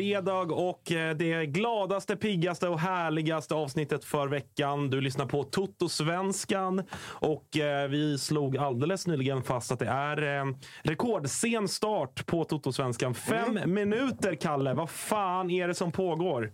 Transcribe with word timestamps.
Fredag 0.00 0.52
och 0.52 0.92
eh, 0.92 1.16
det 1.16 1.46
gladaste, 1.46 2.16
piggaste 2.16 2.68
och 2.68 2.80
härligaste 2.80 3.54
avsnittet 3.54 4.04
för 4.04 4.28
veckan. 4.28 4.90
Du 4.90 5.00
lyssnar 5.00 5.26
på 5.26 5.42
Toto-svenskan 5.42 6.84
och 7.02 7.56
eh, 7.56 7.88
vi 7.88 8.18
slog 8.18 8.56
alldeles 8.56 9.06
nyligen 9.06 9.42
fast 9.42 9.72
att 9.72 9.78
det 9.78 9.86
är 9.86 10.38
eh, 10.38 10.54
rekordsen 10.82 11.68
start 11.68 12.26
på 12.26 12.44
Toto-svenskan. 12.44 13.14
Fem 13.14 13.60
minuter, 13.66 14.34
Kalle. 14.34 14.74
Vad 14.74 14.90
fan 14.90 15.50
är 15.50 15.68
det 15.68 15.74
som 15.74 15.92
pågår? 15.92 16.52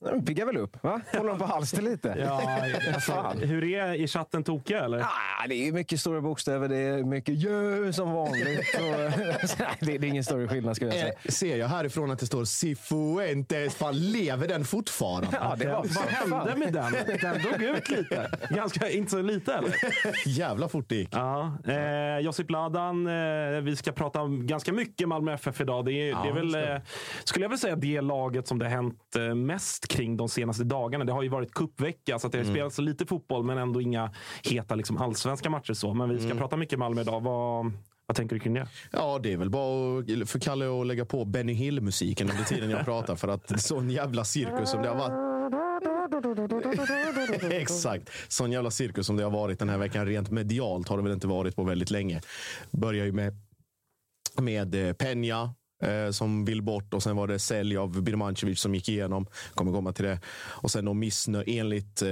De 0.00 0.24
piggar 0.24 0.46
väl 0.46 0.56
upp, 0.56 0.82
va? 0.82 1.00
Håller 1.12 1.28
de 1.30 1.38
på 1.38 1.44
halster 1.44 1.82
lite? 1.82 2.16
Ja, 2.18 2.58
alltså, 2.94 3.46
hur 3.46 3.64
är 3.64 3.94
i 3.94 4.08
chatten 4.08 4.44
tokiga 4.44 4.84
eller? 4.84 5.00
Ah, 5.00 5.46
det 5.48 5.68
är 5.68 5.72
mycket 5.72 6.00
stora 6.00 6.20
bokstäver, 6.20 6.68
det 6.68 6.76
är 6.76 7.02
mycket 7.02 7.34
jö 7.34 7.92
som 7.92 8.12
vanligt. 8.12 8.74
Och, 8.74 8.80
det, 9.80 9.98
det 9.98 10.06
är 10.06 10.08
ingen 10.08 10.24
större 10.24 10.48
skillnad 10.48 10.76
skulle 10.76 10.90
jag 10.90 11.00
säga. 11.00 11.12
Eh, 11.22 11.30
ser 11.30 11.56
jag 11.56 11.68
härifrån 11.68 12.10
att 12.10 12.18
det 12.18 12.26
står 12.26 12.44
Cifuentes? 12.44 13.74
Fan, 13.74 14.10
lever 14.10 14.48
den 14.48 14.64
fortfarande? 14.64 15.28
Ja, 15.32 15.56
det 15.58 15.66
var, 15.66 15.74
Vad 15.74 16.38
hände 16.38 16.56
med 16.56 16.72
den? 16.72 16.92
Den 17.20 17.42
dog 17.42 17.62
ut 17.62 17.90
lite. 17.90 18.30
Ganska, 18.50 18.90
inte 18.90 19.10
så 19.10 19.22
lite 19.22 19.54
eller? 19.54 19.74
Jävla 20.26 20.68
fort 20.68 20.88
det 20.88 20.96
gick. 20.96 21.08
Ja, 21.12 21.58
eh, 21.66 22.18
Josip 22.18 22.50
Ladan, 22.50 23.06
eh, 23.06 23.60
vi 23.62 23.76
ska 23.76 23.92
prata 23.92 24.20
om 24.20 24.46
ganska 24.46 24.72
mycket 24.72 25.08
Malmö 25.08 25.32
FF 25.32 25.60
idag. 25.60 25.84
Det 25.84 25.92
är, 25.92 26.22
det 26.22 26.28
är 26.28 26.34
väl, 26.34 26.54
eh, 26.54 26.82
skulle 27.24 27.44
jag 27.44 27.50
väl 27.50 27.58
säga, 27.58 27.76
det 27.76 28.00
laget 28.00 28.48
som 28.48 28.58
det 28.58 28.64
har 28.64 28.70
hänt 28.72 29.16
eh, 29.16 29.34
mest 29.34 29.87
kring 29.88 30.16
de 30.16 30.28
senaste 30.28 30.64
dagarna. 30.64 31.04
Det 31.04 31.12
har 31.12 31.22
ju 31.22 31.28
varit 31.28 31.52
cupvecka, 31.54 32.18
så 32.18 32.26
att 32.26 32.32
det 32.32 32.38
har 32.38 32.44
Mm. 32.44 32.54
spelats 32.54 32.78
lite 32.78 33.06
fotboll, 33.06 33.44
men 33.44 33.58
ändå 33.58 33.80
inga 33.80 34.12
heta 34.44 34.74
liksom, 34.74 34.98
allsvenska 34.98 35.50
matcher. 35.50 35.72
så. 35.72 35.94
Men 35.94 36.08
vi 36.10 36.16
ska 36.18 36.26
Mm. 36.26 36.38
prata 36.38 36.56
mycket 36.56 36.78
Malmö 36.78 37.00
idag. 37.00 37.20
Vad, 37.20 37.72
vad 38.06 38.16
tänker 38.16 38.34
du 38.36 38.40
kring 38.40 38.54
det? 38.54 38.68
Ja, 38.92 39.18
det 39.22 39.32
är 39.32 39.36
väl 39.36 39.50
bara 39.50 40.02
för 40.26 40.38
Kalle 40.38 40.80
att 40.80 40.86
lägga 40.86 41.04
på 41.04 41.24
Benny 41.24 41.52
Hill-musiken 41.52 42.30
under 42.30 42.44
tiden 42.44 42.70
jag 42.70 42.84
pratar. 42.84 43.16
För 43.16 43.28
att 43.28 43.60
sån 43.60 43.90
jävla 43.90 44.24
cirkus 44.24 44.70
som 44.70 44.82
det 44.82 44.88
har 44.88 44.96
varit. 44.96 45.28
Exakt. 47.52 48.08
Sån 48.28 48.52
jävla 48.52 48.70
cirkus 48.70 49.06
som 49.06 49.16
det 49.16 49.22
har 49.24 49.30
varit 49.30 49.58
den 49.58 49.68
här 49.68 49.78
veckan. 49.78 50.06
Rent 50.06 50.30
medialt 50.30 50.88
har 50.88 50.96
det 50.96 51.02
väl 51.02 51.12
inte 51.12 51.26
varit 51.26 51.56
på 51.56 51.62
väldigt 51.64 51.90
länge. 51.90 52.20
Börjar 52.70 53.04
ju 53.06 53.12
med, 53.12 53.34
med 54.40 54.74
eh, 54.74 54.92
Peña 54.92 55.50
eh, 55.82 56.10
som 56.10 56.44
vill 56.44 56.62
bort 56.62 56.94
och 56.94 57.02
sen 57.02 57.16
var 57.16 57.26
det 57.26 57.38
sälj 57.38 57.76
av 57.76 58.02
Birmancevic 58.02 58.60
som 58.60 58.74
gick 58.74 58.88
igenom. 58.88 59.26
Kommer 59.54 59.72
komma 59.72 59.92
till 59.92 60.04
det. 60.04 60.20
Och 60.38 60.70
sen 60.70 60.84
då 60.84 60.94
missnöje, 60.94 61.60
enligt 61.60 62.02
eh, 62.02 62.08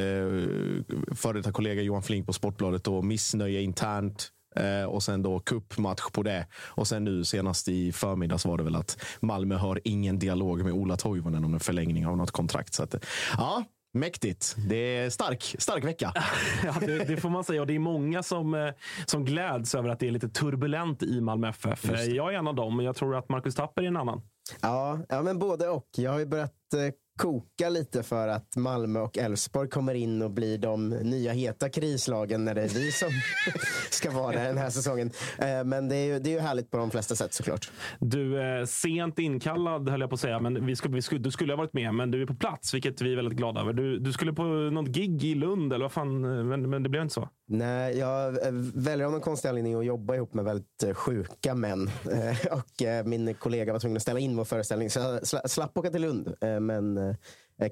före 1.15 1.32
detta 1.32 1.53
kollega 1.53 1.82
Johan 1.82 2.03
Flink 2.03 2.27
på 2.27 2.32
Sportbladet, 2.32 2.84
då, 2.84 3.03
missnöje 3.03 3.62
internt. 3.62 4.32
Eh, 4.56 4.84
och 4.84 5.03
sen 5.03 5.22
då 5.22 5.41
kuppmatch 5.41 6.10
på 6.12 6.22
det. 6.22 6.47
Och 6.54 6.88
sen 6.88 7.04
nu 7.04 7.25
senast 7.25 7.69
i 7.69 7.93
förmiddags 7.93 8.44
var 8.44 8.59
det 8.59 8.65
väl 8.65 8.77
att 8.77 9.03
Malmö 9.21 9.56
har 9.56 9.81
ingen 9.84 10.19
dialog 10.19 10.65
med 10.65 10.72
Ola 10.72 10.97
Toivonen 10.97 11.44
om 11.44 11.54
en 11.54 11.60
förlängning 11.60 12.06
av 12.06 12.16
något 12.16 12.31
kontrakt. 12.31 12.75
Så 12.75 12.83
att, 12.83 12.94
ja, 13.37 13.65
mäktigt. 13.99 14.57
Det 14.69 14.77
är 14.77 15.11
stark, 15.11 15.57
stark 15.59 15.84
vecka. 15.84 16.12
Ja, 16.65 16.75
det, 16.81 17.05
det 17.05 17.17
får 17.17 17.31
man 17.31 17.45
säga. 17.45 17.61
Och 17.61 17.67
det 17.67 17.75
är 17.75 17.79
många 17.79 18.23
som, 18.23 18.55
eh, 18.55 18.73
som 19.07 19.25
gläds 19.25 19.75
över 19.75 19.89
att 19.89 20.01
det 20.01 20.07
är 20.07 20.11
lite 20.11 20.29
turbulent 20.29 21.03
i 21.03 21.21
Malmö 21.21 21.49
FF. 21.49 21.84
Jag 22.09 22.34
är 22.34 22.39
en 22.39 22.49
av 22.49 22.55
dem, 22.55 22.77
men 22.77 22.87
jag 22.87 22.97
tror 22.97 23.17
att 23.17 23.29
Marcus 23.29 23.55
Tapper 23.55 23.83
är 23.83 23.87
en 23.87 23.97
annan. 23.97 24.23
Ja, 24.61 24.99
ja, 25.09 25.23
men 25.23 25.39
både 25.39 25.69
och. 25.69 25.89
Jag 25.97 26.12
har 26.12 26.19
ju 26.19 26.27
börjat 26.27 26.53
eh, 26.75 26.95
koka 27.16 27.69
lite 27.69 28.03
för 28.03 28.28
att 28.28 28.56
Malmö 28.56 29.00
och 29.00 29.19
Elfsborg 29.19 29.69
kommer 29.69 29.94
in 29.94 30.22
och 30.22 30.31
blir 30.31 30.59
de 30.59 30.88
nya 30.88 31.33
heta 31.33 31.68
krislagen 31.68 32.45
när 32.45 32.54
det 32.54 32.63
är 32.63 32.68
vi 32.68 32.92
som 32.92 33.09
ska 33.91 34.10
vara 34.10 34.33
där 34.36 34.45
den 34.45 34.59
här 34.59 34.71
säsongen. 34.71 35.10
Eh, 35.39 35.65
men 35.65 35.89
det 35.89 35.97
är, 35.97 36.07
ju, 36.07 36.18
det 36.18 36.30
är 36.30 36.34
ju 36.34 36.41
härligt 36.41 36.71
på 36.71 36.77
de 36.77 36.91
flesta 36.91 37.15
sätt 37.15 37.34
såklart. 37.34 37.71
Du 38.01 38.41
är 38.42 38.66
sent 38.66 39.18
inkallad 39.18 39.89
höll 39.89 40.01
jag 40.01 40.10
på 40.10 40.15
att 40.15 40.21
säga, 40.21 40.41
men 40.41 40.66
vi 40.66 40.77
skulle, 40.77 40.95
vi 40.95 41.03
skulle, 41.03 41.21
du 41.21 41.30
skulle 41.30 41.53
ha 41.53 41.57
varit 41.57 41.72
med, 41.72 41.95
men 41.95 42.10
du 42.10 42.22
är 42.22 42.27
på 42.27 42.34
plats, 42.34 42.74
vilket 42.74 43.01
vi 43.01 43.13
är 43.13 43.16
väldigt 43.16 43.39
glada 43.39 43.60
över. 43.60 43.72
Du, 43.72 43.98
du 43.98 44.12
skulle 44.12 44.33
på 44.33 44.42
något 44.42 44.89
gig 44.89 45.24
i 45.24 45.34
Lund, 45.34 45.72
eller 45.72 45.84
vad 45.84 45.92
fan, 45.92 46.21
men, 46.48 46.71
men 46.71 46.83
det 46.83 46.89
blev 46.89 47.03
inte 47.03 47.15
så. 47.15 47.28
Nej, 47.48 47.98
jag 47.98 48.47
eh, 48.47 48.53
väljer 48.74 49.07
av 49.07 49.12
någon 49.12 49.21
konstig 49.21 49.48
anledning 49.48 49.74
att 49.74 49.84
jobba 49.86 50.15
ihop 50.15 50.34
med 50.34 50.45
väldigt 50.45 50.83
eh, 50.83 50.95
sjuka 50.95 51.54
män. 51.54 51.91
Eh, 52.16 52.53
och 52.53 52.83
eh, 52.83 53.04
min 53.04 53.34
kollega 53.34 53.72
var 53.72 53.80
tvungen 53.80 53.97
att 53.97 54.03
ställa 54.03 54.21
in 54.21 54.36
vår 54.36 54.45
föreställning, 54.45 54.91
så 54.91 54.98
jag 55.01 55.21
sla- 55.21 55.47
slapp 55.48 55.78
åka 55.78 55.91
till 55.91 56.03
Lund. 56.03 56.34
Eh, 56.41 56.60
men 56.60 56.98
eh, 56.98 57.06
eh, 57.06 57.06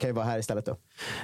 kan 0.00 0.10
ju 0.10 0.14
vara 0.14 0.24
här 0.24 0.38
istället 0.38 0.66
då. 0.66 0.76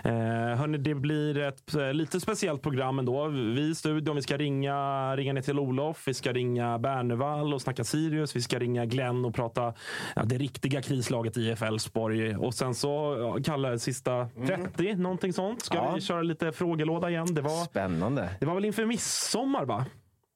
Eh, 0.04 0.12
hörni, 0.56 0.78
det 0.78 0.94
blir 0.94 1.38
ett 1.38 1.74
eh, 1.74 1.92
lite 1.92 2.20
speciellt 2.20 2.62
program 2.62 2.98
ändå. 2.98 3.28
Vi 3.28 3.70
i 3.70 3.74
studion, 3.74 4.16
vi 4.16 4.22
ska 4.22 4.36
ringa, 4.36 5.16
ringa 5.16 5.32
ner 5.32 5.42
till 5.42 5.58
Olof, 5.58 6.02
vi 6.06 6.14
ska 6.14 6.32
ringa 6.32 6.78
Bernevall 6.78 7.54
och 7.54 7.62
snacka 7.62 7.84
Sirius, 7.84 8.36
vi 8.36 8.42
ska 8.42 8.58
ringa 8.58 8.86
Glenn 8.86 9.24
och 9.24 9.34
prata 9.34 9.74
ja, 10.16 10.22
det 10.24 10.38
riktiga 10.38 10.82
krislaget 10.82 11.36
IF 11.36 11.62
Elfsborg. 11.62 12.36
Och 12.36 12.54
sen 12.54 12.74
så, 12.74 13.16
ja, 13.20 13.42
Kalle, 13.44 13.78
sista 13.78 14.28
30, 14.46 14.94
någonting 14.94 15.32
sånt. 15.32 15.62
Ska 15.62 15.76
Ja. 15.76 15.92
vi 15.94 16.00
köra 16.00 16.22
lite 16.22 16.52
frågelåda 16.52 17.10
igen? 17.10 17.34
Det 17.34 17.40
var, 17.40 17.64
Spännande. 17.64 18.30
det 18.40 18.46
var 18.46 18.54
väl 18.54 18.64
inför 18.64 18.84
midsommar, 18.86 19.64
va? 19.64 19.84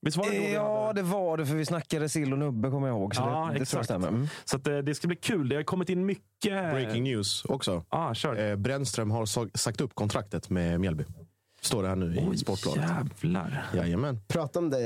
Visst 0.04 0.16
var 0.16 0.30
det 0.30 0.38
då 0.38 0.54
Ja, 0.54 0.86
hade- 0.86 1.00
det 1.02 1.08
var 1.08 1.36
det, 1.36 1.46
för 1.46 1.54
vi 1.54 1.66
snackade 1.66 2.08
sill 2.08 2.32
och 2.32 2.38
nubbe 2.38 2.70
kommer 2.70 2.88
jag 2.88 2.96
ihåg. 2.98 3.14
Så 3.14 3.22
Ja, 3.22 3.48
det, 3.52 3.58
det 3.58 3.62
exakt. 3.62 3.90
Mm. 3.90 4.26
Så 4.44 4.56
att, 4.56 4.66
eh, 4.66 4.78
det 4.78 4.94
ska 4.94 5.06
bli 5.08 5.16
kul. 5.16 5.48
Det 5.48 5.56
har 5.56 5.62
kommit 5.62 5.88
in 5.88 6.06
mycket... 6.06 6.72
Breaking 6.72 7.04
news 7.04 7.44
också. 7.44 7.84
Ah, 7.88 8.14
kör. 8.14 8.50
Eh, 8.50 8.56
Brännström 8.56 9.10
har 9.10 9.26
sa- 9.26 9.48
sagt 9.54 9.80
upp 9.80 9.94
kontraktet 9.94 10.50
med 10.50 10.80
Mjällby. 10.80 11.04
Står 11.60 11.82
det 11.82 11.88
här 11.88 11.96
nu 11.96 12.30
i 12.34 12.38
Sportbladet. 12.38 12.84
Jävlar. 13.22 13.66
Jajamän. 13.74 14.20
pratade 14.28 14.64
om 14.66 14.70
det 14.70 14.78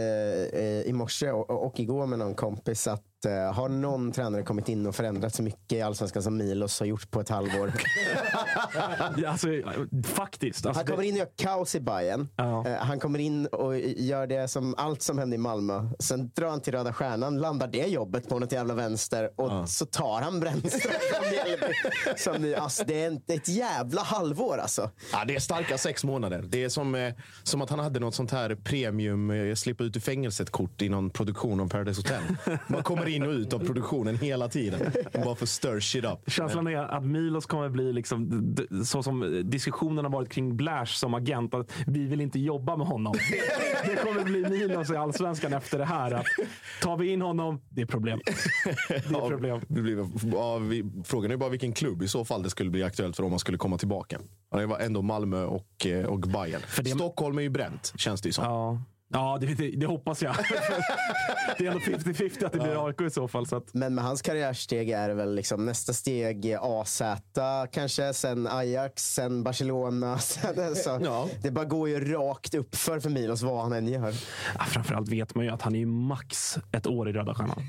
eh, 0.52 0.90
i 0.90 0.92
morse 0.92 1.30
och, 1.30 1.66
och 1.66 1.80
igår 1.80 2.06
med 2.06 2.18
någon 2.18 2.34
kompis 2.34 2.86
att 2.88 3.02
eh, 3.26 3.52
har 3.54 3.68
någon 3.68 4.12
tränare 4.12 4.42
kommit 4.42 4.68
in 4.68 4.86
och 4.86 4.94
förändrat 4.94 5.34
så 5.34 5.42
mycket 5.42 5.72
i 5.72 5.82
Allsvenskan 5.82 6.22
som 6.22 6.36
Milos 6.36 6.80
har 6.80 6.86
gjort 6.86 7.10
på 7.10 7.20
ett 7.20 7.28
halvår. 7.28 7.72
Ja, 9.16 9.28
Alltså, 9.30 9.48
faktiskt. 10.04 10.66
Alltså, 10.66 10.78
Han 10.80 10.86
kommer 10.86 11.02
in 11.02 11.12
och 11.14 11.18
gör 11.18 11.28
kaos 11.36 11.74
i 11.74 11.80
Bayern. 11.80 12.28
Ja. 12.36 12.66
Eh, 12.66 12.76
Han 12.76 13.00
kommer 13.00 13.18
in 13.18 13.46
och 13.46 13.78
gör 13.78 14.26
det 14.26 14.48
som 14.48 14.74
allt 14.78 15.02
som 15.02 15.18
hände 15.18 15.36
i 15.36 15.38
Malmö. 15.38 15.88
Sen 15.98 16.30
drar 16.34 16.48
han 16.48 16.60
till 16.60 16.72
Röda 16.72 16.92
Stjärnan, 16.92 17.38
landar 17.38 17.66
det 17.68 17.86
jobbet 17.86 18.28
på 18.28 18.38
något 18.38 18.52
jävla 18.52 18.74
vänster 18.74 19.30
och 19.36 19.68
så 19.68 19.86
tar 19.86 20.22
han 20.22 20.40
Brännström. 20.40 20.92
Som 22.16 22.42
ni- 22.42 22.54
alltså, 22.54 22.84
det, 22.86 23.02
är 23.02 23.06
en, 23.06 23.20
ett 23.26 23.48
jävla 23.48 24.02
halvår 24.02 24.58
alltså. 24.58 24.90
Ja, 25.12 25.24
det 25.26 25.34
är 25.34 25.40
starka 25.40 25.78
sex 25.78 26.04
månader. 26.04 26.44
Det 26.48 26.64
är 26.64 26.68
som, 26.68 26.94
eh, 26.94 27.14
som 27.42 27.62
att 27.62 27.70
han 27.70 27.78
hade 27.78 28.00
något 28.00 28.14
sånt 28.14 28.30
här 28.32 28.54
premium, 28.54 29.30
eh, 29.30 29.54
slippa 29.54 29.84
ut 29.84 29.96
ur 29.96 30.00
fängelset-kort 30.00 30.82
i 30.82 30.88
någon 30.88 31.10
produktion 31.10 31.60
av 31.60 31.68
Paradise 31.68 32.00
Hotel. 32.00 32.58
Man 32.66 32.82
kommer 32.82 33.07
in 33.08 33.22
och 33.22 33.28
ut 33.30 33.52
av 33.52 33.58
produktionen 33.58 34.16
hela 34.18 34.48
tiden. 34.48 34.80
Bara 35.24 35.34
får 35.34 35.46
stir 35.46 35.80
shit 35.80 36.04
up. 36.04 36.18
Känslan 36.26 36.66
är 36.66 36.76
att 36.78 37.04
Milos 37.04 37.46
kommer 37.46 37.68
bli 37.68 37.92
liksom, 37.92 38.56
så 38.84 39.02
som 39.02 39.42
diskussionen 39.44 40.04
har 40.04 40.12
varit 40.12 40.28
kring 40.28 40.56
Blash 40.56 40.86
som 40.86 41.14
agent. 41.14 41.54
Att 41.54 41.72
vi 41.86 42.06
vill 42.06 42.20
inte 42.20 42.38
jobba 42.38 42.76
med 42.76 42.86
honom. 42.86 43.14
Det 43.86 43.96
kommer 43.96 44.24
bli 44.24 44.48
Milos 44.48 44.90
i 44.90 44.96
allsvenskan 44.96 45.52
efter 45.52 45.78
det 45.78 45.84
här. 45.84 46.10
Att 46.12 46.26
tar 46.82 46.96
vi 46.96 47.12
in 47.12 47.22
honom, 47.22 47.60
det 47.68 47.82
är 47.82 47.86
problem. 47.86 48.20
Det 48.88 48.94
är 48.94 49.28
problem. 49.28 49.60
Det 49.68 49.80
blir, 49.82 50.06
ja, 50.32 50.58
vi, 50.58 50.84
frågan 51.04 51.30
är 51.30 51.36
bara 51.36 51.50
vilken 51.50 51.72
klubb 51.72 52.02
i 52.02 52.08
så 52.08 52.24
fall 52.24 52.42
det 52.42 52.50
skulle 52.50 52.70
bli 52.70 52.82
aktuellt 52.82 53.16
för 53.16 53.22
om 53.22 53.30
man 53.30 53.38
skulle 53.38 53.58
komma 53.58 53.78
tillbaka. 53.78 54.18
Ja, 54.50 54.58
Det 54.58 54.66
var 54.66 54.78
ändå 54.78 55.02
Malmö 55.02 55.44
och, 55.44 55.86
eh, 55.86 56.06
och 56.06 56.20
Bayern. 56.20 56.60
det- 56.82 56.84
Stockholm 56.90 57.38
är 57.38 57.42
ju 57.42 57.48
bränt, 57.50 57.92
känns 57.96 58.20
det 58.20 58.28
ju 58.28 58.32
som. 58.32 58.44
Ja, 58.44 58.82
ja 59.08 59.38
det, 59.40 59.46
det, 59.54 59.70
det 59.70 59.86
hoppas 59.86 60.22
jag. 60.22 60.34
det 61.58 61.66
är 61.66 61.70
ändå 61.70 61.80
50-50 61.84 62.46
att 62.46 62.52
det 62.52 62.58
blir 62.58 62.86
AIK 62.86 63.00
i 63.00 63.10
så 63.10 63.28
fall. 63.28 63.46
Så 63.46 63.56
att, 63.56 63.74
Men 63.74 63.94
med 63.94 64.04
hans 64.04 64.22
karriärsteg 64.22 64.90
är 64.90 65.08
det 65.08 65.14
väl 65.14 65.34
liksom 65.34 65.66
nästa 65.66 65.92
steg 65.92 66.56
AZ 66.60 67.02
kanske, 67.72 68.14
sen 68.14 68.46
Ajax, 68.46 69.14
sen 69.14 69.42
Barcelona. 69.44 70.18
Sen, 70.28 70.76
så 70.76 70.98
Ja. 71.02 71.28
Det 71.42 71.50
bara 71.50 71.64
går 71.64 71.88
ju 71.88 72.12
rakt 72.12 72.54
upp 72.54 72.74
för 72.74 73.00
för 73.00 73.10
Milos 73.10 73.42
vad 73.42 73.62
han 73.62 73.72
än 73.72 73.88
gör. 73.88 74.14
ja, 74.58 74.64
framförallt 74.64 75.08
vet 75.08 75.34
man 75.34 75.44
ju 75.44 75.50
att 75.50 75.62
han 75.62 75.74
är 75.74 75.86
max 75.86 76.58
ett 76.72 76.86
år 76.86 77.08
i 77.08 77.12
Röda 77.12 77.34
Stjärnan. 77.34 77.62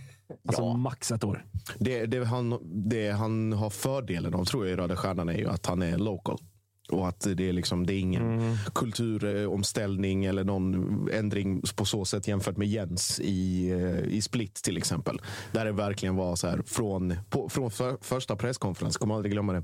Alltså 0.47 0.61
Ja. 0.61 0.73
max 0.77 1.11
ett 1.11 1.23
år. 1.23 1.45
Det, 1.79 2.05
det, 2.05 2.25
han, 2.25 2.59
det 2.89 3.11
han 3.11 3.53
har 3.53 3.69
fördelen 3.69 4.33
av 4.35 4.45
tror 4.45 4.65
jag 4.65 4.73
i 4.73 4.75
Röda 4.75 4.95
Stjärnan 4.95 5.29
är 5.29 5.37
ju 5.37 5.49
att 5.49 5.65
han 5.65 5.81
är 5.81 5.97
local. 5.97 6.37
Och 6.89 7.07
att 7.07 7.27
det 7.35 7.49
är, 7.49 7.53
liksom, 7.53 7.85
det 7.85 7.93
är 7.93 7.99
ingen 7.99 8.57
kulturomställning 8.75 10.25
eller 10.25 10.43
någon 10.43 11.09
ändring 11.13 11.61
på 11.75 11.85
så 11.85 12.05
sätt 12.05 12.27
jämfört 12.27 12.57
med 12.57 12.67
Jens 12.67 13.19
i, 13.19 13.69
eh, 13.69 14.13
i 14.13 14.21
Split 14.21 14.55
till 14.55 14.77
exempel. 14.77 15.21
Där 15.51 15.65
det 15.65 15.71
verkligen 15.71 16.15
var 16.15 16.35
så 16.35 16.47
här 16.47 16.61
från, 16.65 17.15
på, 17.29 17.49
från 17.49 17.71
för, 17.71 17.97
första 18.01 18.35
presskonferens, 18.35 18.97
kommer 18.97 19.15
aldrig 19.15 19.31
glömma 19.31 19.53
det. 19.53 19.63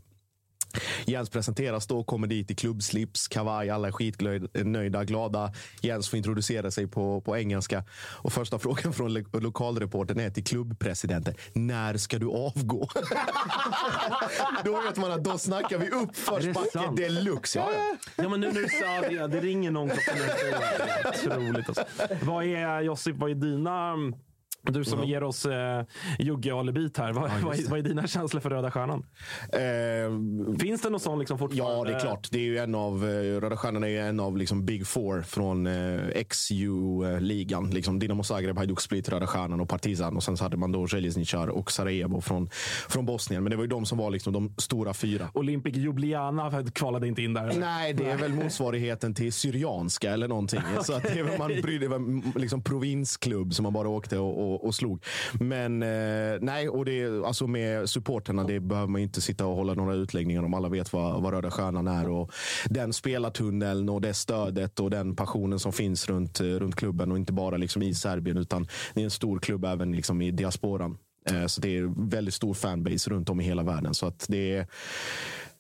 Jens 1.06 1.29
presenteras 1.29 1.88
då, 1.88 2.03
kommer 2.03 2.27
dit 2.27 2.51
i 2.51 2.56
klubbslips, 2.56 3.27
kavaj, 3.27 3.69
alla 3.69 3.88
är 3.88 3.91
skitnöjda, 3.91 5.03
glada. 5.03 5.53
Jens 5.81 6.09
får 6.09 6.17
introducera 6.17 6.71
sig 6.71 6.88
på, 6.88 7.21
på 7.21 7.38
engelska. 7.38 7.83
Och 7.97 8.33
första 8.33 8.59
frågan 8.59 8.94
från 8.94 9.13
lo- 9.13 9.39
lokalreportern 9.39 10.19
är 10.19 10.29
till 10.29 10.44
klubbpresidenten. 10.44 11.33
När 11.53 11.97
ska 11.97 12.19
du 12.19 12.27
avgå? 12.29 12.88
då 14.65 14.81
vet 14.81 14.97
man 14.97 15.12
att 15.12 15.23
då 15.23 15.38
snackar 15.38 15.77
vi 15.77 15.89
uppförsbacke 15.89 16.91
deluxe. 16.97 17.59
Ja, 17.59 17.69
ja. 17.73 17.95
Ja, 18.15 18.29
men 18.29 18.39
nu 18.39 18.47
när 18.47 18.61
du 18.61 18.68
sa 18.69 19.09
det, 19.09 19.27
det 19.27 19.39
ringer 19.39 19.71
någon 19.71 19.89
klockan. 19.89 20.18
Otroligt. 21.06 21.68
Alltså. 21.69 21.85
Vad 22.21 22.45
är, 22.45 22.81
Josip, 22.81 23.15
vad 23.18 23.31
är 23.31 23.35
dina... 23.35 23.95
Du 24.65 24.83
som 24.83 25.03
ger 25.03 25.23
oss 25.23 25.45
eh, 25.45 25.83
Jugge 26.19 26.51
och 26.53 26.59
Alibit 26.59 26.97
här. 26.97 27.13
Vad, 27.13 27.31
vad, 27.44 27.59
är, 27.59 27.69
vad 27.69 27.79
är 27.79 27.83
dina 27.83 28.07
känslor 28.07 28.41
för 28.41 28.50
Röda 28.50 28.71
Stjärnan? 28.71 29.06
Eh, 29.53 30.57
Finns 30.59 30.81
det 30.81 30.89
någon 30.89 31.00
sån 31.00 31.19
liksom 31.19 31.38
fortfarande? 31.38 31.91
Ja, 31.91 31.91
det 31.91 31.95
är 31.95 32.00
klart. 32.00 32.27
Det 32.31 32.38
är 32.38 32.44
ju 32.44 32.57
en 32.57 32.75
av, 32.75 33.09
eh, 33.09 33.41
Röda 33.41 33.57
Stjärnan 33.57 33.83
är 33.83 33.88
ju 33.88 34.00
en 34.00 34.19
av 34.19 34.38
liksom 34.38 34.65
Big 34.65 34.88
Four 34.88 35.21
från 35.21 35.67
eh, 35.67 36.23
XU-ligan. 36.29 37.69
Liksom 37.69 38.00
Dinamo 38.00 38.23
Zagreb, 38.23 38.57
Hajduk 38.57 38.81
Split, 38.81 39.09
Röda 39.09 39.27
Stjärnan 39.27 39.59
och 39.62 39.69
Partizan. 39.69 40.15
Och 40.15 40.23
sen 40.23 40.38
så 40.38 40.44
hade 40.44 40.57
man 40.57 40.71
då 40.71 40.88
Željezničar 40.88 41.47
och 41.47 41.71
Sarajevo 41.71 42.21
från, 42.21 42.50
från 42.89 43.06
Bosnien. 43.06 43.44
Men 43.44 43.50
det 43.50 43.56
var 43.56 43.63
ju 43.63 43.69
de 43.69 43.85
som 43.85 43.97
var 43.97 44.09
liksom 44.11 44.33
de 44.33 44.53
stora 44.57 44.94
fyra. 44.94 45.29
Olympic 45.33 45.75
Ljubljana 45.75 46.63
kvalade 46.73 47.07
inte 47.07 47.21
in 47.21 47.33
där. 47.33 47.47
eller? 47.47 47.59
Nej, 47.59 47.94
det 47.94 48.09
är 48.11 48.18
väl 48.18 48.33
motsvarigheten 48.33 49.13
till 49.13 49.33
Syrianska 49.33 50.11
eller 50.11 50.27
någonting. 50.27 50.61
Så 50.83 50.94
att 50.94 51.03
det 51.03 51.19
är 51.19 51.23
väl, 51.23 51.39
man 51.39 51.61
brydde, 51.61 51.89
liksom 52.39 52.63
provinsklubb 52.63 53.53
som 53.53 53.63
man 53.63 53.73
bara 53.73 53.89
åkte 53.89 54.18
och, 54.18 54.53
och, 54.53 54.55
och 54.56 54.75
slog. 54.75 55.04
Men 55.40 55.84
eh, 55.84 56.38
nej, 56.42 56.69
och 56.69 56.86
det, 56.86 57.25
alltså 57.25 57.48
med 57.48 57.90
supporterna, 57.90 58.44
det 58.44 58.60
behöver 58.60 58.88
man 58.88 59.02
inte 59.02 59.22
sitta 59.22 59.46
och 59.46 59.56
hålla 59.56 59.74
några 59.74 59.94
utläggningar 59.94 60.44
om. 60.44 60.54
Alla 60.54 60.69
vet 60.69 60.94
vad, 60.94 61.22
vad 61.24 61.34
Röda 61.34 61.52
Stjärnan 61.52 61.88
är 61.88 62.10
och 62.10 62.31
den 62.66 62.94
spelartunneln 62.94 63.90
och 63.90 64.02
det 64.02 64.13
stödet 64.13 64.80
och 64.80 64.90
den 64.90 65.16
passionen 65.16 65.60
som 65.60 65.74
finns 65.74 66.07
runt, 66.10 66.40
eh, 66.40 66.46
runt 66.46 66.75
klubben 66.75 67.12
och 67.12 67.18
inte 67.18 67.34
bara 67.34 67.57
liksom 67.57 67.81
i 67.81 67.94
Serbien 67.94 68.38
utan 68.38 68.68
det 68.94 69.00
är 69.02 69.04
en 69.04 69.12
stor 69.12 69.40
klubb 69.40 69.66
även 69.66 69.92
liksom 69.92 70.22
i 70.22 70.31
diasporan. 70.31 70.98
Eh, 71.30 71.46
Så 71.46 71.62
det 71.62 71.78
är 71.78 72.10
väldigt 72.10 72.34
stor 72.34 72.54
fanbase 72.54 73.10
runt 73.10 73.30
om 73.30 73.42
i 73.42 73.44
hela 73.44 73.63
världen. 73.63 73.94
Så 73.94 74.07
att 74.07 74.25
det 74.30 74.56
är 74.56 74.68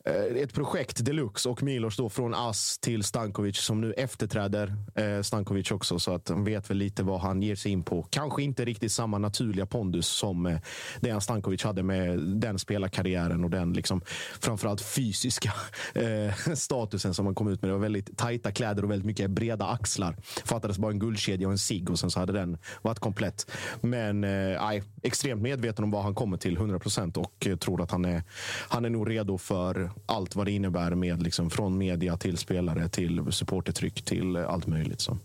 Eh, 0.07 0.41
ett 0.41 0.53
projekt 0.53 1.05
deluxe 1.05 1.49
och 1.49 1.63
Milos 1.63 1.97
då 1.97 2.09
från 2.09 2.33
Ass 2.33 2.79
till 2.79 3.03
Stankovic 3.03 3.57
som 3.57 3.81
nu 3.81 3.93
efterträder 3.93 4.75
eh, 4.95 5.21
Stankovic 5.21 5.71
också 5.71 5.99
så 5.99 6.13
att 6.13 6.29
han 6.29 6.43
vet 6.43 6.69
väl 6.69 6.77
lite 6.77 7.03
vad 7.03 7.19
han 7.19 7.41
ger 7.41 7.55
sig 7.55 7.71
in 7.71 7.83
på. 7.83 8.07
Kanske 8.09 8.43
inte 8.43 8.65
riktigt 8.65 8.91
samma 8.91 9.17
naturliga 9.17 9.65
pondus 9.65 10.07
som 10.07 10.45
eh, 10.45 10.59
Dejan 10.99 11.21
Stankovic 11.21 11.63
hade 11.63 11.83
med 11.83 12.19
den 12.19 12.59
spelarkarriären 12.59 13.43
och 13.43 13.49
den 13.49 13.73
liksom 13.73 14.01
framförallt 14.39 14.81
fysiska 14.81 15.53
eh, 15.93 16.53
statusen 16.53 17.13
som 17.13 17.25
han 17.25 17.35
kom 17.35 17.47
ut 17.47 17.61
med. 17.61 17.69
Det 17.69 17.73
var 17.73 17.81
väldigt 17.81 18.17
tajta 18.17 18.51
kläder 18.51 18.83
och 18.83 18.91
väldigt 18.91 19.05
mycket 19.05 19.31
breda 19.31 19.67
axlar. 19.67 20.17
Fattades 20.45 20.77
bara 20.77 20.91
en 20.91 20.99
guldkedja 20.99 21.47
och 21.47 21.51
en 21.51 21.57
sig 21.57 21.85
och 21.89 21.99
sen 21.99 22.11
så 22.11 22.19
hade 22.19 22.33
den 22.33 22.57
varit 22.81 22.99
komplett. 22.99 23.51
Men 23.81 24.23
eh, 24.23 24.61
nej, 24.61 24.83
extremt 25.03 25.41
medveten 25.41 25.83
om 25.83 25.91
vad 25.91 26.03
han 26.03 26.15
kommer 26.15 26.37
till 26.37 26.57
100 26.57 26.79
procent 26.79 27.17
och 27.17 27.47
tror 27.59 27.81
att 27.81 27.91
han 27.91 28.05
är, 28.05 28.23
han 28.69 28.85
är 28.85 28.89
nog 28.89 29.09
redo 29.09 29.37
för 29.37 29.94
allt 30.05 30.35
vad 30.35 30.45
det 30.45 30.51
innebär 30.51 30.95
med 30.95 31.23
liksom, 31.23 31.49
från 31.49 31.77
media 31.77 32.17
till 32.17 32.37
spelare 32.37 32.89
till 32.89 33.31
supportertryck 33.31 34.01
till 34.01 34.37
allt 34.37 34.67
möjligt. 34.67 35.01
Så. 35.01 35.17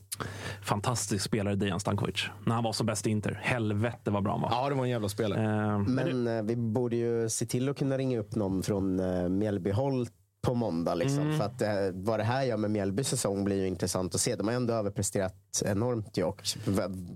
Fantastisk 0.62 1.24
spelare 1.24 1.54
Dejan 1.54 1.80
Stankovic. 1.80 2.26
När 2.44 2.54
han 2.54 2.64
var 2.64 2.72
som 2.72 2.86
bäst 2.86 3.06
i 3.06 3.10
Inter. 3.10 3.40
Helvete 3.42 4.10
vad 4.10 4.22
bra 4.22 4.32
han 4.32 4.40
var. 4.40 4.50
Ja, 4.50 4.68
det 4.68 4.74
var 4.74 4.84
en 4.84 4.90
jävla 4.90 5.08
spelare. 5.08 5.72
Eh, 5.72 5.78
Men 5.78 6.26
eh, 6.26 6.42
vi 6.42 6.56
borde 6.56 6.96
ju 6.96 7.28
se 7.28 7.46
till 7.46 7.68
att 7.68 7.78
kunna 7.78 7.98
ringa 7.98 8.18
upp 8.18 8.34
någon 8.34 8.62
från 8.62 9.00
eh, 9.00 9.28
Mjällbyhåll 9.28 10.06
på 10.42 10.54
måndag. 10.54 10.94
Liksom. 10.94 11.38
För 11.38 11.44
att 11.44 11.62
eh, 11.62 11.70
vad 11.94 12.18
det 12.18 12.24
här 12.24 12.44
gör 12.44 12.56
med 12.56 12.70
Mjällbys 12.70 13.08
säsong 13.08 13.44
blir 13.44 13.56
ju 13.56 13.66
intressant 13.66 14.14
att 14.14 14.20
se. 14.20 14.36
De 14.36 14.48
har 14.48 14.54
ändå 14.54 14.74
överpresterat 14.74 15.34
enormt 15.64 16.16
ju 16.16 16.24
och 16.24 16.42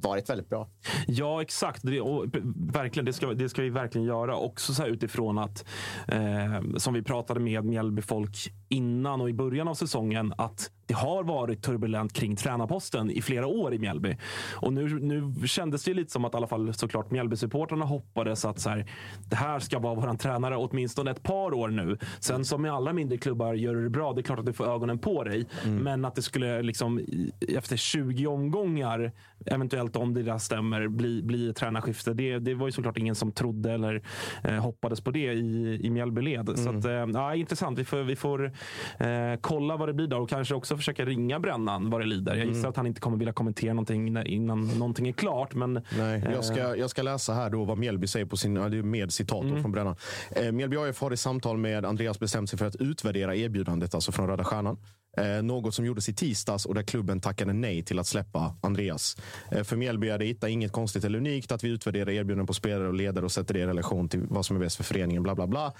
varit 0.02 0.30
väldigt 0.30 0.48
bra. 0.48 0.68
Ja, 1.06 1.42
exakt. 1.42 1.82
Det, 1.82 2.00
och, 2.00 2.26
verkligen, 2.72 3.04
det, 3.04 3.12
ska, 3.12 3.26
det 3.26 3.48
ska 3.48 3.62
vi 3.62 3.70
verkligen 3.70 4.06
göra. 4.06 4.36
Också 4.36 4.74
så 4.74 4.86
utifrån 4.86 5.38
att, 5.38 5.64
eh, 6.08 6.76
som 6.76 6.94
vi 6.94 7.02
pratade 7.02 7.40
med 7.40 7.64
Mjällbyfolk 7.64 8.52
innan 8.68 9.20
och 9.20 9.30
i 9.30 9.32
början 9.32 9.68
av 9.68 9.74
säsongen 9.74 10.34
att 10.38 10.70
det 10.86 10.94
har 10.94 11.24
varit 11.24 11.62
turbulent 11.62 12.12
kring 12.12 12.36
tränarposten 12.36 13.10
i 13.10 13.22
flera 13.22 13.46
år 13.46 13.74
i 13.74 13.78
Mjällby. 13.78 14.16
Och 14.56 14.72
nu, 14.72 15.00
nu 15.00 15.46
kändes 15.46 15.84
det 15.84 15.94
lite 15.94 16.12
som 16.12 16.24
att 16.24 16.34
i 16.34 16.36
alla 16.36 16.46
fall 16.46 16.74
såklart 16.74 17.10
Mjällby-supportrarna 17.10 17.84
hoppades 17.84 18.44
att 18.44 18.60
så 18.60 18.70
här, 18.70 18.86
det 19.30 19.36
här 19.36 19.58
ska 19.58 19.78
vara 19.78 19.94
våran 19.94 20.18
tränare 20.18 20.56
åtminstone 20.56 21.10
ett 21.10 21.22
par 21.22 21.54
år 21.54 21.68
nu. 21.68 21.98
Sen 22.20 22.44
som 22.44 22.62
med 22.62 22.72
alla 22.72 22.92
mindre 22.92 23.18
klubbar, 23.18 23.54
gör 23.54 23.74
du 23.74 23.82
det 23.82 23.90
bra, 23.90 24.12
det 24.12 24.20
är 24.20 24.22
klart 24.22 24.38
att 24.38 24.46
du 24.46 24.52
får 24.52 24.74
ögonen 24.74 24.98
på 24.98 25.24
dig. 25.24 25.46
Men 25.82 26.04
att 26.04 26.14
det 26.14 26.22
skulle 26.22 26.62
liksom 26.62 26.98
i- 27.00 27.32
efter 27.56 27.76
20 27.76 28.26
omgångar, 28.26 29.12
eventuellt 29.46 29.96
om 29.96 30.14
det 30.14 30.22
där 30.22 30.38
stämmer, 30.38 30.88
bli, 30.88 31.22
bli 31.22 31.52
tränarskifte. 31.54 32.14
Det, 32.14 32.38
det 32.38 32.54
var 32.54 32.66
ju 32.68 32.72
såklart 32.72 32.98
ingen 32.98 33.14
som 33.14 33.32
trodde 33.32 33.72
eller 33.72 34.02
eh, 34.44 34.54
hoppades 34.54 35.00
på 35.00 35.10
det 35.10 35.32
i, 35.32 35.80
i 35.82 35.90
Mjällbyled. 35.90 36.58
Så 36.58 36.70
att, 36.78 36.84
eh, 36.84 36.92
ja, 36.92 37.34
intressant. 37.34 37.78
Vi 37.78 37.84
får, 37.84 38.02
vi 38.02 38.16
får 38.16 38.52
eh, 38.98 39.40
kolla 39.40 39.76
vad 39.76 39.88
det 39.88 39.92
blir 39.92 40.06
där 40.06 40.20
och 40.20 40.28
kanske 40.28 40.54
också 40.54 40.76
försöka 40.76 41.04
ringa 41.04 41.40
Brännan 41.40 41.90
vad 41.90 42.00
det 42.00 42.06
lider. 42.06 42.36
Jag 42.36 42.46
gissar 42.46 42.68
att 42.68 42.76
han 42.76 42.86
inte 42.86 43.00
kommer 43.00 43.16
vilja 43.16 43.32
kommentera 43.32 43.72
någonting 43.72 44.26
innan 44.26 44.66
någonting 44.66 45.08
är 45.08 45.12
klart. 45.12 45.54
Men, 45.54 45.80
Nej, 45.98 46.22
eh, 46.26 46.32
jag 46.32 46.44
ska, 46.44 46.76
jag 46.76 46.90
ska 46.90 47.02
läsa 47.02 47.32
här 47.32 47.50
då 47.50 47.64
vad 47.64 47.78
Mjällby 47.78 48.06
säger 48.06 48.26
på 48.26 48.36
sin, 48.36 48.90
med 48.90 49.12
citat 49.12 49.44
då 49.48 49.56
från 49.56 49.72
Brännan. 49.72 49.96
Eh, 50.30 50.52
Mjällby 50.52 50.76
AIF 50.76 51.00
har 51.00 51.12
i 51.12 51.16
samtal 51.16 51.56
med 51.56 51.84
Andreas 51.84 52.20
bestämt 52.20 52.50
sig 52.50 52.58
för 52.58 52.66
att 52.66 52.76
utvärdera 52.76 53.36
erbjudandet 53.36 53.94
alltså 53.94 54.12
från 54.12 54.28
Röda 54.28 54.44
Stjärnan. 54.44 54.78
Eh, 55.16 55.42
något 55.42 55.74
som 55.74 55.84
gjordes 55.84 56.08
i 56.08 56.14
tisdags 56.14 56.66
och 56.66 56.74
där 56.74 56.82
klubben 56.82 57.20
tackade 57.20 57.52
nej 57.52 57.82
till 57.82 57.98
att 57.98 58.06
släppa 58.06 58.56
Andreas. 58.60 59.16
Eh, 59.50 59.62
för 59.62 59.76
Mjällby 59.76 60.08
är 60.08 60.18
det 60.18 60.50
inget 60.50 60.72
konstigt 60.72 61.04
eller 61.04 61.18
unikt 61.18 61.52
att 61.52 61.64
vi 61.64 61.68
utvärderar 61.68 62.10
erbjudanden 62.10 62.46
på 62.46 62.54
spelare 62.54 62.88
och 62.88 62.94
ledare 62.94 63.24
och 63.24 63.32
sätter 63.32 63.54
det 63.54 63.60
i 63.60 63.66
relation 63.66 64.08
till 64.08 64.20
vad 64.28 64.46
som 64.46 64.56
är 64.56 64.60
bäst 64.60 64.76
för 64.76 64.84
föreningen. 64.84 65.22
Bla, 65.22 65.34
bla, 65.34 65.46
bla. 65.46 65.72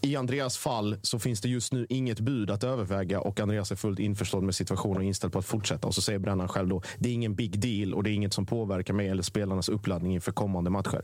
I 0.00 0.16
Andreas 0.16 0.58
fall 0.58 0.96
så 1.02 1.18
finns 1.18 1.40
det 1.40 1.48
just 1.48 1.72
nu 1.72 1.86
inget 1.88 2.20
bud 2.20 2.50
att 2.50 2.64
överväga 2.64 3.20
och 3.20 3.40
Andreas 3.40 3.72
är 3.72 3.76
fullt 3.76 3.98
införstådd 3.98 4.42
med 4.42 4.54
situationen 4.54 4.96
och 4.96 5.04
inställd 5.04 5.32
på 5.32 5.38
att 5.38 5.46
fortsätta. 5.46 5.86
Och 5.86 5.94
så 5.94 6.00
säger 6.00 6.18
Brännan 6.18 6.48
själv 6.48 6.68
då, 6.68 6.82
det 6.98 7.08
är 7.08 7.12
ingen 7.12 7.34
big 7.34 7.60
deal 7.60 7.94
och 7.94 8.02
det 8.02 8.10
är 8.10 8.14
inget 8.14 8.32
som 8.32 8.46
påverkar 8.46 8.94
mig 8.94 9.08
eller 9.08 9.22
spelarnas 9.22 9.68
uppladdning 9.68 10.14
inför 10.14 10.32
kommande 10.32 10.70
matcher. 10.70 11.02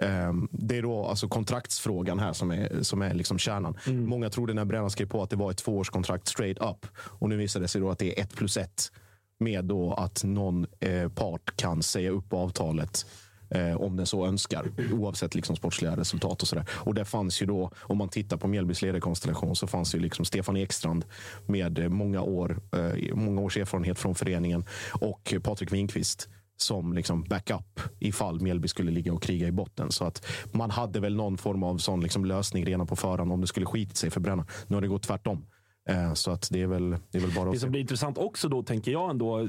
Ehm, 0.00 0.48
Det 0.52 0.78
är 0.78 0.82
då 0.82 1.04
alltså 1.04 1.28
kontraktsfrågan 1.28 2.18
här 2.18 2.32
som 2.32 2.50
är, 2.50 2.82
som 2.82 3.02
är 3.02 3.14
liksom 3.14 3.38
kärnan. 3.38 3.76
Många 3.86 4.30
trodde 4.30 4.54
när 4.54 4.64
Brännan 4.64 4.90
skrev 4.90 5.06
på 5.06 5.22
att 5.22 5.30
det 5.30 5.36
var 5.36 5.50
ett 5.50 5.58
tvåårskontrakt 5.58 6.28
straight 6.28 6.58
up. 6.58 6.86
Och 6.96 7.28
nu 7.28 7.36
visar 7.36 7.60
det 7.60 7.68
sig 7.68 7.80
då 7.80 7.90
att 7.90 7.98
det 7.98 8.18
är 8.18 8.22
ett 8.22 8.36
plus 8.36 8.56
ett. 8.56 8.92
Med 9.38 9.64
då 9.64 9.92
att 9.92 10.24
någon 10.24 10.66
eh, 10.80 11.08
part 11.08 11.56
kan 11.56 11.82
säga 11.82 12.10
upp 12.10 12.32
avtalet 12.32 13.06
eh, 13.50 13.74
om 13.74 13.96
den 13.96 14.06
så 14.06 14.26
önskar. 14.26 14.66
Oavsett 14.92 15.34
liksom 15.34 15.56
sportsliga 15.56 15.96
resultat 15.96 16.42
och 16.42 16.48
sådär. 16.48 16.64
Och 16.70 16.94
där 16.94 17.04
fanns 17.04 17.42
ju 17.42 17.46
då, 17.46 17.70
om 17.78 17.98
man 17.98 18.08
tittar 18.08 18.36
på 18.36 18.48
Mjällbys 18.48 18.82
ledarkonstellation, 18.82 19.56
så 19.56 19.66
fanns 19.66 19.94
ju 19.94 19.98
liksom 19.98 20.24
Stefan 20.24 20.56
Ekstrand 20.56 21.04
med 21.46 21.78
eh, 21.78 21.88
många, 21.88 22.22
år, 22.22 22.60
eh, 22.72 23.14
många 23.14 23.40
års 23.40 23.56
erfarenhet 23.56 23.98
från 23.98 24.14
föreningen 24.14 24.64
och 24.92 25.34
Patrik 25.42 25.72
Winqvist 25.72 26.28
som 26.62 26.92
liksom 26.92 27.22
backup 27.24 27.80
ifall 27.98 28.40
Mjällby 28.40 28.68
skulle 28.68 28.90
ligga 28.90 29.12
och 29.12 29.22
kriga 29.22 29.48
i 29.48 29.52
botten. 29.52 29.90
Så 29.90 30.04
att 30.04 30.26
man 30.52 30.70
hade 30.70 31.00
väl 31.00 31.16
någon 31.16 31.38
form 31.38 31.62
av 31.62 31.78
sån 31.78 32.00
liksom 32.00 32.24
lösning 32.24 32.64
redan 32.64 32.86
på 32.86 32.96
förhand 32.96 33.32
om 33.32 33.40
det 33.40 33.46
skulle 33.46 33.66
skitit 33.66 33.96
sig 33.96 34.10
för 34.10 34.20
Brännan. 34.20 34.46
Nu 34.66 34.76
har 34.76 34.80
det 34.82 34.88
gått 34.88 35.02
tvärtom. 35.02 35.46
Eh, 35.88 36.12
Så 36.14 36.30
att 36.30 36.48
det 36.50 36.62
är 36.62 36.66
väl, 36.66 36.90
det 36.90 37.18
är 37.18 37.22
väl 37.22 37.34
bara 37.34 37.50
Det 37.50 37.58
som 37.58 37.70
blir 37.70 37.80
intressant 37.80 38.18
också 38.18 38.48
då, 38.48 38.62
tänker 38.62 38.92
jag 38.92 39.10
ändå. 39.10 39.38
eh, 39.40 39.48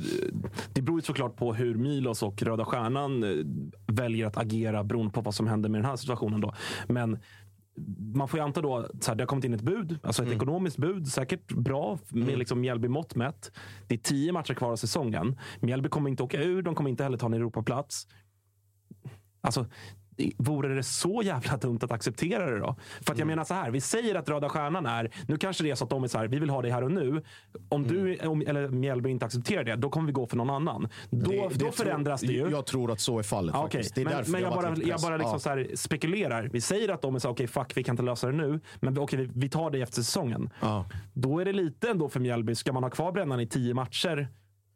Det 0.74 0.82
beror 0.82 1.00
ju 1.00 1.02
såklart 1.06 1.36
på 1.36 1.54
hur 1.54 1.76
Milos 1.76 2.24
och 2.24 2.44
Röda 2.44 2.66
Stjärnan 2.66 3.24
eh, 3.24 3.30
väljer 3.88 4.26
att 4.26 4.38
agera 4.38 4.84
beroende 4.84 5.12
på 5.14 5.22
vad 5.22 5.36
som 5.36 5.48
händer 5.48 5.70
med 5.70 5.82
den 5.82 5.90
här 5.90 5.96
situationen. 5.96 6.42
Då. 6.42 6.54
Men 6.88 7.20
man 8.14 8.28
får 8.28 8.40
ju 8.40 8.46
anta 8.46 8.62
då 8.62 8.78
att 8.78 9.02
det 9.02 9.22
har 9.22 9.26
kommit 9.26 9.46
in 9.46 9.54
ett 9.54 9.62
bud, 9.62 10.00
alltså 10.04 10.22
ett 10.22 10.28
Mm. 10.28 10.38
ekonomiskt 10.38 10.78
bud. 10.78 11.08
Säkert 11.08 11.54
bra 11.54 12.00
med 12.10 12.40
liksom 12.40 12.62
Mjällby 12.62 12.88
mått 12.88 13.16
mätt. 13.16 13.52
Det 13.88 13.96
är 13.96 14.00
tio 14.00 14.32
matcher 14.32 14.54
kvar 14.54 14.72
av 14.72 14.76
säsongen. 14.76 15.40
Mjällby 15.60 15.90
kommer 15.90 16.10
inte 16.10 16.24
åka 16.24 16.42
ur, 16.44 16.62
de 16.62 16.76
kommer 16.76 16.90
inte 16.90 17.04
heller 17.04 17.18
ta 17.18 17.26
en 17.26 17.34
Europaplats. 17.34 18.08
Alltså, 19.42 19.66
vore 20.38 20.76
det 20.76 20.84
så 20.84 21.22
jävla 21.26 21.58
dumt 21.58 21.80
att 21.82 21.92
acceptera 21.92 22.52
det 22.52 22.60
då? 22.60 22.76
För 23.06 23.14
att 23.14 23.20
jag 23.20 23.28
menar 23.28 23.44
så 23.44 23.54
här, 23.54 23.72
vi 23.72 23.82
säger 23.82 24.16
att 24.16 24.30
Röda 24.30 24.50
Stjärnan 24.50 24.86
är, 24.86 25.12
nu 25.28 25.38
kanske 25.38 25.64
det 25.64 25.72
är 25.72 25.76
så 25.76 25.84
att 25.84 25.90
de 25.90 26.04
är 26.04 26.08
så 26.08 26.18
här, 26.18 26.28
vi 26.28 26.40
vill 26.40 26.50
ha 26.50 26.62
det 26.62 26.72
här 26.72 26.84
och 26.84 26.92
nu. 26.92 27.24
Om 27.70 27.84
du 27.88 28.18
om, 28.18 28.42
eller 28.42 28.68
Mjällby 28.70 29.10
inte 29.10 29.26
accepterar 29.26 29.64
det, 29.64 29.76
då 29.76 29.90
kommer 29.90 30.08
vi 30.08 30.14
gå 30.14 30.28
för 30.28 30.38
någon 30.38 30.50
annan. 30.50 30.88
Då, 31.10 31.32
Det- 31.32 31.38
det 31.38 31.44
då 31.44 31.50
tror- 31.50 31.72
förändras 31.72 32.22
det 32.22 32.34
ju. 32.34 32.50
Jag 32.50 32.66
tror 32.66 32.92
att 32.92 33.00
så 33.00 33.20
är 33.20 33.24
fallet. 33.24 33.56
Faktiskt. 33.56 33.96
Det 33.96 34.02
är 34.02 34.06
Men, 34.06 34.24
men 34.32 34.42
jag, 34.42 34.50
har 34.52 34.62
bara, 34.62 34.76
jag 34.76 35.02
bara 35.02 35.18
liksom 35.18 35.34
Ja. 35.36 35.40
så 35.40 35.50
här 35.50 35.68
spekulerar. 35.76 36.50
Vi 36.54 36.62
säger 36.62 36.90
att 36.90 37.02
de 37.02 37.16
är 37.16 37.20
så 37.20 37.28
här, 37.28 37.34
okej 37.34 37.48
fuck 37.48 37.78
vi 37.78 37.84
kan 37.84 37.94
inte 37.94 38.04
lösa 38.04 38.28
det 38.28 38.34
nu. 38.34 38.60
Men 38.80 38.98
okej, 39.00 39.20
vi, 39.20 39.30
vi 39.36 39.50
tar 39.50 39.72
det 39.72 39.82
efter 39.82 40.02
säsongen. 40.02 40.50
Ja. 40.62 40.86
Då 41.14 41.40
är 41.40 41.46
det 41.46 41.54
lite 41.54 41.90
ändå 41.90 42.10
för 42.10 42.20
Mjällby. 42.20 42.56
Ska 42.56 42.74
man 42.74 42.84
ha 42.84 42.90
kvar 42.90 43.12
Brännan 43.12 43.40
i 43.40 43.48
tio 43.48 43.74
matcher 43.74 44.28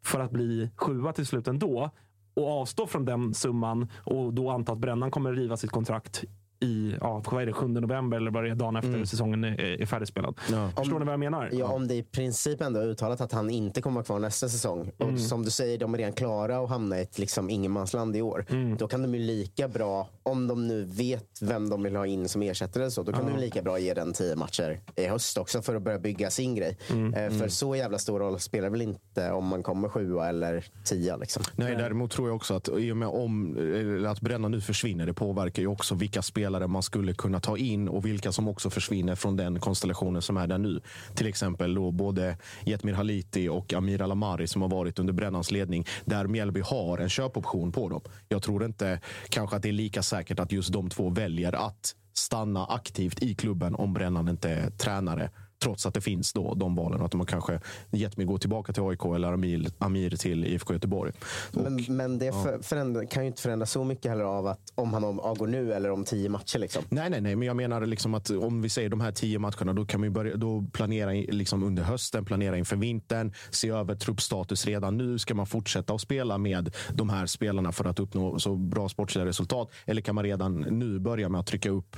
för 0.04 0.20
att 0.20 0.30
bli 0.30 0.70
sjua 0.76 1.12
till 1.12 1.26
slut 1.26 1.48
ändå 1.48 1.90
och 2.36 2.60
avstå 2.60 2.86
från 2.86 3.04
den 3.04 3.34
summan 3.34 3.88
och 4.04 4.34
då 4.34 4.50
anta 4.50 4.72
att 4.72 4.78
Brännan 4.78 5.10
kommer 5.10 5.32
riva 5.32 5.56
sitt 5.56 5.70
kontrakt 5.70 6.24
i 6.60 6.94
ja, 7.00 7.22
vad 7.30 7.42
är 7.42 7.46
det, 7.46 7.52
7 7.52 7.68
november 7.68 8.16
eller 8.16 8.30
vad 8.30 8.44
det 8.44 8.50
är, 8.50 8.54
dagen 8.54 8.76
efter 8.76 9.04
säsongen 9.04 9.44
är, 9.44 9.60
är 9.60 9.86
färdigspelad. 9.86 10.38
Ja. 10.52 10.70
Förstår 10.76 10.98
ni 10.98 11.04
vad 11.04 11.12
jag 11.12 11.20
menar? 11.20 11.50
Ja, 11.52 11.66
om 11.66 11.88
det 11.88 11.94
i 11.94 12.02
princip 12.02 12.60
ändå 12.60 12.80
är 12.80 12.86
uttalat 12.86 13.20
att 13.20 13.32
han 13.32 13.50
inte 13.50 13.82
kommer 13.82 13.94
vara 13.94 14.04
kvar 14.04 14.18
nästa 14.18 14.48
säsong. 14.48 14.90
Mm. 14.98 15.14
Och 15.14 15.20
som 15.20 15.44
du 15.44 15.50
säger, 15.50 15.78
de 15.78 15.94
är 15.94 15.98
redan 15.98 16.12
klara 16.12 16.58
att 16.58 16.68
hamna 16.68 16.98
i 16.98 17.02
ett 17.02 17.18
liksom 17.18 17.50
ingenmansland 17.50 18.16
i 18.16 18.22
år. 18.22 18.46
Mm. 18.48 18.76
Då 18.76 18.88
kan 18.88 19.02
de 19.02 19.14
ju 19.14 19.20
lika 19.20 19.68
bra, 19.68 20.08
om 20.22 20.46
de 20.46 20.68
nu 20.68 20.84
vet 20.84 21.42
vem 21.42 21.68
de 21.68 21.82
vill 21.82 21.96
ha 21.96 22.06
in 22.06 22.28
som 22.28 22.42
ersättare, 22.42 22.82
eller 22.82 22.90
så, 22.90 23.02
då 23.02 23.12
kan 23.12 23.26
de 23.26 23.40
lika 23.40 23.62
bra 23.62 23.78
ge 23.78 23.94
den 23.94 24.12
tio 24.12 24.36
matcher 24.36 24.80
i 24.96 25.06
höst 25.06 25.38
också 25.38 25.62
för 25.62 25.74
att 25.74 25.82
börja 25.82 25.98
bygga 25.98 26.30
sin 26.30 26.54
grej. 26.54 26.78
Mm. 26.90 27.14
Eh, 27.14 27.38
För 27.38 27.48
så 27.48 27.76
jävla 27.76 27.98
stor 27.98 28.18
roll 28.18 28.40
spelar 28.40 28.70
väl 28.70 28.82
inte 28.82 29.30
om 29.30 29.46
man 29.46 29.62
kommer 29.62 29.88
sjua 29.88 30.28
eller 30.28 30.64
tia. 30.84 31.16
Liksom. 31.16 31.42
Nej, 31.56 31.76
däremot 31.76 32.10
tror 32.10 32.28
jag 32.28 32.36
också 32.36 32.54
att 32.54 32.68
i 32.78 32.92
och 32.92 32.96
med 32.96 33.08
om, 33.08 34.06
att 34.08 34.20
Bränna 34.20 34.48
nu 34.48 34.60
försvinner, 34.60 35.06
det 35.06 35.14
påverkar 35.14 35.62
ju 35.62 35.68
också 35.68 35.94
vilka 35.94 36.22
spelare 36.22 36.45
man 36.68 36.82
skulle 36.82 37.14
kunna 37.14 37.40
ta 37.40 37.56
in 37.56 37.88
och 37.88 38.06
vilka 38.06 38.32
som 38.32 38.48
också 38.48 38.70
försvinner 38.70 39.14
från 39.14 39.36
den 39.36 39.60
konstellationen 39.60 40.22
som 40.22 40.36
är 40.36 40.46
där 40.46 40.58
nu. 40.58 40.80
Till 41.14 41.26
exempel 41.26 41.74
då 41.74 41.90
både 41.90 42.36
Jetmir 42.64 42.94
Haliti 42.94 43.48
och 43.48 43.72
Amir 43.72 44.02
Alamari 44.02 44.46
som 44.46 44.62
har 44.62 44.68
varit 44.68 44.98
under 44.98 45.12
Brännans 45.12 45.50
ledning, 45.50 45.86
där 46.04 46.26
Mjällby 46.26 46.60
har 46.60 46.98
en 46.98 47.08
köpoption 47.08 47.72
på 47.72 47.88
dem. 47.88 48.00
Jag 48.28 48.42
tror 48.42 48.64
inte 48.64 49.00
kanske 49.28 49.56
att 49.56 49.62
det 49.62 49.68
är 49.68 49.72
lika 49.72 50.02
säkert 50.02 50.40
att 50.40 50.52
just 50.52 50.72
de 50.72 50.90
två 50.90 51.10
väljer 51.10 51.52
att 51.52 51.94
stanna 52.12 52.66
aktivt 52.66 53.22
i 53.22 53.34
klubben 53.34 53.74
om 53.74 53.92
Brännan 53.92 54.28
inte 54.28 54.50
är 54.50 54.70
tränare. 54.70 55.30
Trots 55.62 55.86
att 55.86 55.94
det 55.94 56.00
finns 56.00 56.32
då 56.32 56.54
de 56.54 56.74
valen. 56.74 57.02
Att 57.02 57.10
de 57.10 57.26
kanske 57.26 57.60
gett 57.90 58.16
mig 58.16 58.26
gå 58.26 58.38
tillbaka 58.38 58.72
till 58.72 58.82
AIK 58.82 59.04
eller 59.04 59.32
Amir, 59.32 59.70
Amir 59.78 60.10
till 60.10 60.44
IFK 60.44 60.72
Göteborg. 60.72 61.12
Men, 61.52 61.84
men 61.88 62.18
det 62.18 62.32
för, 62.32 62.62
förändra, 62.62 63.06
kan 63.06 63.22
ju 63.22 63.26
inte 63.26 63.42
förändra 63.42 63.66
så 63.66 63.84
mycket 63.84 64.10
heller 64.10 64.24
av 64.24 64.46
att 64.46 64.72
om 64.74 64.94
han 64.94 65.04
avgår 65.04 65.46
nu 65.46 65.72
eller 65.72 65.90
om 65.90 66.04
tio 66.04 66.28
matcher. 66.28 66.58
Liksom. 66.58 66.84
Nej, 66.88 67.10
nej, 67.10 67.20
nej, 67.20 67.36
men 67.36 67.46
jag 67.46 67.56
menar 67.56 67.86
liksom 67.86 68.14
att 68.14 68.30
om 68.30 68.62
vi 68.62 68.68
säger 68.68 68.88
de 68.88 69.00
här 69.00 69.12
tio 69.12 69.38
matcherna, 69.38 69.72
då 69.72 69.84
kan 69.84 70.02
vi 70.02 70.10
börja 70.10 70.36
då 70.36 70.66
planera 70.72 71.10
liksom 71.10 71.62
under 71.62 71.82
hösten, 71.82 72.24
planera 72.24 72.58
inför 72.58 72.76
vintern, 72.76 73.32
se 73.50 73.68
över 73.68 73.94
truppstatus 73.94 74.66
redan 74.66 74.96
nu. 74.96 75.18
Ska 75.18 75.34
man 75.34 75.46
fortsätta 75.46 75.94
att 75.94 76.00
spela 76.00 76.38
med 76.38 76.74
de 76.92 77.08
här 77.08 77.26
spelarna 77.26 77.72
för 77.72 77.84
att 77.84 78.00
uppnå 78.00 78.38
så 78.38 78.56
bra 78.56 78.88
sportsliga 78.88 79.26
resultat? 79.26 79.70
Eller 79.86 80.02
kan 80.02 80.14
man 80.14 80.24
redan 80.24 80.60
nu 80.60 80.98
börja 80.98 81.28
med 81.28 81.40
att 81.40 81.46
trycka 81.46 81.70
upp 81.70 81.96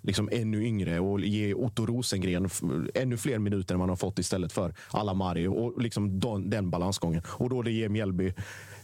liksom 0.00 0.28
ännu 0.32 0.64
yngre 0.64 1.00
och 1.00 1.20
ge 1.20 1.54
Otto 1.54 1.86
Rosengren 1.86 2.48
ännu 2.94 3.16
fler 3.16 3.38
minuter 3.38 3.74
än 3.74 3.78
man 3.78 3.88
har 3.88 3.96
fått 3.96 4.18
istället 4.18 4.52
för 4.52 4.74
Alamari 4.90 5.46
och 5.46 5.82
liksom 5.82 6.20
den, 6.20 6.50
den 6.50 6.70
balansgången. 6.70 7.22
Och 7.26 7.50
då 7.50 7.62
det 7.62 7.70
ger 7.70 7.88
Mjällby 7.88 8.32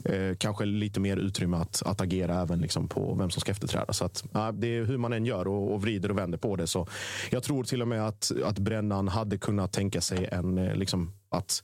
eh, 0.05 0.37
kanske 0.39 0.65
lite 0.65 1.01
mer 1.01 1.17
utrymme 1.17 1.57
att, 1.57 1.83
att 1.87 2.01
agera 2.01 2.41
även 2.41 2.61
liksom 2.61 2.89
på 2.89 3.15
vem 3.15 3.31
som 3.31 3.41
ska 3.41 3.53
efterträda. 3.53 3.93
Så 3.93 4.05
att, 4.05 4.25
ja, 4.33 4.53
det 4.53 4.67
är 4.67 4.85
hur 4.85 4.99
man 4.99 5.13
än 5.13 5.25
gör 5.25 5.49
och, 5.49 5.73
och 5.73 5.83
vrider 5.83 6.11
och 6.11 6.19
vänder 6.19 6.39
på 6.39 6.57
det. 6.57 6.67
Så 6.67 6.87
jag 7.31 7.43
tror 7.43 7.65
till 7.65 7.83
och 7.83 7.89
med 7.89 8.07
att, 8.07 8.33
att 8.45 8.59
Brännan 8.59 9.09
hade 9.09 9.39
kunnat 9.39 9.73
tänka 9.73 10.01
sig 10.01 10.29
en, 10.33 10.59
eh, 10.59 10.77
liksom, 10.77 11.13
att 11.29 11.63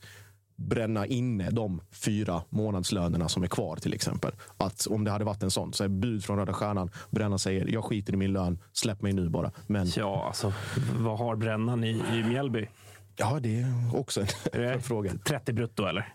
bränna 0.60 1.06
inne 1.06 1.50
de 1.50 1.80
fyra 1.90 2.42
månadslönerna 2.50 3.28
som 3.28 3.42
är 3.42 3.46
kvar 3.46 3.76
till 3.76 3.94
exempel. 3.94 4.32
Att 4.56 4.86
om 4.86 5.04
det 5.04 5.10
hade 5.10 5.24
varit 5.24 5.42
en 5.42 5.50
sån, 5.50 5.72
så 5.72 5.84
är 5.84 5.88
bud 5.88 6.24
från 6.24 6.38
Röda 6.38 6.52
Stjärnan, 6.52 6.90
Brännan 7.10 7.38
säger 7.38 7.66
jag 7.68 7.84
skiter 7.84 8.12
i 8.12 8.16
min 8.16 8.32
lön, 8.32 8.58
släpp 8.72 9.02
mig 9.02 9.12
nu 9.12 9.28
bara. 9.28 9.52
Men 9.66 9.86
Ja, 9.96 10.24
alltså 10.26 10.52
vad 10.98 11.18
har 11.18 11.36
Brännan 11.36 11.84
i, 11.84 12.02
i 12.12 12.24
Mjällby? 12.28 12.68
ja, 13.16 13.38
det 13.40 13.60
är 13.60 13.96
också 13.96 14.24
en 14.52 14.80
fråga. 14.82 15.12
30 15.24 15.52
brutto 15.52 15.84
eller? 15.84 16.14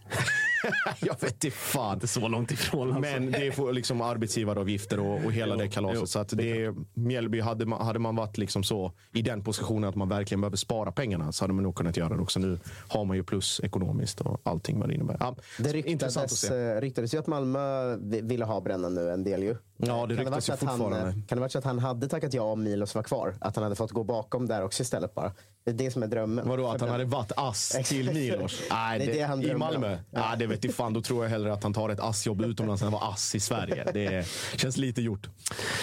Jag 1.00 1.22
vet 1.22 1.44
inte 1.44 1.52
fan. 1.58 1.94
Inte 1.94 2.08
så 2.08 2.28
långt 2.28 2.52
ifrån. 2.52 2.88
Alltså. 2.94 3.00
Men 3.12 3.32
det 3.32 3.52
får 3.52 3.74
liksom 3.74 4.02
arbetsgivaravgifter 4.02 5.00
och, 5.00 5.26
och 5.26 5.32
hela 5.32 5.56
Jo, 5.56 5.62
det 5.62 5.68
kalaset. 5.70 5.98
jo, 6.00 6.08
så 6.08 6.20
att 6.20 6.30
det, 6.30 6.74
Mjällby, 6.94 7.40
hade 7.42 7.66
man, 7.66 7.86
hade 7.86 8.00
man 8.00 8.16
varit 8.16 8.38
liksom 8.38 8.64
så 8.64 8.92
i 9.14 9.22
den 9.22 9.44
positionen 9.44 9.90
att 9.90 9.96
man 9.96 10.10
verkligen 10.10 10.42
behöver 10.42 10.58
spara 10.58 10.92
pengarna 10.92 11.32
så 11.32 11.44
hade 11.44 11.54
man 11.54 11.64
nog 11.64 11.76
kunnat 11.76 11.98
göra 11.98 12.16
det 12.16 12.22
också. 12.22 12.40
Nu 12.40 12.60
har 12.88 13.06
man 13.06 13.18
ju 13.18 13.24
plus 13.24 13.62
ekonomiskt 13.64 14.22
och 14.22 14.42
allting 14.44 14.80
vad 14.80 14.90
det 14.90 14.96
innebär. 14.96 15.18
Ja, 15.20 15.36
Det 15.60 15.88
intressant 15.90 16.26
att 16.26 16.32
ryktades, 16.32 16.40
se. 16.40 16.56
eh, 16.78 16.82
ryktades 16.82 17.14
ju 17.14 17.18
att 17.18 17.28
Malmö 17.28 17.96
vi- 17.96 18.22
ville 18.22 18.46
ha 18.46 18.62
Brännan 18.62 18.94
nu 18.94 19.12
en 19.12 19.24
del 19.24 19.44
ju. 19.44 19.56
Ja, 19.78 20.06
det 20.06 20.16
Kan 20.16 20.26
det, 20.26 20.32
ryktas 20.32 20.46
så 20.46 20.52
ju 20.52 20.54
att 20.54 20.64
han, 20.64 20.78
fortfarande. 20.80 21.12
kan 21.28 21.36
det 21.38 21.40
varit 21.40 21.52
så 21.52 21.58
att 21.58 21.64
han 21.64 21.80
hade 21.80 22.08
tackat 22.08 22.34
ja 22.34 22.42
om 22.44 22.64
Milos 22.64 22.96
var 22.96 23.04
kvar? 23.04 23.36
Att 23.42 23.56
han 23.56 23.64
hade 23.64 23.76
fått 23.76 23.92
gå 23.92 24.04
bakom 24.04 24.46
där 24.48 24.64
också 24.64 24.84
istället 24.84 25.16
bara? 25.16 25.32
Det 25.66 25.72
är 25.72 25.76
det 25.76 25.92
som 25.92 26.04
är 26.04 26.08
drömmen. 26.08 26.48
Vadå, 26.48 26.68
att 26.68 26.82
han 26.82 26.90
hade 26.90 27.06
varit 27.06 27.32
ass 27.38 27.78
till 27.86 28.14
Milos? 28.14 28.62
Nej, 28.72 29.00
Det 29.00 29.06
är 29.12 29.14
det 29.14 29.22
han 29.22 29.42
I 29.42 29.46
drömmer 29.46 29.60
Malmö? 29.60 29.94
om. 29.94 29.98
Ja. 30.12 30.36
det 30.40 30.48
vet 30.48 30.64
jag 30.64 30.74
fan. 30.74 30.94
Då 30.94 31.02
tror 31.02 31.24
jag 31.24 31.30
hellre 31.30 31.54
att 31.54 31.64
han 31.64 31.74
tar 31.74 31.90
ett 31.90 32.00
assjobb 32.00 32.42
utomlands 32.42 32.82
än 32.82 32.88
att 32.88 32.94
vara 32.94 33.04
ass 33.12 33.36
i 33.36 33.40
Sverige. 33.40 33.86
Det 33.94 34.28
känns 34.56 34.78
lite 34.78 35.02
gjort. 35.02 35.28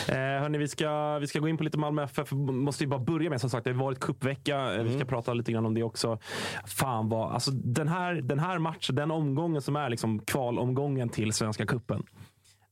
Eh, 0.09 0.15
hörni, 0.15 0.59
vi, 0.59 0.69
ska, 0.69 1.19
vi 1.19 1.27
ska 1.27 1.39
gå 1.39 1.49
in 1.49 1.57
på 1.57 1.65
lite 1.65 1.79
Malmö 1.79 2.03
FF. 2.05 2.33
Måste 2.33 2.85
ju 2.85 2.89
bara 2.91 3.01
börja 3.01 3.31
med, 3.31 3.41
som 3.41 3.51
sagt, 3.51 3.65
det 3.65 3.71
har 3.73 3.79
varit 3.85 4.01
cupvecka. 4.01 4.57
Eh, 4.59 4.73
Vi 4.73 4.81
Mm. 4.81 4.99
ska 4.99 5.05
prata 5.05 5.35
lite 5.35 5.53
grann 5.53 5.67
om 5.67 5.75
det 5.75 5.83
också. 5.83 6.19
Fan 6.67 7.09
vad, 7.09 7.33
alltså 7.33 7.51
den 7.51 7.89
här, 7.89 8.15
den 8.15 8.39
här 8.39 8.59
matchen, 8.59 8.95
den 8.97 9.11
omgången 9.11 9.62
som 9.62 9.77
är 9.77 9.91
liksom 9.91 10.19
kvalomgången 10.25 11.09
till 11.09 11.33
Svenska 11.33 11.67
cupen. 11.67 12.03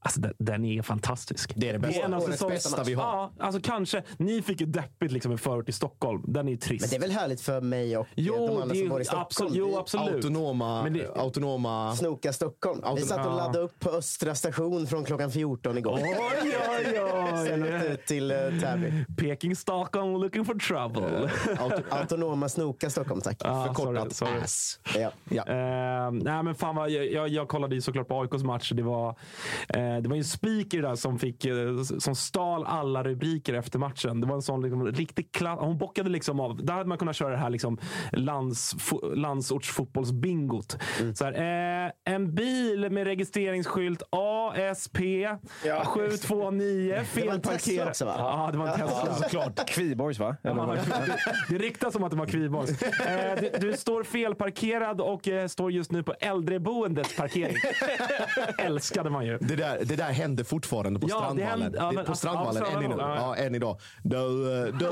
Alltså 0.02 0.20
den, 0.20 0.32
den 0.38 0.64
är 0.64 0.82
fantastisk. 0.82 1.52
Det 1.56 1.68
är 1.68 1.72
det 1.72 1.78
bästa. 1.78 2.02
en 2.04 2.14
av 2.14 2.22
Årets 2.22 2.46
bästa 2.46 2.82
vi 2.84 2.94
har. 2.94 3.02
Ja, 3.04 3.32
alltså 3.38 3.60
kanske. 3.64 4.02
Ni 4.16 4.42
fick 4.42 4.60
ju 4.60 4.66
deppigt 4.66 5.12
liksom 5.12 5.32
i 5.32 5.36
förort 5.36 5.68
i 5.68 5.72
Stockholm. 5.72 6.22
Den 6.26 6.46
är 6.48 6.52
ju 6.52 6.56
trist. 6.58 6.82
Men 6.82 6.90
det 6.90 6.96
är 6.96 7.00
väl 7.08 7.10
härligt 7.18 7.40
för 7.40 7.60
mig 7.60 7.96
och 7.96 8.06
jo, 8.14 8.34
de 8.36 8.48
andra 8.62 8.66
det 8.66 8.74
som 8.74 8.86
är, 8.86 8.90
bor 8.90 9.00
i 9.00 9.04
Stockholm. 9.04 9.26
absolut, 9.26 9.52
jo, 9.56 9.78
absolut. 9.78 10.14
Autonoma, 10.14 10.82
Men 10.82 10.92
det- 10.92 11.16
autonoma... 11.16 11.96
Snoka 11.96 12.32
Stockholm. 12.32 12.82
Vi 12.96 13.02
satt 13.02 13.26
och 13.26 13.36
laddade 13.36 13.58
upp 13.58 13.78
på 13.80 13.90
Östra 13.90 14.34
station 14.34 14.86
från 14.86 15.04
klockan 15.04 15.30
14 15.30 15.78
igår. 15.78 15.98
Oj, 16.02 16.16
oj, 16.70 16.84
Sen 17.46 17.62
åkte 17.62 17.80
oj. 17.86 17.92
ut 17.92 18.06
till 18.06 18.32
uh, 18.32 18.60
Täby. 18.60 19.04
Peking 19.18 19.56
Stockholm 19.56 20.20
looking 20.20 20.44
for 20.44 20.54
trouble. 20.54 21.30
Auto, 21.58 21.82
autonoma 21.90 22.48
Snoka 22.48 22.90
Stockholm, 22.90 23.20
tack. 23.20 23.36
Ja, 23.44 23.64
Förkortat 23.66 24.12
sorry, 24.16 24.30
sorry. 24.32 24.42
ass. 24.42 24.80
Ja. 24.98 25.10
Ja. 25.28 25.42
Eh, 25.46 26.10
nej 26.12 26.42
men 26.42 26.54
fan 26.54 26.76
vad, 26.76 26.90
jag, 26.90 27.12
jag, 27.12 27.28
jag 27.28 27.48
kollade 27.48 27.74
ju 27.74 27.80
såklart 27.80 28.08
på 28.08 28.20
AIKs 28.20 28.42
match. 28.42 28.72
Det 28.74 28.82
var, 28.82 29.08
eh, 29.68 29.89
det 29.96 30.08
var 30.08 30.16
ju 30.16 30.20
en 30.20 30.24
speaker 30.24 30.82
där 30.82 30.94
som, 30.94 31.18
fick, 31.18 31.44
eh, 31.44 31.82
som 31.98 32.14
stal 32.14 32.64
alla 32.66 33.02
rubriker 33.04 33.54
efter 33.54 33.78
matchen. 33.78 34.20
Det 34.20 34.26
var 34.26 34.34
en 34.34 34.42
sån 34.42 34.62
liksom, 34.62 34.86
riktig 34.86 35.32
klass. 35.32 35.58
Hon 35.60 35.78
bockade 35.78 36.10
liksom 36.10 36.40
av. 36.40 36.64
Där 36.64 36.74
hade 36.74 36.88
man 36.88 36.98
kunnat 36.98 37.16
köra 37.16 37.30
det 37.30 37.36
här 37.36 37.50
liksom, 37.50 37.78
lands, 38.12 38.74
fo, 38.78 39.14
landsortsfotbollsbingot. 39.14 40.76
Så 41.14 41.24
här, 41.24 41.32
eh, 41.86 41.92
en 42.14 42.34
bil 42.34 42.90
med 42.90 43.04
registreringsskylt 43.04 44.02
ASP 44.10 44.98
729 45.84 47.04
Det 47.14 47.26
var 47.26 47.34
en 47.34 47.40
Tesla 47.40 47.58
felparkerad. 47.58 47.88
också, 47.88 48.04
va? 48.04 48.14
Ja, 48.18 48.48
det 48.52 48.58
var 48.58 48.66
en 48.66 48.78
Tesla. 48.78 49.14
Såklart. 49.14 49.68
Kviborgs 49.68 50.18
va? 50.18 50.36
Eller 50.42 50.60
Ja, 50.60 50.76
det, 51.48 51.58
ryktas 51.58 51.92
som 51.92 52.04
att 52.04 52.10
det 52.10 52.16
var 52.16 52.26
Kviborgs. 52.26 52.82
Eh, 52.82 53.38
du, 53.40 53.68
du 53.68 53.76
står 53.76 54.04
felparkerad 54.04 55.00
och 55.00 55.28
eh, 55.28 55.46
står 55.48 55.72
just 55.72 55.92
nu 55.92 56.02
på 56.02 56.12
äldreboendets 56.20 57.16
parkering. 57.16 57.56
Älskade 58.58 59.10
man 59.10 59.26
ju. 59.26 59.38
Det 59.38 59.56
där, 59.56 59.79
det 59.84 59.96
där 59.96 60.12
händer 60.12 60.44
fortfarande 60.44 61.00
på 61.00 61.06
Ja, 61.10 61.14
det 61.16 61.20
Strandvallen. 61.22 61.62
händer- 61.62 61.78
ja, 61.78 61.92
men- 61.92 62.04
på 62.04 62.14
Strandvallen 62.14 62.62
ja, 62.72 62.78
än, 62.82 62.84
idag. 62.92 63.16
ja, 63.16 63.36
än 63.36 63.54
idag. 63.54 63.80
Du, 64.02 64.16
du, 64.78 64.88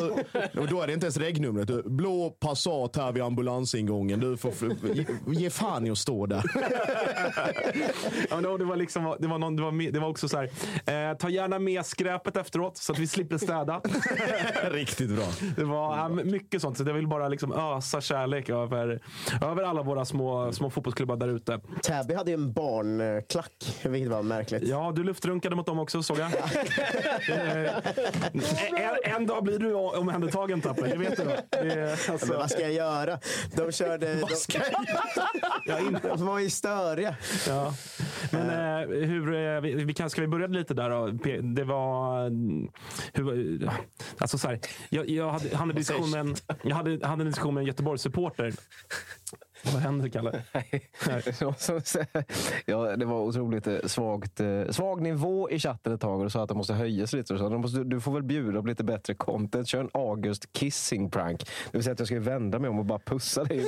och 0.60 0.66
då 0.68 0.82
är 0.82 0.86
det 0.86 0.92
inte 0.92 1.06
ens 1.06 1.16
regnumret. 1.16 1.68
Du, 1.68 1.82
Blå 1.82 2.30
Passat 2.30 2.96
här 2.96 3.12
vid 3.12 3.22
ambulansingången. 3.22 4.20
Du 4.20 4.36
får 4.36 4.52
ge, 4.94 5.06
ge 5.26 5.50
fan 5.50 5.86
i 5.86 5.90
att 5.90 5.98
stå 5.98 6.26
där. 6.26 6.42
Ja, 8.30 8.34
men 8.34 8.42
då, 8.44 8.56
det, 8.56 8.64
var 8.64 8.76
liksom, 8.76 9.16
det, 9.20 9.28
var 9.28 9.38
någon, 9.38 9.56
det, 9.56 9.62
var, 9.62 9.92
det 9.92 9.98
var 9.98 10.08
också 10.08 10.28
så 10.28 10.36
här. 10.36 10.44
Eh, 11.10 11.16
ta 11.16 11.28
gärna 11.28 11.58
med 11.58 11.86
skräpet 11.86 12.36
efteråt 12.36 12.76
så 12.76 12.92
att 12.92 12.98
vi 12.98 13.06
slipper 13.06 13.38
städa. 13.38 13.80
Riktigt 14.70 15.10
bra. 15.10 15.26
Det 15.56 15.64
var 15.64 15.96
ja, 15.96 16.08
mycket 16.08 16.62
sånt. 16.62 16.78
Så 16.78 16.84
jag 16.84 16.94
vill 16.94 17.08
bara 17.08 17.28
liksom 17.28 17.52
ösa 17.52 18.00
kärlek 18.00 18.48
över, 18.50 19.00
över 19.42 19.62
alla 19.62 19.82
våra 19.82 20.04
små, 20.04 20.52
små 20.52 20.70
fotbollsklubbar 20.70 21.16
där 21.16 21.28
ute. 21.28 21.60
Täby 21.82 22.14
hade 22.14 22.30
ju 22.30 22.34
en 22.34 22.52
barnklack, 22.52 23.52
vilket 23.84 24.10
var 24.10 24.22
märkligt. 24.22 24.62
Ja, 24.68 24.77
du 24.94 25.04
luftrunkade 25.04 25.56
mot 25.56 25.66
dem 25.66 25.78
också 25.78 26.02
såg 26.02 26.18
jag. 26.18 26.30
Eh, 27.28 27.76
en, 29.04 29.14
en 29.14 29.26
dag 29.26 29.44
blir 29.44 29.58
du 29.58 29.74
omhändertagen 29.74 30.60
Tapper, 30.60 30.88
det 30.88 30.96
vet 30.96 31.16
du. 31.16 31.24
Det, 31.50 31.58
är, 31.58 31.98
Men 32.06 32.12
alltså, 32.12 32.32
vad 32.32 32.50
ska 32.50 32.60
jag 32.60 32.72
göra? 32.72 33.18
De 33.56 33.72
körde... 33.72 34.14
De, 34.14 34.26
jag 35.66 35.80
inte, 35.80 36.08
de 36.08 36.26
var 36.26 36.38
ju 36.38 36.50
störiga. 36.50 37.16
ja. 37.48 37.74
Men 38.32 38.50
eh, 38.50 38.88
hur, 38.88 39.34
eh, 39.34 39.60
vi, 39.60 39.74
vi 39.74 39.94
ska 40.10 40.20
vi 40.20 40.28
börja 40.28 40.46
lite 40.46 40.74
där 40.74 40.90
då? 40.90 41.06
Det 41.42 41.64
var... 41.64 42.30
Hur, 43.12 43.70
alltså 44.18 44.38
så 44.38 44.48
här, 44.48 44.60
jag, 44.88 45.08
jag 45.08 45.30
hade, 45.30 45.56
hade, 45.56 45.74
jag 46.62 46.76
hade, 46.76 47.06
hade 47.06 47.22
en 47.22 47.26
diskussion 47.26 47.54
med 47.54 47.60
en 47.60 47.66
Göteborgs-supporter. 47.66 48.52
Vad 49.64 49.82
händer 49.82 50.08
Kalle? 50.08 50.42
ja, 52.66 52.96
det 52.96 53.04
var 53.04 53.20
otroligt 53.20 53.66
eh, 53.66 53.76
svagt, 53.84 54.40
eh, 54.40 54.62
svag 54.70 55.00
nivå 55.02 55.50
i 55.50 55.58
chatten 55.58 55.92
ett 55.92 56.00
tag 56.00 56.18
och 56.18 56.24
du 56.24 56.30
sa 56.30 56.42
att 56.42 56.48
de 56.48 56.58
måste 56.58 56.74
höjas 56.74 57.12
lite. 57.12 57.32
Och 57.32 57.38
så. 57.40 57.48
De 57.48 57.60
måste, 57.60 57.84
du 57.84 58.00
får 58.00 58.12
väl 58.12 58.22
bjuda 58.22 58.60
på 58.60 58.66
lite 58.68 58.84
bättre 58.84 59.14
content. 59.14 59.68
Kör 59.68 59.80
en 59.80 59.90
August 59.94 60.52
kissing 60.52 61.10
prank. 61.10 61.40
Det 61.40 61.48
vill 61.78 61.82
säga 61.82 61.92
att 61.92 61.98
jag 61.98 62.08
ska 62.08 62.20
vända 62.20 62.58
mig 62.58 62.70
om 62.70 62.78
och 62.78 62.84
bara 62.84 62.98
pussa 62.98 63.44
dig. 63.44 63.58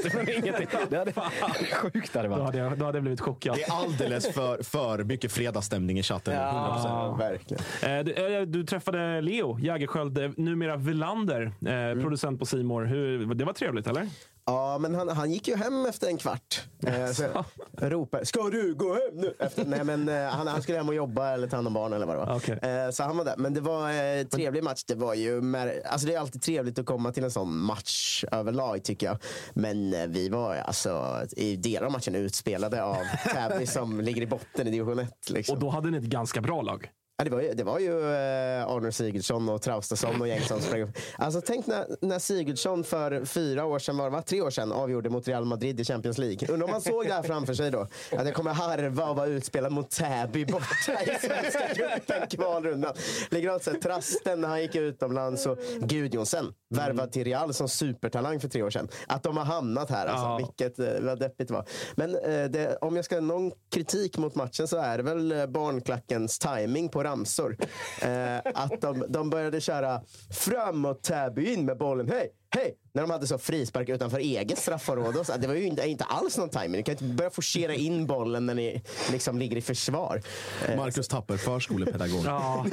Det 0.90 0.96
hade, 0.98 1.12
sjukt 1.72 2.14
hade 2.14 2.28
det 2.28 2.34
Då 2.34 2.42
varit. 2.42 2.44
hade, 2.44 2.58
jag, 2.58 2.78
då 2.78 2.84
hade 2.84 2.96
jag 2.98 3.02
blivit 3.02 3.20
chockad. 3.20 3.56
Det 3.56 3.62
är 3.62 3.72
alldeles 3.72 4.32
för, 4.32 4.62
för 4.62 5.04
mycket 5.04 5.32
fredagsstämning 5.32 5.98
i 5.98 6.02
chatten. 6.02 6.34
100%. 6.34 6.38
Ja, 6.40 7.16
verkligen. 7.18 7.62
Eh, 7.82 8.04
Du, 8.04 8.46
du 8.46 8.64
träffade 8.64 9.20
Leo 9.20 9.58
Jägerskiöld, 9.58 10.38
numera 10.38 10.76
Villander, 10.76 11.42
eh, 11.66 12.00
producent 12.02 12.38
på 12.38 12.46
Simor. 12.46 13.34
Det 13.34 13.44
var 13.44 13.52
trevligt, 13.52 13.86
eller? 13.86 14.08
Ja, 14.44 14.78
men 14.78 14.94
han, 14.94 15.08
han 15.08 15.30
gick 15.30 15.48
ju 15.48 15.56
hem 15.56 15.86
efter 15.86 16.06
en 16.06 16.18
kvart. 16.18 16.62
Eh, 16.86 17.12
så 17.12 17.44
ropade, 17.78 18.26
ska 18.26 18.42
du 18.42 18.74
gå 18.74 18.94
hem 18.94 19.14
nu? 19.14 19.34
Efter, 19.38 19.64
nej, 19.64 19.84
men 19.84 20.08
eh, 20.08 20.22
han, 20.24 20.46
han 20.46 20.62
skulle 20.62 20.78
hem 20.78 20.88
och 20.88 20.94
jobba 20.94 21.30
eller 21.30 21.48
ta 21.48 21.56
hand 21.56 21.66
om 21.66 21.74
barn 21.74 21.92
eller 21.92 22.06
vad 22.06 22.16
det 22.16 22.26
var. 22.26 22.36
Okej. 22.36 22.58
Eh, 22.62 22.90
så 22.90 23.02
han 23.02 23.16
var 23.16 23.24
där. 23.24 23.34
Men 23.36 23.54
det 23.54 23.60
var 23.60 23.90
en 23.90 24.28
trevlig 24.28 24.64
match. 24.64 24.84
Det, 24.84 24.94
var 24.94 25.14
ju 25.14 25.40
mer, 25.40 25.82
alltså 25.86 26.06
det 26.06 26.14
är 26.14 26.20
alltid 26.20 26.42
trevligt 26.42 26.78
att 26.78 26.86
komma 26.86 27.12
till 27.12 27.24
en 27.24 27.30
sån 27.30 27.56
match 27.58 28.24
överlag 28.32 28.84
tycker 28.84 29.06
jag. 29.06 29.18
Men 29.54 29.94
eh, 29.94 30.06
vi 30.06 30.28
var 30.28 30.54
alltså, 30.54 31.22
i 31.36 31.56
delar 31.56 31.86
av 31.86 31.92
matchen 31.92 32.14
utspelade 32.14 32.82
av 32.82 32.96
Täby 33.34 33.66
som 33.66 34.00
ligger 34.00 34.22
i 34.22 34.26
botten 34.26 34.66
i 34.66 34.70
division 34.70 34.98
1. 34.98 35.30
Liksom. 35.30 35.54
Och 35.54 35.60
då 35.60 35.68
hade 35.68 35.90
ni 35.90 35.98
ett 35.98 36.04
ganska 36.04 36.40
bra 36.40 36.62
lag. 36.62 36.90
Ja, 37.20 37.24
det 37.24 37.30
var 37.30 37.40
ju, 37.40 37.54
det 37.54 37.64
var 37.64 37.78
ju 37.78 38.00
eh, 38.00 38.66
Arne 38.68 38.92
Sigurdsson 38.92 39.48
och 39.48 39.62
Traustason 39.62 40.20
och 40.20 40.28
gäng 40.28 40.40
som 40.40 40.60
sprang 40.60 40.80
upp. 40.82 40.90
Alltså 41.18 41.40
tänk 41.40 41.66
när, 41.66 41.86
när 42.00 42.18
Sigurdsson 42.18 42.84
för 42.84 43.24
fyra 43.24 43.64
år 43.64 43.78
sedan, 43.78 43.96
var 43.96 44.04
det, 44.04 44.10
va? 44.10 44.22
tre 44.22 44.40
år 44.40 44.50
sedan, 44.50 44.72
avgjorde 44.72 45.10
mot 45.10 45.28
Real 45.28 45.44
Madrid 45.44 45.80
i 45.80 45.84
Champions 45.84 46.18
League. 46.18 46.48
Undrar 46.48 46.64
om 46.64 46.70
man 46.70 46.80
såg 46.80 47.06
det 47.06 47.12
här 47.12 47.22
framför 47.22 47.54
sig 47.54 47.70
då? 47.70 47.80
Att 48.12 48.26
jag 48.26 48.34
kommer 48.34 48.52
harva 48.54 49.10
och 49.10 49.16
vara 49.16 49.26
utspelad 49.26 49.72
mot 49.72 49.90
Täby 49.90 50.44
borta 50.44 51.02
i 51.06 51.18
Svenska 51.20 51.68
cupen, 51.74 52.28
kvalrundan. 52.30 52.94
Likadant 53.30 53.64
så 53.64 53.70
Trasten 53.82 54.40
när 54.40 54.48
han 54.48 54.62
gick 54.62 54.74
utomlands 54.74 55.46
och 55.46 55.58
Gudjonsen, 55.80 56.52
värvad 56.74 57.12
till 57.12 57.24
Real 57.24 57.54
som 57.54 57.68
supertalang 57.68 58.40
för 58.40 58.48
tre 58.48 58.62
år 58.62 58.70
sedan. 58.70 58.88
Att 59.06 59.22
de 59.22 59.36
har 59.36 59.44
hamnat 59.44 59.90
här, 59.90 60.06
alltså, 60.06 60.26
Ja. 60.26 60.36
vilket 60.36 60.78
eh, 60.78 61.00
vad 61.06 61.18
deppigt 61.18 61.48
det 61.48 61.54
var. 61.54 61.64
Men 61.94 62.14
eh, 62.14 62.44
det, 62.44 62.78
om 62.80 62.96
jag 62.96 63.04
ska 63.04 63.16
ha 63.16 63.20
någon 63.20 63.52
kritik 63.74 64.18
mot 64.18 64.34
matchen 64.34 64.68
så 64.68 64.76
är 64.76 64.96
det 64.96 65.02
väl 65.02 65.48
barnklackens 65.48 66.38
timing 66.38 66.88
på 66.88 67.02
ramsor. 67.10 67.56
Eh, 68.02 68.38
att 68.54 68.80
de, 68.80 69.04
de 69.08 69.30
började 69.30 69.60
köra 69.60 70.00
framåt 70.30 71.02
Täby 71.02 71.52
in 71.52 71.64
med 71.64 71.78
bollen. 71.78 72.08
Hej, 72.08 72.30
hej! 72.50 72.76
När 72.92 73.02
de 73.02 73.10
hade 73.10 73.26
så 73.26 73.38
frispark 73.38 73.88
utanför 73.88 74.18
eget 74.18 74.58
straffområde. 74.58 75.24
Det 75.38 75.46
var 75.46 75.54
ju 75.54 75.64
inte, 75.64 75.88
inte 75.88 76.04
alls 76.04 76.38
någon 76.38 76.48
timing. 76.48 76.70
Ni 76.70 76.82
kan 76.82 76.92
inte 76.92 77.04
börja 77.04 77.30
forcera 77.30 77.74
in 77.74 78.06
bollen 78.06 78.46
när 78.46 78.54
ni 78.54 78.82
liksom 79.12 79.38
ligger 79.38 79.56
i 79.56 79.60
försvar. 79.60 80.22
Eh, 80.68 80.76
Marcus 80.76 81.08
Tapper, 81.08 81.36
förskolepedagog. 81.36 82.24
Ja, 82.24 82.66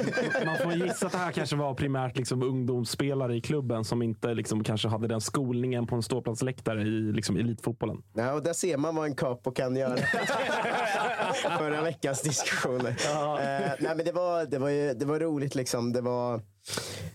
man 0.46 0.56
får 0.56 0.72
gissa 0.72 1.06
att 1.06 1.12
det 1.12 1.18
här 1.18 1.32
kanske 1.32 1.56
var 1.56 1.74
primärt 1.74 2.16
liksom 2.16 2.42
ungdomsspelare 2.42 3.36
i 3.36 3.40
klubben 3.40 3.84
som 3.84 4.02
inte 4.02 4.34
liksom 4.34 4.64
kanske 4.64 4.88
hade 4.88 5.08
den 5.08 5.20
skolningen 5.20 5.86
på 5.86 5.96
en 5.96 6.02
ståplatsläktare 6.02 6.82
i 6.82 7.12
liksom 7.12 7.36
elitfotbollen. 7.36 8.02
Ja, 8.14 8.32
och 8.32 8.42
där 8.42 8.52
ser 8.52 8.76
man 8.76 8.94
vad 8.94 9.06
en 9.06 9.14
capo 9.14 9.50
kan 9.50 9.76
göra. 9.76 9.96
Förra 11.58 11.82
veckans 11.82 12.22
diskussioner. 12.22 12.90
Eh, 12.90 13.72
nej, 13.80 13.96
men 13.96 14.04
det, 14.04 14.12
var, 14.12 14.44
det, 14.44 14.58
var 14.58 14.68
ju, 14.68 14.94
det 14.94 15.04
var 15.04 15.20
roligt. 15.20 15.54
Liksom. 15.54 15.92
Det, 15.92 16.00
var, 16.00 16.40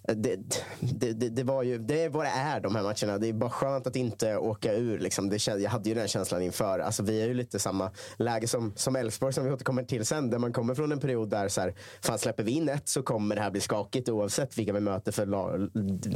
det, 0.07 0.35
det, 0.79 1.13
det, 1.13 1.29
det, 1.29 1.43
var 1.43 1.63
ju, 1.63 1.77
det 1.77 2.03
är 2.03 2.09
vad 2.09 2.25
det 2.25 2.29
är 2.29 2.59
de 2.59 2.75
här 2.75 2.83
matcherna. 2.83 3.17
Det 3.17 3.27
är 3.27 3.33
bara 3.33 3.49
skönt 3.49 3.87
att 3.87 3.95
inte 3.95 4.37
åka 4.37 4.73
ur. 4.73 4.99
Liksom. 4.99 5.29
Det, 5.29 5.47
jag 5.47 5.69
hade 5.69 5.89
ju 5.89 5.95
den 5.95 6.07
känslan 6.07 6.41
inför. 6.41 6.79
Alltså, 6.79 7.03
vi 7.03 7.21
är 7.21 7.27
ju 7.27 7.33
lite 7.33 7.59
samma 7.59 7.91
läge 8.17 8.47
som 8.47 8.73
som 8.75 8.95
Elfsborg 8.95 9.33
som 9.33 9.45
vi 9.45 9.51
återkommer 9.51 9.83
till 9.83 10.05
sen. 10.05 10.29
Där 10.29 10.39
man 10.39 10.53
kommer 10.53 10.75
från 10.75 10.91
en 10.91 10.99
period 10.99 11.29
där 11.29 11.47
så 11.47 11.61
här, 11.61 11.73
fan 12.01 12.19
släpper 12.19 12.43
vi 12.43 12.51
in 12.51 12.69
ett 12.69 12.89
så 12.89 13.03
kommer 13.03 13.35
det 13.35 13.41
här 13.41 13.51
bli 13.51 13.61
skakigt 13.61 14.09
oavsett 14.09 14.57
vilka 14.57 14.73
vi 14.73 14.79
möter. 14.79 15.11
För 15.11 15.25
la, 15.25 15.57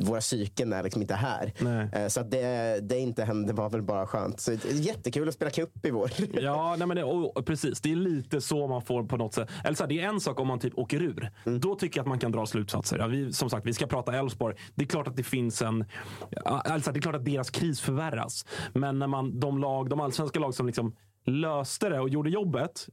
våra 0.02 0.20
psyken 0.20 0.74
är 0.74 0.84
liksom 0.84 1.02
inte 1.02 1.16
här. 1.16 1.54
Nej. 1.60 1.90
Eh, 1.94 2.08
Så 2.08 2.22
det, 2.22 2.80
det 2.90 3.00
inte 3.00 3.24
hände 3.24 3.54
var 3.54 3.70
väl 3.70 3.82
bara 3.82 4.08
skönt. 4.08 4.40
Så 4.40 4.54
jättekul 4.72 5.28
att 5.28 5.34
spela 5.34 5.52
cup 5.52 5.86
i 5.86 5.92
vår. 5.92 6.12
Ja, 6.42 6.76
nej 6.78 6.88
men 6.88 7.04
och, 7.04 7.46
precis. 7.46 7.82
Det 7.82 7.92
är 7.92 7.96
lite 7.96 8.42
så 8.42 8.68
man 8.68 8.82
får 8.82 9.04
på 9.04 9.18
något 9.18 9.34
sätt. 9.34 9.50
Eller 9.64 9.76
så 9.76 9.84
här, 9.84 9.90
det 9.90 10.00
är 10.02 10.08
en 10.08 10.20
sak 10.20 10.40
om 10.40 10.48
man 10.48 10.60
typ 10.60 10.78
åker 10.78 11.02
ur. 11.02 11.32
Då 11.60 11.76
tycker 11.76 11.98
jag 12.00 12.04
att 12.04 12.08
man 12.08 12.20
kan 12.20 12.32
dra 12.32 12.46
slutsatser. 12.46 12.98
Ja, 12.98 13.08
vi, 13.08 13.27
som 13.32 13.50
sagt, 13.50 13.66
vi 13.66 13.74
ska 13.74 13.88
prata 13.88 14.14
Elfsborg. 14.14 14.56
Det 14.76 14.84
är 14.84 14.88
klart 14.88 15.08
att 15.08 15.16
det 15.16 15.24
finns 15.24 15.62
en... 15.62 15.86
Alltså, 16.46 16.92
det 16.92 17.00
är 17.00 17.02
klart 17.02 17.16
att 17.16 17.26
deras 17.26 17.50
kris 17.50 17.82
förvärras. 17.82 18.46
Men 18.74 19.00
när 19.00 19.08
man, 19.08 19.40
de, 19.40 19.58
lag, 19.58 19.90
de 19.90 20.00
allsvenska 20.00 20.40
lag 20.40 20.54
som 20.54 20.66
liksom 20.66 20.96
löste 21.26 21.90
det 21.90 22.00
och 22.00 22.10
gjorde 22.10 22.30
jobbet 22.30 22.90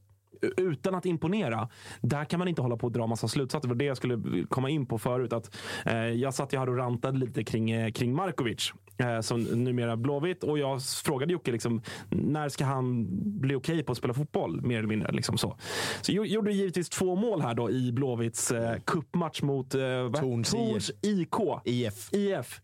utan 0.57 0.95
att 0.95 1.05
imponera. 1.05 1.69
Där 2.01 2.25
kan 2.25 2.39
man 2.39 2.47
inte 2.47 2.61
hålla 2.61 2.77
på 2.77 2.87
och 2.87 2.93
dra 2.93 3.07
massa 3.07 3.27
slutsatser. 3.27 3.67
Det 3.67 3.73
var 3.73 3.79
det 3.79 3.85
jag 3.85 3.97
skulle 3.97 4.45
komma 4.49 4.69
in 4.69 4.85
på 4.85 4.97
förut. 4.97 5.33
Att, 5.33 5.57
eh, 5.85 5.95
jag 5.95 6.33
satt 6.33 6.53
ju 6.53 6.59
här 6.59 6.69
och 6.69 6.77
rantade 6.77 7.17
lite 7.17 7.43
kring, 7.43 7.71
eh, 7.71 7.91
kring 7.91 8.15
Markovic. 8.15 8.73
Eh, 8.97 9.21
som 9.21 9.43
numera 9.43 9.97
Blåvitt. 9.97 10.43
Och 10.43 10.59
jag 10.59 10.83
frågade 10.83 11.33
Jocke, 11.33 11.51
liksom, 11.51 11.81
när 12.09 12.49
ska 12.49 12.65
han 12.65 13.07
bli 13.39 13.55
okej 13.55 13.83
på 13.83 13.91
att 13.91 13.97
spela 13.97 14.13
fotboll? 14.13 14.61
Mer 14.61 14.77
eller 14.77 14.87
mindre. 14.87 15.11
Liksom 15.11 15.37
så. 15.37 15.57
så 16.01 16.11
jag 16.11 16.27
gjorde 16.27 16.51
givetvis 16.51 16.89
två 16.89 17.15
mål 17.15 17.41
här 17.41 17.53
då 17.53 17.71
i 17.71 17.91
Blåvitts 17.91 18.51
eh, 18.51 18.79
cupmatch 18.85 19.41
mot 19.41 19.75
eh, 19.75 19.81
Torns 20.11 20.91
IK. 21.01 21.35
IF. 21.65 22.13
IF. 22.13 22.61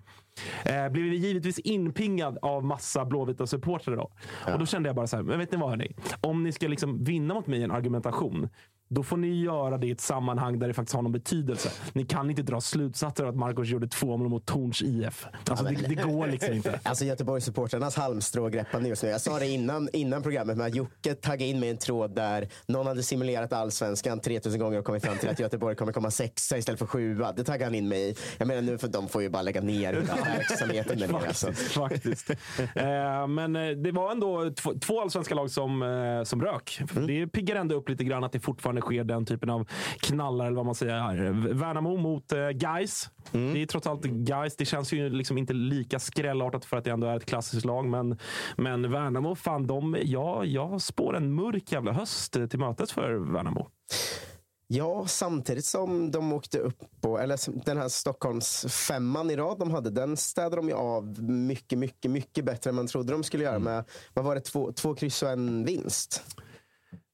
Eh, 0.66 0.90
blev 0.90 1.06
givetvis 1.14 1.60
inpingad 1.60 2.38
av 2.42 2.64
massa 2.66 3.06
blåvita 3.06 3.48
supportrar 3.48 3.96
då. 3.96 4.12
Och 4.54 4.60
då 4.60 4.66
kände 4.66 4.90
jag 4.90 4.96
bara 4.96 5.08
så 5.08 5.16
här, 5.16 5.24
men 5.24 5.40
vet 5.40 5.52
ni 5.52 5.58
vad 5.58 5.70
hörni? 5.70 5.96
Om 6.22 6.44
ni 6.44 6.52
ska 6.52 6.68
liksom 6.68 7.04
vinna 7.04 7.34
mot 7.34 7.48
mig 7.48 7.60
i 7.60 7.64
en 7.64 7.72
argumentation, 7.72 8.50
då 8.94 9.04
får 9.04 9.18
ni 9.18 9.44
göra 9.44 9.78
det 9.78 9.88
i 9.88 9.92
ett 9.92 10.02
sammanhang 10.02 10.60
där 10.60 10.68
det 10.68 10.74
faktiskt 10.74 10.96
har 10.96 11.02
någon 11.02 11.12
betydelse. 11.12 11.70
Ni 11.94 12.06
kan 12.06 12.30
inte 12.30 12.42
dra 12.42 12.62
slutsatser 12.62 13.24
av 13.24 13.30
att 13.30 13.36
Marcos 13.36 13.68
gjorde 13.68 13.88
två 13.88 14.18
mål 14.18 14.30
mot 14.30 14.46
Torns 14.46 14.82
IF. 14.82 15.28
Alltså, 15.50 15.66
det, 15.66 15.88
det 15.88 15.96
går 15.96 16.28
liksom 16.28 16.54
inte. 16.54 16.80
Alltså 16.84 17.06
Göteborgssupportrarnas 17.06 17.96
halmstrågreppande 17.96 18.90
just 18.90 19.04
nu. 19.04 19.10
Jag 19.10 19.22
sa 19.22 19.40
det 19.40 19.48
innan, 19.48 19.90
innan 19.94 20.24
programmet 20.24 20.58
med 20.58 20.68
att 20.68 20.76
Jocke 20.76 21.14
taggade 21.14 21.46
in 21.46 21.60
med 21.60 21.70
en 21.70 21.78
tråd 21.78 22.16
där 22.16 22.48
någon 22.66 22.88
hade 22.88 23.04
simulerat 23.04 23.54
allsvenskan 23.54 24.20
3000 24.20 24.60
gånger 24.60 24.80
och 24.80 24.86
kommit 24.86 25.06
fram 25.06 25.18
till 25.18 25.30
att 25.30 25.40
Göteborg 25.40 25.76
kommer 25.76 25.94
komma 25.94 26.12
sexa 26.12 26.58
istället 26.58 26.80
för 26.80 26.86
sjua. 26.86 27.32
Det 27.32 27.44
taggade 27.44 27.66
han 27.66 27.76
in 27.76 27.88
mig 27.88 28.10
i. 28.10 28.16
Jag 28.38 28.48
menar 28.48 28.62
nu 28.62 28.78
för 28.78 28.88
de 28.88 29.08
får 29.08 29.22
ju 29.22 29.30
bara 29.30 29.42
lägga 29.42 29.62
ner 29.62 29.94
verksamheten 30.38 31.00
där 31.00 31.08
nere. 31.08 31.28
Alltså. 31.28 31.54
Faktiskt. 31.54 32.30
Eh, 32.60 33.28
men 33.28 33.56
eh, 33.56 33.70
det 33.70 33.92
var 33.92 34.12
ändå 34.12 34.50
två, 34.50 34.74
två 34.82 35.02
allsvenska 35.02 35.36
lag 35.36 35.52
som, 35.52 35.82
eh, 35.82 36.24
som 36.24 36.42
rök. 36.42 36.82
Det 37.08 37.28
piggar 37.28 37.56
ändå 37.56 37.76
upp 37.76 37.90
lite 37.90 38.04
grann 38.04 38.24
att 38.24 38.32
det 38.32 38.40
fortfarande 38.40 38.81
sker 38.82 39.04
den 39.04 39.26
typen 39.26 39.50
av 39.50 39.68
knallar, 40.00 40.46
eller 40.46 40.56
vad 40.56 40.66
man 40.66 40.76
säger. 40.76 41.00
Här. 41.00 41.54
Värnamo 41.54 41.98
mot 41.98 42.32
eh, 42.32 42.50
Gais. 42.50 43.10
Det 43.32 43.62
är 43.62 43.66
trots 43.66 43.88
allt 43.88 44.04
Gais. 44.04 44.56
Det 44.56 44.66
känns 44.66 44.94
ju 44.94 45.10
liksom 45.10 45.38
inte 45.38 45.54
lika 45.54 46.00
skrällartat 46.00 46.66
för 46.66 46.78
att 46.78 46.84
det 46.84 46.92
ändå 46.92 47.08
är 47.08 47.18
ett 47.18 47.26
klassiskt 47.26 47.66
lag. 47.66 47.86
Men, 47.86 48.18
men 48.58 48.92
Värnamo, 48.92 49.36
fan, 49.36 49.68
de, 49.68 49.98
ja, 50.04 50.46
jag 50.46 50.82
spår 50.82 51.16
en 51.16 51.34
mörk 51.34 51.72
jävla 51.72 51.92
höst 51.92 52.36
eh, 52.36 52.46
till 52.46 52.60
mötes 52.60 52.92
för 52.92 53.14
Värnamo. 53.34 53.68
Ja, 54.74 55.06
samtidigt 55.08 55.66
som 55.66 56.12
de 56.12 56.34
åkte 56.34 56.60
upp 56.60 56.78
på, 57.02 57.20
eller 57.20 57.66
den 57.66 57.78
här 57.78 57.90
Stockholms 57.90 58.66
femman 58.70 59.32
i 59.32 59.36
rad 59.36 59.60
de 59.60 59.72
hade, 59.72 59.90
den 59.90 60.18
städade 60.18 60.56
de 60.56 60.68
ju 60.68 60.74
av 60.74 61.24
mycket, 61.24 61.80
mycket, 61.80 62.12
mycket 62.12 62.46
bättre 62.46 62.70
än 62.70 62.76
man 62.76 62.88
trodde 62.88 63.14
de 63.14 63.24
skulle 63.24 63.44
göra 63.44 63.60
med, 63.60 63.84
vad 64.14 64.26
var 64.26 64.36
det, 64.36 64.42
två, 64.42 64.72
två 64.72 64.96
kryss 64.96 65.24
och 65.24 65.30
en 65.30 65.66
vinst? 65.66 66.24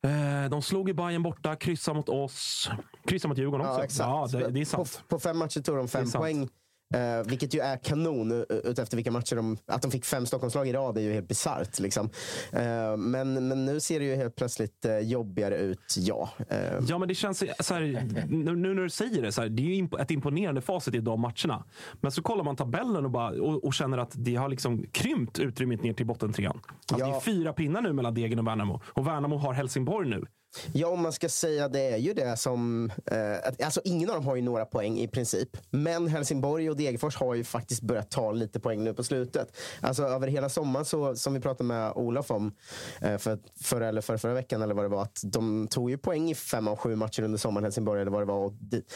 Eh, 0.05 0.49
de 0.49 0.61
slog 0.61 0.89
i 0.89 0.93
Bayern 0.93 1.23
borta, 1.23 1.55
kryssade 1.55 1.97
mot 1.97 2.09
oss. 2.09 2.69
Kryssade 3.07 3.29
mot 3.29 3.37
Djurgården 3.37 3.67
också. 3.67 3.79
Ja, 3.79 3.83
exakt. 3.83 4.33
Ja, 4.33 4.39
det, 4.39 4.49
det 4.51 4.61
är 4.61 4.65
sant. 4.65 5.03
På, 5.07 5.15
på 5.15 5.19
fem 5.19 5.37
matcher 5.37 5.61
tog 5.61 5.77
de 5.77 5.87
fem 5.87 6.01
är 6.01 6.05
sant. 6.05 6.51
Eh, 6.93 7.27
vilket 7.29 7.53
ju 7.53 7.59
är 7.59 7.77
kanon 7.77 8.31
uh, 8.31 8.43
utefter 8.49 8.97
vilka 8.97 9.11
matcher 9.11 9.35
de... 9.35 9.57
Att 9.67 9.81
de 9.81 9.91
fick 9.91 10.05
fem 10.05 10.25
Stockholmslag 10.25 10.67
i 10.67 10.73
rad 10.73 10.97
är 10.97 11.01
ju 11.01 11.13
helt 11.13 11.27
bisarrt. 11.27 11.79
Liksom. 11.79 12.09
Eh, 12.51 12.97
men, 12.97 13.47
men 13.47 13.65
nu 13.65 13.79
ser 13.79 13.99
det 13.99 14.05
ju 14.05 14.15
helt 14.15 14.35
plötsligt 14.35 14.85
uh, 14.85 14.99
jobbigare 14.99 15.57
ut, 15.57 15.95
ja. 15.97 16.29
Eh, 16.49 16.57
Ja, 16.87 16.97
men 16.97 17.07
det 17.07 17.15
känns 17.15 17.43
så 17.59 17.73
här, 17.73 17.81
nu, 18.29 18.55
nu 18.55 18.73
när 18.73 18.83
du 18.83 18.89
säger 18.89 19.21
det, 19.21 19.31
så 19.31 19.41
här, 19.41 19.49
det 19.49 19.61
är 19.61 19.65
ju 19.65 19.73
imp- 19.73 20.01
ett 20.01 20.11
imponerande 20.11 20.61
facit 20.61 20.95
i 20.95 20.99
de 20.99 21.21
matcherna. 21.21 21.63
Men 22.01 22.11
så 22.11 22.21
kollar 22.21 22.43
man 22.43 22.55
tabellen 22.55 23.05
och, 23.05 23.11
bara, 23.11 23.41
och, 23.41 23.63
och 23.65 23.73
känner 23.73 23.97
att 23.97 24.11
det 24.15 24.35
har 24.35 24.49
liksom 24.49 24.85
krympt 24.91 25.39
utrymmet 25.39 25.83
ner 25.83 25.93
till 25.93 26.05
bottentrean. 26.05 26.61
Alltså, 26.67 27.05
Ja. 27.05 27.07
Det 27.07 27.15
är 27.15 27.19
fyra 27.19 27.53
pinnar 27.53 27.81
nu 27.81 27.93
mellan 27.93 28.13
Degen 28.13 28.39
och 28.39 28.47
Värnamo. 28.47 28.81
Och 28.87 29.07
Värnamo 29.07 29.37
har 29.37 29.53
Helsingborg 29.53 30.09
nu. 30.09 30.25
Ja, 30.73 30.87
om 30.87 31.01
man 31.01 31.13
ska 31.13 31.29
säga 31.29 31.67
det 31.67 31.81
är 31.81 31.97
ju 31.97 32.13
det 32.13 32.37
som... 32.37 32.91
Eh, 33.05 33.33
att, 33.43 33.61
alltså 33.61 33.81
ingen 33.83 34.09
av 34.09 34.15
dem 34.15 34.25
har 34.25 34.35
ju 34.35 34.41
några 34.41 34.65
poäng 34.65 34.99
i 34.99 35.07
princip. 35.07 35.57
Men 35.69 36.07
Helsingborg 36.07 36.69
och 36.69 36.77
Degerfors 36.77 37.15
har 37.15 37.35
ju 37.35 37.43
faktiskt 37.43 37.81
börjat 37.81 38.11
ta 38.11 38.31
lite 38.31 38.59
poäng 38.59 38.83
nu 38.83 38.93
på 38.93 39.03
slutet. 39.03 39.57
Alltså 39.81 40.03
över 40.03 40.27
hela 40.27 40.49
sommaren, 40.49 40.85
så, 40.85 41.15
som 41.15 41.33
vi 41.33 41.39
pratade 41.39 41.67
med 41.67 41.91
Olof 41.95 42.31
om 42.31 42.55
eh, 43.01 43.17
för, 43.17 43.39
förra 43.61 43.87
eller 43.87 44.01
för, 44.01 44.17
förra 44.17 44.33
veckan, 44.33 44.61
eller 44.61 44.73
vad 44.73 44.85
det 44.85 44.89
var, 44.89 45.01
att 45.01 45.19
de 45.23 45.67
tog 45.67 45.89
ju 45.89 45.97
poäng 45.97 46.29
i 46.31 46.35
fem 46.35 46.67
av 46.67 46.75
sju 46.75 46.95
matcher 46.95 47.23
under 47.23 47.37
sommaren, 47.37 47.63
Helsingborg, 47.63 48.01
eller 48.01 48.11
vad 48.11 48.21
det 48.21 48.25
var. 48.25 48.45
Och 48.45 48.53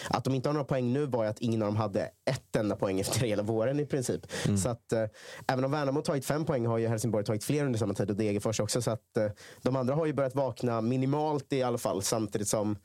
att 0.10 0.24
de 0.24 0.36
inte 0.36 0.50
har 0.50 0.54
några 0.54 0.66
poäng 0.66 0.94
nu 0.94 1.06
var 1.06 1.24
ju 1.24 1.30
att 1.30 1.40
ingen 1.40 1.62
av 1.62 1.68
dem 1.68 1.76
hade 1.76 2.02
ett 2.02 2.56
enda 2.56 2.76
poäng 2.76 3.00
efter 3.00 3.20
hela 3.20 3.44
våren 3.44 3.80
i 3.80 3.86
princip. 3.86 4.22
Så 4.64 4.70
att 4.70 4.94
eh, 4.94 5.06
även 5.48 5.66
om 5.66 5.72
Värnamo 5.72 6.02
tagit 6.02 6.26
fem 6.26 6.46
poäng 6.46 6.66
har 6.66 6.78
ju 6.78 6.88
Helsingborg 6.88 7.26
tagit 7.26 7.44
fler 7.44 7.66
under 7.66 7.80
samma 7.80 7.94
tid 7.94 8.10
och 8.10 8.16
Degerfors 8.16 8.60
också. 8.60 8.82
Så 8.82 8.92
att 8.92 9.18
eh, 9.18 9.28
de 9.62 9.76
andra 9.76 9.96
har 9.96 10.06
ju 10.06 10.14
börjat 10.14 10.36
vakna 10.36 10.82
minimalt 10.82 11.41
i 11.50 11.62
alla 11.64 11.78
fall 11.78 12.02
samtidigt 12.02 12.48
som 12.48 12.78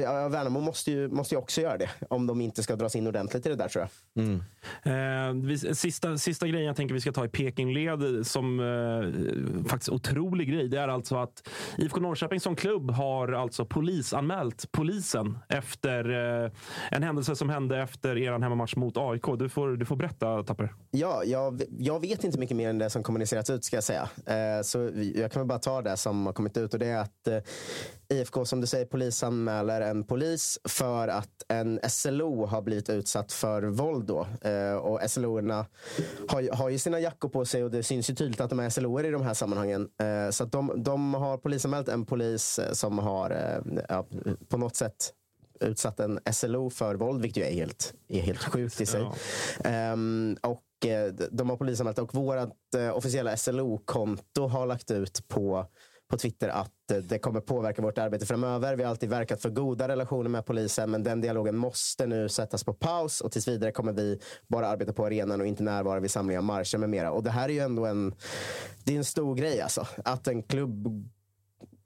Ja, 0.00 0.20
ja, 0.20 0.28
Värnamo 0.28 0.60
måste 0.60 0.90
ju, 0.90 1.08
måste 1.08 1.34
ju 1.34 1.38
också 1.38 1.60
göra 1.60 1.76
det 1.76 1.90
om 2.08 2.26
de 2.26 2.40
inte 2.40 2.62
ska 2.62 2.76
dras 2.76 2.96
in 2.96 3.06
ordentligt 3.06 3.46
i 3.46 3.48
det 3.48 3.54
där 3.54 3.68
tror 3.68 3.82
jag. 3.82 3.90
Eh, 4.82 5.34
vi, 5.34 5.58
sista, 5.58 6.18
sista 6.18 6.46
grejen 6.46 6.66
jag 6.66 6.76
tänker 6.76 6.94
vi 6.94 7.00
ska 7.00 7.12
ta 7.12 7.24
i 7.24 7.28
Pekingled 7.28 8.26
som 8.26 8.60
eh, 8.60 9.68
faktiskt 9.68 9.88
otrolig 9.88 10.48
grej. 10.48 10.68
Det 10.68 10.78
är 10.78 10.88
alltså 10.88 11.16
att 11.16 11.48
IFK 11.78 12.00
Norrköping 12.00 12.40
som 12.40 12.56
klubb 12.56 12.90
har 12.90 13.32
alltså 13.32 13.64
polisanmält 13.64 14.72
polisen 14.72 15.38
efter 15.48 16.10
eh, 16.44 16.50
en 16.90 17.02
händelse 17.02 17.36
som 17.36 17.48
hände 17.48 17.82
efter 17.82 18.18
er 18.18 18.32
hemmamatch 18.32 18.76
mot 18.76 18.96
AIK. 18.96 19.24
Du 19.38 19.48
får, 19.48 19.68
du 19.76 19.84
får 19.84 19.96
berätta 19.96 20.42
Tapper. 20.42 20.74
Ja, 20.90 21.24
jag, 21.24 21.62
jag 21.78 22.00
vet 22.00 22.24
inte 22.24 22.38
mycket 22.38 22.56
mer 22.56 22.70
än 22.70 22.78
det 22.78 22.90
som 22.90 23.02
kommunicerats 23.02 23.50
ut 23.50 23.64
ska 23.64 23.76
jag 23.76 23.84
säga. 23.84 24.08
Eh, 24.26 24.62
så 24.62 24.90
jag 25.14 25.32
kan 25.32 25.40
väl 25.40 25.48
bara 25.48 25.58
ta 25.58 25.82
det 25.82 25.96
som 25.96 26.26
har 26.26 26.32
kommit 26.32 26.56
ut 26.56 26.72
och 26.74 26.80
det 26.80 26.86
är 26.86 26.98
att 26.98 27.28
eh, 27.28 27.38
IFK 28.08 28.44
som 28.44 28.60
du 28.60 28.66
säger 28.66 28.86
polisanmäler 28.86 29.80
en 29.80 30.04
polis 30.04 30.58
för 30.64 31.08
att 31.08 31.44
en 31.48 31.80
SLO 31.88 32.46
har 32.46 32.62
blivit 32.62 32.90
utsatt 32.90 33.32
för 33.32 33.62
våld. 33.62 34.06
Då. 34.06 34.26
Eh, 34.40 34.74
och 34.74 35.10
SLO-erna 35.10 35.66
har, 36.28 36.56
har 36.56 36.68
ju 36.68 36.78
sina 36.78 37.00
jackor 37.00 37.28
på 37.28 37.44
sig 37.44 37.64
och 37.64 37.70
det 37.70 37.82
syns 37.82 38.10
ju 38.10 38.14
tydligt 38.14 38.40
att 38.40 38.50
de 38.50 38.60
är 38.60 38.70
SLO-er 38.70 39.04
i 39.04 39.10
de 39.10 39.22
här 39.22 39.34
sammanhangen. 39.34 39.88
Eh, 39.98 40.30
så 40.30 40.44
att 40.44 40.52
de, 40.52 40.72
de 40.76 41.14
har 41.14 41.38
polisanmält 41.38 41.88
en 41.88 42.06
polis 42.06 42.58
eh, 42.58 42.72
som 42.72 42.98
har 42.98 43.60
ja, 43.88 44.06
på 44.48 44.56
något 44.56 44.76
sätt 44.76 45.12
utsatt 45.60 46.00
en 46.00 46.20
SLO 46.32 46.70
för 46.70 46.94
våld, 46.94 47.22
vilket 47.22 47.42
ju 47.42 47.46
är 47.46 47.52
helt, 47.52 47.94
är 48.08 48.20
helt 48.20 48.44
sjukt 48.44 48.80
i 48.80 48.86
sig. 48.86 49.00
Ja. 49.00 49.14
Ehm, 49.70 50.36
och 50.42 50.62
de 51.30 51.50
har 51.50 51.56
polisanmält 51.56 51.98
och 51.98 52.14
vårt 52.14 52.54
officiella 52.92 53.36
SLO-konto 53.36 54.46
har 54.46 54.66
lagt 54.66 54.90
ut 54.90 55.28
på 55.28 55.66
på 56.08 56.18
Twitter 56.18 56.48
att 56.48 56.90
eh, 56.90 56.98
det 56.98 57.18
kommer 57.18 57.40
påverka 57.40 57.82
vårt 57.82 57.98
arbete 57.98 58.26
framöver. 58.26 58.76
Vi 58.76 58.82
har 58.82 58.90
alltid 58.90 59.08
verkat 59.08 59.42
för 59.42 59.50
goda 59.50 59.88
relationer 59.88 60.30
med 60.30 60.46
polisen, 60.46 60.90
men 60.90 61.02
den 61.02 61.20
dialogen 61.20 61.56
måste 61.56 62.06
nu 62.06 62.28
sättas 62.28 62.64
på 62.64 62.74
paus 62.74 63.20
och 63.20 63.32
tills 63.32 63.48
vidare 63.48 63.72
kommer 63.72 63.92
vi 63.92 64.18
bara 64.46 64.68
arbeta 64.68 64.92
på 64.92 65.06
arenan 65.06 65.40
och 65.40 65.46
inte 65.46 65.62
närvara 65.62 66.00
vid 66.00 66.10
samlingar, 66.10 66.40
marscher 66.40 66.78
med 66.78 66.90
mera. 66.90 67.12
Och 67.12 67.22
det 67.22 67.30
här 67.30 67.48
är 67.48 67.52
ju 67.52 67.60
ändå 67.60 67.86
en, 67.86 68.14
det 68.84 68.92
är 68.92 68.98
en 68.98 69.04
stor 69.04 69.34
grej 69.34 69.60
alltså. 69.60 69.86
Att 70.04 70.28
en 70.28 70.42
klubb 70.42 71.08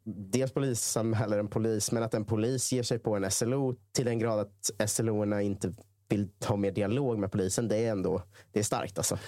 dels 0.04 0.52
polisanmäler 0.52 1.38
en 1.38 1.48
polis, 1.48 1.92
men 1.92 2.02
att 2.02 2.14
en 2.14 2.24
polis 2.24 2.72
ger 2.72 2.82
sig 2.82 2.98
på 2.98 3.16
en 3.16 3.30
SLO 3.30 3.76
till 3.92 4.04
den 4.04 4.18
grad 4.18 4.40
att 4.40 4.90
SLO-erna 4.90 5.42
inte 5.42 5.74
vill 6.10 6.28
ha 6.48 6.56
mer 6.56 6.72
dialog 6.72 7.18
med 7.18 7.32
polisen, 7.32 7.68
det 7.68 7.76
är 7.76 7.90
ändå 7.92 8.22
det 8.52 8.58
är 8.58 8.62
starkt. 8.62 8.98
Alltså. 8.98 9.18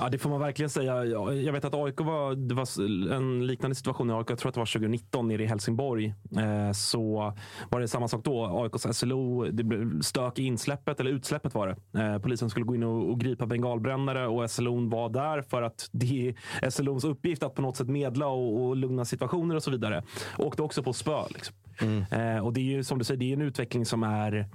Ja, 0.00 0.08
det 0.08 0.18
får 0.18 0.30
man 0.30 0.40
verkligen 0.40 0.70
säga. 0.70 1.04
Ja, 1.04 1.32
Jag 1.32 1.52
vet 1.52 1.64
att 1.64 1.74
AIK 1.74 2.00
var, 2.00 2.34
det 2.34 2.54
var 2.54 2.82
en 3.12 3.46
liknande 3.46 3.74
situation 3.74 4.10
i 4.10 4.12
AIK, 4.12 4.30
jag 4.30 4.38
tror 4.38 4.48
att 4.48 4.54
det 4.54 4.60
var 4.60 4.66
2019 4.66 5.28
nere 5.28 5.42
i 5.42 5.46
Helsingborg. 5.46 6.14
Eh, 6.38 6.72
så 6.72 7.34
var 7.70 7.80
det 7.80 7.88
samma 7.88 8.08
sak 8.08 8.24
då. 8.24 8.62
AIKs 8.62 8.98
SLO, 8.98 9.44
det 9.44 9.64
blev 9.64 10.00
stök 10.00 10.38
i 10.38 10.42
insläppet, 10.42 11.00
eller 11.00 11.10
utsläppet 11.10 11.54
var 11.54 11.76
det. 11.92 12.00
Eh, 12.00 12.18
polisen 12.18 12.50
skulle 12.50 12.66
gå 12.66 12.74
in 12.74 12.82
och, 12.82 13.10
och 13.10 13.20
gripa 13.20 13.46
bengalbrännare 13.46 14.26
och 14.26 14.50
SLO 14.50 14.88
var 14.88 15.08
där 15.08 15.42
för 15.42 15.62
att 15.62 15.88
det 15.92 16.34
är 16.62 16.70
SLOs 16.70 17.04
uppgift 17.04 17.42
att 17.42 17.54
på 17.54 17.62
något 17.62 17.76
sätt 17.76 17.88
medla 17.88 18.26
och, 18.26 18.62
och 18.62 18.76
lugna 18.76 19.04
situationer 19.04 19.56
och 19.56 19.62
så 19.62 19.70
vidare. 19.70 20.02
Åkte 20.38 20.62
också 20.62 20.82
på 20.82 20.92
spö. 20.92 21.22
Liksom. 21.30 21.56
Mm. 21.82 22.36
Eh, 22.36 22.44
och 22.44 22.52
det 22.52 22.60
är 22.60 22.64
ju 22.64 22.84
som 22.84 22.98
du 22.98 23.04
säger, 23.04 23.18
det 23.18 23.30
är 23.30 23.32
en 23.32 23.42
utveckling 23.42 23.86
som 23.86 24.02
är, 24.02 24.48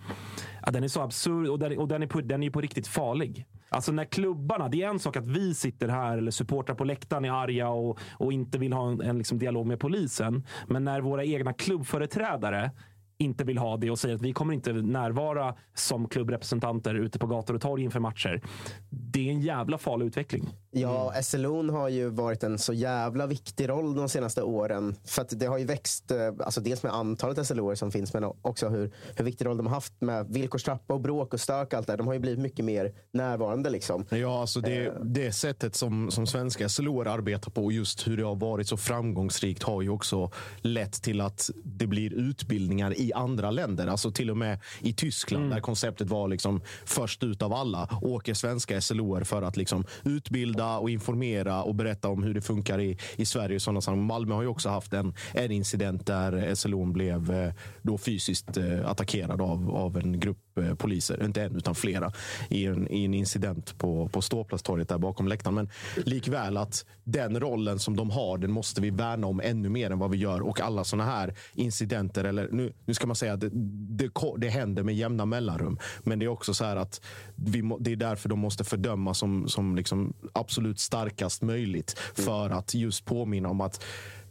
ja, 0.66 0.72
den 0.72 0.84
är 0.84 0.88
så 0.88 1.02
absurd 1.02 1.48
och, 1.48 1.60
den, 1.60 1.78
och 1.78 1.88
den, 1.88 2.04
är 2.04 2.08
på, 2.08 2.22
den 2.22 2.44
är 2.44 2.50
på 2.50 2.62
riktigt 2.62 2.88
farlig. 2.88 3.46
Alltså 3.70 3.92
när 3.92 4.06
klubbarna, 4.06 4.70
det 4.70 4.84
är 4.84 4.90
en 4.90 5.00
sak 5.00 5.18
att 5.18 5.28
vi 5.28 5.54
sitter 5.54 5.88
här 5.88 6.18
eller 6.18 6.32
supportrar 6.32 6.76
på 6.76 6.84
läktaren 6.84 7.26
är 7.26 7.32
arga 7.32 7.70
och, 7.70 8.00
och 8.12 8.34
inte 8.34 8.58
vill 8.58 8.74
ha 8.74 8.92
en, 8.92 9.02
en 9.02 9.18
liksom 9.18 9.40
dialog 9.40 9.68
med 9.68 9.80
polisen. 9.80 10.46
Men 10.68 10.84
när 10.84 11.02
våra 11.02 11.26
egna 11.26 11.54
klubbföreträdare 11.54 12.72
inte 13.18 13.44
vill 13.44 13.58
ha 13.58 13.78
det 13.78 13.92
och 13.92 14.00
säger 14.00 14.16
att 14.16 14.22
vi 14.22 14.34
kommer 14.34 14.54
inte 14.54 14.74
närvara 14.74 15.56
som 15.74 16.08
klubbrepresentanter 16.08 16.96
ute 16.96 17.20
på 17.20 17.28
gator 17.28 17.54
och 17.54 17.62
torg 17.62 17.84
inför 17.84 18.00
matcher. 18.00 18.42
Det 18.90 19.28
är 19.28 19.32
en 19.32 19.42
jävla 19.42 19.78
farlig 19.78 20.06
utveckling. 20.06 20.50
Ja, 20.72 21.14
SLO'n 21.22 21.70
har 21.70 21.90
ju 21.90 22.10
varit 22.10 22.44
en 22.44 22.60
så 22.60 22.74
jävla 22.74 23.28
viktig 23.28 23.70
roll 23.70 23.96
de 23.96 24.10
senaste 24.10 24.42
åren. 24.42 24.96
För 25.06 25.26
det 25.30 25.46
har 25.46 25.58
ju 25.58 25.66
växt, 25.66 26.12
eh, 26.12 26.18
alltså 26.40 26.62
dels 26.62 26.84
med 26.84 26.94
antalet 26.94 27.48
SLOer 27.48 27.76
som 27.76 27.92
finns, 27.92 28.14
men 28.14 28.24
också 28.24 28.70
hur, 28.70 28.92
hur 29.16 29.26
viktig 29.26 29.46
roll 29.46 29.58
de 29.58 29.68
har 29.68 29.74
haft 29.74 29.94
med 30.00 30.28
villkorstrappa 30.30 30.94
och 30.94 31.02
bråk 31.02 31.34
och 31.34 31.40
stök. 31.40 31.74
Allt 31.74 31.88
där. 31.88 31.98
De 31.98 32.08
har 32.08 32.14
ju 32.14 32.20
blivit 32.20 32.40
mycket 32.40 32.66
mer 32.66 32.94
närvarande. 33.12 33.70
Liksom. 33.70 34.06
Ja, 34.10 34.42
alltså 34.42 34.62
det, 34.62 34.94
det 35.04 35.32
sättet 35.32 35.76
som, 35.76 36.12
som 36.12 36.28
svenska 36.28 36.70
SLOer 36.70 37.06
arbetar 37.06 37.52
på 37.52 37.66
och 37.66 37.72
just 37.72 38.08
hur 38.08 38.18
det 38.18 38.24
har 38.24 38.36
varit 38.36 38.68
så 38.68 38.78
framgångsrikt 38.78 39.64
har 39.64 39.82
ju 39.82 39.90
också 39.90 40.32
lett 40.62 40.94
till 41.04 41.22
att 41.22 41.50
det 41.64 41.88
blir 41.88 42.14
utbildningar 42.14 43.00
i 43.00 43.14
andra 43.14 43.52
länder. 43.52 43.88
Alltså 43.88 44.12
till 44.12 44.30
och 44.30 44.38
med 44.38 44.60
i 44.82 44.94
Tyskland 44.94 45.52
där 45.52 45.60
konceptet 45.60 46.10
var 46.10 46.28
liksom 46.28 46.62
först 46.86 47.24
ut 47.24 47.42
av 47.42 47.54
alla 47.54 47.90
åker 48.02 48.34
svenska 48.34 48.82
SLOer 48.82 49.24
för 49.24 49.42
att 49.42 49.58
liksom 49.58 49.86
utbilda 50.04 50.67
och 50.76 50.90
informera 50.90 51.64
och 51.64 51.76
berätta 51.76 52.10
om 52.10 52.24
hur 52.24 52.34
det 52.34 52.42
funkar 52.42 52.80
i, 52.80 52.98
i 53.16 53.26
Sverige. 53.26 53.56
Och 53.56 53.62
sådana 53.62 53.82
sammanhang. 53.82 54.08
Malmö 54.08 54.36
har 54.36 54.42
ju 54.42 54.48
också 54.48 54.70
haft 54.70 54.94
en, 54.94 55.14
en 55.34 55.52
incident 55.52 56.06
där 56.06 56.56
SLO 56.56 56.86
blev 56.86 57.32
eh, 57.32 57.54
då 57.82 57.98
fysiskt 57.98 58.58
eh, 58.58 58.90
attackerad 58.90 59.42
av, 59.42 59.76
av 59.76 59.98
en 59.98 60.20
grupp 60.20 60.47
Eh, 60.58 60.76
poliser. 60.76 61.24
Inte 61.24 61.44
en, 61.44 61.56
utan 61.56 61.76
flera. 61.76 62.12
I 62.50 62.66
en, 62.66 62.92
i 62.92 63.06
en 63.06 63.14
incident 63.14 63.78
på, 63.78 64.08
på 64.08 64.22
Ståplatstorget 64.22 64.90
där 64.90 64.98
bakom 64.98 65.28
läktaren. 65.28 65.56
Men 65.56 65.70
likväl 65.96 66.58
att 66.58 66.86
den 67.04 67.40
rollen 67.40 67.80
som 67.80 67.96
de 67.96 68.10
har, 68.10 68.38
den 68.38 68.52
måste 68.52 68.82
vi 68.82 68.90
värna 68.90 69.28
om 69.28 69.42
ännu 69.44 69.70
mer 69.70 69.92
än 69.92 70.00
vad 70.00 70.12
vi 70.12 70.18
gör. 70.18 70.42
Och 70.42 70.62
alla 70.62 70.84
sådana 70.84 71.12
här 71.12 71.36
incidenter, 71.54 72.24
eller 72.24 72.50
nu, 72.52 72.74
nu 72.86 72.94
ska 72.94 73.08
man 73.08 73.16
säga 73.16 73.34
att 73.34 73.42
det, 73.42 73.50
det, 73.52 74.12
det 74.38 74.50
händer 74.50 74.84
med 74.84 74.96
jämna 74.96 75.26
mellanrum. 75.26 75.80
Men 76.04 76.20
det 76.20 76.26
är 76.26 76.30
också 76.30 76.54
så 76.54 76.66
här 76.66 76.76
att 76.76 77.02
vi 77.36 77.72
det 77.80 77.92
är 77.92 77.96
därför 77.96 78.30
de 78.30 78.40
måste 78.40 78.64
fördömas 78.64 79.18
som, 79.18 79.48
som 79.48 79.76
liksom 79.76 80.14
absolut 80.34 80.80
starkast 80.80 81.42
möjligt. 81.42 82.00
För 82.16 82.50
att 82.50 82.74
just 82.74 83.06
påminna 83.06 83.50
om 83.50 83.62
att 83.62 83.84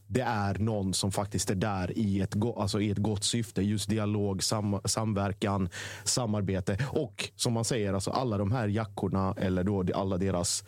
det 0.07 0.21
är 0.21 0.55
någon 0.59 0.95
som 0.95 1.13
faktiskt 1.13 1.51
är 1.51 1.55
där 1.55 1.99
i 1.99 2.21
ett, 2.21 2.35
alltså 2.57 2.81
i 2.81 2.91
ett 2.91 2.99
gott 2.99 3.25
syfte. 3.25 3.63
Just 3.63 3.89
dialog, 3.91 4.43
sam- 4.43 4.81
samverkan, 4.85 5.69
samarbete. 6.05 6.79
Och 6.91 7.31
som 7.37 7.53
man 7.53 7.65
säger, 7.65 7.93
alltså 7.95 8.11
alla 8.11 8.39
de 8.39 8.53
här 8.53 8.69
jackorna 8.69 9.35
eller 9.39 9.65
då 9.65 9.85
alla 9.95 10.17
deras 10.19 10.65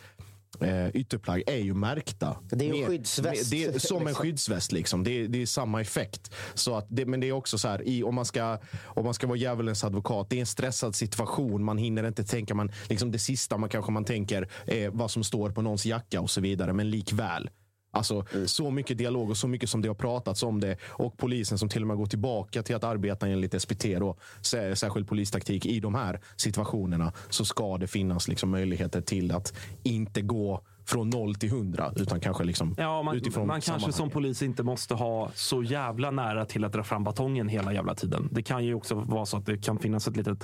eh, 0.61 0.89
ytterplagg 0.89 1.43
är 1.47 1.57
ju 1.59 1.75
märkta. 1.75 2.37
Det 2.51 2.65
är 2.69 2.71
en 2.75 2.79
Med- 2.81 2.89
skyddsväst, 2.89 3.53
med- 3.53 3.73
Det 3.75 3.81
som 3.81 4.07
en 4.07 4.15
skyddsväst. 4.23 4.73
Liksom. 4.73 5.05
Det, 5.05 5.11
är, 5.11 5.29
det 5.29 5.43
är 5.43 5.47
samma 5.47 5.81
effekt. 5.81 6.35
Så 6.55 6.77
att 6.77 6.87
det, 6.89 7.07
men 7.07 7.21
det 7.21 7.29
är 7.29 7.33
också 7.33 7.59
så 7.59 7.69
här, 7.69 7.89
i, 7.89 8.03
om, 8.03 8.15
man 8.15 8.25
ska, 8.25 8.59
om 8.85 9.05
man 9.05 9.15
ska 9.15 9.27
vara 9.27 9.39
djävulens 9.39 9.85
advokat, 9.85 10.31
det 10.31 10.37
är 10.37 10.41
en 10.41 10.47
stressad 10.47 10.95
situation. 10.95 11.65
Man 11.65 11.79
hinner 11.79 12.09
inte 12.09 12.25
tänka. 12.25 12.55
Man, 12.55 12.73
liksom 12.89 13.11
det 13.13 13.19
sista 13.19 13.59
man 13.59 13.69
kanske 13.69 13.93
man 13.93 14.05
tänker 14.05 14.49
är 14.67 14.89
vad 14.91 15.11
som 15.11 15.25
står 15.25 15.51
på 15.51 15.63
någons 15.63 15.87
jacka 15.87 16.21
och 16.21 16.31
så 16.31 16.41
vidare. 16.41 16.73
Men 16.73 16.91
likväl. 16.91 17.51
Alltså, 17.91 18.25
Så 18.47 18.71
mycket 18.71 18.99
dialog 18.99 19.31
och 19.31 19.37
så 19.37 19.49
mycket 19.49 19.71
som 19.71 19.83
det 19.83 19.89
har 19.89 19.95
pratats 19.95 20.43
om 20.43 20.61
det. 20.61 20.77
Och 20.85 21.17
polisen 21.17 21.59
som 21.59 21.69
till 21.69 21.83
och 21.83 21.89
med 21.89 21.97
går 21.97 22.07
tillbaka 22.07 22.63
till 22.63 22.77
att 22.77 22.85
arbeta 22.85 23.29
enligt 23.29 23.63
SPT, 23.63 23.85
då, 23.85 24.17
sä- 24.43 24.75
särskild 24.75 25.09
polistaktik, 25.09 25.67
i 25.67 25.81
de 25.81 25.95
här 25.95 26.21
situationerna. 26.37 27.13
Så 27.29 27.45
ska 27.45 27.79
det 27.79 27.87
finnas 27.87 28.29
liksom 28.29 28.51
möjligheter 28.51 29.01
till 29.01 29.33
att 29.33 29.55
inte 29.83 30.23
gå 30.23 30.61
från 30.89 31.11
noll 31.11 31.35
till 31.35 31.51
hundra, 31.51 31.93
utan 31.97 32.21
kanske 32.21 32.45
liksom 32.45 32.75
Ja, 32.79 33.03
man, 33.03 33.17
utifrån 33.17 33.47
man 33.47 33.61
kanske 33.61 33.93
som 33.93 34.11
polis 34.11 34.43
inte 34.43 34.63
måste 34.63 34.95
ha 34.95 35.31
så 35.35 35.63
jävla 35.63 36.11
nära 36.11 36.45
till 36.45 36.65
att 36.65 36.73
dra 36.73 36.83
fram 36.85 37.05
batongen 37.05 37.49
hela 37.49 37.73
jävla 37.73 37.95
tiden. 37.95 38.29
Det 38.33 38.43
kan 38.43 38.65
ju 38.65 38.75
också 38.75 38.95
vara 38.95 39.27
så 39.27 39.37
att 39.37 39.47
det 39.47 39.59
kan 39.59 39.79
finnas 39.79 40.09
ett 40.09 40.17
litet, 40.17 40.43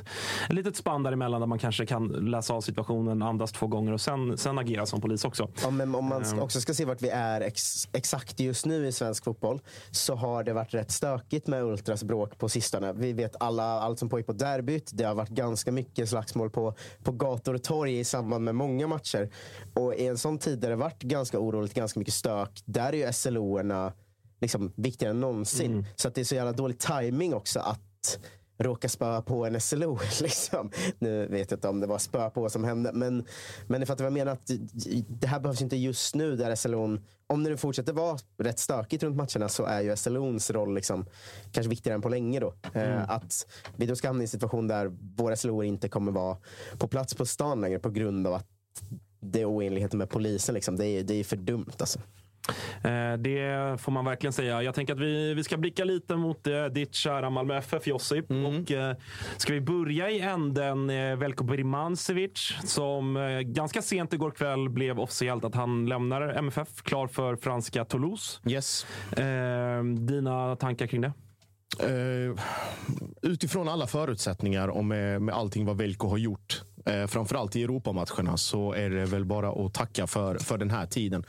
ett 0.48 0.54
litet 0.54 0.76
spann 0.76 1.02
däremellan 1.02 1.40
där 1.40 1.46
man 1.46 1.58
kanske 1.58 1.86
kan 1.86 2.06
läsa 2.08 2.54
av 2.54 2.60
situationen, 2.60 3.22
andas 3.22 3.52
två 3.52 3.66
gånger 3.66 3.92
och 3.92 4.00
sen, 4.00 4.38
sen 4.38 4.58
agera 4.58 4.86
som 4.86 5.00
polis 5.00 5.24
också. 5.24 5.48
Ja, 5.62 5.70
men 5.70 5.94
om 5.94 6.04
man 6.04 6.24
ska- 6.24 6.40
också 6.42 6.60
ska 6.60 6.74
se 6.74 6.84
vart 6.84 7.02
vi 7.02 7.08
är 7.08 7.40
ex, 7.40 7.88
exakt 7.92 8.40
just 8.40 8.66
nu 8.66 8.86
i 8.86 8.92
svensk 8.92 9.24
fotboll 9.24 9.60
så 9.90 10.14
har 10.14 10.44
det 10.44 10.52
varit 10.52 10.74
rätt 10.74 10.90
stökigt 10.90 11.46
med 11.46 11.62
Ultras 11.64 12.04
bråk 12.04 12.38
på 12.38 12.48
sistone. 12.48 12.92
Vi 12.92 13.12
vet 13.12 13.36
alla, 13.40 13.64
allt 13.80 13.98
som 13.98 14.08
pågick 14.08 14.26
på 14.26 14.32
derbyt. 14.32 14.90
Det 14.94 15.04
har 15.04 15.14
varit 15.14 15.28
ganska 15.28 15.72
mycket 15.72 16.08
slagsmål 16.08 16.50
på, 16.50 16.74
på 17.04 17.12
gator 17.12 17.54
och 17.54 17.62
torg 17.62 17.98
i 17.98 18.04
samband 18.04 18.44
med 18.44 18.54
många 18.54 18.86
matcher. 18.86 19.30
Och 19.74 19.94
i 19.94 20.06
en 20.06 20.18
sån 20.18 20.33
tid 20.38 20.58
där 20.58 20.70
det 20.70 20.76
varit 20.76 21.02
ganska 21.02 21.38
oroligt, 21.38 21.74
ganska 21.74 22.00
mycket 22.00 22.14
stök, 22.14 22.62
där 22.64 22.92
är 22.92 23.06
ju 23.06 23.12
SLO-erna 23.12 23.92
liksom 24.40 24.72
viktigare 24.76 25.10
än 25.10 25.20
någonsin. 25.20 25.86
Så 25.96 26.08
att 26.08 26.14
det 26.14 26.20
är 26.20 26.24
så 26.24 26.34
jävla 26.34 26.52
dålig 26.52 26.78
timing 26.78 27.34
också 27.34 27.60
att 27.60 28.18
råka 28.58 28.88
spöa 28.88 29.22
på 29.22 29.46
en 29.46 29.60
SLO. 29.60 29.98
Liksom. 30.20 30.70
Nu 30.98 31.26
vet 31.26 31.50
jag 31.50 31.58
inte 31.58 31.68
om 31.68 31.80
det 31.80 31.86
var 31.86 31.98
spö 31.98 32.30
på 32.30 32.50
som 32.50 32.64
hände, 32.64 32.92
men, 32.92 33.26
men 33.66 33.80
ni 33.80 33.86
fattar 33.86 34.04
vad 34.04 34.06
jag 34.06 34.18
menar. 34.18 34.32
Att 34.32 34.50
det 35.08 35.26
här 35.26 35.40
behövs 35.40 35.62
inte 35.62 35.76
just 35.76 36.14
nu 36.14 36.36
där 36.36 36.54
SLO, 36.54 36.98
om 37.26 37.44
det 37.44 37.50
nu 37.50 37.56
fortsätter 37.56 37.92
vara 37.92 38.18
rätt 38.38 38.58
stökigt 38.58 39.02
runt 39.02 39.16
matcherna 39.16 39.48
så 39.48 39.64
är 39.64 39.80
ju 39.80 39.96
SLOns 39.96 40.50
roll 40.50 40.74
liksom, 40.74 41.06
kanske 41.52 41.70
viktigare 41.70 41.94
än 41.94 42.02
på 42.02 42.08
länge. 42.08 42.40
Då. 42.40 42.54
Eh, 42.72 43.10
att 43.10 43.46
vi 43.76 43.86
då 43.86 43.96
ska 43.96 44.08
hamna 44.08 44.22
i 44.22 44.24
en 44.24 44.28
situation 44.28 44.68
där 44.68 44.92
våra 45.16 45.36
SLO 45.36 45.62
inte 45.62 45.88
kommer 45.88 46.12
vara 46.12 46.36
på 46.78 46.88
plats 46.88 47.14
på 47.14 47.26
stan 47.26 47.60
längre 47.60 47.78
på 47.78 47.90
grund 47.90 48.26
av 48.26 48.34
att 48.34 48.46
det 49.24 49.40
är 49.40 49.44
oenligheten 49.44 49.98
med 49.98 50.10
polisen. 50.10 50.54
Liksom. 50.54 50.76
Det, 50.76 50.86
är, 50.86 51.02
det 51.02 51.14
är 51.14 51.24
för 51.24 51.36
dumt. 51.36 51.72
Alltså. 51.78 51.98
Eh, 52.84 53.12
Det 53.18 53.76
får 53.80 53.92
man 53.92 54.04
verkligen 54.04 54.32
säga. 54.32 54.62
Jag 54.62 54.74
tänker 54.74 54.92
att 54.92 55.00
vi, 55.00 55.34
vi 55.34 55.44
ska 55.44 55.56
blicka 55.56 55.84
lite 55.84 56.16
mot 56.16 56.46
eh, 56.46 56.64
ditt 56.64 56.94
kära 56.94 57.30
Malmö 57.30 57.56
FF, 57.58 57.86
Josip. 57.86 58.30
Och, 58.30 58.70
eh, 58.72 58.96
ska 59.36 59.52
vi 59.52 59.60
börja 59.60 60.10
i 60.10 60.20
änden 60.20 60.86
Veljko 61.18 61.44
Birmancevic 61.44 62.54
som 62.64 63.18
ganska 63.44 63.82
sent 63.82 64.12
igår 64.12 64.30
kväll 64.30 64.68
blev 64.70 65.00
officiellt 65.00 65.44
att 65.44 65.54
han 65.54 65.86
lämnar 65.86 66.22
MFF, 66.22 66.82
klar 66.82 67.06
för 67.06 67.36
franska 67.36 67.84
Toulouse. 67.84 68.40
Yes. 68.48 68.86
Dina 69.98 70.56
tankar 70.56 70.86
kring 70.86 71.00
det? 71.00 71.12
Eh, 71.80 72.44
utifrån 73.22 73.68
alla 73.68 73.86
förutsättningar 73.86 74.68
och 74.68 74.84
med, 74.84 75.22
med 75.22 75.34
allting 75.34 75.64
vad 75.66 75.76
Velko 75.78 76.08
har 76.08 76.18
gjort, 76.18 76.62
eh, 76.84 77.06
framförallt 77.06 77.56
i 77.56 77.62
Europamatcherna, 77.62 78.36
så 78.36 78.72
är 78.72 78.90
det 78.90 79.04
väl 79.04 79.24
bara 79.24 79.66
att 79.66 79.74
tacka 79.74 80.06
för, 80.06 80.38
för 80.38 80.58
den 80.58 80.70
här 80.70 80.86
tiden. 80.86 81.24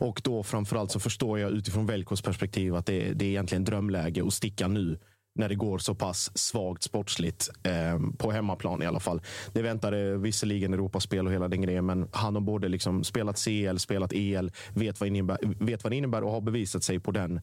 Och 0.00 0.20
då 0.24 0.42
framförallt 0.42 0.90
så 0.90 1.00
förstår 1.00 1.38
jag 1.38 1.50
utifrån 1.50 1.86
Velkos 1.86 2.22
perspektiv 2.22 2.74
att 2.74 2.86
det, 2.86 3.12
det 3.12 3.24
är 3.24 3.28
egentligen 3.28 3.64
drömläge 3.64 4.26
att 4.26 4.34
sticka 4.34 4.68
nu 4.68 4.98
när 5.34 5.48
det 5.48 5.54
går 5.54 5.78
så 5.78 5.94
pass 5.94 6.38
svagt 6.38 6.82
sportsligt 6.82 7.50
eh, 7.62 7.98
på 8.18 8.30
hemmaplan 8.30 8.82
i 8.82 8.86
alla 8.86 9.00
fall. 9.00 9.20
Det 9.52 9.62
väntade 9.62 10.16
visserligen 10.16 10.74
Europaspel 10.74 11.26
och 11.26 11.32
hela 11.32 11.48
den 11.48 11.60
grejen, 11.60 11.86
men 11.86 12.08
han 12.12 12.34
har 12.34 12.42
både 12.42 12.68
liksom 12.68 13.04
spelat 13.04 13.44
CL, 13.44 13.78
spelat 13.78 14.12
EL, 14.12 14.52
vet 14.74 15.00
vad, 15.00 15.08
innebär, 15.08 15.38
vet 15.64 15.84
vad 15.84 15.92
det 15.92 15.96
innebär 15.96 16.24
och 16.24 16.30
har 16.30 16.40
bevisat 16.40 16.84
sig 16.84 17.00
på 17.00 17.10
den, 17.10 17.40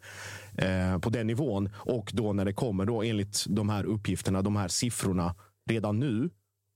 eh, 0.58 1.00
på 1.00 1.10
den 1.10 1.28
nivån. 1.28 1.70
Och 1.76 2.12
då 2.14 2.34
när 2.34 2.46
det 2.46 2.54
kommer 2.54 2.86
då 2.86 3.04
enligt 3.04 3.46
de 3.48 3.70
här 3.70 3.84
uppgifterna, 3.84 4.42
de 4.42 4.56
här 4.56 4.68
siffrorna 4.68 5.36
redan 5.70 6.00
nu, 6.00 6.30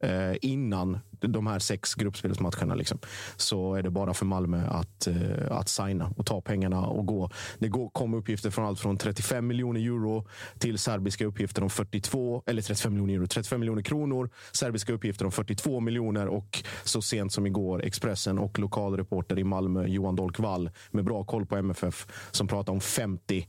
eh, 0.03 0.35
innan 0.41 0.99
de 1.19 1.47
här 1.47 1.59
sex 1.59 1.95
gruppspelsmatcherna, 1.95 2.75
liksom, 2.75 2.99
så 3.35 3.75
är 3.75 3.83
det 3.83 3.89
bara 3.89 4.13
för 4.13 4.25
Malmö 4.25 4.67
att, 4.67 5.07
eh, 5.07 5.51
att 5.51 5.69
signa 5.69 6.13
och 6.17 6.25
ta 6.25 6.41
pengarna 6.41 6.85
och 6.85 7.05
gå. 7.05 7.29
Det 7.59 7.67
går, 7.67 7.89
kom 7.89 8.13
uppgifter 8.13 8.49
från 8.49 8.65
allt 8.65 8.79
från 8.79 8.97
35 8.97 9.47
miljoner 9.47 9.81
euro 9.81 10.27
till 10.59 10.77
serbiska 10.77 11.25
uppgifter 11.25 11.63
om 11.63 11.69
42, 11.69 12.43
eller 12.45 12.61
35 12.61 12.93
miljoner 12.93 13.13
euro, 13.13 13.27
35 13.27 13.59
miljoner 13.59 13.81
kronor. 13.81 14.29
Serbiska 14.51 14.93
uppgifter 14.93 15.25
om 15.25 15.31
42 15.31 15.79
miljoner 15.79 16.27
och 16.27 16.63
så 16.83 17.01
sent 17.01 17.33
som 17.33 17.45
igår 17.45 17.83
Expressen 17.83 18.39
och 18.39 18.59
lokalreporter 18.59 19.39
i 19.39 19.43
Malmö, 19.43 19.87
Johan 19.87 20.15
Dolk 20.15 20.39
Wall, 20.39 20.69
med 20.91 21.05
bra 21.05 21.23
koll 21.23 21.45
på 21.45 21.55
MFF, 21.55 22.07
som 22.31 22.47
pratar 22.47 22.73
om 22.73 22.81
50 22.81 23.47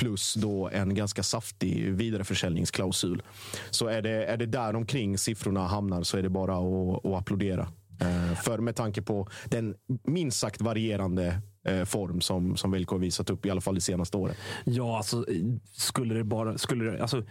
plus 0.00 0.34
då 0.34 0.68
en 0.68 0.94
ganska 0.94 1.22
saftig 1.22 1.92
vidareförsäljningsklausul. 1.92 3.22
Så 3.70 3.86
är 3.86 4.02
det, 4.02 4.24
är 4.24 4.36
det 4.36 4.46
där 4.46 4.76
omkring 4.76 5.18
siffrorna 5.18 5.66
hamnar 5.66 6.02
så 6.02 6.16
är 6.16 6.22
det 6.22 6.28
bara 6.28 6.54
att, 6.56 7.06
att 7.06 7.14
applådera. 7.14 7.68
Eh, 8.00 8.34
För 8.42 8.58
med 8.58 8.76
tanke 8.76 9.02
på 9.02 9.28
den 9.44 9.74
minst 10.04 10.38
sagt 10.38 10.60
varierande 10.60 11.40
eh, 11.66 11.84
form 11.84 12.20
som, 12.20 12.56
som 12.56 12.72
har 12.72 12.98
visat 12.98 13.30
upp, 13.30 13.46
i 13.46 13.50
alla 13.50 13.60
fall 13.60 13.74
det 13.74 13.80
senaste 13.80 14.16
året. 14.16 14.36
Ja, 14.64 14.96
alltså, 14.96 15.24
skulle 15.72 16.14
det 16.14 16.24
bara... 16.24 16.58
Skulle 16.58 16.84
det, 16.84 17.02
alltså, 17.02 17.24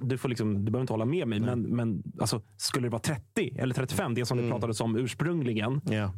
du, 0.00 0.18
får 0.18 0.28
liksom, 0.28 0.64
du 0.64 0.70
behöver 0.70 0.80
inte 0.80 0.92
hålla 0.92 1.04
med 1.04 1.28
mig, 1.28 1.40
men, 1.40 1.62
men 1.62 2.02
alltså, 2.20 2.42
skulle 2.56 2.86
det 2.86 2.90
vara 2.90 3.02
30 3.02 3.56
eller 3.58 3.74
35, 3.74 4.14
det 4.14 4.26
som 4.26 4.38
det 4.38 4.50
pratades 4.50 4.80
om 4.80 4.96
ursprungligen, 4.96 5.80
Ja. 5.84 6.12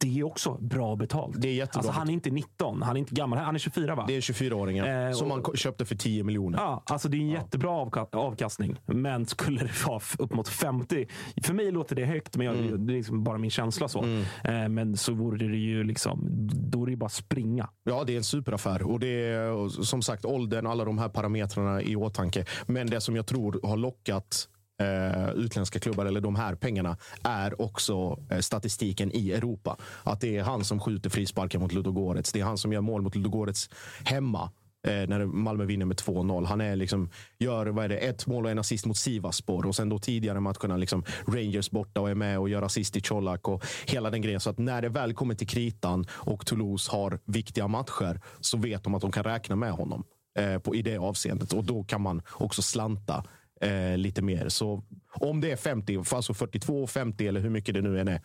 Det 0.00 0.18
är 0.18 0.24
också 0.24 0.54
bra 0.60 0.96
betalt. 0.96 1.34
Det 1.40 1.48
är 1.48 1.52
jättebra 1.52 1.78
alltså, 1.78 1.92
han 1.92 2.08
är 2.08 2.12
inte 2.12 2.30
19, 2.30 2.82
han 2.82 2.96
är 2.96 3.00
inte 3.00 3.14
gammal. 3.14 3.38
Han 3.38 3.54
är 3.54 3.58
24 3.58 3.94
va? 3.94 4.04
Det 4.08 4.16
är 4.16 4.20
24-åringen 4.20 5.06
Eh, 5.08 5.12
som 5.12 5.28
man 5.28 5.44
köpte 5.54 5.84
för 5.84 5.94
10 5.94 6.24
miljoner. 6.24 6.58
Ja, 6.58 6.82
alltså 6.86 7.08
det 7.08 7.16
är 7.16 7.20
en 7.20 7.28
jättebra 7.28 7.70
avka- 7.70 8.16
avkastning. 8.16 8.76
Men 8.86 9.26
skulle 9.26 9.60
det 9.60 9.86
vara 9.86 9.96
f- 9.96 10.16
upp 10.18 10.34
mot 10.34 10.48
50. 10.48 11.06
För 11.44 11.54
mig 11.54 11.70
låter 11.70 11.96
det 11.96 12.04
högt, 12.04 12.36
men 12.36 12.46
jag, 12.46 12.56
Mm. 12.56 12.86
det 12.86 12.92
är 12.92 12.96
liksom 12.96 13.24
bara 13.24 13.38
min 13.38 13.50
känsla. 13.50 13.88
så. 13.88 14.04
Eh, 14.44 14.68
men 14.68 14.96
så 14.96 15.12
vore 15.14 15.48
det 15.48 15.56
ju 15.56 15.84
liksom, 15.84 16.20
då 16.70 16.82
är 16.82 16.90
det 16.90 16.96
bara 16.96 17.10
springa. 17.10 17.68
Ja, 17.84 18.04
det 18.04 18.12
är 18.12 18.16
en 18.16 18.24
superaffär. 18.24 18.82
Och 18.82 19.00
det 19.00 19.06
är 19.26 19.68
som 19.82 20.02
sagt 20.02 20.24
åldern, 20.24 20.66
alla 20.66 20.84
de 20.84 20.98
här 20.98 21.08
parametrarna 21.08 21.82
i 21.82 21.96
åtanke. 21.96 22.44
Men 22.66 22.86
det 22.86 23.00
som 23.00 23.16
jag 23.16 23.26
tror 23.26 23.60
har 23.62 23.76
lockat 23.76 24.48
eh, 24.80 25.30
utländska 25.30 25.78
klubbar, 25.78 26.06
eller 26.06 26.20
de 26.20 26.36
här 26.36 26.54
pengarna, 26.54 26.96
är 27.22 27.62
också 27.62 28.18
eh, 28.30 28.38
statistiken 28.38 29.10
i 29.12 29.32
Europa. 29.32 29.76
Att 30.02 30.20
det 30.20 30.36
är 30.36 30.42
han 30.42 30.64
som 30.64 30.80
skjuter 30.80 31.10
frisparkar 31.10 31.58
mot 31.58 31.72
Ludogorets. 31.72 32.32
Det 32.32 32.40
är 32.40 32.44
han 32.44 32.58
som 32.58 32.72
gör 32.72 32.80
mål 32.80 33.02
mot 33.02 33.14
Ludogorets 33.14 33.70
hemma. 34.04 34.50
Eh, 34.86 35.08
när 35.08 35.24
Malmö 35.26 35.64
vinner 35.64 35.86
med 35.86 35.96
2-0. 35.96 36.46
Han 36.46 36.60
är 36.60 36.76
liksom, 36.76 37.10
gör 37.38 37.66
vad 37.66 37.84
är 37.84 37.88
det, 37.88 37.96
ett 37.96 38.26
mål 38.26 38.44
och 38.44 38.50
en 38.50 38.58
assist 38.58 38.86
mot 38.86 38.96
Sivaspor. 38.96 39.66
Och 39.66 39.76
sen 39.76 39.88
då 39.88 39.98
tidigare 39.98 40.40
matcherna 40.40 40.76
liksom 40.76 41.04
Rangers 41.26 41.70
borta 41.70 42.00
och 42.00 42.10
är 42.10 42.14
med 42.14 42.38
och 42.38 42.48
gör 42.48 42.62
assist 42.62 42.96
i 42.96 43.00
Colak 43.00 43.48
och 43.48 43.64
hela 43.86 44.10
den 44.10 44.22
grejen. 44.22 44.40
Så 44.40 44.50
att 44.50 44.58
när 44.58 44.82
det 44.82 44.88
väl 44.88 45.14
kommer 45.14 45.34
till 45.34 45.48
kritan 45.48 46.06
och 46.10 46.46
Toulouse 46.46 46.92
har 46.92 47.18
viktiga 47.24 47.68
matcher 47.68 48.20
så 48.40 48.56
vet 48.56 48.84
de 48.84 48.94
att 48.94 49.02
de 49.02 49.12
kan 49.12 49.24
räkna 49.24 49.56
med 49.56 49.72
honom 49.72 50.04
eh, 50.38 50.58
på, 50.58 50.74
i 50.74 50.82
det 50.82 50.98
avseendet. 50.98 51.52
Och 51.52 51.64
då 51.64 51.84
kan 51.84 52.00
man 52.00 52.22
också 52.32 52.62
slanta 52.62 53.24
eh, 53.60 53.96
lite 53.98 54.22
mer. 54.22 54.48
Så 54.48 54.82
om 55.14 55.40
det 55.40 55.50
är 55.50 55.56
50, 55.56 56.04
för 56.04 56.16
alltså 56.16 56.34
42, 56.34 56.86
50 56.86 57.26
eller 57.26 57.40
hur 57.40 57.50
mycket 57.50 57.74
det 57.74 57.80
nu 57.82 58.00
än 58.00 58.08
är. 58.08 58.20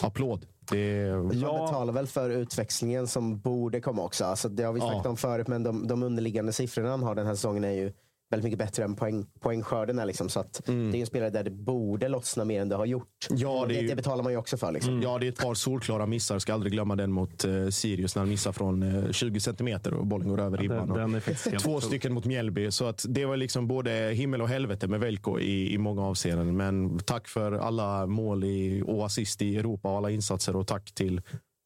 Applåd. 0.00 0.46
Det, 0.70 1.12
Man 1.16 1.38
Ja. 1.40 1.66
betalar 1.66 1.92
väl 1.92 2.06
för 2.06 2.30
utväxlingen 2.30 3.06
som 3.08 3.40
borde 3.40 3.80
komma 3.80 4.02
också. 4.04 4.24
Alltså, 4.24 4.48
det 4.48 4.62
har 4.62 4.72
vi 4.72 4.80
snackat 4.80 5.00
Ja. 5.04 5.10
om 5.10 5.16
förut, 5.16 5.48
men 5.48 5.62
de, 5.62 5.86
de 5.86 6.02
underliggande 6.02 6.52
siffrorna 6.52 6.90
han 6.90 7.02
har 7.02 7.14
den 7.14 7.26
här 7.26 7.34
säsongen 7.34 7.64
är 7.64 7.70
ju 7.72 7.92
väldigt 8.32 8.44
mycket 8.44 8.58
bättre 8.58 8.84
än 8.84 8.94
poäng, 8.96 9.26
poängskörden. 9.40 9.98
Är 9.98 10.06
liksom, 10.06 10.28
så 10.28 10.40
att 10.40 10.60
Det 10.66 10.72
är 10.72 10.94
en 10.94 11.06
spelare 11.06 11.30
där 11.30 11.44
det 11.44 11.50
borde 11.50 12.08
lossna 12.08 12.44
mer 12.44 12.60
än 12.60 12.68
det 12.68 12.76
har 12.76 12.86
gjort. 12.86 13.26
Mm. 13.30 13.42
Ja, 13.42 13.64
det 13.68 13.74
det, 13.74 13.80
ju- 13.80 13.88
det 13.88 13.96
betalar 13.96 14.22
man 14.22 14.32
ju 14.32 14.38
också 14.38 14.56
för. 14.56 14.72
Liksom. 14.72 15.02
Ja, 15.02 15.18
det 15.18 15.26
är 15.26 15.28
ett 15.28 15.38
par 15.38 15.54
solklara 15.54 16.06
missar. 16.06 16.38
Ska 16.38 16.54
aldrig 16.54 16.72
glömma 16.72 16.96
den 16.96 17.12
mot 17.12 17.44
eh, 17.44 17.68
Sirius 17.68 18.14
när 18.14 18.20
han 18.22 18.28
missar 18.28 18.52
från 18.52 18.82
eh, 19.06 19.10
20 19.12 19.40
centimeter 19.40 19.94
och 19.94 20.06
bollen 20.06 20.28
går 20.28 20.40
över 20.40 20.58
ribban. 20.58 20.78
Den, 20.78 20.90
Och 20.90 20.98
den 20.98 21.14
är 21.14 21.20
faktiskt 21.20 21.46
helt 21.50 21.64
Två 21.64 21.80
stycken 21.80 22.12
mot 22.12 22.24
Mjällby. 22.24 22.70
Så 22.70 22.84
att 22.86 23.04
det 23.08 23.24
var 23.24 23.36
liksom 23.36 23.68
både 23.68 23.90
himmel 24.14 24.42
och 24.42 24.48
helvete 24.48 24.86
med 24.88 25.00
Velko 25.00 25.38
i, 25.40 25.74
i 25.74 25.78
många 25.78 26.02
avseenden. 26.02 26.56
Men 26.56 26.98
tack 26.98 27.28
för 27.28 27.52
alla 27.52 28.06
mål 28.06 28.44
i, 28.44 28.82
och 28.86 29.06
assist 29.06 29.42
i 29.42 29.56
Europa 29.56 29.88
och 29.90 29.96
alla 29.96 30.10
insatser 30.10 30.56
och 30.56 30.66
tack 30.66 30.92
till 30.94 31.20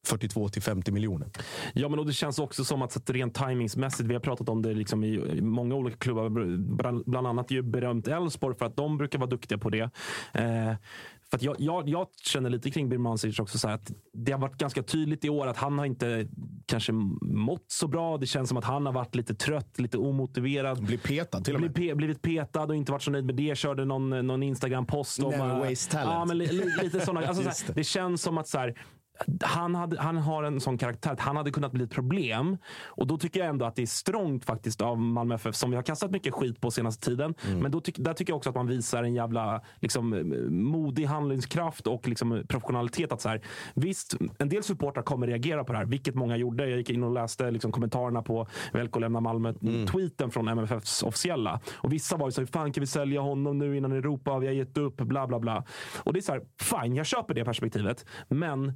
42 0.07 0.49
till 0.49 0.63
50 0.63 0.93
miljoner. 0.93 1.29
Ja, 1.75 1.89
men 1.89 1.99
och 1.99 2.07
det 2.07 2.13
känns 2.13 2.39
också 2.39 2.65
som 2.65 2.83
att 2.83 2.97
att 2.97 3.11
rent 3.11 3.35
tajmingsmässigt, 3.35 4.09
vi 4.09 4.15
har 4.15 4.21
pratat 4.21 4.49
om 4.49 4.63
det 4.63 4.75
liksom 4.75 5.05
i 5.05 5.41
många 5.41 5.75
olika 5.75 5.97
klubbar, 5.97 6.29
bland 7.11 7.27
annat 7.27 7.51
ju 7.51 7.63
berömt 7.63 8.09
Elfsborg 8.09 8.57
för 8.59 8.67
att 8.67 8.77
de 8.77 8.99
brukar 8.99 9.19
vara 9.19 9.31
duktiga 9.31 9.59
på 9.59 9.71
det. 9.71 9.91
Eh, 10.33 10.75
för 11.31 11.45
jag, 11.45 11.57
jag, 11.59 11.89
jag 11.89 12.07
känner 12.23 12.51
lite 12.51 12.71
kring 12.71 12.89
Birmancevic 12.89 13.39
också 13.39 13.59
så 13.59 13.69
att 13.69 13.93
det 14.13 14.33
har 14.33 14.39
varit 14.39 14.59
ganska 14.59 14.83
tydligt 14.83 15.25
i 15.25 15.29
år 15.29 15.47
att 15.47 15.57
han 15.57 15.79
har 15.79 15.87
inte 15.87 16.29
kanske 16.67 16.93
mått 17.23 17.65
så 17.67 17.89
bra. 17.89 18.19
Det 18.19 18.27
känns 18.27 18.49
som 18.49 18.59
att 18.59 18.65
han 18.65 18.87
har 18.87 18.93
varit 18.93 19.15
lite 19.15 19.35
trött, 19.35 19.79
lite 19.79 19.99
omotiverad. 19.99 20.85
Blir 20.85 20.99
petad 20.99 21.41
till 21.41 21.55
och 21.55 21.61
med. 21.61 21.73
Bli- 21.73 21.95
blivit 21.95 22.23
petad 22.23 22.63
och 22.63 22.77
inte 22.77 22.93
varit 22.93 23.03
så 23.03 23.11
nöjd 23.11 23.25
med 23.25 23.35
det. 23.35 23.59
Körde 23.59 23.85
någon, 23.85 24.27
någon 24.27 24.43
Instagram-post 24.43 25.23
om... 25.23 25.31
Never 25.31 25.71
waste 25.71 25.93
talent. 25.93 26.11
Ja, 26.11 26.25
men 26.25 26.39
li, 26.39 26.47
li, 26.47 26.65
lite 26.83 27.01
såna, 27.01 27.21
alltså, 27.27 27.43
så 27.43 27.49
här, 27.49 27.57
det. 27.67 27.73
det 27.73 27.85
känns 27.85 28.23
som 28.23 28.39
att 28.39 28.49
så 28.49 28.59
här, 28.59 28.79
han, 29.43 29.75
hade, 29.75 30.01
han 30.01 30.17
har 30.17 30.43
en 30.43 30.61
sån 30.61 30.79
karaktär 30.79 31.13
att 31.13 31.21
han 31.21 31.37
hade 31.37 31.51
kunnat 31.51 31.73
bli 31.73 31.85
ett 31.85 31.91
problem. 31.91 32.59
Och 32.85 33.07
då 33.07 33.19
tycker 33.19 33.41
jag 33.41 33.49
ändå 33.49 33.65
att 33.65 33.77
det 33.77 33.83
är 33.83 33.87
strångt 33.87 34.45
faktiskt 34.45 34.81
av 34.81 34.99
Malmö 34.99 35.35
FF 35.35 35.55
som 35.55 35.71
vi 35.71 35.77
har 35.77 35.83
kastat 35.83 36.11
mycket 36.11 36.35
skit 36.35 36.61
på 36.61 36.71
senaste 36.71 37.05
tiden. 37.05 37.35
Mm. 37.47 37.59
Men 37.59 37.71
då 37.71 37.81
tyck, 37.81 37.97
där 37.99 38.15
tycker 38.15 38.33
jag 38.33 38.37
också 38.37 38.51
att 38.51 38.57
man 38.57 38.67
visar 38.67 39.03
en 39.03 39.15
jävla 39.15 39.63
liksom, 39.81 40.35
modig 40.49 41.05
handlingskraft 41.05 41.87
och 41.87 42.09
liksom, 42.09 42.43
professionalitet. 42.49 43.13
Att 43.13 43.21
så 43.21 43.29
här, 43.29 43.41
visst, 43.75 44.17
en 44.39 44.49
del 44.49 44.63
supportrar 44.63 45.03
kommer 45.03 45.27
reagera 45.27 45.65
på 45.65 45.73
det 45.73 45.79
här, 45.79 45.87
vilket 45.87 46.15
många 46.15 46.37
gjorde. 46.37 46.69
Jag 46.69 46.79
gick 46.79 46.91
in 46.91 47.03
och 47.03 47.13
läste 47.13 47.51
liksom, 47.51 47.73
kommentarerna 47.73 48.23
på 48.23 48.47
Velko 48.73 48.99
lämnar 48.99 49.21
Malmö-tweeten 49.21 50.31
från 50.31 50.49
MFFs 50.49 51.03
officiella. 51.03 51.61
Och 51.75 51.93
vissa 51.93 52.17
var 52.17 52.27
ju 52.27 52.33
så 52.33 52.41
här, 52.41 52.47
fan 52.47 52.73
kan 52.73 52.81
vi 52.81 52.87
sälja 52.87 53.21
honom 53.21 53.59
nu 53.59 53.77
innan 53.77 53.93
Europa? 53.93 54.39
Vi 54.39 54.47
har 54.47 54.55
gett 54.55 54.79
upp, 54.79 54.97
bla 54.97 55.27
bla 55.27 55.41
bla. 55.41 55.65
Och 55.97 56.13
det 56.13 56.19
är 56.19 56.23
så 56.23 56.33
här, 56.33 56.43
fine, 56.61 56.95
jag 56.97 57.07
köper 57.07 57.35
det 57.35 57.45
perspektivet. 57.45 58.07
Men 58.29 58.73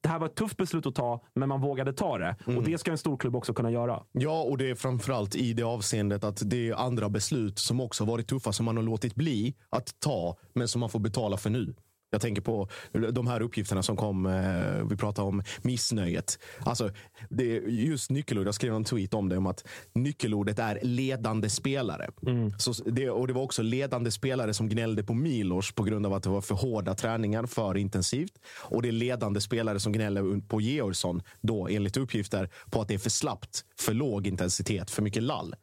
det 0.00 0.08
här 0.08 0.18
var 0.18 0.26
ett 0.26 0.34
tufft 0.34 0.56
beslut 0.56 0.86
att 0.86 0.94
ta, 0.94 1.24
men 1.34 1.48
man 1.48 1.60
vågade 1.60 1.92
ta 1.92 2.18
det. 2.18 2.36
Och 2.46 2.62
det 2.64 2.78
ska 2.78 2.90
en 2.90 2.98
storklubb 2.98 3.36
också 3.36 3.54
kunna 3.54 3.70
göra. 3.70 4.02
Ja, 4.12 4.42
och 4.42 4.58
det 4.58 4.70
är 4.70 4.74
framförallt 4.74 5.36
i 5.36 5.52
det 5.52 5.62
avseendet 5.62 6.24
att 6.24 6.42
det 6.50 6.68
är 6.68 6.74
andra 6.74 7.08
beslut 7.08 7.58
som 7.58 7.80
också 7.80 8.04
varit 8.04 8.28
tuffa 8.28 8.52
som 8.52 8.64
man 8.64 8.76
har 8.76 8.84
låtit 8.84 9.14
bli 9.14 9.54
att 9.70 10.00
ta, 10.00 10.36
men 10.52 10.68
som 10.68 10.80
man 10.80 10.90
får 10.90 10.98
betala 10.98 11.36
för 11.36 11.50
nu. 11.50 11.74
Jag 12.14 12.20
tänker 12.20 12.42
på 12.42 12.68
de 13.12 13.26
här 13.26 13.42
uppgifterna 13.42 13.82
som 13.82 13.96
kom. 13.96 14.26
Eh, 14.26 14.84
vi 14.90 14.96
pratade 14.96 15.28
om 15.28 15.42
missnöjet. 15.62 16.38
Alltså, 16.64 16.90
det 17.30 17.56
är 17.56 17.60
just 17.68 18.10
nyckelord. 18.10 18.46
Jag 18.46 18.54
skrev 18.54 18.74
en 18.74 18.84
tweet 18.84 19.14
om 19.14 19.28
det. 19.28 19.36
Om 19.36 19.46
att 19.46 19.64
nyckelordet 19.92 20.58
är 20.58 20.78
ledande 20.82 21.50
spelare. 21.50 22.10
Så 22.58 22.72
det, 22.86 23.10
och 23.10 23.26
det 23.26 23.32
var 23.32 23.42
också 23.42 23.62
ledande 23.62 24.10
spelare 24.10 24.54
som 24.54 24.68
gnällde 24.68 25.04
på 25.04 25.14
Milos 25.14 25.72
på 25.72 25.82
grund 25.82 26.06
av 26.06 26.14
att 26.14 26.22
det 26.22 26.28
var 26.30 26.40
för 26.40 26.54
hårda 26.54 26.94
träningar, 26.94 27.46
för 27.46 27.76
intensivt. 27.76 28.38
Och 28.60 28.82
det 28.82 28.88
är 28.88 28.92
ledande 28.92 29.40
spelare 29.40 29.80
som 29.80 29.92
gnäller 29.92 30.48
på 30.48 30.60
Georgsson, 30.60 31.22
då 31.40 31.68
enligt 31.68 31.96
uppgifter, 31.96 32.50
på 32.70 32.80
att 32.80 32.88
det 32.88 32.94
är 32.94 32.98
för 32.98 33.10
slappt, 33.10 33.64
för 33.78 33.94
låg 33.94 34.26
intensitet, 34.26 34.90
för 34.90 35.02
mycket 35.02 35.22
lall. 35.22 35.54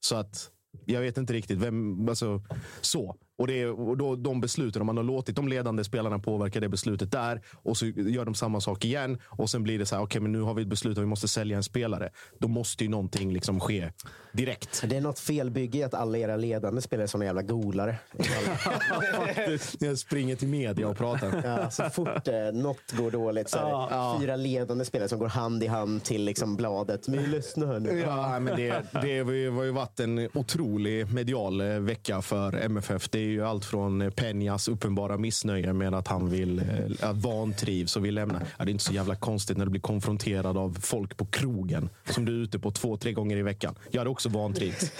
Så 0.00 0.16
att 0.16 0.50
jag 0.84 1.00
vet 1.00 1.18
inte 1.18 1.32
riktigt. 1.32 1.58
Vem, 1.58 2.08
alltså, 2.08 2.42
så. 2.80 3.16
Och, 3.38 3.46
det 3.46 3.62
är, 3.62 3.80
och 3.80 3.96
då, 3.96 4.16
de 4.16 4.40
besluten, 4.40 4.82
om 4.82 4.86
man 4.86 4.96
har 4.96 5.04
låtit 5.04 5.36
de 5.36 5.48
ledande 5.48 5.84
spelarna 5.84 6.18
påverka 6.18 6.60
det 6.60 6.68
beslutet 6.68 7.12
där 7.12 7.42
och 7.62 7.76
så 7.76 7.86
gör 7.86 8.24
de 8.24 8.34
samma 8.34 8.60
sak 8.60 8.84
igen 8.84 9.18
och 9.24 9.50
sen 9.50 9.62
blir 9.62 9.78
det 9.78 9.86
så 9.86 9.96
här, 9.96 10.02
okej 10.02 10.20
men 10.20 10.32
nu 10.32 10.40
har 10.40 10.54
vi 10.54 10.62
ett 10.62 10.68
beslut 10.68 10.98
att 10.98 11.02
vi 11.02 11.06
måste 11.06 11.28
sälja 11.28 11.56
en 11.56 11.62
spelare. 11.62 12.10
Då 12.38 12.48
måste 12.48 12.84
ju 12.84 12.90
någonting 12.90 13.32
liksom 13.32 13.60
ske 13.60 13.92
direkt. 14.32 14.84
Det 14.88 14.96
är 14.96 15.00
något 15.00 15.18
felbygge 15.18 15.78
i 15.78 15.82
att 15.82 15.94
alla 15.94 16.18
era 16.18 16.36
ledande 16.36 16.82
spelare 16.82 17.04
är 17.04 17.06
såna 17.06 17.24
jävla 17.24 17.42
golare. 17.42 17.96
Jag 19.78 19.98
springer 19.98 20.36
till 20.36 20.48
media 20.48 20.88
och 20.88 20.96
pratar. 20.96 21.42
Ja, 21.44 21.70
så 21.70 21.90
fort 21.90 22.28
eh, 22.28 22.34
något 22.52 22.92
går 22.98 23.10
dåligt 23.10 23.50
så 23.50 23.58
är 23.58 24.14
det 24.14 24.20
fyra 24.20 24.36
ledande 24.36 24.84
spelare 24.84 25.08
som 25.08 25.18
går 25.18 25.28
hand 25.28 25.62
i 25.62 25.66
hand 25.66 26.04
till 26.04 26.24
liksom, 26.24 26.56
bladet. 26.56 27.08
Men 27.08 27.30
lyssna 27.30 27.66
här 27.66 27.80
nu. 27.80 27.98
Ja, 28.00 28.40
men 28.40 28.56
det, 28.56 28.82
det 29.02 29.22
var 29.22 29.32
ju- 29.32 29.68
varit 29.70 30.00
en 30.00 30.28
otrolig 30.34 31.12
medial 31.14 31.60
eh, 31.60 31.66
vecka 31.66 32.22
för 32.22 32.56
MFF. 32.56 33.08
Det 33.10 33.18
ju 33.28 33.44
allt 33.44 33.64
från 33.64 34.02
Peñas 34.02 34.70
uppenbara 34.70 35.18
missnöje 35.18 35.72
med 35.72 35.94
att 35.94 36.08
han 36.08 36.30
vill 36.30 36.58
eh, 36.58 37.10
att 37.10 37.16
vantrivs 37.16 37.96
och 37.96 38.04
vill 38.04 38.14
lämna. 38.14 38.42
Ja, 38.58 38.64
det 38.64 38.70
är 38.70 38.72
inte 38.72 38.84
så 38.84 38.92
jävla 38.92 39.16
konstigt 39.16 39.56
när 39.56 39.64
du 39.64 39.70
blir 39.70 39.80
konfronterad 39.80 40.56
av 40.56 40.78
folk 40.80 41.16
på 41.16 41.26
krogen 41.26 41.88
som 42.10 42.24
du 42.24 42.32
är 42.32 42.42
ute 42.42 42.58
på 42.58 42.70
två, 42.70 42.96
tre 42.96 43.12
gånger 43.12 43.36
i 43.36 43.42
veckan. 43.42 43.74
Jag 43.90 44.00
hade 44.00 44.10
också 44.10 44.28
vantrivts. 44.28 44.92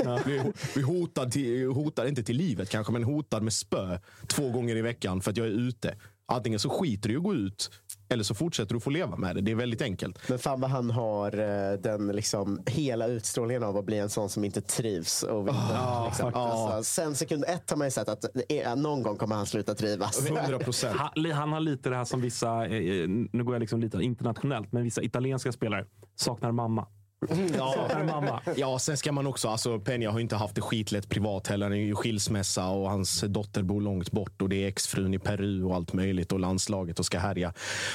Vi, 0.74 0.82
hotad, 0.82 1.32
till, 1.32 1.72
inte 2.08 2.22
till 2.22 2.36
livet 2.36 2.70
kanske, 2.70 2.92
men 2.92 3.04
hotad 3.04 3.42
med 3.42 3.52
spö 3.52 3.98
två 4.26 4.50
gånger 4.50 4.76
i 4.76 4.82
veckan 4.82 5.20
för 5.20 5.30
att 5.30 5.36
jag 5.36 5.46
är 5.46 5.50
ute. 5.50 5.94
Antingen 6.32 6.58
så 6.58 6.70
skiter 6.70 7.08
du 7.08 7.14
i 7.14 7.16
att 7.16 7.22
gå 7.22 7.34
ut 7.34 7.70
eller 8.08 8.24
så 8.24 8.34
fortsätter 8.34 8.74
du 8.74 8.80
få 8.80 8.90
leva 8.90 9.16
med 9.16 9.36
det. 9.36 9.40
Det 9.40 9.50
är 9.50 9.54
väldigt 9.54 9.82
enkelt. 9.82 10.28
Men 10.28 10.38
fan 10.38 10.60
vad 10.60 10.70
han 10.70 10.90
har 10.90 11.38
eh, 11.38 11.78
den 11.80 12.08
liksom, 12.08 12.62
hela 12.66 13.06
utstrålningen 13.06 13.62
av 13.62 13.76
att 13.76 13.84
bli 13.84 13.98
en 13.98 14.08
sån 14.08 14.28
som 14.28 14.44
inte 14.44 14.60
trivs. 14.60 15.22
Och 15.22 15.46
vill, 15.46 15.54
liksom. 16.06 16.34
alltså, 16.34 16.82
sen 16.82 17.14
sekund 17.14 17.44
ett 17.48 17.70
har 17.70 17.76
man 17.76 17.86
ju 17.86 17.90
sett 17.90 18.08
att 18.08 18.24
är, 18.48 18.76
någon 18.76 19.02
gång 19.02 19.16
kommer 19.16 19.36
han 19.36 19.46
sluta 19.46 19.74
trivas. 19.74 20.30
100 20.30 20.58
procent. 20.58 20.96
Han, 20.98 21.32
han 21.32 21.52
har 21.52 21.60
lite 21.60 21.90
det 21.90 21.96
här 21.96 22.04
som 22.04 22.20
vissa, 22.20 22.66
eh, 22.66 23.08
nu 23.08 23.44
går 23.44 23.54
jag 23.54 23.60
liksom 23.60 23.80
lite 23.80 23.98
internationellt, 23.98 24.72
men 24.72 24.82
vissa 24.82 25.02
italienska 25.02 25.52
spelare 25.52 25.84
saknar 26.16 26.52
mamma. 26.52 26.86
Saknar 27.26 28.04
mamma. 28.12 28.40
Ja, 28.56 28.78
sen 28.78 28.96
ska 28.96 29.12
man 29.12 29.26
också, 29.26 29.48
alltså 29.48 29.78
Peña 29.78 30.10
har 30.10 30.20
inte 30.20 30.36
haft 30.36 30.54
det 30.54 30.60
skitlätt 30.60 31.08
privat 31.08 31.46
heller. 31.46 31.66
Han 31.66 31.72
är 31.72 31.80
ju 31.80 31.94
skilsmässa 31.94 32.68
och 32.68 32.90
hans 32.90 33.20
dotter 33.20 33.62
bor 33.62 33.80
långt 33.80 34.10
bort 34.10 34.42
och 34.42 34.48
det 34.48 34.64
är 34.64 34.68
exfrun 34.68 35.14
i 35.14 35.18
Peru 35.18 35.62
och 35.62 35.74
allt 35.74 35.92
möjligt 35.92 36.32
och 36.32 36.40
landslaget 36.40 36.98
och 36.98 37.06
ska 37.06 37.18
härja 37.18 37.52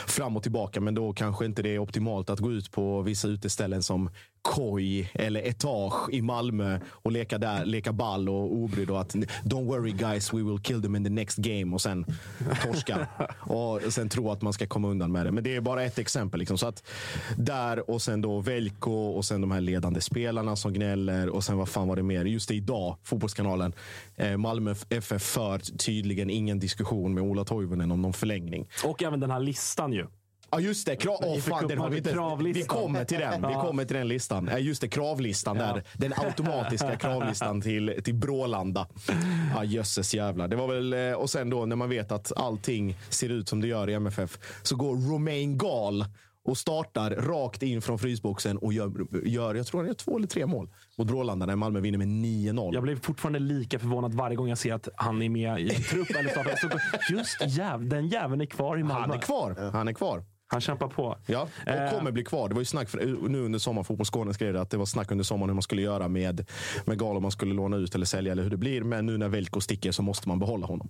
fram 0.08 0.38
och 0.38 0.44
tillbaka. 0.44 0.82
Men 0.82 0.96
då 0.96 1.14
kanske 1.14 1.46
inte 1.46 1.62
det 1.62 1.70
är 1.70 1.80
optimalt 1.80 2.30
att 2.30 2.40
gå 2.40 2.52
ut 2.52 2.72
på 2.72 3.02
vissa 3.02 3.28
uteställen 3.28 3.84
som 3.84 4.10
Koi 4.44 5.10
eller 5.14 5.48
Etage 5.48 6.10
i 6.12 6.22
Malmö 6.22 6.80
och 6.90 7.12
leka 7.12 7.38
där, 7.38 7.66
leka 7.66 7.94
ball 7.94 8.30
och 8.30 8.54
obrydd 8.54 8.90
och 8.90 9.02
att 9.02 9.16
don't 9.44 9.66
worry 9.66 9.92
guys, 9.92 10.34
we 10.34 10.44
will 10.44 10.60
kill 10.60 10.82
them 10.82 10.96
in 10.96 11.04
the 11.04 11.10
next 11.10 11.38
game 11.38 11.74
och 11.74 11.82
sen 11.82 12.06
torska 12.64 13.08
och 13.40 13.82
sen 13.90 14.10
tro 14.10 14.32
att 14.32 14.42
man 14.42 14.54
ska 14.54 14.68
komma 14.68 14.88
undan 14.88 15.12
med 15.12 15.26
det. 15.26 15.32
Men 15.32 15.44
det 15.44 15.56
är 15.56 15.62
bara 15.62 15.84
ett 15.84 16.00
exempel. 16.00 16.40
Liksom. 16.40 16.58
Så 16.58 16.68
att 16.68 16.84
där 17.38 17.90
och 17.90 18.02
sen 18.02 18.22
då 18.22 18.40
Velko 18.40 18.92
och 18.92 19.26
sen 19.26 19.42
de 19.42 19.52
här 19.52 19.62
ledande 19.62 20.02
spelarna 20.02 20.56
som 20.56 20.74
gnäller 20.74 21.30
och 21.30 21.44
sen 21.44 21.58
vad 21.58 21.70
fan 21.70 21.88
var 21.88 21.96
det 21.96 22.04
mer? 22.04 22.26
Just 22.26 22.50
det, 22.50 22.56
idag, 22.56 22.98
Fotbollskanalen. 23.04 23.74
Eh, 24.16 24.38
Malmö 24.38 24.76
FF 24.90 25.22
för 25.22 25.60
tydligen 25.78 26.30
ingen 26.30 26.60
diskussion 26.60 27.14
med 27.14 27.24
Ola 27.24 27.44
Toivonen 27.44 27.92
om 27.92 28.02
någon 28.02 28.14
förlängning. 28.14 28.68
Och 28.84 29.04
även 29.04 29.20
den 29.20 29.32
här 29.32 29.40
listan 29.40 29.94
ju. 29.94 30.08
Ja 30.54 30.60
just 30.60 30.86
det, 30.86 30.96
Kra 30.96 31.12
oh, 31.12 31.40
fan, 31.40 31.68
den 31.68 31.78
har 31.78 31.90
vi, 31.90 31.98
inte. 31.98 32.60
vi 32.60 32.64
kommer 32.64 33.06
till 33.06 33.20
den. 33.20 33.48
Vi 33.48 33.54
kommer 33.54 33.86
till 33.86 33.96
den 33.96 34.08
listan. 34.08 34.50
Ja, 34.52 34.58
just 34.58 34.82
det, 34.82 34.88
kravlistan 34.88 35.58
Ja. 35.58 35.64
där. 35.64 35.84
Den 35.94 36.14
automatiska 36.18 36.96
kravlistan 36.96 37.62
till, 37.62 38.02
till 38.04 38.14
Brålanda. 38.16 38.88
Ja, 39.56 39.64
jösses 39.64 40.14
jävlar. 40.14 40.48
Det 40.48 40.56
var 40.56 40.68
väl, 40.68 40.94
eh, 40.94 41.14
och 41.14 41.30
sen 41.30 41.50
då 41.50 41.66
när 41.66 41.76
man 41.76 41.90
vet 41.90 42.12
att 42.12 42.32
allting 42.36 42.98
ser 43.10 43.30
ut 43.30 43.50
som 43.50 43.62
det 43.62 43.68
gör 43.68 43.90
i 43.90 43.94
MFF 43.94 44.40
så 44.64 44.76
går 44.76 44.96
Romain 44.96 45.58
Gal 45.58 46.06
och 46.46 46.58
startar 46.58 47.12
rakt 47.12 47.64
in 47.64 47.82
från 47.82 48.00
frysboxen 48.00 48.58
och 48.58 48.74
gör, 48.74 48.92
gör 49.28 49.56
jag 49.56 49.68
tror 49.68 49.80
han 49.80 49.88
gör 49.88 49.94
två 49.94 50.18
eller 50.18 50.28
tre 50.28 50.46
mål 50.46 50.70
mot 50.98 51.08
Brålanda 51.08 51.46
när 51.46 51.56
Malmö 51.56 51.80
vinner 51.80 51.98
med 51.98 52.08
9-0. 52.08 52.74
Jag 52.74 52.84
blir 52.84 52.96
fortfarande 52.96 53.40
lika 53.40 53.80
förvånad 53.80 54.14
varje 54.14 54.36
gång 54.36 54.50
jag 54.50 54.58
ser 54.58 54.74
att 54.74 54.88
han 54.96 55.22
är 55.22 55.30
med 55.30 55.60
i 55.60 55.76
en 55.76 55.84
trupp. 55.84 56.10
eller 56.10 56.30
startar. 56.30 56.56
Så 56.56 56.70
just 57.14 57.58
jäv, 57.58 57.90
den 57.90 58.08
jäveln 58.08 58.42
är 58.42 58.46
kvar 58.46 58.78
i 58.78 58.84
Malmö. 58.84 59.08
Han 59.08 59.12
är 59.12 59.22
kvar. 59.22 59.72
Han 59.74 59.88
är 59.88 59.94
kvar. 59.94 60.24
Han 60.54 60.62
kämpar 60.62 60.88
på. 60.88 61.18
Ja, 61.26 61.48
och 61.66 61.68
Eh. 61.72 61.92
kommer 61.98 62.12
bli 62.12 62.24
kvar. 62.24 62.50
Det 62.50 62.56
var 62.56 62.62
ju 62.62 62.66
snack 62.66 62.90
för, 62.90 63.28
nu 63.30 63.40
under 63.40 63.60
sommaren, 63.60 63.86
Fotboll 63.86 64.06
Skåne 64.06 64.34
skrev 64.34 64.54
det 64.54 64.62
att 64.62 64.70
det 64.70 64.78
var 64.78 64.86
snack 64.86 65.12
under 65.12 65.24
sommaren 65.24 65.50
hur 65.50 65.54
man 65.56 65.62
skulle 65.64 65.82
göra 65.82 66.08
med, 66.08 66.50
med 66.86 67.00
Gal 67.00 67.16
om 67.16 67.22
man 67.22 67.32
skulle 67.32 67.54
låna 67.54 67.78
ut 67.78 67.96
eller 67.96 68.06
sälja 68.06 68.32
eller 68.32 68.44
hur 68.44 68.50
det 68.50 68.58
blir. 68.58 68.82
Men 68.84 69.06
nu 69.06 69.18
när 69.18 69.28
Velko 69.30 69.62
sticker 69.62 69.92
så 69.92 70.02
måste 70.02 70.28
man 70.30 70.40
behålla 70.40 70.66
honom. 70.68 70.90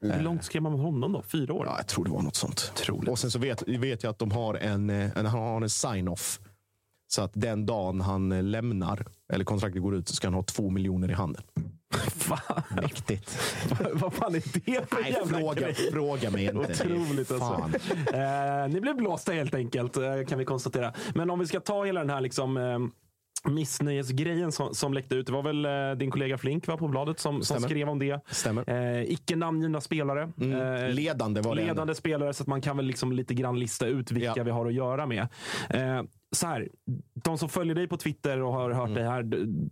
Hur 0.00 0.22
långt 0.22 0.44
skrev 0.44 0.62
man 0.62 0.72
med 0.72 0.80
honom 0.80 1.12
då? 1.12 1.22
Fyra 1.22 1.54
år? 1.54 1.66
Ja, 1.66 1.74
jag 1.76 1.86
tror 1.86 2.04
det 2.04 2.10
var 2.10 2.22
något 2.22 2.36
sånt. 2.36 2.72
Och 3.08 3.18
sen 3.18 3.30
så 3.30 3.38
vet, 3.38 3.68
vet 3.68 4.02
jag 4.02 4.10
att 4.10 4.18
de 4.18 4.30
har 4.30 4.54
en, 4.54 4.90
eh, 4.90 5.10
en, 5.18 5.26
han 5.26 5.40
har 5.42 5.62
en 5.62 5.70
sign-off. 5.70 6.40
Så 7.08 7.22
att 7.22 7.30
den 7.34 7.66
dagen 7.66 8.00
han 8.00 8.32
eh, 8.32 8.42
lämnar, 8.42 9.06
eller 9.32 9.44
kontraktet 9.44 9.82
går 9.82 9.94
ut, 9.94 10.08
så 10.08 10.14
ska 10.14 10.26
han 10.26 10.34
ha 10.34 10.42
två 10.42 10.70
miljoner 10.70 11.10
i 11.10 11.14
handen. 11.14 11.42
Mäktigt. 12.82 13.38
Vad 13.92 14.12
fan 14.12 14.34
är 14.34 14.42
det 14.64 14.88
för 14.88 15.02
Nej, 15.02 15.12
jävla 15.12 15.38
fråga, 15.38 15.60
grej? 15.60 15.74
fråga 15.74 16.30
mig 16.30 16.44
inte. 16.44 16.58
Otroligt 16.58 17.30
alltså. 17.30 17.70
Eh, 18.14 18.68
ni 18.68 18.80
blev 18.80 18.96
blåsta 18.96 19.32
helt 19.32 19.54
enkelt, 19.54 19.96
eh, 19.96 20.02
kan 20.28 20.38
vi 20.38 20.44
konstatera. 20.44 20.92
Men 21.14 21.30
om 21.30 21.38
vi 21.38 21.46
ska 21.46 21.60
ta 21.60 21.84
hela 21.84 22.00
den 22.00 22.10
här 22.10 22.20
liksom, 22.20 22.56
eh, 22.56 22.78
missnöjesgrejen 23.52 24.52
som, 24.52 24.74
som 24.74 24.94
läckte 24.94 25.14
ut. 25.14 25.26
Det 25.26 25.32
var 25.32 25.42
väl 25.42 25.64
eh, 25.64 25.98
din 25.98 26.10
kollega 26.10 26.38
Flink 26.38 26.66
var 26.66 26.76
på 26.76 26.88
bladet 26.88 27.18
som, 27.20 27.42
som 27.42 27.60
skrev 27.60 27.88
om 27.88 27.98
det. 27.98 28.20
Stämmer. 28.30 28.70
Eh, 28.98 29.02
icke 29.12 29.36
namngivna 29.36 29.80
spelare. 29.80 30.22
Eh, 30.22 30.94
Ledande 30.94 31.40
var 31.40 31.54
det. 31.56 31.64
ledande 31.64 31.94
spelare 31.94 32.34
så 32.34 32.42
att 32.42 32.46
man 32.46 32.60
kan 32.60 32.76
väl 32.76 32.86
liksom 32.86 33.12
lite 33.12 33.34
grann 33.34 33.58
lista 33.58 33.86
ut 33.86 34.10
vilka 34.10 34.32
Ja. 34.36 34.42
vi 34.44 34.50
har 34.50 34.66
att 34.66 34.74
göra 34.74 35.06
med. 35.06 35.28
Så 36.36 36.46
här, 36.46 36.68
de 37.24 37.38
som 37.38 37.48
följer 37.48 37.74
dig 37.74 37.88
på 37.88 37.96
Twitter 37.96 38.42
och 38.42 38.52
har 38.52 38.70
hört 38.70 38.88
Mm. 38.88 38.94
dig 38.94 39.04
här, 39.04 39.22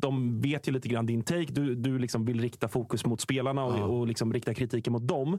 de- 0.00 0.40
vet 0.40 0.68
ju 0.68 0.72
lite 0.72 0.88
grann 0.88 1.06
din 1.06 1.22
take. 1.22 1.46
Du, 1.52 1.74
du 1.74 1.98
liksom 1.98 2.24
vill 2.24 2.40
rikta 2.40 2.68
fokus 2.68 3.06
mot 3.06 3.20
spelarna 3.20 3.64
och, 3.64 3.98
och 3.98 4.06
liksom 4.06 4.32
rikta 4.32 4.54
kritiken 4.54 4.92
mot 4.92 5.08
dem. 5.08 5.38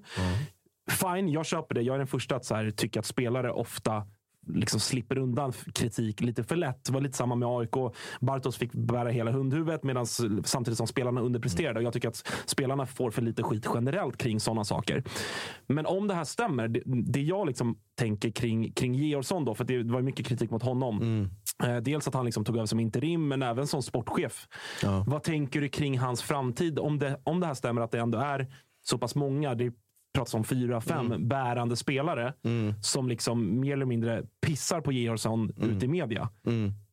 Fine, 0.91 1.29
jag 1.29 1.45
köper 1.45 1.75
det. 1.75 1.81
Jag 1.81 1.93
är 1.93 1.97
den 1.97 2.07
första 2.07 2.35
att 2.35 2.45
så 2.45 2.55
här, 2.55 2.71
tycka 2.71 2.99
att 2.99 3.05
spelare 3.05 3.51
ofta 3.51 4.03
liksom 4.47 4.79
slipper 4.79 5.17
undan 5.17 5.51
kritik 5.73 6.21
lite 6.21 6.43
för 6.43 6.55
lätt. 6.55 6.85
Det 6.85 6.93
var 6.93 7.01
lite 7.01 7.17
samma 7.17 7.35
med 7.35 7.47
AIK. 7.49 7.93
Bartos 8.21 8.57
fick 8.57 8.73
bära 8.73 9.09
hela 9.09 9.31
hundhuvudet 9.31 9.83
medan 9.83 10.05
samtidigt 10.43 10.77
som 10.77 10.87
spelarna 10.87 11.21
underpresterade. 11.21 11.79
Och 11.79 11.85
jag 11.85 11.93
tycker 11.93 12.07
att 12.07 12.27
spelarna 12.45 12.85
får 12.85 13.11
för 13.11 13.21
lite 13.21 13.43
skit 13.43 13.67
generellt 13.75 14.17
kring 14.17 14.39
sådana 14.39 14.63
saker. 14.63 15.03
Men 15.67 15.85
om 15.85 16.07
det 16.07 16.13
här 16.13 16.23
stämmer, 16.23 16.67
det, 16.67 16.81
det 16.85 17.21
jag 17.21 17.47
liksom 17.47 17.77
tänker 17.99 18.31
kring, 18.31 18.71
kring 18.73 18.95
Georgsson, 18.95 19.45
då, 19.45 19.55
för 19.55 19.63
det 19.63 19.83
var 19.83 20.01
mycket 20.01 20.25
kritik 20.25 20.51
mot 20.51 20.63
honom. 20.63 21.01
Eh, 21.63 21.77
Dels 21.77 22.07
att 22.07 22.13
han 22.13 22.25
liksom 22.25 22.45
tog 22.45 22.55
över 22.55 22.65
som 22.65 22.79
interim, 22.79 23.27
men 23.27 23.43
även 23.43 23.67
som 23.67 23.83
sportchef. 23.83 24.47
Vad 25.07 25.23
tänker 25.23 25.61
du 25.61 25.69
kring 25.69 25.99
hans 25.99 26.21
framtid? 26.21 26.79
Om 26.79 26.99
det, 26.99 27.19
om 27.23 27.39
det 27.39 27.45
här 27.47 27.53
stämmer 27.53 27.81
att 27.81 27.91
det 27.91 27.99
ändå 27.99 28.17
är 28.17 28.47
så 28.83 28.97
pass 28.97 29.15
många, 29.15 29.55
det 29.55 29.73
pratas 30.13 30.33
om 30.33 30.43
fyra, 30.43 30.81
fem 30.81 31.27
bärande 31.27 31.75
spelare 31.75 32.33
som 32.81 33.09
liksom 33.09 33.59
mer 33.59 33.73
eller 33.73 33.85
mindre 33.85 34.23
pissar 34.41 34.81
på 34.81 34.91
Georgsson 34.91 35.51
ute 35.57 35.85
i 35.85 35.89
media. 35.89 36.29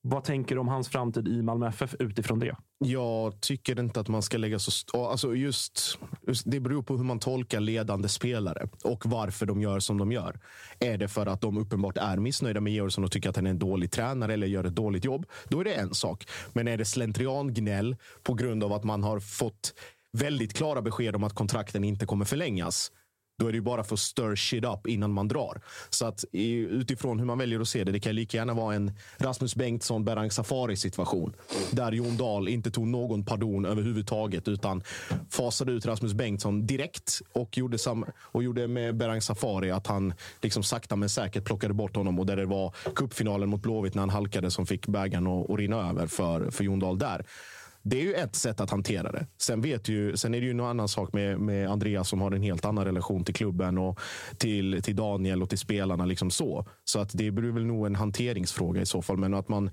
Vad 0.00 0.24
tänker 0.24 0.54
du 0.54 0.60
om 0.60 0.68
hans 0.68 0.88
framtid 0.88 1.28
i 1.28 1.42
Malmö 1.42 1.68
FF 1.68 1.94
utifrån 1.98 2.38
det? 2.38 2.56
Jag 2.78 3.40
tycker 3.40 3.80
inte 3.80 4.00
att 4.00 4.08
man 4.08 4.22
ska 4.22 4.38
lägga 4.38 4.58
så... 4.58 5.06
Alltså 5.06 5.34
just, 5.34 5.98
just, 6.26 6.50
det 6.50 6.60
beror 6.60 6.82
på 6.82 6.96
hur 6.96 7.04
man 7.04 7.18
tolkar 7.18 7.60
ledande 7.60 8.08
spelare 8.08 8.68
och 8.84 9.06
varför 9.06 9.46
de 9.46 9.62
gör 9.62 9.80
som 9.80 9.98
de 9.98 10.12
gör. 10.12 10.40
Är 10.78 10.98
det 10.98 11.08
för 11.08 11.26
att 11.26 11.40
de 11.40 11.58
uppenbart 11.58 11.96
är 11.96 12.16
missnöjda 12.16 12.60
med 12.60 12.72
Georgsson 12.72 13.04
och 13.04 13.12
tycker 13.12 13.30
att 13.30 13.36
han 13.36 13.46
är 13.46 13.50
en 13.50 13.58
dålig 13.58 13.90
tränare 13.90 14.32
eller 14.32 14.46
gör 14.46 14.64
ett 14.64 14.76
dåligt 14.76 15.04
jobb, 15.04 15.26
då 15.48 15.60
är 15.60 15.64
det 15.64 15.74
en 15.74 15.94
sak. 15.94 16.28
Men 16.52 16.68
är 16.68 16.76
det 16.76 16.84
slentriangnäll 16.84 17.96
på 18.22 18.34
grund 18.34 18.64
av 18.64 18.72
att 18.72 18.84
man 18.84 19.02
har 19.02 19.20
fått 19.20 19.74
väldigt 20.12 20.54
klara 20.54 20.82
besked 20.82 21.16
om 21.16 21.24
att 21.24 21.34
kontrakten 21.34 21.84
inte 21.84 22.06
kommer 22.06 22.24
förlängas, 22.24 22.92
då 23.38 23.46
är 23.46 23.52
det 23.52 23.56
ju 23.56 23.62
bara 23.62 23.84
för 23.84 23.94
att 23.94 24.00
stir 24.00 24.36
shit 24.36 24.64
up 24.64 24.86
innan 24.86 25.12
man 25.12 25.28
drar. 25.28 25.60
Så 25.90 26.06
att 26.06 26.24
utifrån 26.32 27.18
hur 27.18 27.26
man 27.26 27.38
väljer 27.38 27.60
att 27.60 27.68
se 27.68 27.84
det, 27.84 27.92
det 27.92 28.00
kan 28.00 28.14
lika 28.14 28.36
gärna 28.36 28.54
vara 28.54 28.74
en 28.74 28.92
Rasmus 29.16 29.54
Bengtsson, 29.54 30.04
Berang 30.04 30.30
Safari 30.30 30.76
situation. 30.76 31.32
Där 31.70 31.92
Jon 31.92 32.16
Dahl 32.16 32.48
inte 32.48 32.70
tog 32.70 32.86
någon 32.86 33.24
pardon 33.24 33.64
överhuvudtaget 33.64 34.48
utan 34.48 34.82
fasade 35.30 35.72
ut 35.72 35.86
Rasmus 35.86 36.12
Bengtsson 36.12 36.66
direkt 36.66 37.20
och 37.32 37.58
gjorde, 37.58 37.78
sam, 37.78 38.04
och 38.20 38.42
gjorde 38.42 38.68
med 38.68 38.96
Berang 38.96 39.22
Safari 39.22 39.70
att 39.70 39.86
han 39.86 40.14
liksom 40.42 40.62
sakta 40.62 40.96
men 40.96 41.08
säkert 41.08 41.44
plockade 41.44 41.74
bort 41.74 41.96
honom 41.96 42.18
och 42.18 42.26
där 42.26 42.36
det 42.36 42.46
var 42.46 42.74
cupfinalen 42.94 43.48
mot 43.48 43.62
Blåvitt 43.62 43.94
när 43.94 44.02
han 44.02 44.10
halkade 44.10 44.50
som 44.50 44.66
fick 44.66 44.86
bägaren 44.86 45.26
att, 45.26 45.50
att 45.50 45.58
rinna 45.58 45.90
över 45.90 46.06
för, 46.06 46.50
för 46.50 46.64
Jon 46.64 46.78
Dahl 46.78 46.98
där. 46.98 47.24
Det 47.82 48.00
är 48.00 48.02
ju 48.02 48.14
ett 48.14 48.36
sätt 48.36 48.60
att 48.60 48.70
hantera 48.70 49.12
det. 49.12 49.26
Sen, 49.38 49.60
vet 49.60 49.88
ju, 49.88 50.16
sen 50.16 50.34
är 50.34 50.40
det 50.40 50.46
ju 50.46 50.50
en 50.50 50.60
annan 50.60 50.88
sak 50.88 51.12
med, 51.12 51.40
med 51.40 51.70
Andreas 51.70 52.08
som 52.08 52.20
har 52.20 52.30
en 52.32 52.42
helt 52.42 52.64
annan 52.64 52.84
relation 52.84 53.24
till 53.24 53.34
klubben 53.34 53.78
och 53.78 54.00
till, 54.38 54.82
till 54.82 54.96
Daniel 54.96 55.42
och 55.42 55.48
till 55.48 55.58
spelarna. 55.58 56.04
Liksom 56.06 56.30
så 56.30 56.66
så 56.84 57.00
att 57.00 57.10
det 57.14 57.30
blir 57.30 57.50
väl 57.50 57.66
nog 57.66 57.86
en 57.86 57.94
hanteringsfråga 57.94 58.80
i 58.80 58.86
så 58.86 59.02
fall. 59.02 59.16
Men 59.16 59.34
att 59.34 59.48
man, 59.48 59.70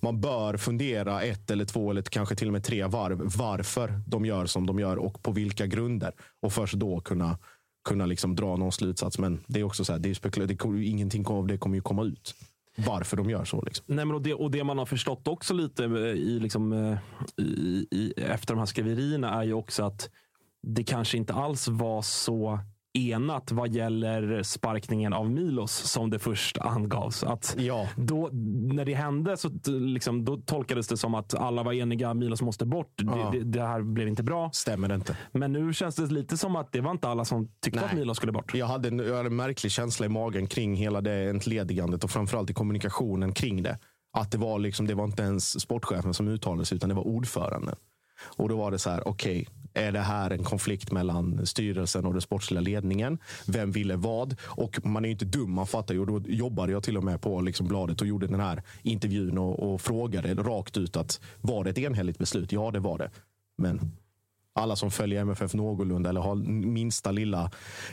man 0.00 0.20
bör 0.20 0.56
fundera 0.56 1.22
ett 1.22 1.50
eller 1.50 1.64
två 1.64 1.90
eller 1.90 2.02
kanske 2.02 2.34
till 2.34 2.46
och 2.48 2.52
med 2.52 2.64
tre 2.64 2.86
varv 2.86 3.22
varför 3.38 4.00
de 4.06 4.24
gör 4.24 4.46
som 4.46 4.66
de 4.66 4.78
gör 4.78 4.96
och 4.96 5.22
på 5.22 5.32
vilka 5.32 5.66
grunder. 5.66 6.12
Och 6.42 6.52
först 6.52 6.74
då 6.74 7.00
kunna, 7.00 7.38
kunna 7.88 8.06
liksom 8.06 8.36
dra 8.36 8.56
någon 8.56 8.72
slutsats. 8.72 9.18
Men 9.18 9.40
det 9.46 9.60
är 9.60 9.64
också 9.64 9.84
så 9.84 9.92
här, 9.92 9.98
det 9.98 10.10
är 10.10 10.14
spekul- 10.14 10.46
det 10.46 10.56
kommer, 10.56 10.82
ingenting 10.82 11.26
av 11.26 11.46
det 11.46 11.58
kommer 11.58 11.76
ju 11.76 11.82
komma 11.82 12.04
ut. 12.04 12.34
Varför 12.86 13.16
de 13.16 13.30
gör 13.30 13.44
så. 13.44 13.62
Liksom. 13.62 13.84
Nej, 13.88 14.04
men 14.04 14.14
och, 14.14 14.22
det, 14.22 14.34
och 14.34 14.50
det 14.50 14.64
man 14.64 14.78
har 14.78 14.86
förstått 14.86 15.28
också 15.28 15.54
lite 15.54 15.84
eh, 15.84 15.90
i, 16.00 16.40
liksom, 16.40 16.72
eh, 16.72 16.98
i, 17.36 17.86
i, 17.90 18.12
efter 18.16 18.54
de 18.54 18.58
här 18.58 18.66
skriverierna 18.66 19.34
är 19.40 19.44
ju 19.44 19.52
också 19.52 19.84
att 19.84 20.10
det 20.62 20.84
kanske 20.84 21.16
inte 21.16 21.34
alls 21.34 21.68
var 21.68 22.02
så 22.02 22.60
enat 22.92 23.52
vad 23.52 23.72
gäller 23.72 24.42
sparkningen 24.42 25.12
av 25.12 25.30
Milos 25.30 25.72
som 25.72 26.10
det 26.10 26.18
först 26.18 26.58
angavs. 26.58 27.22
Att 27.24 27.56
Ja. 27.58 27.88
då, 27.96 28.28
när 28.72 28.84
det 28.84 28.94
hände 28.94 29.36
så 29.36 29.50
liksom, 29.66 30.24
då 30.24 30.36
tolkades 30.36 30.88
det 30.88 30.96
som 30.96 31.14
att 31.14 31.34
alla 31.34 31.62
var 31.62 31.72
eniga, 31.72 32.14
Milos 32.14 32.42
måste 32.42 32.66
bort. 32.66 32.94
Ja. 32.96 33.30
Det, 33.32 33.38
det, 33.38 33.44
det 33.44 33.62
här 33.62 33.82
blev 33.82 34.08
inte 34.08 34.22
bra. 34.22 34.50
Stämmer 34.52 34.88
det 34.88 34.94
inte. 34.94 35.16
Men 35.32 35.52
nu 35.52 35.72
känns 35.72 35.96
det 35.96 36.06
lite 36.06 36.36
som 36.36 36.56
att 36.56 36.72
det 36.72 36.80
var 36.80 36.90
inte 36.90 37.08
alla 37.08 37.24
som 37.24 37.48
tyckte 37.62 37.80
Nej. 37.80 37.88
att 37.88 37.94
Milos 37.96 38.16
skulle 38.16 38.32
bort. 38.32 38.54
Jag 38.54 38.66
hade, 38.66 38.88
en, 38.88 38.98
jag 38.98 39.16
hade 39.16 39.26
en 39.28 39.36
märklig 39.36 39.72
känsla 39.72 40.06
i 40.06 40.08
magen 40.08 40.46
kring 40.46 40.76
hela 40.76 41.00
det 41.00 41.30
entledigandet 41.30 42.04
och 42.04 42.10
framförallt 42.10 42.50
i 42.50 42.54
kommunikationen 42.54 43.32
kring 43.32 43.62
det. 43.62 43.78
Att 44.12 44.30
det 44.30 44.38
var, 44.38 44.58
liksom, 44.58 44.86
det 44.86 44.94
var 44.94 45.04
inte 45.04 45.22
ens 45.22 45.60
sportchefen 45.60 46.14
som 46.14 46.28
uttalade 46.28 46.64
sig 46.64 46.76
utan 46.76 46.88
det 46.88 46.94
var 46.94 47.06
ordföranden. 47.06 47.74
Och 48.36 48.48
då 48.48 48.56
var 48.56 48.70
det 48.70 48.78
så 48.78 48.90
här, 48.90 49.08
okej, 49.08 49.48
är 49.78 49.92
det 49.92 50.00
här 50.00 50.30
en 50.30 50.44
konflikt 50.44 50.92
mellan 50.92 51.46
styrelsen 51.46 52.04
och 52.04 52.12
den 52.12 52.22
sportsliga 52.22 52.60
ledningen? 52.60 53.18
Vem 53.46 53.72
ville 53.72 53.96
vad? 53.96 54.36
Och 54.42 54.86
man 54.86 55.04
är 55.04 55.08
ju 55.08 55.12
inte 55.12 55.24
dum, 55.24 55.50
man 55.50 55.66
fattar 55.66 55.94
ju. 55.94 56.00
Och 56.00 56.06
då 56.06 56.20
jobbade 56.28 56.72
jag 56.72 56.82
till 56.82 56.96
och 56.96 57.04
med 57.04 57.20
på 57.20 57.40
liksom 57.40 57.68
bladet 57.68 58.00
och 58.00 58.06
gjorde 58.06 58.26
den 58.26 58.40
här 58.40 58.62
intervjun 58.82 59.38
och, 59.38 59.74
och 59.74 59.80
frågade 59.80 60.34
rakt 60.34 60.76
ut 60.76 60.96
att 60.96 61.20
var 61.40 61.64
det 61.64 61.70
ett 61.70 61.78
enhälligt 61.78 62.18
beslut? 62.18 62.52
Ja, 62.52 62.70
det 62.70 62.80
var 62.80 62.98
det. 62.98 63.10
Men 63.58 63.92
alla 64.58 64.76
som 64.76 64.90
följer 64.90 65.20
MFF 65.20 65.54
någorlunda 65.54 66.10
eller 66.10 66.20
har 66.20 66.34
minsta 66.66 67.10
lilla 67.10 67.50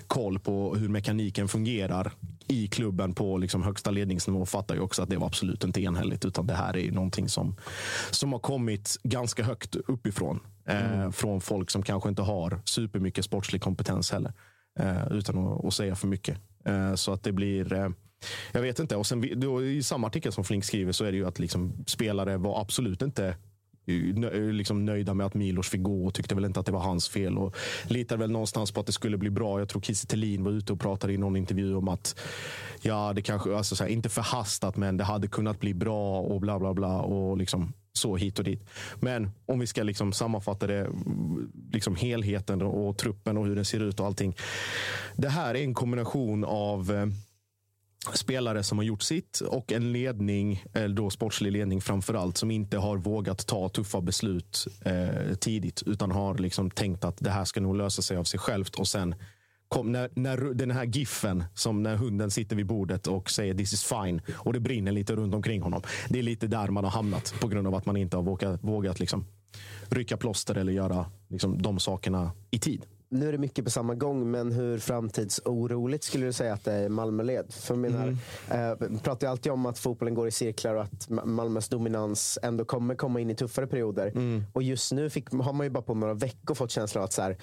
koll 0.08 0.40
på 0.40 0.76
hur 0.76 0.90
mekaniken 0.90 1.48
fungerar 1.48 2.12
i 2.48 2.68
klubben 2.68 3.14
på 3.14 3.38
liksom 3.38 3.64
högsta 3.64 3.92
ledningsnivå 3.92 4.46
fattar 4.46 4.76
ju 4.76 4.82
också 4.82 5.04
att 5.04 5.10
det 5.10 5.18
var 5.18 5.28
absolut 5.28 5.64
inte 5.64 5.82
enhälligt. 5.82 6.26
Utan 6.26 6.48
det 6.48 6.54
här 6.54 6.78
är 6.78 6.92
någonting 6.92 7.30
som, 7.30 7.56
som 8.12 8.34
har 8.34 8.40
kommit 8.40 8.98
ganska 9.04 9.44
högt 9.44 9.76
uppifrån. 9.76 10.40
Eh, 10.68 11.12
från 11.12 11.42
folk 11.42 11.70
som 11.70 11.84
kanske 11.84 12.10
inte 12.10 12.22
har 12.22 12.62
supermycket 12.66 13.26
sportslig 13.26 13.62
kompetens 13.62 14.12
heller. 14.12 14.34
Eh, 14.80 15.12
utan 15.12 15.38
att, 15.38 15.66
att 15.66 15.74
säga 15.74 15.96
för 15.96 16.08
mycket. 16.08 16.38
Eh, 16.66 16.96
så 16.96 17.14
att 17.14 17.24
det 17.24 17.32
blir... 17.32 17.74
Eh, 17.74 17.90
jag 18.52 18.62
vet 18.62 18.80
inte. 18.80 18.96
Och 18.96 19.06
sen, 19.06 19.40
då, 19.40 19.64
I 19.64 19.84
samma 19.84 20.08
artikel 20.08 20.32
som 20.32 20.44
Flink 20.44 20.66
skriver 20.66 20.92
så 20.92 21.06
är 21.06 21.12
det 21.12 21.18
ju 21.18 21.28
att 21.28 21.40
liksom, 21.40 21.86
spelare 21.88 22.38
var 22.38 22.62
absolut 22.62 23.02
inte 23.02 23.36
liksom 24.52 24.86
nöjda 24.86 25.14
med 25.14 25.26
att 25.26 25.34
Milos 25.34 25.70
fick 25.70 25.82
gå 25.82 26.06
och 26.06 26.14
tyckte 26.14 26.36
väl 26.36 26.46
inte 26.46 26.60
att 26.60 26.66
det 26.66 26.72
var 26.72 26.80
hans 26.80 27.10
fel. 27.10 27.38
Och 27.38 27.56
litade 27.88 28.20
väl 28.20 28.32
någonstans 28.32 28.72
på 28.72 28.80
att 28.80 28.86
det 28.86 28.92
skulle 28.92 29.18
bli 29.18 29.30
bra. 29.30 29.60
Jag 29.60 29.70
tror 29.70 29.82
Kiese 29.82 30.08
Thelin 30.08 30.44
var 30.44 30.52
ute 30.52 30.74
och 30.74 30.80
pratade 30.80 31.14
i 31.14 31.18
någon 31.18 31.36
intervju 31.36 31.76
om 31.76 31.88
att 31.88 32.20
ja, 32.82 33.14
det 33.16 33.22
kanske, 33.22 33.56
alltså 33.56 33.76
så 33.76 33.84
här, 33.84 33.92
inte 33.92 34.10
förhastat, 34.10 34.78
men 34.78 34.98
det 34.98 35.04
hade 35.04 35.28
kunnat 35.28 35.60
bli 35.60 35.74
bra 35.74 36.20
och 36.20 36.42
bla 36.42 36.60
bla 36.60 36.74
bla. 36.74 37.02
Och 37.02 37.38
liksom 37.38 37.74
så 37.94 38.16
hit 38.16 38.40
och 38.40 38.46
dit. 38.46 38.64
Men 39.00 39.32
om 39.46 39.60
vi 39.60 39.68
ska 39.68 39.84
liksom 39.84 40.14
sammanfatta 40.14 40.68
det, 40.68 40.90
liksom 41.72 41.96
helheten 41.96 42.62
och 42.62 42.98
truppen 42.98 43.38
och 43.38 43.46
hur 43.46 43.56
den 43.56 43.66
ser 43.66 43.80
ut 43.80 44.00
och 44.00 44.06
allting. 44.06 44.36
Det 45.16 45.30
här 45.30 45.56
är 45.56 45.64
en 45.64 45.74
kombination 45.74 46.46
av 46.46 46.92
eh, 46.92 47.06
spelare 48.14 48.64
som 48.64 48.78
har 48.78 48.86
gjort 48.86 49.02
sitt 49.02 49.40
och 49.40 49.72
en 49.72 49.92
ledning, 49.92 50.64
eller 50.74 50.96
då 50.96 51.10
sportslig 51.10 51.52
ledning 51.52 51.82
framför 51.82 52.14
allt, 52.14 52.38
som 52.38 52.52
inte 52.52 52.78
har 52.78 52.98
vågat 52.98 53.48
ta 53.48 53.70
tuffa 53.70 54.02
beslut 54.02 54.68
eh, 54.86 55.36
tidigt 55.36 55.84
utan 55.86 56.12
har 56.12 56.38
liksom 56.38 56.72
tänkt 56.72 57.04
att 57.04 57.18
det 57.18 57.30
här 57.30 57.46
ska 57.46 57.62
nog 57.62 57.76
lösa 57.76 58.02
sig 58.02 58.18
av 58.18 58.24
sig 58.24 58.40
självt 58.40 58.76
och 58.76 58.88
sen 58.88 59.16
kom, 59.68 59.92
när, 59.92 60.10
när 60.14 60.38
den 60.38 60.72
här 60.72 60.86
giffen, 60.86 61.44
som 61.54 61.84
när 61.84 61.96
hunden 61.96 62.32
sitter 62.32 62.56
vid 62.56 62.66
bordet 62.66 63.08
och 63.08 63.30
säger 63.30 63.54
this 63.54 63.74
is 63.74 63.84
fine 63.84 64.22
och 64.34 64.54
det 64.54 64.60
brinner 64.60 64.92
lite 64.92 65.16
runt 65.16 65.36
omkring 65.36 65.62
honom. 65.62 65.82
Det 66.10 66.20
är 66.20 66.24
lite 66.24 66.48
där 66.48 66.68
man 66.68 66.84
har 66.84 66.92
hamnat 66.92 67.34
på 67.42 67.48
grund 67.48 67.68
av 67.68 67.76
att 67.76 67.86
man 67.86 67.98
inte 67.98 68.18
har 68.18 68.24
vågat, 68.24 68.64
vågat 68.64 69.00
liksom, 69.00 69.26
rycka 69.90 70.18
plåster 70.18 70.56
eller 70.56 70.72
göra 70.72 71.06
liksom, 71.28 71.62
de 71.62 71.80
sakerna 71.80 72.32
i 72.52 72.60
tid. 72.60 72.86
Nu 73.16 73.28
är 73.28 73.32
det 73.32 73.38
mycket 73.38 73.66
på 73.66 73.72
samma 73.72 73.96
gång, 73.96 74.32
men 74.32 74.52
hur 74.52 74.78
framtidsoroligt 74.80 76.04
skulle 76.04 76.26
du 76.26 76.34
säga 76.34 76.54
att 76.54 76.64
det 76.66 76.72
är 76.74 76.84
i 76.84 76.90
Malmöled? 76.90 77.54
För 77.54 77.76
menar, 77.76 78.18
Mm. 78.52 78.82
eh, 78.94 79.00
pratar 79.02 79.28
ju 79.28 79.32
alltid 79.32 79.52
om 79.52 79.66
att 79.66 79.80
fotbollen 79.80 80.14
går 80.14 80.28
i 80.28 80.32
cirklar 80.32 80.76
och 80.76 80.82
att 80.84 81.08
Ma- 81.10 81.26
Malmös 81.26 81.70
dominans 81.70 82.40
ändå 82.44 82.66
kommer 82.66 82.96
komma 82.96 83.20
in 83.20 83.30
i 83.30 83.36
tuffare 83.36 83.68
perioder. 83.68 84.08
Mm. 84.08 84.44
Och 84.54 84.64
just 84.64 84.92
nu 84.92 85.10
fick, 85.10 85.32
har 85.32 85.54
man 85.54 85.66
ju 85.66 85.70
bara 85.70 85.84
på 85.84 85.94
några 85.94 86.14
veckor 86.14 86.56
fått 86.56 86.72
känslan 86.72 87.02
av 87.02 87.06
att 87.06 87.14
så 87.14 87.22
här, 87.22 87.38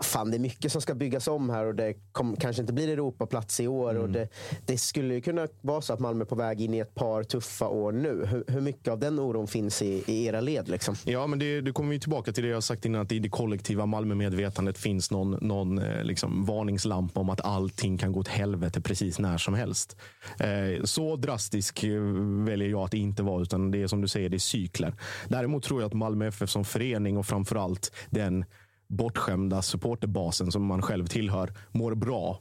fan, 0.00 0.30
det 0.30 0.36
är 0.36 0.38
mycket 0.38 0.72
som 0.72 0.80
ska 0.80 0.94
byggas 0.94 1.28
om 1.28 1.50
här 1.50 1.64
och 1.66 1.74
det 1.74 1.94
kom, 2.12 2.36
kanske 2.36 2.62
inte 2.62 2.72
blir 2.72 2.88
Europaplats 2.88 3.60
i 3.60 3.68
år. 3.68 3.90
Mm. 3.90 4.02
Och 4.02 4.10
det, 4.10 4.28
det 4.66 4.78
skulle 4.78 5.14
ju 5.14 5.20
kunna 5.20 5.48
vara 5.60 5.80
så 5.80 5.92
att 5.92 6.00
Malmö 6.00 6.24
är 6.24 6.26
på 6.26 6.34
väg 6.34 6.60
in 6.60 6.74
i 6.74 6.78
ett 6.78 6.94
par 6.94 7.22
tuffa 7.22 7.68
år 7.68 7.92
nu. 7.92 8.26
Hur, 8.26 8.44
hur 8.48 8.60
mycket 8.60 8.88
av 8.88 8.98
den 8.98 9.18
oron 9.18 9.46
finns 9.46 9.82
i, 9.82 10.04
i 10.06 10.24
era 10.26 10.40
led? 10.40 10.68
Liksom? 10.68 10.94
Ja, 11.04 11.26
men 11.26 11.38
det, 11.38 11.60
det 11.60 11.72
kommer 11.72 11.90
vi 11.90 12.00
tillbaka 12.00 12.32
till 12.32 12.44
det 12.44 12.50
jag 12.50 12.62
sagt 12.62 12.84
innan, 12.84 13.00
att 13.00 13.12
i 13.12 13.18
det 13.18 13.28
kollektiva 13.28 13.86
Malmö-medvetandet 13.86 14.78
finns 14.78 15.10
någon, 15.14 15.38
någon 15.40 15.78
eh, 15.78 16.04
liksom, 16.04 16.44
varningslampa 16.44 17.20
om 17.20 17.30
att 17.30 17.40
allting 17.40 17.98
kan 17.98 18.12
gå 18.12 18.20
åt 18.20 18.28
helvete 18.28 18.80
precis 18.80 19.18
när 19.18 19.38
som 19.38 19.54
helst. 19.54 19.96
Eh, 20.40 20.84
så 20.84 21.16
drastisk 21.16 21.84
eh, 21.84 22.00
väljer 22.44 22.68
jag 22.68 22.80
att 22.80 22.94
inte 22.94 23.22
vara, 23.22 23.42
utan 23.42 23.70
det 23.70 23.82
är 23.82 23.86
som 23.86 24.00
du 24.00 24.08
säger, 24.08 24.28
det 24.28 24.36
är 24.36 24.38
cykler. 24.38 24.94
Däremot 25.28 25.62
tror 25.62 25.80
jag 25.80 25.86
att 25.86 25.94
Malmö 25.94 26.26
FF 26.26 26.50
som 26.50 26.64
förening 26.64 27.16
och 27.16 27.26
framförallt 27.26 27.92
den 28.10 28.44
bortskämda 28.88 29.62
supporterbasen 29.62 30.52
som 30.52 30.66
man 30.66 30.82
själv 30.82 31.06
tillhör 31.06 31.52
mår 31.72 31.94
bra 31.94 32.40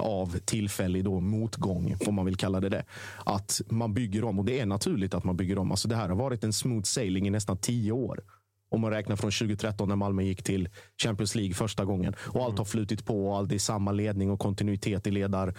av 0.00 0.38
tillfällig 0.44 1.04
då 1.04 1.20
motgång, 1.20 1.96
om 2.06 2.14
man 2.14 2.24
vill 2.24 2.36
kalla 2.36 2.60
det 2.60 2.68
det. 2.68 2.84
Att 3.24 3.60
man 3.68 3.94
bygger 3.94 4.24
om, 4.24 4.38
och 4.38 4.44
det 4.44 4.60
är 4.60 4.66
naturligt 4.66 5.14
att 5.14 5.24
man 5.24 5.36
bygger 5.36 5.58
om. 5.58 5.70
Alltså 5.70 5.88
det 5.88 5.96
här 5.96 6.08
har 6.08 6.16
varit 6.16 6.44
en 6.44 6.52
smooth 6.52 6.82
sailing 6.82 7.26
i 7.26 7.30
nästan 7.30 7.56
tio 7.56 7.92
år. 7.92 8.20
Om 8.68 8.80
man 8.80 8.90
räknar 8.90 9.16
från 9.16 9.30
2013 9.30 9.88
när 9.88 9.96
Malmö 9.96 10.22
gick 10.22 10.42
till 10.42 10.68
Champions 11.02 11.34
League 11.34 11.54
första 11.54 11.84
gången. 11.84 12.14
Och 12.18 12.44
allt 12.44 12.58
har 12.58 12.64
flutit 12.64 13.04
på 13.04 13.28
och 13.28 13.36
allt 13.36 13.52
är 13.52 13.58
samma 13.58 13.92
ledning 13.92 14.30
och 14.30 14.40
kontinuitet 14.40 15.06
i 15.06 15.10
ledar, 15.10 15.54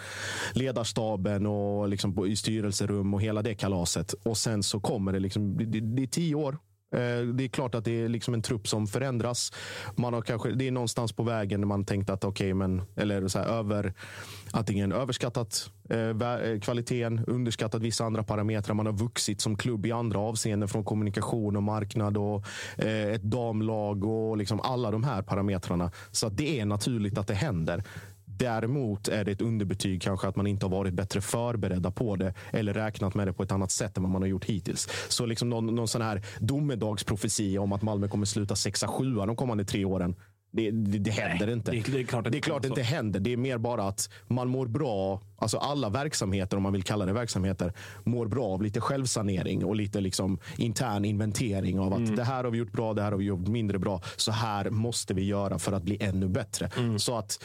ledarstaben 0.54 1.46
och 1.46 1.88
liksom 1.88 2.26
i 2.26 2.36
styrelserum 2.36 3.14
och 3.14 3.22
hela 3.22 3.42
det 3.42 3.54
kalaset. 3.54 4.12
Och 4.12 4.38
sen 4.38 4.62
så 4.62 4.80
kommer 4.80 5.12
det 5.12 5.20
liksom, 5.20 5.56
det, 5.56 5.64
det, 5.64 5.80
det 5.80 6.02
är 6.02 6.06
tio 6.06 6.34
år. 6.34 6.58
Eh, 6.92 7.26
det 7.34 7.44
är 7.44 7.48
klart 7.48 7.74
att 7.74 7.84
det 7.84 8.02
är 8.02 8.08
liksom 8.08 8.34
en 8.34 8.42
trupp 8.42 8.68
som 8.68 8.86
förändras. 8.86 9.52
Man 9.96 10.14
har 10.14 10.22
kanske, 10.22 10.50
det 10.50 10.68
är 10.68 10.72
någonstans 10.72 11.12
på 11.12 11.22
vägen 11.22 11.60
när 11.60 11.66
man 11.66 11.84
tänkt 11.84 12.10
att 12.10 12.24
okej, 12.24 12.54
men 12.54 12.82
eller 12.96 13.28
så 13.28 13.38
här, 13.38 13.46
över, 13.46 13.94
antingen 14.52 14.92
överskattat 14.92 15.70
eh, 15.90 15.98
eh, 15.98 16.60
kvaliteten, 16.60 17.24
underskattat 17.26 17.82
vissa 17.82 18.04
andra 18.04 18.22
parametrar. 18.22 18.74
Man 18.74 18.86
har 18.86 18.92
vuxit 18.92 19.40
som 19.40 19.56
klubb 19.56 19.86
i 19.86 19.92
andra 19.92 20.18
avseenden 20.18 20.68
från 20.68 20.84
kommunikation 20.84 21.56
och 21.56 21.62
marknad 21.62 22.16
och 22.16 22.44
eh, 22.76 23.12
ett 23.14 23.22
damlag 23.22 24.04
och 24.04 24.36
liksom 24.36 24.60
alla 24.60 24.90
de 24.90 25.04
här 25.04 25.22
parametrarna. 25.22 25.90
Så 26.10 26.26
att 26.26 26.36
det 26.36 26.60
är 26.60 26.64
naturligt 26.64 27.18
att 27.18 27.26
det 27.26 27.34
händer. 27.34 27.84
Däremot 28.38 29.08
är 29.08 29.24
det 29.24 29.32
ett 29.32 29.40
underbetyg 29.40 30.02
kanske 30.02 30.28
att 30.28 30.36
man 30.36 30.46
inte 30.46 30.66
har 30.66 30.70
varit 30.70 30.94
bättre 30.94 31.20
förberedda 31.20 31.90
på 31.90 32.16
det 32.16 32.34
eller 32.52 32.74
räknat 32.74 33.14
med 33.14 33.26
det 33.26 33.32
på 33.32 33.42
ett 33.42 33.52
annat 33.52 33.70
sätt 33.70 33.96
än 33.96 34.02
vad 34.02 34.12
man 34.12 34.22
har 34.22 34.28
gjort 34.28 34.44
hittills. 34.44 34.88
Så 35.08 35.26
liksom 35.26 35.50
någon, 35.50 35.66
någon 35.74 35.88
sån 35.88 36.02
här 36.02 36.22
domedagsprofetia 36.40 37.60
om 37.60 37.72
att 37.72 37.82
Malmö 37.82 38.08
kommer 38.08 38.26
sluta 38.26 38.56
sexa, 38.56 38.86
sjua 38.88 39.26
de 39.26 39.36
kommande 39.36 39.64
tre 39.64 39.84
åren. 39.84 40.14
Det, 40.50 40.70
det, 40.70 40.98
det 40.98 41.10
händer 41.10 41.50
inte. 41.50 41.70
det 41.70 41.78
är- 41.78 41.92
det 41.92 42.00
är 42.00 42.04
klart 42.04 42.24
det, 42.24 42.30
det 42.30 42.38
är 42.38 42.40
klart 42.42 42.62
det 42.74 42.82
händer. 42.82 43.20
Det 43.20 43.32
är 43.32 43.36
mer 43.36 43.58
bara 43.58 43.82
att 43.88 44.10
man 44.28 44.48
mår 44.48 44.66
bra. 44.66 45.20
Alltså 45.36 45.58
alla 45.58 45.88
verksamheter, 45.88 46.56
om 46.56 46.62
man 46.62 46.72
vill 46.72 46.82
kalla 46.82 47.06
det 47.06 47.12
verksamheter, 47.12 47.72
mår 48.04 48.26
bra 48.26 48.44
av 48.44 48.62
lite 48.62 48.80
självsanering 48.80 49.64
och 49.64 49.76
lite 49.76 50.00
liksom 50.00 50.38
intern 50.56 51.04
inventering 51.04 51.78
av 51.80 51.92
att 51.94 52.16
det 52.16 52.24
här 52.24 52.44
har 52.44 52.50
vi 52.50 52.58
gjort 52.58 52.72
bra, 52.72 52.94
det 52.94 53.02
här 53.02 53.10
har 53.10 53.18
vi 53.18 53.24
gjort 53.24 53.48
mindre 53.48 53.78
bra. 53.78 54.02
Så 54.16 54.32
här 54.32 54.70
måste 54.70 55.14
vi 55.14 55.24
göra 55.24 55.58
för 55.58 55.72
att 55.72 55.82
bli 55.82 55.96
ännu 56.00 56.28
bättre. 56.28 56.70
Så 56.98 57.18
att, 57.18 57.44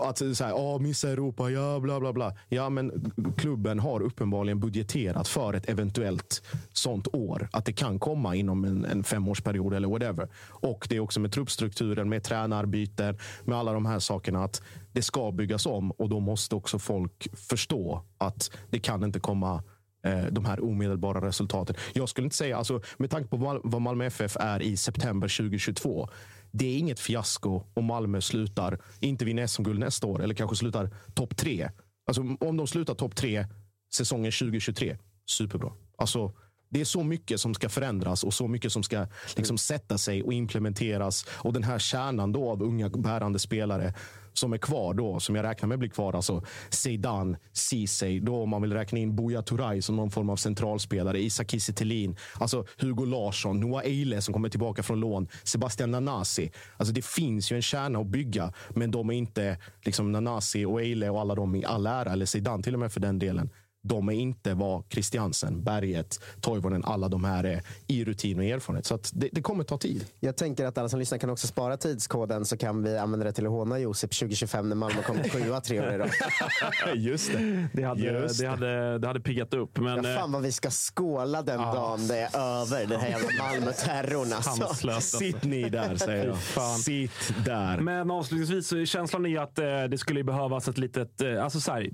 att 0.00 0.18
så 0.18 0.44
här, 0.44 0.52
oh, 0.52 0.80
missa 0.80 1.10
Europa, 1.10 1.50
ja 1.50 1.80
bla 1.80 2.00
bla 2.00 2.12
bla. 2.12 2.34
Ja, 2.48 2.70
men 2.70 3.12
klubben 3.36 3.78
har 3.78 4.02
uppenbarligen 4.02 4.60
budgeterat 4.60 5.28
för 5.28 5.54
ett 5.54 5.68
eventuellt 5.68 6.42
sånt 6.72 7.08
år. 7.12 7.48
Att 7.52 7.64
det 7.64 7.72
kan 7.72 7.98
komma 7.98 8.34
inom 8.34 8.64
en, 8.64 8.84
en 8.84 9.04
femårsperiod 9.04 9.74
eller 9.74 9.88
whatever. 9.88 10.28
Och 10.48 10.86
det 10.88 10.96
är 10.96 11.00
också 11.00 11.20
med 11.20 11.32
truppstrukturen, 11.32 12.08
med 12.08 12.22
tränarbyten, 12.22 13.18
med 13.44 13.58
alla 13.58 13.72
de 13.72 13.86
här 13.86 13.98
sakerna. 13.98 14.44
att 14.44 14.62
Det 14.92 15.02
ska 15.02 15.32
byggas 15.32 15.66
om 15.66 15.90
och 15.90 16.08
då 16.08 16.20
måste 16.20 16.54
också 16.54 16.78
folk 16.78 17.28
förstå 17.34 18.02
att 18.18 18.50
det 18.70 18.78
kan 18.78 19.04
inte 19.04 19.20
komma 19.20 19.62
eh, 20.04 20.24
de 20.30 20.44
här 20.44 20.64
omedelbara 20.64 21.26
resultaten. 21.26 21.76
Jag 21.92 22.08
skulle 22.08 22.24
inte 22.24 22.36
säga, 22.36 22.56
alltså, 22.56 22.80
med 22.98 23.10
tanke 23.10 23.28
på 23.28 23.60
vad 23.62 23.82
Malmö 23.82 24.04
FF 24.06 24.36
är 24.40 24.62
i 24.62 24.76
september 24.76 25.28
2022. 25.28 26.08
Det 26.50 26.66
är 26.66 26.78
inget 26.78 27.00
fiasko 27.00 27.62
om 27.74 27.84
Malmö 27.84 28.20
slutar, 28.20 28.78
inte 29.00 29.24
vinner 29.24 29.46
SM-guld 29.46 29.80
nästa 29.80 30.06
år 30.06 30.22
eller 30.22 30.34
kanske 30.34 30.56
slutar 30.56 30.90
topp 31.14 31.36
tre. 31.36 31.70
Alltså, 32.06 32.22
om 32.40 32.56
de 32.56 32.66
slutar 32.66 32.94
topp 32.94 33.16
tre 33.16 33.46
säsongen 33.92 34.32
2023, 34.32 34.98
superbra. 35.26 35.72
Alltså, 35.98 36.32
det 36.68 36.80
är 36.80 36.84
så 36.84 37.02
mycket 37.02 37.40
som 37.40 37.54
ska 37.54 37.68
förändras 37.68 38.24
och 38.24 38.34
så 38.34 38.48
mycket 38.48 38.72
som 38.72 38.82
ska 38.82 39.06
liksom 39.36 39.58
sätta 39.58 39.98
sig 39.98 40.22
och 40.22 40.32
implementeras. 40.32 41.26
Och 41.30 41.52
den 41.52 41.62
här 41.62 41.78
kärnan 41.78 42.32
då 42.32 42.50
av 42.50 42.62
unga 42.62 42.88
bärande 42.88 43.38
spelare 43.38 43.94
som 44.32 44.52
är 44.52 44.58
kvar 44.58 44.94
då, 44.94 45.20
som 45.20 45.34
jag 45.34 45.42
räknar 45.42 45.68
med 45.68 45.78
blir 45.78 45.88
kvar. 45.88 46.12
Alltså 46.12 46.42
Zeidan, 46.70 47.36
Ceesay, 47.52 48.20
då 48.20 48.42
om 48.42 48.50
man 48.50 48.62
vill 48.62 48.72
räkna 48.72 48.98
in 48.98 49.16
Buya 49.16 49.42
Turay 49.42 49.82
som 49.82 49.96
någon 49.96 50.10
form 50.10 50.30
av 50.30 50.36
centralspelare, 50.36 51.20
Isak 51.20 51.50
Kiese 51.50 51.72
Thelin, 51.72 52.16
alltså 52.40 52.64
Hugo 52.78 53.04
Larsson, 53.04 53.60
Noah 53.60 53.84
Eile 53.84 54.22
som 54.22 54.34
kommer 54.34 54.48
tillbaka 54.48 54.82
från 54.82 55.00
lån, 55.00 55.28
Sebastian 55.42 55.90
Nanasi. 55.90 56.52
Alltså 56.76 56.94
det 56.94 57.04
finns 57.04 57.52
ju 57.52 57.56
en 57.56 57.62
kärna 57.62 57.98
att 57.98 58.06
bygga, 58.06 58.52
men 58.70 58.90
de 58.90 59.10
är 59.10 59.14
inte 59.14 59.58
liksom 59.84 60.12
Nanasi 60.12 60.64
och 60.64 60.82
Eile 60.82 61.10
och 61.10 61.20
alla 61.20 61.34
de 61.34 61.54
i 61.54 61.64
all 61.64 61.86
ära, 61.86 62.12
eller 62.12 62.26
Zeidan 62.26 62.62
till 62.62 62.74
och 62.74 62.80
med 62.80 62.92
för 62.92 63.00
den 63.00 63.18
delen. 63.18 63.50
De 63.82 64.08
är 64.08 64.12
inte 64.12 64.54
vad 64.54 64.84
Christiansen, 64.90 65.62
Berget, 65.64 66.20
Toivonen, 66.40 66.84
alla 66.84 67.08
de 67.08 67.24
här 67.24 67.44
är 67.44 67.62
i 67.86 68.04
rutin 68.04 68.38
och 68.38 68.44
erfarenhet. 68.44 68.86
Så 68.86 68.94
att 68.94 69.10
det, 69.14 69.28
det 69.32 69.42
kommer 69.42 69.64
ta 69.64 69.78
tid. 69.78 70.04
Jag 70.20 70.36
tänker 70.36 70.66
att 70.66 70.78
alla 70.78 70.88
som 70.88 70.98
lyssnar 70.98 71.18
kan 71.18 71.30
också 71.30 71.46
spara 71.46 71.76
tidskoden 71.76 72.44
så 72.44 72.56
kan 72.56 72.82
vi 72.82 72.98
använda 72.98 73.26
det 73.26 73.32
till 73.32 73.46
att 73.46 73.52
håna 73.52 73.78
Josip 73.78 74.10
2025 74.18 74.68
när 74.68 74.76
Malmö 74.76 75.02
kommer 75.02 75.28
sjua 75.28 75.60
tre 75.60 75.80
år 75.80 75.92
i 75.92 75.98
rad. 75.98 76.10
Just 76.94 77.32
det. 77.32 77.68
Det 77.72 77.82
hade, 77.82 78.02
Just 78.02 78.40
det 78.40 78.46
hade, 78.46 78.98
det 78.98 79.06
hade 79.06 79.20
piggat 79.20 79.54
upp. 79.54 79.78
Men, 79.78 80.04
Ja, 80.04 80.14
fan 80.18 80.32
vad 80.32 80.42
vi 80.42 80.52
ska 80.52 80.70
skåla 80.70 81.42
den 81.42 81.58
dagen 81.60 82.08
det 82.08 82.18
är 82.18 82.36
över. 82.38 82.86
Den 82.86 83.00
här 83.00 83.08
jävla 83.08 83.44
Malmö-terrorn 83.44 84.32
alltså. 84.32 85.00
Sitt 85.18 85.44
ni 85.44 85.68
där, 85.68 85.96
säger 85.96 86.26
jag. 86.26 86.38
fan. 86.38 86.78
Sitt 86.78 87.34
där. 87.44 87.80
Men 87.80 88.10
avslutningsvis, 88.10 88.90
känslan 88.90 89.26
är 89.26 89.40
att 89.40 89.58
eh, 89.58 89.64
det 89.90 89.98
skulle 89.98 90.24
behövas 90.24 90.68
ett 90.68 90.78
litet... 90.78 91.20
Eh, 91.20 91.44
alltså 91.44 91.60
så 91.60 91.72
här, 91.72 91.90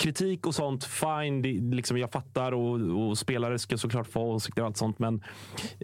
kritik 0.00 0.46
och 0.46 0.54
sånt, 0.54 0.84
fine. 0.84 1.42
Det, 1.42 1.76
liksom 1.76 1.98
jag 1.98 2.12
fattar 2.12 2.52
och, 2.52 3.08
och 3.08 3.18
spelare 3.18 3.58
ska 3.58 3.76
såklart 3.78 4.06
få 4.06 4.20
åsikter 4.20 4.62
och 4.62 4.66
allt 4.66 4.76
sånt. 4.76 4.98
Men 4.98 5.22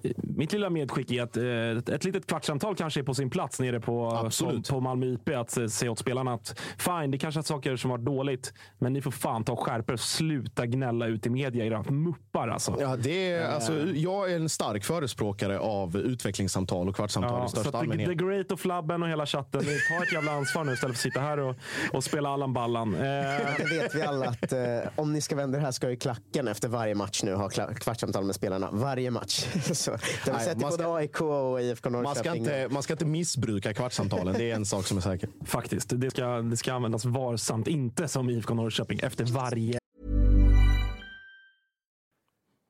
eh, 0.02 0.10
mitt 0.16 0.52
lilla 0.52 0.70
medskick 0.70 1.10
är 1.10 1.22
att 1.22 1.36
eh, 1.36 1.78
ett, 1.78 1.88
ett 1.88 2.04
litet 2.04 2.26
kvartssamtal 2.26 2.76
kanske 2.76 3.00
är 3.00 3.04
på 3.04 3.14
sin 3.14 3.30
plats 3.30 3.60
nere 3.60 3.80
på, 3.80 4.30
på, 4.40 4.62
på 4.70 4.80
Malmö 4.80 5.06
IP. 5.06 5.28
Att 5.28 5.70
säga 5.72 5.90
åt 5.90 5.98
spelarna 5.98 6.34
att 6.34 6.60
fine, 6.78 7.10
det 7.10 7.18
kanske 7.18 7.40
är 7.40 7.42
saker 7.42 7.76
som 7.76 7.90
var 7.90 7.98
dåligt. 7.98 8.52
Men 8.78 8.92
ni 8.92 9.02
får 9.02 9.10
fan 9.10 9.44
ta 9.44 9.52
och 9.52 9.60
skärpa 9.60 9.92
er. 9.92 9.96
Sluta 9.96 10.66
gnälla 10.66 11.06
ut 11.06 11.26
i 11.26 11.30
media, 11.30 11.64
era 11.64 11.82
muppar 11.82 12.48
alltså. 12.48 12.76
Ja, 12.80 12.96
det 12.96 13.32
är, 13.32 13.48
alltså, 13.48 13.86
jag 13.94 14.32
är 14.32 14.36
en 14.36 14.48
stark 14.48 14.84
förespråkare 14.84 15.58
av 15.58 15.96
utvecklingssamtal 15.96 16.88
och 16.88 16.96
kvartssamtal 16.96 17.38
i 17.38 17.42
Ja, 17.42 17.48
så 17.48 17.56
största 17.56 17.68
att 17.68 17.84
the, 17.84 17.88
the 17.88 17.92
allmänhet. 17.92 18.18
Great 18.18 18.52
och 18.52 18.60
Flabben 18.60 19.02
och 19.02 19.08
hela 19.08 19.26
chatten, 19.26 19.60
ni 19.60 19.78
tar 19.88 20.02
ett 20.02 20.12
jävla 20.12 20.32
ansvar 20.32 20.64
nu 20.64 20.72
istället 20.72 20.96
för 20.96 21.08
att 21.08 21.12
sitta 21.12 21.20
här 21.20 21.38
och, 21.38 21.56
och 21.92 22.04
spela 22.04 22.28
Allan 22.28 22.52
Ballan. 22.52 22.94
Eh, 22.94 23.00
Det 23.58 23.64
vet 23.64 23.94
vi 23.94 24.05
alla 24.08 24.28
att 24.28 24.52
eh, 24.52 24.90
om 24.96 25.12
ni 25.12 25.20
ska 25.20 25.36
vända 25.36 25.58
det 25.58 25.64
här 25.64 25.72
ska 25.72 25.90
ju 25.90 25.96
klacken 25.96 26.48
efter 26.48 26.68
varje 26.68 26.94
match 26.94 27.22
nu 27.22 27.34
ha 27.34 27.48
kvartssamtal 27.74 28.24
med 28.24 28.34
spelarna. 28.34 28.68
Varje 28.72 29.10
match. 29.10 29.46
Så, 29.72 29.90
det 30.24 30.30
har 30.30 30.38
vi 30.38 30.44
sett 30.44 30.56
i 30.56 30.60
man 30.60 30.72
ska- 30.72 30.82
både 30.82 30.96
AIK 30.96 31.20
och 31.20 31.62
IFK 31.62 31.90
Man 31.90 32.02
ska, 32.02 32.08
Norrköping. 32.22 32.40
inte, 32.42 32.68
man 32.70 32.82
ska 32.82 32.92
inte 32.92 33.04
missbruka 33.06 33.74
kvartssamtalen. 33.74 34.34
Det 34.38 34.50
är 34.50 34.54
en 34.54 34.66
sak 34.66 34.86
som 34.86 34.96
är 34.96 35.00
säker. 35.02 35.28
faktiskt, 35.44 35.92
det 35.94 36.10
ska, 36.10 36.26
det 36.26 36.56
ska 36.56 36.72
användas 36.72 37.04
varsamt. 37.04 37.68
Inte 37.68 38.08
som 38.08 38.30
IFK 38.30 38.54
Norrköping 38.54 39.00
efter 39.02 39.24
varje 39.24 39.78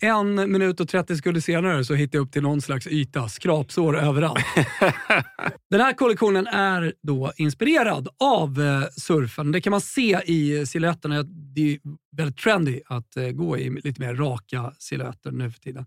En 0.00 0.52
minut 0.52 0.80
och 0.80 0.88
30 0.88 1.16
sekunder 1.16 1.40
senare 1.40 1.84
så 1.84 1.94
hittar 1.94 2.18
jag 2.18 2.26
upp 2.26 2.32
till 2.32 2.42
någon 2.42 2.60
slags 2.60 2.86
yta. 2.86 3.28
Skrapsår 3.28 3.98
överallt. 3.98 4.44
Den 5.70 5.80
här 5.80 5.92
kollektionen 5.92 6.46
är 6.46 6.94
då 7.02 7.32
inspirerad 7.36 8.08
av 8.20 8.60
eh, 8.60 8.82
surfen. 8.96 9.52
Det 9.52 9.60
kan 9.60 9.70
man 9.70 9.80
se 9.80 10.20
i 10.24 10.66
silhuetterna. 10.66 11.22
Det 11.54 11.72
är 11.72 11.78
väldigt 12.16 12.38
trendy 12.38 12.80
att 12.86 13.16
eh, 13.16 13.28
gå 13.28 13.58
i 13.58 13.70
lite 13.70 14.00
mer 14.00 14.14
raka 14.14 14.72
silhuetter 14.78 15.30
nu 15.30 15.50
för 15.50 15.60
tiden. 15.60 15.86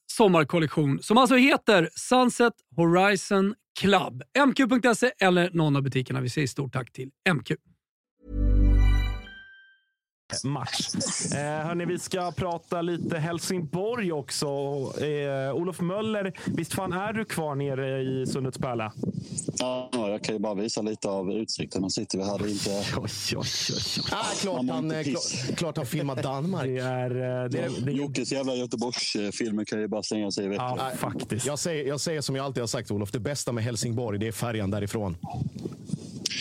sommarkollektion 0.11 0.99
som 1.01 1.17
alltså 1.17 1.35
heter 1.35 1.89
Sunset 1.95 2.53
Horizon 2.75 3.55
Club. 3.79 4.23
MQ.se 4.47 5.11
eller 5.19 5.49
någon 5.53 5.75
av 5.75 5.83
butikerna. 5.83 6.21
Vi 6.21 6.29
säger 6.29 6.47
stort 6.47 6.73
tack 6.73 6.91
till 6.91 7.09
MQ 7.33 7.51
match. 10.43 10.87
Eh, 11.33 11.37
hörni, 11.39 11.85
vi 11.85 11.99
ska 11.99 12.31
prata 12.31 12.81
lite 12.81 13.17
Helsingborg 13.17 14.11
också. 14.11 14.45
Eh, 15.03 15.53
Olof 15.55 15.81
Möller, 15.81 16.33
visst 16.45 16.73
fan 16.73 16.93
är 16.93 17.13
du 17.13 17.25
kvar 17.25 17.55
nere 17.55 18.01
i 18.01 18.25
Sundets 18.27 18.57
pärla? 18.57 18.93
Ja, 19.59 19.89
jag 19.93 20.23
kan 20.23 20.35
ju 20.35 20.39
bara 20.41 20.53
visa 20.53 20.81
lite 20.81 21.09
av 21.09 21.31
utsikten. 21.31 21.81
Man 21.81 21.89
sitter 21.91 22.17
vi 22.17 22.23
här. 22.23 22.39
Det 22.39 22.51
inte... 22.51 22.69
Oj, 22.97 23.09
oj, 23.35 23.37
oj. 23.37 24.03
Ah, 24.11 24.23
klart, 24.41 24.69
han, 24.69 24.83
inte 24.85 24.97
eh, 24.99 25.03
klart, 25.03 25.57
klart 25.57 25.77
han 25.77 25.85
filmar 25.85 26.23
Danmark. 26.23 26.63
Det 26.65 26.77
är... 26.77 27.09
eh, 27.43 27.49
Det, 27.49 27.59
är- 27.59 27.81
det, 27.85 27.91
är- 27.91 27.95
Jockes 27.95 28.31
jävla 28.31 28.55
Göteborgsfilmer 28.55 29.65
kan 29.65 29.79
ju 29.79 29.87
bara 29.87 30.03
stänga 30.03 30.31
sig 30.31 30.45
i 30.45 30.47
veckan. 30.47 30.75
ja, 30.77 30.91
faktiskt. 30.97 31.45
Jag 31.45 31.59
säger, 31.59 31.87
jag 31.87 31.99
säger 32.01 32.21
som 32.21 32.35
jag 32.35 32.45
alltid 32.45 32.61
har 32.63 32.67
sagt 32.67 32.91
Olof, 32.91 33.11
det 33.11 33.19
bästa 33.19 33.51
med 33.51 33.63
Helsingborg 33.63 34.19
det 34.19 34.27
är 34.27 34.31
färjan 34.31 34.71
därifrån. 34.71 35.17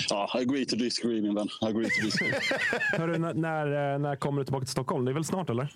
Ja, 0.08 0.30
agree 0.34 0.64
to 0.66 0.76
disagree 0.76 1.22
min 1.22 1.34
vän. 1.34 1.48
Agree 1.60 1.84
to 1.90 2.04
disagree. 2.04 2.34
Hörru, 2.98 3.18
när, 3.18 3.34
när, 3.34 3.92
eh, 3.94 3.98
när 3.98 4.16
kommer 4.16 4.38
du 4.38 4.44
tillbaka 4.44 4.64
till 4.66 4.72
Stockholm? 4.72 5.04
Det 5.04 5.10
är 5.10 5.14
väl 5.14 5.24
snart, 5.24 5.50
eller? 5.50 5.72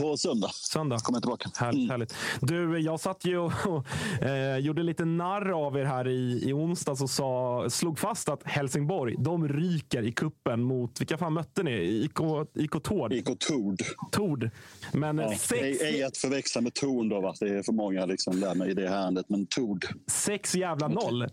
På 0.00 0.16
söndag 0.16 0.50
Söndag. 0.52 0.98
kommer 0.98 1.16
jag 1.16 1.22
tillbaka. 1.22 1.50
Härligt, 1.56 1.78
Mm. 1.78 1.90
härligt. 1.90 2.14
Du, 2.40 2.78
jag 2.78 3.00
satt 3.00 3.24
ju 3.24 3.38
och, 3.38 3.52
och 3.66 3.86
eh, 4.26 4.58
gjorde 4.58 4.82
lite 4.82 5.04
narr 5.04 5.50
av 5.66 5.76
er 5.78 5.84
här 5.84 6.08
i, 6.08 6.40
i 6.48 6.52
onsdags 6.52 7.02
och 7.02 7.10
sa, 7.10 7.64
slog 7.70 7.98
fast 7.98 8.28
att 8.28 8.40
Helsingborg, 8.44 9.14
de 9.18 9.48
ryker 9.48 10.02
i 10.02 10.12
kuppen 10.12 10.62
mot, 10.62 11.00
vilka 11.00 11.18
fan 11.18 11.32
mötte 11.32 11.62
ni? 11.62 11.72
IK, 12.04 12.18
IK 12.54 12.82
Tord? 12.82 13.12
IK 13.12 13.24
Tord. 13.38 13.78
Tord. 14.12 14.50
Men 14.92 15.18
Ja, 15.18 15.28
sex, 15.38 15.52
ej, 15.62 15.78
ej 15.82 16.02
att 16.02 16.16
förväxla 16.16 16.60
med 16.60 16.74
Torn 16.74 17.08
då, 17.08 17.20
va? 17.20 17.34
det 17.40 17.48
är 17.48 17.62
för 17.62 17.72
många 17.72 18.06
liksom 18.06 18.40
där 18.40 18.54
med 18.54 18.68
i 18.68 18.74
det 18.74 18.88
här 18.88 19.02
ärendet. 19.02 19.28
Men 19.28 19.46
Tord. 19.46 19.86
sex 20.06 20.54
jävla 20.54 20.88
noll. 20.88 21.26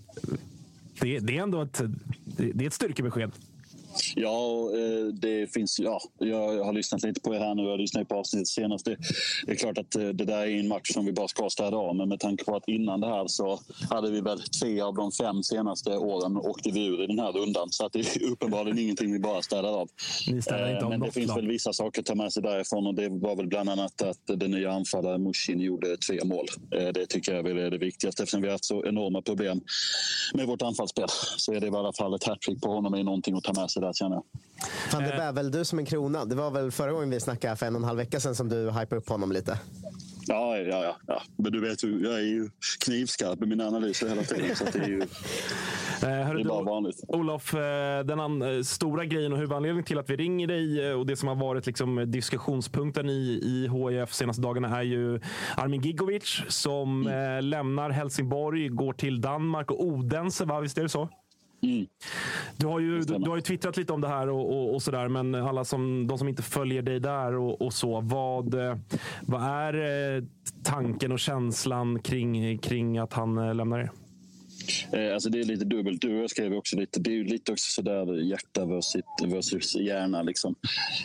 Det, 1.02 1.20
det 1.20 1.38
är 1.38 1.44
ändå 1.44 1.62
ett, 1.62 1.82
det, 2.26 2.52
det 2.54 2.64
är 2.64 2.68
ett 2.68 2.74
styrkebesked. 2.74 3.32
Ja, 4.16 4.72
eh, 4.74 5.14
det 5.14 5.54
finns 5.54 5.80
ja, 5.80 6.02
jag 6.20 6.64
har 6.64 6.74
lyssnat 6.74 7.04
lite 7.04 7.22
på 7.22 7.36
er 7.36 7.40
här 7.40 7.56
nu. 7.56 7.64
Jag 7.64 7.80
lyssnade 7.80 8.06
på 8.06 8.16
avsnittet 8.16 8.48
senast. 8.48 8.86
Det, 8.86 8.98
är 9.48 9.56
klart 9.56 9.78
att 9.78 9.96
eh, 9.96 10.08
det 10.08 10.26
där 10.26 10.38
är 10.38 10.60
en 10.60 10.68
match 10.68 10.94
som 10.94 11.06
vi 11.06 11.14
bara 11.14 11.28
ska 11.28 11.50
städa 11.50 11.78
av. 11.78 11.96
Men 11.96 12.10
med 12.10 12.20
tanke 12.20 12.44
på 12.44 12.56
att 12.56 12.68
innan 12.68 13.02
det 13.02 13.08
här 13.08 13.28
så 13.28 13.60
hade 13.90 14.12
vi 14.12 14.22
väl 14.22 14.40
tre 14.62 14.82
av 14.82 14.96
de 14.96 15.12
fem 15.12 15.44
senaste 15.44 15.98
åren 15.98 16.38
åkte 16.38 16.72
vi 16.72 16.86
ur 16.86 17.04
i 17.04 17.08
den 17.08 17.20
här 17.20 17.32
rundan. 17.32 17.68
Så 17.72 17.86
att 17.86 17.94
det 17.94 18.00
är 18.00 18.32
uppenbarligen 18.32 18.80
ingenting 18.80 19.14
vi 19.14 19.20
bara 19.20 19.42
städar 19.42 19.70
av. 19.82 19.90
Ni 20.28 20.42
städar 20.42 20.74
inte 20.74 20.86
av 20.86 20.90
men 20.90 21.00
det 21.00 21.12
finns 21.12 21.38
väl 21.38 21.48
vissa 21.48 21.74
saker 21.74 22.02
att 22.02 22.06
ta 22.06 22.16
med 22.16 22.34
sig 22.34 22.44
därifrån. 22.44 22.88
Och 22.88 22.96
det 22.96 23.10
var 23.10 23.36
väl 23.36 23.48
bland 23.48 23.70
annat 23.70 24.02
att 24.02 24.28
den 24.28 24.52
nya 24.52 24.72
anfallaren 24.72 25.24
Mushin 25.24 25.60
gjorde 25.60 25.98
tre 25.98 26.20
mål. 26.24 26.46
Eh, 26.76 26.88
Det 26.88 27.06
tycker 27.06 27.36
jag 27.36 27.44
väl 27.44 27.58
är 27.58 27.72
det 27.72 27.78
viktigaste 27.78 28.24
eftersom 28.24 28.42
vi 28.42 28.48
har 28.48 28.54
haft 28.54 28.66
så 28.66 28.86
enorma 28.86 29.22
problem 29.22 29.62
med 30.34 30.48
vårt 30.48 30.62
anfallsspel. 30.62 31.08
Så 31.38 31.54
är 31.54 31.60
det 31.60 31.68
i 31.68 31.70
alla 31.70 31.94
fall 31.94 32.14
ett 32.14 32.24
hattrick 32.24 32.62
på 32.62 32.72
honom 32.72 32.94
är 32.94 33.04
någonting 33.04 33.36
att 33.38 33.44
ta 33.44 33.54
med 33.54 33.72
sig 33.72 33.82
där 33.82 33.89
känner 33.94 34.16
jag. 34.16 34.24
Fan, 34.92 35.04
det 35.04 35.10
bär 35.10 35.32
väl 35.32 35.52
du 35.52 35.66
som 35.66 35.80
en 35.80 35.86
krona. 35.86 36.26
Det 36.26 36.36
var 36.36 36.52
väl 36.52 36.72
förra 36.72 36.92
gången 36.92 37.10
vi 37.10 37.20
snackade 37.20 37.56
för 37.56 37.66
en 37.66 37.76
och 37.76 37.82
en 37.82 37.86
halv 37.88 37.98
vecka 37.98 38.20
sedan 38.20 38.36
som 38.36 38.50
du 38.50 38.72
hypade 38.72 38.96
upp 38.96 39.10
honom 39.10 39.32
lite. 39.32 39.60
Ja, 40.28 40.58
ja, 40.58 40.84
ja, 40.84 40.96
ja. 41.08 41.22
Men 41.38 41.52
du 41.52 41.62
vet 41.62 41.84
ju, 41.84 42.04
jag 42.04 42.14
är 42.14 42.24
ju 42.24 42.50
knivskarp 42.86 43.44
i 43.44 43.46
mina 43.46 43.68
analyser 43.68 44.10
hela 44.10 44.24
tiden. 44.24 44.56
Så 44.56 44.64
det 44.74 44.80
är 44.80 44.88
ju 44.88 45.02
Eh, 46.04 46.08
det 46.08 46.16
är 46.16 46.34
du, 46.36 46.44
bara 46.44 46.64
vanligt. 46.64 47.04
Olof, 47.08 47.54
eh, 47.54 48.04
den 48.06 48.20
an, 48.20 48.42
eh, 48.42 48.62
stora 48.62 49.06
grejen 49.06 49.32
och 49.34 49.38
huvudanledningen 49.40 49.84
till 49.86 49.98
att 50.00 50.10
vi 50.10 50.16
ringer 50.16 50.48
dig 50.48 50.94
och 50.94 51.06
det 51.06 51.16
som 51.16 51.28
har 51.28 51.36
varit 51.36 51.66
liksom 51.66 52.12
diskussionspunkten 52.12 53.10
i, 53.10 53.40
i 53.44 53.68
HIF 53.68 54.14
senaste 54.14 54.42
dagarna 54.42 54.78
är 54.80 54.84
ju 54.84 55.20
Armin 55.58 55.82
Gigovic 55.82 56.42
som 56.48 57.08
Mm. 57.08 57.46
lämnar 57.46 57.90
Helsingborg, 57.90 58.68
går 58.68 58.94
till 58.94 59.22
Danmark 59.22 59.72
och 59.72 59.84
Odense, 59.86 60.46
va? 60.46 60.60
Visst 60.60 60.78
är 60.78 60.84
det 60.84 60.90
så? 60.90 61.10
Mm. 61.62 61.88
Du 62.58 62.68
har, 62.68 62.80
ju, 62.80 63.00
du, 63.00 63.18
du 63.18 63.30
har 63.30 63.36
ju 63.36 63.42
twittrat 63.42 63.78
lite 63.78 63.94
om 63.94 64.02
det 64.02 64.08
här 64.08 64.30
och, 64.30 64.52
och, 64.52 64.74
och 64.74 64.82
sådär, 64.82 65.08
men 65.08 65.36
alla 65.36 65.66
som, 65.66 66.08
de 66.08 66.18
som 66.18 66.28
inte 66.28 66.44
följer 66.44 66.82
dig 66.82 67.00
där 67.00 67.36
och, 67.36 67.62
och 67.62 67.74
så. 67.74 68.02
Vad, 68.02 68.54
eh, 68.54 68.78
vad 69.22 69.42
är 69.44 69.74
eh, 70.18 70.24
tanken 70.64 71.12
och 71.12 71.20
känslan 71.20 72.00
kring, 72.00 72.58
kring 72.58 72.98
att 72.98 73.14
han 73.14 73.38
eh, 73.38 73.56
lämnar 73.56 73.80
er? 73.80 73.92
Eh, 74.94 75.14
alltså 75.14 75.30
det 75.30 75.40
är 75.40 75.44
lite 75.44 75.66
dubbelt. 75.66 76.02
Du 76.02 76.16
och 76.18 76.24
jag 76.24 76.30
skrev 76.30 76.54
också 76.54 76.78
lite. 76.78 77.00
Det 77.00 77.10
är 77.10 77.16
ju 77.16 77.24
lite 77.24 77.52
också 77.52 77.70
sådär 77.70 78.30
hjärta 78.30 78.66
versus, 78.66 79.02
versus 79.28 79.76
hjärna. 79.76 80.22
Liksom. 80.22 80.56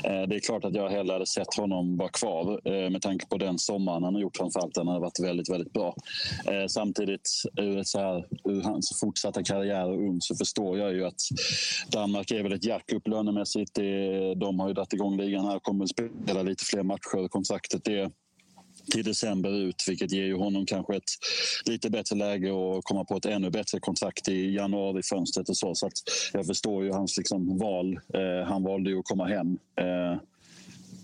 Eh, 0.04 0.22
det 0.22 0.36
är 0.36 0.40
klart 0.40 0.64
att 0.64 0.74
jag 0.74 0.88
hellre 0.88 1.12
hade 1.12 1.26
sett 1.26 1.54
honom 1.54 1.96
vara 1.96 2.08
kvar 2.08 2.60
eh, 2.64 2.90
med 2.90 3.02
tanke 3.02 3.26
på 3.26 3.36
den 3.36 3.58
sommaren 3.58 4.02
han 4.02 4.14
har 4.14 4.20
gjort 4.22 4.36
framförallt. 4.36 4.74
Den 4.74 4.88
har 4.88 5.00
varit 5.00 5.20
väldigt, 5.20 5.50
väldigt 5.50 5.72
bra. 5.72 5.96
Eh, 6.46 6.66
samtidigt 6.68 7.30
ur, 7.56 7.82
så 7.82 7.98
här, 7.98 8.26
ur 8.44 8.62
hans 8.62 9.00
fortsatta 9.00 9.42
karriär 9.42 9.90
och 9.90 9.98
ung 9.98 10.20
så 10.20 10.36
förstår 10.36 10.78
jag 10.78 10.92
ju 10.94 11.04
att 11.06 11.20
Danmark 11.92 12.30
är 12.30 12.42
väl 12.42 12.52
ett 12.52 12.64
jack 12.64 12.92
upp 12.92 13.08
lönemässigt. 13.08 13.74
Det, 13.74 14.34
de 14.34 14.60
har 14.60 14.68
ju 14.68 14.74
dragit 14.74 14.92
igång 14.92 15.16
ligan 15.16 15.44
här 15.44 15.56
och 15.56 15.62
kommer 15.62 15.84
att 15.84 15.90
spela 15.90 16.42
lite 16.42 16.64
fler 16.64 16.82
matcher. 16.82 17.28
Kontraktet 17.28 17.88
är 17.88 18.10
till 18.91 19.05
december 19.05 19.51
ut, 19.51 19.85
vilket 19.89 20.12
ger 20.12 20.24
ju 20.24 20.37
honom 20.37 20.66
kanske 20.66 20.97
ett 20.97 21.11
lite 21.64 21.91
bättre 21.91 22.16
läge 22.16 22.51
att 22.51 22.85
komma 22.85 23.05
på 23.05 23.16
ett 23.16 23.26
ännu 23.26 23.51
bättre 23.51 23.80
kontrakt 23.80 24.28
i 24.28 24.55
januari-fönstret 24.55 25.49
och 25.49 25.57
så. 25.57 25.74
Så 25.74 25.87
att 25.87 25.93
jag 26.32 26.47
förstår 26.47 26.85
ju 26.85 26.93
hans 26.93 27.16
liksom 27.16 27.59
val. 27.59 28.01
Eh, 28.14 28.47
han 28.47 28.62
valde 28.62 28.91
ju 28.91 28.99
att 28.99 29.05
komma 29.05 29.26
hem. 29.26 29.59
Eh, 29.80 30.18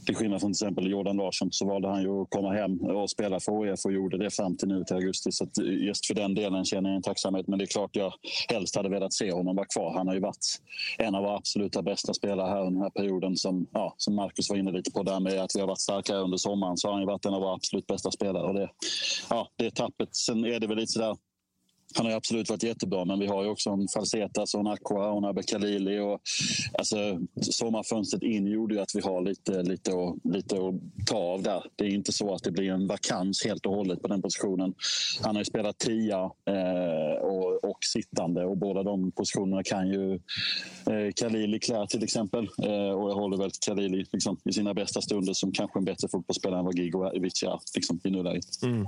till 0.07 0.17
skillnad 0.17 0.41
från 0.41 0.53
till 0.53 0.67
exempel 0.67 0.91
Jordan 0.91 1.17
Larsson 1.17 1.49
så 1.53 1.67
valde 1.67 1.89
han 1.89 2.03
ju 2.03 2.23
att 2.23 2.31
komma 2.31 2.53
hem 2.53 2.81
och 2.81 3.11
spela 3.11 3.41
för 3.41 3.71
HIF 3.71 3.85
och 3.85 3.93
gjorde 3.93 4.19
det 4.19 4.31
fram 4.31 4.57
till 4.57 4.69
nu 4.69 4.85
till 4.85 4.97
augusti. 4.97 5.33
Så 5.33 5.45
att 5.45 5.59
just 5.59 6.07
för 6.07 6.15
den 6.15 6.35
delen 6.35 6.65
känner 6.65 6.91
jag 6.91 6.97
en 6.97 7.03
tacksamhet. 7.03 7.49
Men 7.49 7.59
det 7.59 7.65
är 7.65 7.67
klart 7.67 7.97
jag 7.97 8.13
helst 8.49 8.77
hade 8.77 8.89
velat 8.89 9.13
se 9.13 9.33
honom 9.33 9.57
vara 9.57 9.67
kvar. 9.67 9.95
Han 9.97 10.07
har 10.07 10.15
ju 10.15 10.21
varit 10.21 10.47
en 10.99 11.15
av 11.15 11.23
våra 11.23 11.37
absoluta 11.37 11.83
bästa 11.83 12.15
spelare 12.15 12.49
här 12.49 12.61
under 12.61 12.73
den 12.73 12.83
här 12.83 12.91
perioden. 12.91 13.37
Som, 13.37 13.67
ja, 13.73 13.95
som 13.97 14.15
Marcus 14.15 14.51
var 14.51 14.57
inne 14.57 14.73
lite 14.73 14.91
på 14.91 15.03
där 15.03 15.21
med 15.21 15.41
att 15.41 15.51
vi 15.55 15.61
har 15.61 15.69
varit 15.69 15.81
starka 15.81 16.15
under 16.15 16.37
sommaren 16.37 16.77
så 16.77 16.89
har 16.89 16.93
han 16.93 17.03
ju 17.03 17.07
varit 17.07 17.25
en 17.25 17.35
av 17.35 17.43
våra 17.43 17.55
absolut 17.55 17.87
bästa 17.87 18.11
spelare. 18.11 18.43
Och 18.49 18.55
det, 18.55 18.71
ja, 19.31 19.49
det 19.57 19.75
tappet. 19.75 20.17
Sen 20.17 20.45
är 20.45 20.61
det 20.61 20.67
väl 20.67 20.77
lite 20.77 20.93
sådär 20.93 21.17
han 21.95 22.07
har 22.07 22.13
absolut 22.13 22.51
varit 22.51 22.63
jättebra, 22.63 23.05
men 23.05 23.19
vi 23.19 23.27
har 23.27 23.45
ju 23.45 23.51
också 23.51 23.71
en 23.71 23.89
Falsetas 23.95 24.55
och 24.55 24.61
en 24.61 24.67
Aqua 24.67 25.11
och 25.11 25.19
en 25.19 25.25
Abbe 25.25 25.43
Khalili. 25.43 25.99
Och, 25.99 26.21
alltså, 26.79 26.97
sommarfönstret 27.41 28.23
in 28.23 28.47
gjorde 28.47 28.75
ju 28.75 28.81
att 28.81 28.95
vi 28.95 29.01
har 29.01 29.21
lite, 29.21 29.63
lite, 29.63 29.91
att, 29.91 30.33
lite 30.35 30.57
att 30.57 31.07
ta 31.07 31.17
av 31.17 31.43
där. 31.43 31.65
Det 31.77 31.85
är 31.85 31.89
inte 31.89 32.13
så 32.13 32.35
att 32.35 32.43
det 32.43 32.51
blir 32.51 32.71
en 32.71 32.87
vakans 32.87 33.45
helt 33.45 33.67
och 33.67 33.75
hållet 33.75 34.03
på 34.03 34.09
den 34.09 34.23
positionen. 34.23 34.75
Han 35.23 35.35
har 35.35 35.41
ju 35.41 35.45
spelat 35.45 35.79
tia 35.79 36.19
eh, 36.25 37.23
och, 37.23 37.65
och 37.65 37.79
sittande 37.81 38.45
och 38.45 38.57
båda 38.57 38.83
de 38.83 39.13
positionerna 39.13 39.63
kan 39.63 39.89
ju 39.89 40.15
eh, 40.87 41.13
Khalili 41.21 41.59
klä 41.59 41.87
till 41.87 42.05
exempel. 42.05 42.49
Eh, 42.63 42.91
och 42.91 43.11
jag 43.11 43.15
håller 43.15 43.37
väl 43.37 43.51
Khalili 43.67 44.05
liksom, 44.13 44.37
i 44.45 44.53
sina 44.53 44.75
bästa 44.75 45.01
stunder 45.01 45.33
som 45.33 45.53
kanske 45.53 45.79
en 45.79 45.85
bättre 45.85 46.09
fotbollsspelare 46.09 46.59
än 46.59 46.65
vad 46.65 46.79
Gigovic 46.79 47.43
är 47.43 47.59
liksom, 47.75 48.01
i 48.05 48.11
nuläget. 48.11 48.63
Mm. 48.63 48.87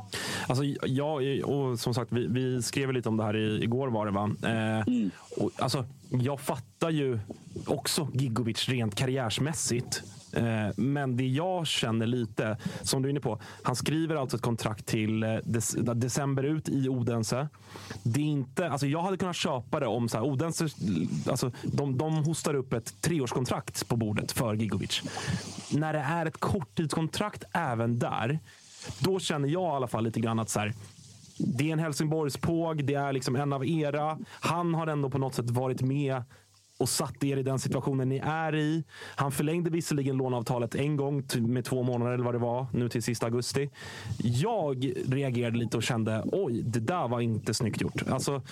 Alltså, 0.49 0.65
jag, 0.87 1.45
och 1.45 1.79
som 1.79 1.95
sagt, 1.95 2.13
vi, 2.13 2.27
vi 2.27 2.63
skrev 2.63 2.92
lite 2.93 3.09
om 3.09 3.17
det 3.17 3.25
här 3.25 3.37
i, 3.37 3.65
igår 3.65 3.89
var 3.89 4.07
det 4.07 4.13
va? 4.13 4.31
Eh, 4.43 5.09
och, 5.37 5.51
alltså, 5.59 5.87
jag 6.11 6.41
fattar 6.41 6.91
ju 6.91 7.19
också 7.67 8.09
Gigovic 8.13 8.69
rent 8.69 8.95
karriärsmässigt. 8.95 10.03
Eh, 10.33 10.69
men 10.77 11.17
det 11.17 11.27
jag 11.27 11.67
känner 11.67 12.07
lite, 12.07 12.57
som 12.83 13.03
du 13.03 13.09
är 13.09 13.11
inne 13.11 13.21
på. 13.21 13.41
Han 13.63 13.77
skriver 13.77 14.17
alltså 14.17 14.37
ett 14.37 14.43
kontrakt 14.43 14.87
till 14.87 15.23
eh, 15.23 15.35
dec 15.45 15.77
december 15.95 16.43
ut 16.43 16.69
i 16.69 16.89
Odense. 16.89 17.49
Det 18.03 18.21
är 18.21 18.25
inte, 18.25 18.71
alltså 18.71 18.87
jag 18.87 19.03
hade 19.03 19.17
kunnat 19.17 19.37
köpa 19.37 19.81
det 19.81 19.87
om 19.87 20.09
så 20.09 20.17
här, 20.17 20.25
Odense 20.25 20.69
alltså 21.31 21.53
de, 21.63 21.99
de 21.99 22.25
hostar 22.25 22.55
upp 22.55 22.73
ett 22.73 23.01
treårskontrakt 23.01 23.89
på 23.89 23.97
bordet 23.97 24.33
för 24.33 24.55
Gigovic. 24.55 25.03
När 25.73 25.93
det 25.93 25.99
är 25.99 26.27
ett 26.27 26.41
korttidskontrakt 26.41 27.45
även 27.53 27.99
där, 27.99 28.39
då 28.99 29.21
känner 29.21 29.49
jag 29.49 29.73
i 29.73 29.77
alla 29.77 29.89
fall 29.89 30.05
lite 30.05 30.21
grann 30.21 30.39
att 30.39 30.51
så 30.51 30.61
här, 30.61 30.75
det 31.47 31.69
är 31.69 31.73
en 31.73 31.79
Helsingborgspåg, 31.79 32.85
det 32.85 32.95
är 32.95 33.13
liksom 33.13 33.37
en 33.37 33.53
av 33.53 33.67
era. 33.67 34.19
Han 34.41 34.75
har 34.75 34.87
ändå 34.87 35.11
på 35.11 35.19
något 35.19 35.35
sätt 35.35 35.51
varit 35.51 35.83
med 35.83 36.23
och 36.79 36.89
satt 36.89 37.25
er 37.25 37.37
i 37.37 37.43
den 37.43 37.59
situationen 37.59 38.09
ni 38.09 38.19
är 38.25 38.55
i. 38.55 38.85
Han 39.17 39.33
förlängde 39.33 39.71
visserligen 39.71 40.17
låneavtalet 40.17 40.75
en 40.75 40.97
gång 40.97 41.23
med 41.39 41.65
två 41.65 41.83
månader 41.83 42.13
eller 42.13 42.25
vad 42.25 42.35
det 42.35 42.39
var, 42.39 42.67
nu 42.73 42.89
till 42.89 43.03
sista 43.03 43.27
augusti. 43.27 43.71
Jag 44.19 44.93
reagerade 45.09 45.59
lite 45.59 45.77
och 45.77 45.83
kände, 45.83 46.23
oj, 46.33 46.63
det 46.63 46.81
där 46.81 47.09
var 47.09 47.21
inte 47.21 47.55
snyggt 47.55 47.81
gjort. 47.81 48.03
Alltså, 48.09 48.43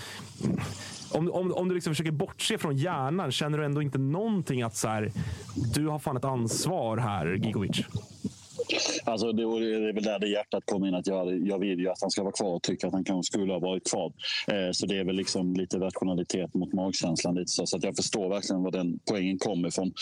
om, 1.12 1.30
om, 1.30 1.52
om 1.52 1.68
du 1.68 1.74
liksom 1.74 1.90
försöker 1.90 2.10
bortse 2.10 2.58
från 2.58 2.76
hjärnan, 2.76 3.32
känner 3.32 3.58
du 3.58 3.64
ändå 3.64 3.82
inte 3.82 3.98
någonting 3.98 4.62
att 4.62 4.76
så 4.76 4.88
här, 4.88 5.12
du 5.74 5.86
har 5.86 5.98
fan 5.98 6.16
ett 6.16 6.24
ansvar 6.24 6.96
här, 6.96 7.26
Gigovic? 7.26 7.84
Alltså 9.04 9.32
det, 9.32 9.42
det 9.42 9.88
är 9.88 9.92
väl 9.92 10.04
där 10.04 10.18
det 10.18 10.28
hjärtat 10.28 10.66
kommer 10.66 10.88
in. 10.88 10.94
att 10.94 11.06
jag, 11.06 11.46
jag 11.46 11.58
vill 11.58 11.78
ju 11.78 11.88
att 11.88 12.00
han 12.00 12.10
ska 12.10 12.22
vara 12.22 12.32
kvar 12.32 12.54
och 12.54 12.62
tycker 12.62 12.86
att 12.86 12.92
han 12.92 13.04
kanske 13.04 13.32
skulle 13.32 13.52
ha 13.52 13.60
varit 13.60 13.90
kvar. 13.90 14.12
Eh, 14.46 14.72
så 14.72 14.86
det 14.86 14.96
är 14.96 15.04
väl 15.04 15.16
liksom 15.16 15.54
lite 15.54 15.78
rationalitet 15.78 16.54
mot 16.54 16.72
magkänslan. 16.72 17.34
Lite 17.34 17.50
så, 17.50 17.66
så 17.66 17.76
att 17.76 17.84
jag 17.84 17.96
förstår 17.96 18.28
verkligen 18.28 18.62
var 18.62 18.70
den 18.70 18.98
poängen 19.08 19.38
kommer 19.38 19.68
ifrån. 19.68 19.92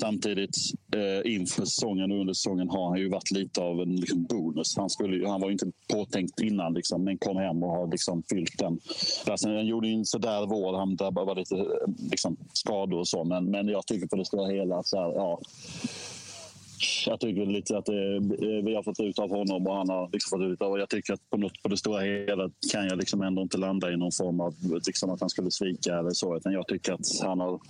Samtidigt 0.00 0.56
eh, 0.94 1.32
inför 1.32 1.64
säsongen 1.64 2.12
och 2.12 2.20
under 2.20 2.34
säsongen 2.34 2.68
har 2.68 2.88
han 2.88 2.98
ju 2.98 3.08
varit 3.08 3.30
lite 3.30 3.60
av 3.60 3.80
en 3.80 3.96
liksom, 3.96 4.24
bonus. 4.24 4.76
Han, 4.76 4.90
skulle, 4.90 5.28
han 5.28 5.40
var 5.40 5.48
ju 5.48 5.52
inte 5.52 5.70
påtänkt 5.92 6.40
innan 6.40 6.74
liksom, 6.74 7.04
men 7.04 7.18
kom 7.18 7.36
hem 7.36 7.62
och 7.62 7.70
har 7.70 7.90
liksom 7.90 8.22
fyllt 8.30 8.58
den 8.58 8.78
platsen. 9.24 9.56
Han 9.56 9.66
gjorde 9.66 9.88
ju 9.88 9.94
inte 9.94 10.08
sådär 10.08 10.46
vår. 10.46 10.78
Han 10.78 10.96
drabbade 10.96 11.34
lite 11.34 11.54
eh, 11.54 11.62
liksom, 12.10 12.36
skador 12.52 12.98
och 12.98 13.08
så. 13.08 13.24
Men, 13.24 13.50
men 13.50 13.68
jag 13.68 13.86
tycker 13.86 14.06
på 14.06 14.16
det 14.16 14.24
stora 14.24 14.52
hela 14.52 14.82
så 14.82 15.00
här, 15.00 15.12
ja, 15.12 15.40
jag 17.06 17.20
tycker 17.20 17.46
lite 17.46 17.78
att 17.78 17.84
det, 17.84 18.20
vi 18.64 18.74
har 18.74 18.82
fått 18.82 19.00
ut 19.00 19.18
av 19.18 19.30
honom 19.30 19.66
och 19.66 19.76
han 19.76 19.88
har 19.88 20.10
liksom 20.12 20.38
fått 20.38 20.46
ut 20.46 20.62
av... 20.62 20.78
Jag 20.78 20.88
tycker 20.88 21.12
att 21.12 21.30
på, 21.30 21.36
något, 21.36 21.62
på 21.62 21.68
det 21.68 21.76
stora 21.76 22.00
hela 22.00 22.50
kan 22.72 22.86
jag 22.86 22.98
liksom 22.98 23.22
ändå 23.22 23.42
inte 23.42 23.58
landa 23.58 23.92
i 23.92 23.96
någon 23.96 24.12
form 24.12 24.40
av 24.40 24.54
liksom 24.86 25.10
att 25.10 25.20
han 25.20 25.30
skulle 25.30 25.50
svika 25.50 25.98
eller 25.98 26.10
så. 26.10 26.36
Utan 26.36 26.52
jag 26.52 26.66
tycker 26.66 26.92
att 26.92 27.00
han 27.22 27.40
har 27.40 27.60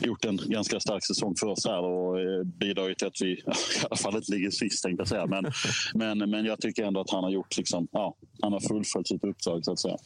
gjort 0.00 0.24
en 0.24 0.36
ganska 0.46 0.80
stark 0.80 1.06
säsong 1.06 1.34
för 1.40 1.46
oss 1.46 1.66
här 1.66 1.80
och 1.80 2.20
eh, 2.20 2.42
bidragit 2.44 2.98
till 2.98 3.06
att 3.06 3.20
vi 3.20 3.32
i 3.32 3.42
alla 3.90 3.96
fall 3.96 4.16
inte 4.16 4.32
ligger 4.32 4.50
sist 4.50 4.84
tänkte 4.84 5.00
jag 5.00 5.08
säga. 5.08 5.26
Men, 5.26 5.52
men, 5.94 6.30
men 6.30 6.44
jag 6.44 6.60
tycker 6.60 6.84
ändå 6.84 7.00
att 7.00 7.10
han 7.10 7.24
har 7.24 7.30
gjort 7.30 7.56
liksom, 7.56 7.88
ja, 7.92 8.14
han 8.42 8.52
har 8.52 8.60
fullföljt 8.60 9.08
sitt 9.08 9.24
uppdrag 9.24 9.64
så 9.64 9.72
att 9.72 9.78
säga. 9.78 9.96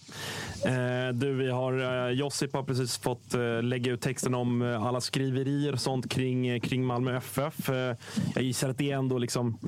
Eh, 0.66 1.14
du, 1.14 1.34
vi 1.34 1.50
har, 1.50 2.06
eh, 2.08 2.12
Josip 2.12 2.52
har 2.52 2.62
precis 2.62 2.98
fått 2.98 3.34
eh, 3.34 3.62
lägga 3.62 3.92
ut 3.92 4.00
texten 4.00 4.34
om 4.34 4.62
eh, 4.62 4.86
alla 4.86 5.00
skriverier 5.00 5.72
och 5.72 5.80
sånt 5.80 6.10
kring, 6.10 6.46
eh, 6.46 6.60
kring 6.60 6.84
Malmö 6.84 7.16
FF. 7.16 7.70
Jag 8.34 8.44
gissar 8.44 8.68
att 8.68 8.78
det 8.78 8.90
ändå 8.90 9.18
liksom 9.18 9.58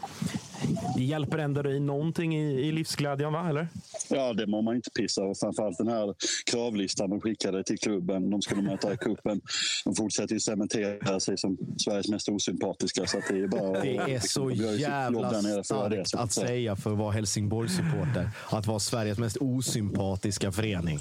det 0.97 1.05
hjälper 1.05 1.39
ändå 1.39 1.63
dig 1.63 1.81
någonting 1.81 2.37
i, 2.37 2.69
i 2.69 2.73
livsglädjen, 2.73 3.33
va? 3.33 3.49
Eller? 3.49 3.69
Ja, 4.09 4.33
det 4.33 4.47
må 4.47 4.63
man 4.63 4.77
inte 4.77 4.91
pissa 4.91 5.23
och 5.23 5.39
framförallt 5.39 5.79
den 5.79 5.89
här 5.89 6.15
kravlistan 6.51 7.11
de 7.11 7.21
skickade 7.21 7.65
till 7.65 7.79
klubben. 7.79 8.31
De 8.31 8.43
skulle 8.43 8.63
möta 8.63 8.93
i 8.93 8.97
cupen. 8.97 9.41
De 9.85 9.95
fortsätter 9.95 10.35
ju 10.35 10.41
cementera 10.41 11.21
sig 11.21 11.39
som 11.39 11.57
Sveriges 11.85 12.09
mest 12.09 12.29
osympatiska. 12.29 13.07
Så 13.07 13.21
det 13.29 13.41
är, 13.41 13.49
bara, 13.49 13.81
det 13.81 13.97
är 13.97 14.19
så 14.19 14.51
jävla 14.51 15.63
starkt 15.65 16.13
det, 16.13 16.19
att 16.19 16.33
säga 16.33 16.77
för 16.77 16.93
att 16.93 16.99
vara 16.99 17.13
Helsingborg-supporter. 17.13 18.31
Att 18.51 18.67
vara 18.67 18.79
Sveriges 18.79 19.19
mest 19.19 19.37
osympatiska 19.37 20.53
förening. 20.53 20.99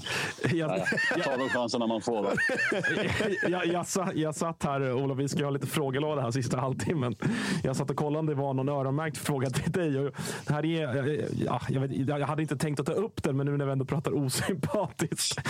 Jag, 0.54 0.78
jag, 1.16 1.24
ta 1.24 1.38
de 1.38 1.50
chanserna 1.50 1.88
man 1.88 2.02
får. 2.02 2.34
jag, 3.50 3.66
jag, 3.66 3.88
satt, 3.88 4.16
jag 4.16 4.36
satt 4.36 4.64
här, 4.64 4.94
Olof, 4.94 5.20
vi 5.20 5.30
ska 5.30 5.44
ha 5.44 5.52
lite 5.52 5.68
frågelåda 5.68 6.22
här 6.22 6.32
sista 6.32 6.58
halvtimmen. 6.58 7.16
Jag 7.64 7.76
satt 7.76 7.90
och 7.90 7.96
kollade 7.96 8.20
om 8.20 8.26
det 8.26 8.36
var 8.36 8.54
någon 8.54 8.70
öronmärkt 8.70 9.18
fråga 9.18 9.50
till 9.50 9.72
dig. 9.72 10.00
Och 10.00 10.16
det 10.48 10.54
här 10.54 10.66
är, 10.66 11.28
ja, 11.46 11.62
jag, 11.70 11.82
vet, 11.82 12.08
jag 12.08 12.28
hade 12.28 12.42
inte 12.42 12.58
tänkt 12.58 12.80
att 12.80 12.86
ta 12.86 12.92
upp 12.92 13.24
den, 13.24 13.38
men 13.38 13.46
nu 13.46 13.58
när 13.58 13.66
vi 13.66 13.72
ändå 13.72 13.86
pratar 13.86 14.18
osympatiskt. 14.18 15.42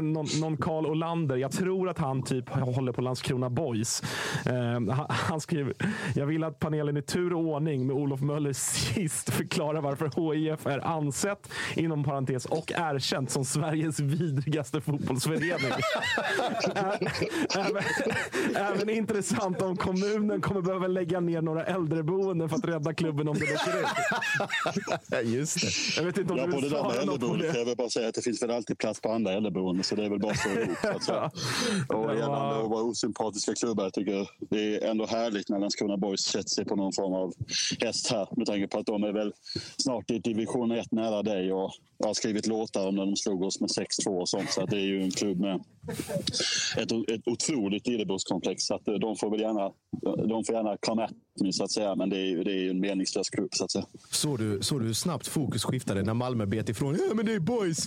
Någon, 0.00 0.26
någon 0.40 0.56
Karl 0.56 0.86
Olander. 0.86 1.36
Jag 1.36 1.52
tror 1.52 1.88
att 1.88 1.98
han 1.98 2.22
typ 2.22 2.48
håller 2.48 2.92
på 2.92 3.00
Landskrona 3.00 3.50
Boys. 3.50 4.02
Uh, 4.46 4.92
han, 4.92 5.06
han 5.08 5.40
skriver, 5.40 5.74
jag 6.14 6.26
vill 6.26 6.44
att 6.44 6.58
panelen 6.58 6.96
i 6.96 7.02
tur 7.02 7.32
och 7.32 7.40
ordning 7.40 7.86
med 7.86 7.96
Olof 7.96 8.20
Möller 8.20 8.52
sist 8.52 9.30
förklarar 9.30 9.80
varför 9.80 10.32
HIF 10.34 10.66
är 10.66 10.86
ansett, 10.86 11.52
inom 11.76 12.04
parentes, 12.04 12.44
och 12.44 12.72
erkänt 12.76 13.30
som 13.30 13.44
Sveriges 13.44 14.00
vidrigaste 14.00 14.80
fotbollsförening. 14.80 15.72
även, 17.56 17.82
även 18.56 18.90
intressant 18.90 19.62
om 19.62 19.76
kommunen 19.76 20.40
kommer 20.40 20.60
behöva 20.60 20.86
lägga 20.86 21.20
ner 21.20 21.41
några 21.42 21.64
äldreboenden 21.64 22.48
för 22.48 22.56
att 22.56 22.64
rädda 22.64 22.94
klubben 22.94 23.28
om 23.28 23.34
det 23.34 23.40
läcker 23.40 23.80
ut. 23.80 23.86
Just 25.34 25.60
det. 25.60 26.00
Jag 26.00 26.06
vet 26.06 26.18
inte 26.18 26.32
om 26.32 26.38
ja, 26.38 26.46
du 26.46 26.52
vill 26.60 26.70
svara 26.70 27.04
något 27.04 27.20
på 27.20 27.36
det. 27.36 27.58
jag 27.58 27.64
väl 27.64 27.76
bara 27.76 27.90
säga 27.90 28.08
att 28.08 28.14
det 28.14 28.22
finns 28.22 28.42
väl 28.42 28.50
alltid 28.50 28.78
plats 28.78 29.00
på 29.00 29.08
andra 29.12 29.32
äldreboenden 29.32 29.84
så 29.84 29.94
det 29.94 30.04
är 30.04 30.10
väl 30.10 30.18
bara 30.18 30.32
ihop. 30.32 30.84
Att 30.84 31.04
säga. 31.04 31.30
Och 31.88 32.08
Det 32.08 32.14
gällande 32.14 32.54
var- 32.54 32.62
att 32.64 32.70
vara 32.70 32.82
osympatiska 32.82 33.54
klubbar, 33.54 33.84
jag 33.84 33.92
tycker 33.92 34.28
det 34.50 34.76
är 34.76 34.90
ändå 34.90 35.06
härligt 35.06 35.48
när 35.48 35.58
Landskrona 35.58 35.96
Boys 35.96 36.20
sätter 36.20 36.48
sig 36.48 36.64
på 36.64 36.76
någon 36.76 36.92
form 36.92 37.12
av 37.12 37.34
häst 37.80 38.10
här 38.10 38.28
med 38.36 38.46
tanke 38.46 38.68
på 38.68 38.78
att 38.78 38.86
de 38.86 39.04
är 39.04 39.12
väl 39.12 39.32
snart 39.76 40.10
i 40.10 40.18
division 40.18 40.72
1 40.72 40.92
nära 40.92 41.22
dig 41.22 41.52
och 41.52 41.70
jag 41.98 42.06
har 42.06 42.14
skrivit 42.14 42.46
låtar 42.46 42.88
om 42.88 42.94
när 42.96 43.06
de 43.06 43.16
slog 43.16 43.42
oss 43.42 43.60
med 43.60 43.70
6-2 43.70 44.20
och 44.20 44.28
sånt 44.28 44.50
så 44.50 44.62
att 44.62 44.70
det 44.70 44.76
är 44.76 44.80
ju 44.86 45.02
en 45.02 45.10
klubb 45.10 45.40
med 45.40 45.60
ett, 46.76 46.92
ett 46.92 47.28
otroligt 47.28 47.86
Lillebrorskomplex 47.86 48.62
så 48.62 48.74
att 48.74 48.88
eh, 48.88 48.94
de 48.94 49.16
får 49.16 49.30
väl 49.30 49.40
gärna 49.40 49.70
de 50.28 50.44
får 50.44 50.54
gärna 50.54 50.76
come 50.80 51.02
at 51.04 51.10
me 51.40 51.52
så 51.52 51.64
att 51.64 51.70
säga 51.70 51.94
men 51.94 52.10
det 52.10 52.16
är 52.16 52.26
ju 52.26 52.44
det 52.44 52.50
är 52.52 52.56
ju 52.58 52.70
en 52.70 52.80
meningslös 52.80 53.30
klubb 53.30 53.48
så 53.52 53.64
att 53.64 53.70
säga. 53.70 53.84
Såg 54.10 54.38
du, 54.38 54.58
såg 54.62 54.80
du 54.80 54.86
hur 54.86 54.92
snabbt 54.94 55.26
fokus 55.26 55.64
skiftade 55.64 56.02
när 56.02 56.14
Malmö 56.14 56.46
bet 56.46 56.68
ifrån? 56.68 56.98
Ja, 57.08 57.14
men 57.14 57.26
det 57.26 57.32
är 57.32 57.38
boys! 57.38 57.86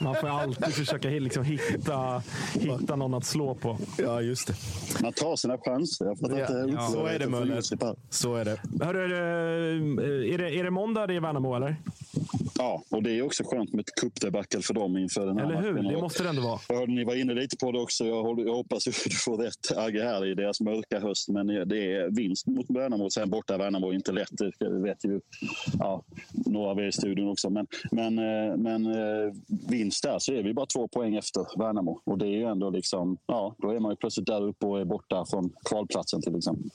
Man 0.00 0.14
får 0.14 0.28
alltid 0.28 0.74
försöka 0.74 1.08
liksom 1.08 1.44
hitta, 1.44 2.22
hitta 2.52 2.96
någon 2.96 3.14
att 3.14 3.24
slå 3.24 3.54
på. 3.54 3.78
Ja, 3.98 4.22
just 4.22 4.46
det. 4.46 4.54
Man 5.02 5.12
tar 5.12 5.36
sina 5.36 5.58
chanser. 5.58 6.04
Jag 6.04 6.18
fattar 6.18 6.38
Ja, 6.38 6.64
inte 6.64 6.74
ja, 6.76 6.88
så 6.88 7.06
är 7.06 7.18
det, 7.18 7.28
Möller. 7.28 7.62
Så 8.10 8.34
är 8.34 8.44
det. 8.44 8.60
Hörru, 8.84 9.04
är, 9.04 9.08
det, 9.08 10.34
är, 10.34 10.38
det, 10.38 10.58
är 10.58 10.64
det 10.64 10.70
måndag 10.70 11.06
det 11.06 11.14
är 11.14 11.20
Värnamo, 11.20 11.54
eller? 11.56 11.76
Ja, 12.58 12.82
och 12.90 13.02
det 13.02 13.18
är 13.18 13.22
också 13.22 13.44
skönt 13.44 13.72
med 13.72 13.80
ett 13.80 13.94
cupdebacle 14.00 14.62
för 14.62 14.74
dem 14.74 14.96
inför 14.96 15.26
den 15.26 15.38
här 15.38 15.44
Eller 15.44 15.62
hur? 15.62 15.72
matchen. 15.72 15.88
Det 15.88 16.00
måste 16.00 16.22
det 16.22 16.28
ändå 16.28 16.42
vara. 16.42 16.60
Jag 16.68 16.76
hörde 16.76 16.92
ni 16.92 17.04
var 17.04 17.14
inne 17.14 17.34
lite 17.34 17.56
på 17.56 17.72
det 17.72 17.80
också. 17.80 18.04
Jag 18.04 18.22
hoppas 18.54 18.86
att 18.88 18.94
du 19.04 19.10
får 19.10 19.36
rätt 19.36 19.76
Agge 19.76 20.02
här 20.02 20.26
i 20.26 20.34
deras 20.34 20.60
mörka 20.60 21.00
höst. 21.00 21.28
Men 21.28 21.46
det 21.46 21.94
är 21.94 22.10
vinst 22.16 22.46
mot 22.46 22.70
Värnamo. 22.70 23.10
Sen 23.10 23.30
borta 23.30 23.58
Värnamo 23.58 23.90
är 23.90 23.94
inte 23.94 24.12
lätt. 24.12 24.30
Det 24.58 24.68
vet 24.68 25.04
ju 25.04 25.20
ja, 25.78 26.02
några 26.32 26.70
av 26.70 26.80
er 26.80 26.86
i 26.86 26.92
studion 26.92 27.28
också. 27.28 27.50
Men, 27.50 27.66
men, 27.90 28.18
eh, 28.18 28.56
men 28.56 28.86
eh, 28.86 29.32
vinst 29.68 30.02
där 30.02 30.18
så 30.18 30.32
är 30.32 30.42
vi 30.42 30.54
bara 30.54 30.66
två 30.66 30.88
poäng 30.88 31.16
efter 31.16 31.58
Värnamo. 31.58 32.00
Och 32.04 32.18
det 32.18 32.26
är 32.26 32.36
ju 32.36 32.44
ändå 32.44 32.70
liksom, 32.70 33.16
ja, 33.26 33.54
då 33.58 33.70
är 33.70 33.80
man 33.80 33.92
ju 33.92 33.96
plötsligt 33.96 34.26
där 34.26 34.42
uppe 34.42 34.66
och 34.66 34.80
är 34.80 34.84
borta 34.84 35.24
från 35.30 35.52
kvalplatsen 35.64 36.22
till 36.22 36.36
exempel. 36.36 36.70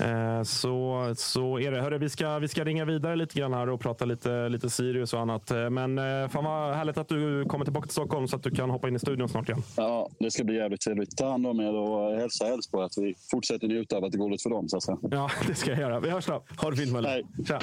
Eh, 0.00 0.42
så, 0.42 1.12
så 1.16 1.58
är 1.58 1.70
det. 1.70 1.80
Hörru, 1.80 1.98
vi, 1.98 2.08
ska, 2.08 2.38
vi 2.38 2.48
ska 2.48 2.64
ringa 2.64 2.84
vidare 2.84 3.16
lite 3.16 3.38
grann 3.38 3.52
här 3.52 3.68
och 3.68 3.80
prata 3.80 4.04
lite, 4.04 4.48
lite 4.48 4.70
Sirius 4.70 5.05
och 5.14 5.20
annat. 5.20 5.50
Eh, 5.50 5.70
Men 5.70 5.98
eh, 5.98 6.28
fan 6.28 6.44
vad 6.44 6.74
härligt 6.74 6.98
att 6.98 7.08
du 7.08 7.44
kommer 7.44 7.64
tillbaka 7.64 7.86
till 7.86 7.92
Stockholm 7.92 8.28
så 8.28 8.36
att 8.36 8.42
du 8.42 8.50
kan 8.50 8.70
hoppa 8.70 8.88
in 8.88 8.96
i 8.96 8.98
studion 8.98 9.28
snart 9.28 9.48
igen. 9.48 9.62
Ja, 9.76 10.08
det 10.18 10.30
ska 10.30 10.44
bli 10.44 10.56
jävligt 10.56 10.80
trevligt. 10.80 11.16
Ta 11.16 11.30
hand 11.30 11.46
om 11.46 11.60
er 11.60 11.74
och 11.74 12.16
hälsa 12.16 12.46
Elfsborg 12.46 12.84
att 12.84 12.92
vi 12.96 13.14
fortsätter 13.30 13.68
njuta 13.68 13.96
av 13.96 14.04
att 14.04 14.12
det 14.12 14.18
går 14.18 14.30
lite 14.30 14.42
för 14.42 14.50
dem. 14.50 14.68
Så 14.68 14.76
att 14.76 14.82
säga. 14.82 14.98
Ja, 15.10 15.30
det 15.46 15.54
ska 15.54 15.70
jag 15.70 15.80
göra. 15.80 16.00
Vi 16.00 16.10
hörs 16.10 16.26
då. 16.26 16.44
Ha 16.62 16.70
det 16.70 16.76
fint 16.76 16.92
Möller. 16.92 17.08
Hej. 17.08 17.24
Tja. 17.48 17.60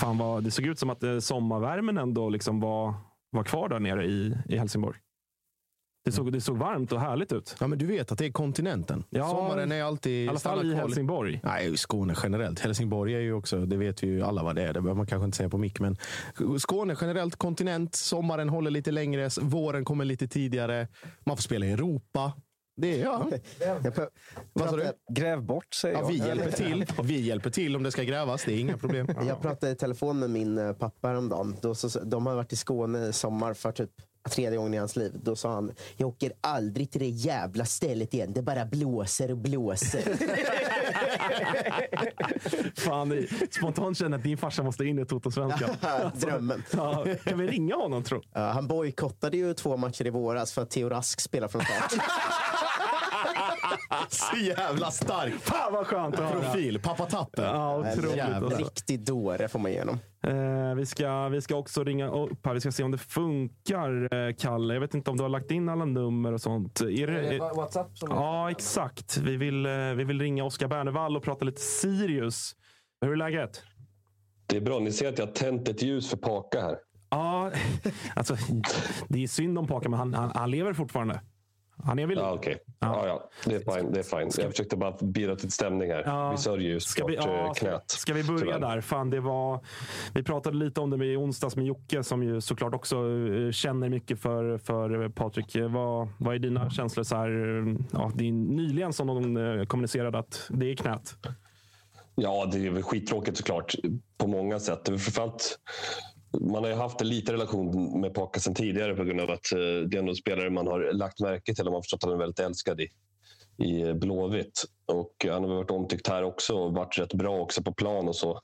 Fan 0.00 0.18
vad, 0.18 0.44
det 0.44 0.50
såg 0.50 0.66
ut 0.66 0.78
som 0.78 0.90
att 0.90 1.02
eh, 1.02 1.18
sommarvärmen 1.18 1.98
ändå 1.98 2.28
liksom 2.28 2.60
var, 2.60 2.94
var 3.30 3.42
kvar 3.44 3.68
där 3.68 3.78
nere 3.80 4.04
i, 4.04 4.34
i 4.48 4.56
Helsingborg. 4.58 4.96
Det 6.06 6.12
såg, 6.12 6.32
det 6.32 6.40
såg 6.40 6.56
varmt 6.56 6.92
och 6.92 7.00
härligt 7.00 7.32
ut. 7.32 7.56
Ja, 7.60 7.66
men 7.66 7.78
du 7.78 7.86
vet 7.86 8.12
att 8.12 8.18
det 8.18 8.26
är 8.26 8.30
kontinenten. 8.32 9.04
Ja, 9.10 9.28
Sommaren 9.30 9.72
är 9.72 9.82
alltid... 9.82 10.26
I 10.26 10.28
alla 10.28 10.38
fall 10.38 10.72
i 10.72 10.74
Helsingborg. 10.74 11.40
Nej, 11.44 11.72
i 11.72 11.76
Skåne 11.76 12.14
generellt. 12.22 12.60
Helsingborg 12.60 13.14
är 13.14 13.20
ju 13.20 13.32
också, 13.32 13.66
det 13.66 13.76
vet 13.76 14.02
vi 14.02 14.06
ju 14.06 14.22
alla 14.22 14.42
vad 14.42 14.54
det 14.56 14.62
är. 14.62 14.66
Det 14.72 14.80
behöver 14.80 14.94
man 14.96 15.06
kanske 15.06 15.24
inte 15.24 15.36
säga 15.36 15.48
på 15.48 15.58
mick. 15.58 15.80
Men 15.80 15.96
Skåne 16.58 16.96
generellt, 17.00 17.36
kontinent. 17.36 17.94
Sommaren 17.94 18.48
håller 18.48 18.70
lite 18.70 18.90
längre. 18.90 19.28
Våren 19.40 19.84
kommer 19.84 20.04
lite 20.04 20.28
tidigare. 20.28 20.88
Man 21.24 21.36
får 21.36 21.42
spela 21.42 21.66
i 21.66 21.72
Europa. 21.72 22.32
Det 22.76 23.00
är, 23.00 23.04
ja. 23.04 23.30
Jag 23.60 23.94
pr- 23.94 24.08
Vad 24.52 24.70
sa 24.70 24.76
du? 24.76 24.84
Gräv 25.14 25.42
bort 25.42 25.74
säger 25.74 25.94
Ja, 25.96 26.00
jag. 26.00 26.08
vi 26.08 26.18
hjälper 26.18 26.50
till. 26.50 26.86
Vi 27.02 27.20
hjälper 27.20 27.50
till 27.50 27.76
om 27.76 27.82
det 27.82 27.90
ska 27.90 28.02
grävas. 28.02 28.44
Det 28.44 28.52
är 28.52 28.58
inga 28.58 28.76
problem. 28.78 29.06
Jag 29.26 29.40
pratade 29.42 29.72
i 29.72 29.74
telefon 29.76 30.18
med 30.18 30.30
min 30.30 30.58
eh, 30.58 30.72
pappa 30.72 31.08
häromdagen. 31.08 31.56
Då 31.62 31.74
så, 31.74 32.00
de 32.04 32.26
har 32.26 32.34
varit 32.34 32.52
i 32.52 32.56
Skåne 32.56 33.06
i 33.08 33.12
sommar 33.12 33.54
för 33.54 33.72
typ 33.72 33.90
tredje 34.28 34.58
gången 34.58 34.74
i 34.74 34.76
hans 34.76 34.96
liv. 34.96 35.12
Då 35.22 35.36
sa 35.36 35.54
han, 35.54 35.72
jag 35.96 36.08
åker 36.08 36.32
aldrig 36.40 36.90
till 36.90 37.00
det 37.00 37.08
jävla 37.08 37.64
stället 37.64 38.14
igen. 38.14 38.32
Det 38.32 38.42
bara 38.42 38.64
blåser 38.64 39.30
och 39.30 39.38
blåser. 39.38 40.02
Fan, 42.80 43.26
spontant 43.50 43.98
känner 43.98 44.10
jag 44.10 44.18
att 44.18 44.24
din 44.24 44.38
farsa 44.38 44.62
måste 44.62 44.84
in 44.84 44.98
i 44.98 45.06
Toto-svenskan. 45.06 45.70
Drömmen. 46.14 46.62
Ja, 46.70 47.06
kan 47.24 47.38
vi 47.38 47.46
ringa 47.46 47.76
honom 47.76 48.02
tro? 48.02 48.22
Ja, 48.32 48.40
han 48.40 48.66
bojkottade 48.66 49.36
ju 49.36 49.54
två 49.54 49.76
matcher 49.76 50.06
i 50.06 50.10
våras 50.10 50.52
för 50.52 50.62
att 50.62 50.70
Theo 50.70 50.88
Rask 50.88 51.20
spelar 51.20 51.48
från 51.48 51.62
start. 51.62 51.92
Så 54.08 54.36
jävla 54.36 54.90
stark. 54.90 55.34
Fan 55.34 55.72
vad 55.72 55.86
skönt 55.86 56.14
att 56.14 56.30
höra. 56.30 56.40
Profil. 56.40 56.80
Pappa 56.80 57.06
Tappen. 57.06 57.44
Ja, 57.44 57.78
otroligt. 57.78 58.16
En 58.16 58.34
alltså. 58.34 58.58
riktig 58.58 59.00
dåre 59.00 59.48
får 59.48 59.58
man 59.58 59.70
igenom. 59.70 59.98
Eh, 60.26 60.74
vi, 60.74 60.86
ska, 60.86 61.28
vi 61.28 61.40
ska 61.40 61.56
också 61.56 61.84
ringa 61.84 62.10
upp 62.10 62.46
här. 62.46 62.54
Vi 62.54 62.60
ska 62.60 62.72
se 62.72 62.82
om 62.82 62.90
det 62.90 62.98
funkar, 62.98 64.14
eh, 64.14 64.34
Kalle. 64.34 64.74
Jag 64.74 64.80
vet 64.80 64.94
inte 64.94 65.10
om 65.10 65.16
du 65.16 65.22
har 65.22 65.28
lagt 65.28 65.50
in 65.50 65.68
alla 65.68 65.84
nummer 65.84 66.32
och 66.32 66.40
sånt. 66.40 66.80
Är 66.80 67.06
det, 67.06 67.34
är, 67.34 67.56
Whatsapp 67.56 67.98
som 67.98 68.10
ja, 68.10 68.50
exakt. 68.50 69.16
Vi 69.16 69.36
vill, 69.36 69.66
eh, 69.66 69.72
vi 69.72 70.04
vill 70.04 70.20
ringa 70.20 70.44
Oskar 70.44 70.68
Bernevall 70.68 71.16
och 71.16 71.22
prata 71.22 71.44
lite 71.44 71.60
Sirius. 71.60 72.52
Hur 73.00 73.12
är 73.12 73.16
läget? 73.16 73.62
Det 74.46 74.56
är 74.56 74.60
bra. 74.60 74.78
Ni 74.78 74.92
ser 74.92 75.08
att 75.08 75.18
jag 75.18 75.26
har 75.26 75.32
tänt 75.32 75.68
ett 75.68 75.82
ljus 75.82 76.10
för 76.10 76.16
Paka 76.16 76.60
här. 76.60 76.78
Ja, 77.10 77.50
alltså, 78.14 78.36
det 79.08 79.22
är 79.22 79.28
synd 79.28 79.58
om 79.58 79.66
Paka, 79.66 79.88
men 79.88 79.98
han, 79.98 80.14
han, 80.14 80.30
han 80.34 80.50
lever 80.50 80.72
fortfarande. 80.72 81.20
Han 81.84 81.98
är 81.98 82.06
väl... 82.06 82.18
Ja, 82.18 82.32
okej. 82.34 82.58
Ja. 82.80 83.06
Ja, 83.06 83.30
Det 83.44 83.54
är 83.54 83.74
fine. 83.74 83.92
Det 83.92 83.98
är 83.98 84.02
fine. 84.02 84.30
Jag 84.42 84.50
försökte 84.50 84.76
bara 84.76 84.96
bidra 85.02 85.36
till 85.36 85.50
stämning 85.50 85.90
här. 85.90 86.02
Ja. 86.06 86.30
Vi 86.30 86.36
sörjer 86.36 86.68
ju 86.70 86.80
Ska 86.80 87.06
vi, 87.06 87.14
ja, 87.14 87.22
eh, 87.46 87.52
ska, 87.52 87.66
knät. 87.66 87.90
ska 87.90 88.12
vi 88.14 88.24
börja 88.24 88.38
tyvärr. 88.40 88.58
där? 88.60 88.80
Fan, 88.80 89.10
det 89.10 89.20
var, 89.20 89.60
vi 90.14 90.22
pratade 90.22 90.56
lite 90.56 90.80
om 90.80 90.90
det 90.90 90.96
med 90.96 91.08
i 91.08 91.16
onsdags 91.16 91.56
med 91.56 91.66
Jocke 91.66 92.02
som 92.02 92.22
ju 92.22 92.40
såklart 92.40 92.74
också 92.74 92.96
eh, 92.96 93.50
känner 93.50 93.88
mycket 93.88 94.20
för, 94.20 94.58
för 94.58 95.08
Patrik. 95.08 95.56
Vad, 95.70 96.08
vad 96.18 96.34
är 96.34 96.38
dina 96.38 96.70
känslor? 96.70 97.04
Så 97.04 97.16
här, 97.16 97.28
eh, 97.28 97.74
ja, 97.92 98.12
det 98.14 98.28
är 98.28 98.32
nyligen 98.32 98.92
som 98.92 99.06
de 99.06 99.66
kommunicerade 99.66 100.18
att 100.18 100.46
det 100.50 100.70
är 100.70 100.76
knät. 100.76 101.16
Ja, 102.14 102.48
det 102.52 102.66
är 102.66 102.70
väl 102.70 102.82
skittråkigt 102.82 103.36
såklart 103.36 103.74
på 104.18 104.26
många 104.26 104.58
sätt. 104.58 104.86
Framförallt, 104.86 105.58
man 106.40 106.62
har 106.62 106.70
ju 106.70 106.76
haft 106.76 107.00
en 107.00 107.08
liten 107.08 107.32
relation 107.34 108.00
med 108.00 108.14
Paka 108.14 108.40
sen 108.40 108.54
tidigare 108.54 108.94
på 108.94 109.04
grund 109.04 109.20
av 109.20 109.30
att 109.30 109.52
eh, 109.52 109.58
det 109.88 109.96
är 109.96 110.08
en 110.08 110.14
spelare 110.16 110.50
man 110.50 110.66
har 110.66 110.92
lagt 110.92 111.20
märke 111.20 111.54
till 111.54 111.66
och 111.66 111.72
man 111.72 111.74
har 111.74 111.82
förstått 111.82 112.04
att 112.04 112.10
han 112.10 112.12
är 112.12 112.18
väldigt 112.18 112.40
älskad 112.40 112.80
i, 112.80 112.88
i 113.64 113.92
Blåvitt. 113.94 114.64
Och 114.86 115.26
han 115.30 115.44
har 115.44 115.54
varit 115.54 115.70
omtyckt 115.70 116.08
här 116.08 116.22
också 116.22 116.54
och 116.54 116.72
varit 116.72 116.98
rätt 116.98 117.14
bra 117.14 117.38
också 117.40 117.62
på 117.62 117.72
plan 117.72 118.08
och 118.08 118.16
så. 118.16 118.40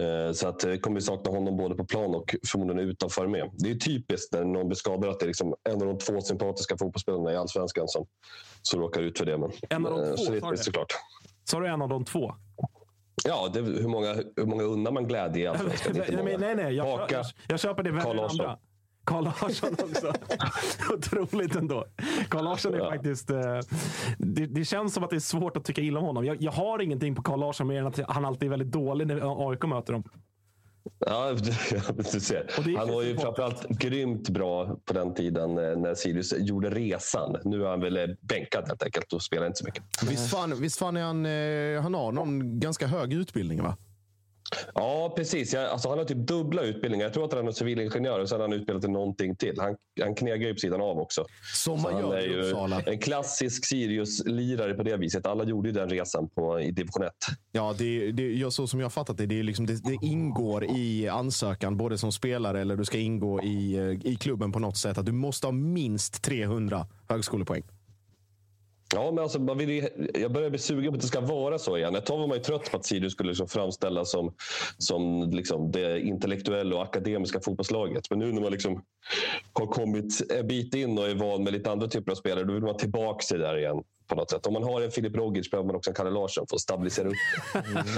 Eh, 0.00 0.32
Så 0.32 0.48
att 0.48 0.64
eh, 0.64 0.74
kommer 0.76 0.94
vi 0.94 1.00
sakna 1.00 1.32
honom 1.32 1.56
både 1.56 1.74
på 1.74 1.84
plan 1.84 2.14
och 2.14 2.34
förmodligen 2.46 2.90
utanför 2.90 3.26
med. 3.26 3.50
Det 3.52 3.70
är 3.70 3.74
typiskt 3.74 4.32
när 4.32 4.44
någon 4.44 4.68
blir 4.68 4.76
skadad 4.76 5.10
att 5.10 5.18
det 5.20 5.24
är 5.24 5.28
liksom 5.28 5.54
en 5.68 5.82
av 5.82 5.86
de 5.86 5.98
två 5.98 6.20
sympatiska 6.20 6.76
fotbollsspelarna 6.78 7.32
i 7.32 7.36
Allsvenskan 7.36 7.88
som, 7.88 8.06
som 8.62 8.80
råkar 8.80 9.00
ut 9.00 9.18
för 9.18 9.26
det. 9.26 9.38
Men, 9.38 9.50
En 9.68 9.86
av 9.86 9.92
de 9.92 10.04
eh, 10.04 10.14
två, 10.14 10.16
så 10.16 10.50
det 10.50 10.58
såklart. 10.58 10.92
Sa 11.44 11.60
du 11.60 11.68
en 11.68 11.82
av 11.82 11.88
de 11.88 12.04
två? 12.04 12.34
Ja, 13.24 13.48
det, 13.52 13.60
hur, 13.60 13.88
många, 13.88 14.14
hur 14.36 14.46
många 14.46 14.62
unnar 14.62 14.90
man 14.90 15.08
glädje 15.08 15.42
i 15.42 15.46
Allsvenskan? 15.46 15.92
Nej, 16.24 16.36
nej, 16.38 16.54
nej. 16.54 16.74
Jag, 16.74 16.84
Haka. 16.98 17.14
jag, 17.14 17.26
jag 17.48 17.60
köper 17.60 17.82
det 17.82 17.90
värre 17.90 18.10
än 18.10 18.18
andra. 18.18 18.58
Karl 19.04 19.24
Larsson 19.24 19.76
också. 19.78 20.12
Otroligt 20.94 21.56
ändå. 21.56 21.84
Karl 22.28 22.44
Larsson 22.44 22.74
är 22.74 22.78
Ja. 22.78 22.90
faktiskt... 22.90 23.30
Eh, 23.30 23.58
det, 24.18 24.46
det 24.46 24.64
känns 24.64 24.94
som 24.94 25.04
att 25.04 25.10
det 25.10 25.16
är 25.16 25.20
svårt 25.20 25.56
att 25.56 25.64
tycka 25.64 25.80
illa 25.80 26.00
om 26.00 26.06
honom. 26.06 26.24
Jag, 26.24 26.42
jag 26.42 26.52
har 26.52 26.82
ingenting 26.82 27.14
på 27.14 27.22
Karl 27.22 27.40
Larsson 27.40 27.66
mer 27.66 27.80
än 27.80 27.86
att 27.86 28.00
han 28.08 28.24
alltid 28.24 28.46
är 28.46 28.50
väldigt 28.50 28.72
dålig 28.72 29.06
när 29.06 29.50
AIK 29.50 29.62
möter 29.64 29.92
dem. 29.92 30.04
Ja, 30.98 31.32
du 32.12 32.20
ser. 32.20 32.76
Han 32.78 32.88
var 32.88 33.02
ju 33.02 33.16
framförallt 33.16 33.68
grymt 33.68 34.28
bra 34.28 34.76
på 34.84 34.92
den 34.92 35.14
tiden 35.14 35.50
eh, 35.50 35.78
när 35.78 35.94
Sirius 35.94 36.34
gjorde 36.38 36.70
resan. 36.70 37.36
Nu 37.44 37.64
är 37.64 37.68
han 37.68 37.80
väl 37.80 37.96
eh, 37.96 38.06
bänkad 38.20 38.68
helt 38.68 38.82
enkelt 38.82 39.12
och 39.12 39.22
spelar 39.22 39.46
inte 39.46 39.58
så 39.58 39.64
mycket. 39.64 39.84
Visst 40.08 40.30
fan, 40.30 40.60
visst 40.60 40.78
fan 40.78 40.96
är 40.96 41.02
han, 41.02 41.26
eh, 41.26 41.82
han 41.82 41.94
har 41.94 42.12
någon 42.12 42.60
ganska 42.60 42.86
hög 42.86 43.12
utbildning 43.12 43.62
va? 43.62 43.76
Ja, 44.74 45.12
precis. 45.16 45.54
Jag, 45.54 45.64
alltså, 45.64 45.88
han 45.88 45.98
har 45.98 46.04
typ 46.04 46.26
dubbla 46.26 46.62
utbildningar. 46.62 47.06
Jag 47.06 47.12
tror 47.12 47.24
att 47.24 47.32
han 47.32 47.48
är 47.48 47.52
civilingenjör 47.52 48.20
och 48.20 48.28
sen 48.28 48.40
har 48.40 48.48
han 48.48 48.52
utbildat 48.52 48.82
till 48.82 48.90
någonting 48.90 49.36
till. 49.36 49.54
Han, 49.58 49.76
han 50.00 50.14
knegar 50.14 50.48
ju 50.48 50.54
på 50.54 50.58
sidan 50.58 50.80
av 50.80 50.98
också. 50.98 51.24
Som 51.54 51.82
man 51.82 51.98
gör 51.98 52.30
i 52.30 52.40
Uppsala. 52.40 52.80
en 52.80 52.98
klassisk 52.98 53.66
Sirius-lirare 53.66 54.74
på 54.74 54.82
det 54.82 54.96
viset. 54.96 55.26
Alla 55.26 55.44
gjorde 55.44 55.68
ju 55.68 55.72
den 55.72 55.88
resan 55.90 56.28
på, 56.28 56.60
i 56.60 56.70
division 56.70 57.02
1. 57.02 57.12
Ja, 57.52 57.74
det, 57.78 58.12
det, 58.12 58.32
ja, 58.32 58.50
så 58.50 58.66
som 58.66 58.80
jag 58.80 58.84
har 58.84 58.90
fattat 58.90 59.18
det, 59.18 59.26
det, 59.26 59.38
är 59.38 59.42
liksom, 59.42 59.66
det, 59.66 59.84
det 59.84 59.98
ingår 60.02 60.64
i 60.64 61.08
ansökan, 61.08 61.76
både 61.76 61.98
som 61.98 62.12
spelare 62.12 62.60
eller 62.60 62.76
du 62.76 62.84
ska 62.84 62.98
ingå 62.98 63.42
i, 63.42 63.74
eh, 63.74 64.12
i 64.12 64.16
klubben 64.20 64.52
på 64.52 64.58
något 64.58 64.76
sätt, 64.76 64.98
att 64.98 65.06
du 65.06 65.12
måste 65.12 65.46
ha 65.46 65.52
minst 65.52 66.22
300 66.22 66.86
högskolepoäng. 67.08 67.62
Ja, 68.94 69.10
men 69.10 69.22
alltså, 69.22 69.38
man 69.38 69.58
vill 69.58 69.70
ju, 69.70 69.88
jag 70.14 70.32
börjar 70.32 70.50
bli 70.50 70.58
sugen 70.58 70.92
på 70.92 70.94
att 70.96 71.00
det 71.00 71.06
ska 71.06 71.20
vara 71.20 71.58
så 71.58 71.76
igen. 71.76 71.96
Ett 71.96 72.06
tag 72.06 72.18
var 72.18 72.26
man 72.26 72.36
ju 72.36 72.42
trött 72.42 72.70
på 72.70 72.76
att 72.76 72.84
Sirius 72.84 73.12
skulle 73.12 73.28
liksom 73.28 73.48
framställas 73.48 74.10
som, 74.10 74.34
som 74.78 75.30
liksom 75.30 75.70
det 75.70 76.00
intellektuella 76.00 76.76
och 76.76 76.82
akademiska 76.82 77.40
fotbollslaget. 77.40 78.10
Men 78.10 78.18
nu 78.18 78.32
när 78.32 78.40
man 78.40 78.52
liksom 78.52 78.82
har 79.52 79.66
kommit 79.66 80.32
en 80.32 80.46
bit 80.46 80.74
in 80.74 80.98
och 80.98 81.08
är 81.08 81.14
van 81.14 81.44
med 81.44 81.52
lite 81.52 81.70
andra 81.70 81.86
typer 81.86 82.12
av 82.12 82.16
spelare, 82.16 82.44
då 82.44 82.52
vill 82.52 82.62
man 82.62 82.76
tillbaka 82.76 83.22
till 83.22 83.38
det 83.38 83.46
där 83.46 83.58
igen. 83.58 83.82
på 84.08 84.14
något 84.14 84.30
sätt. 84.30 84.46
Om 84.46 84.52
man 84.52 84.62
har 84.62 84.80
en 84.80 84.90
Filip 84.90 85.16
Rogic 85.16 85.50
behöver 85.50 85.66
man 85.66 85.76
också 85.76 85.90
en 85.90 85.94
Kalle 85.94 86.10
Larsson 86.10 86.46
för 86.48 86.56
att 86.56 86.60
stabilisera 86.60 87.08
upp. 87.08 87.14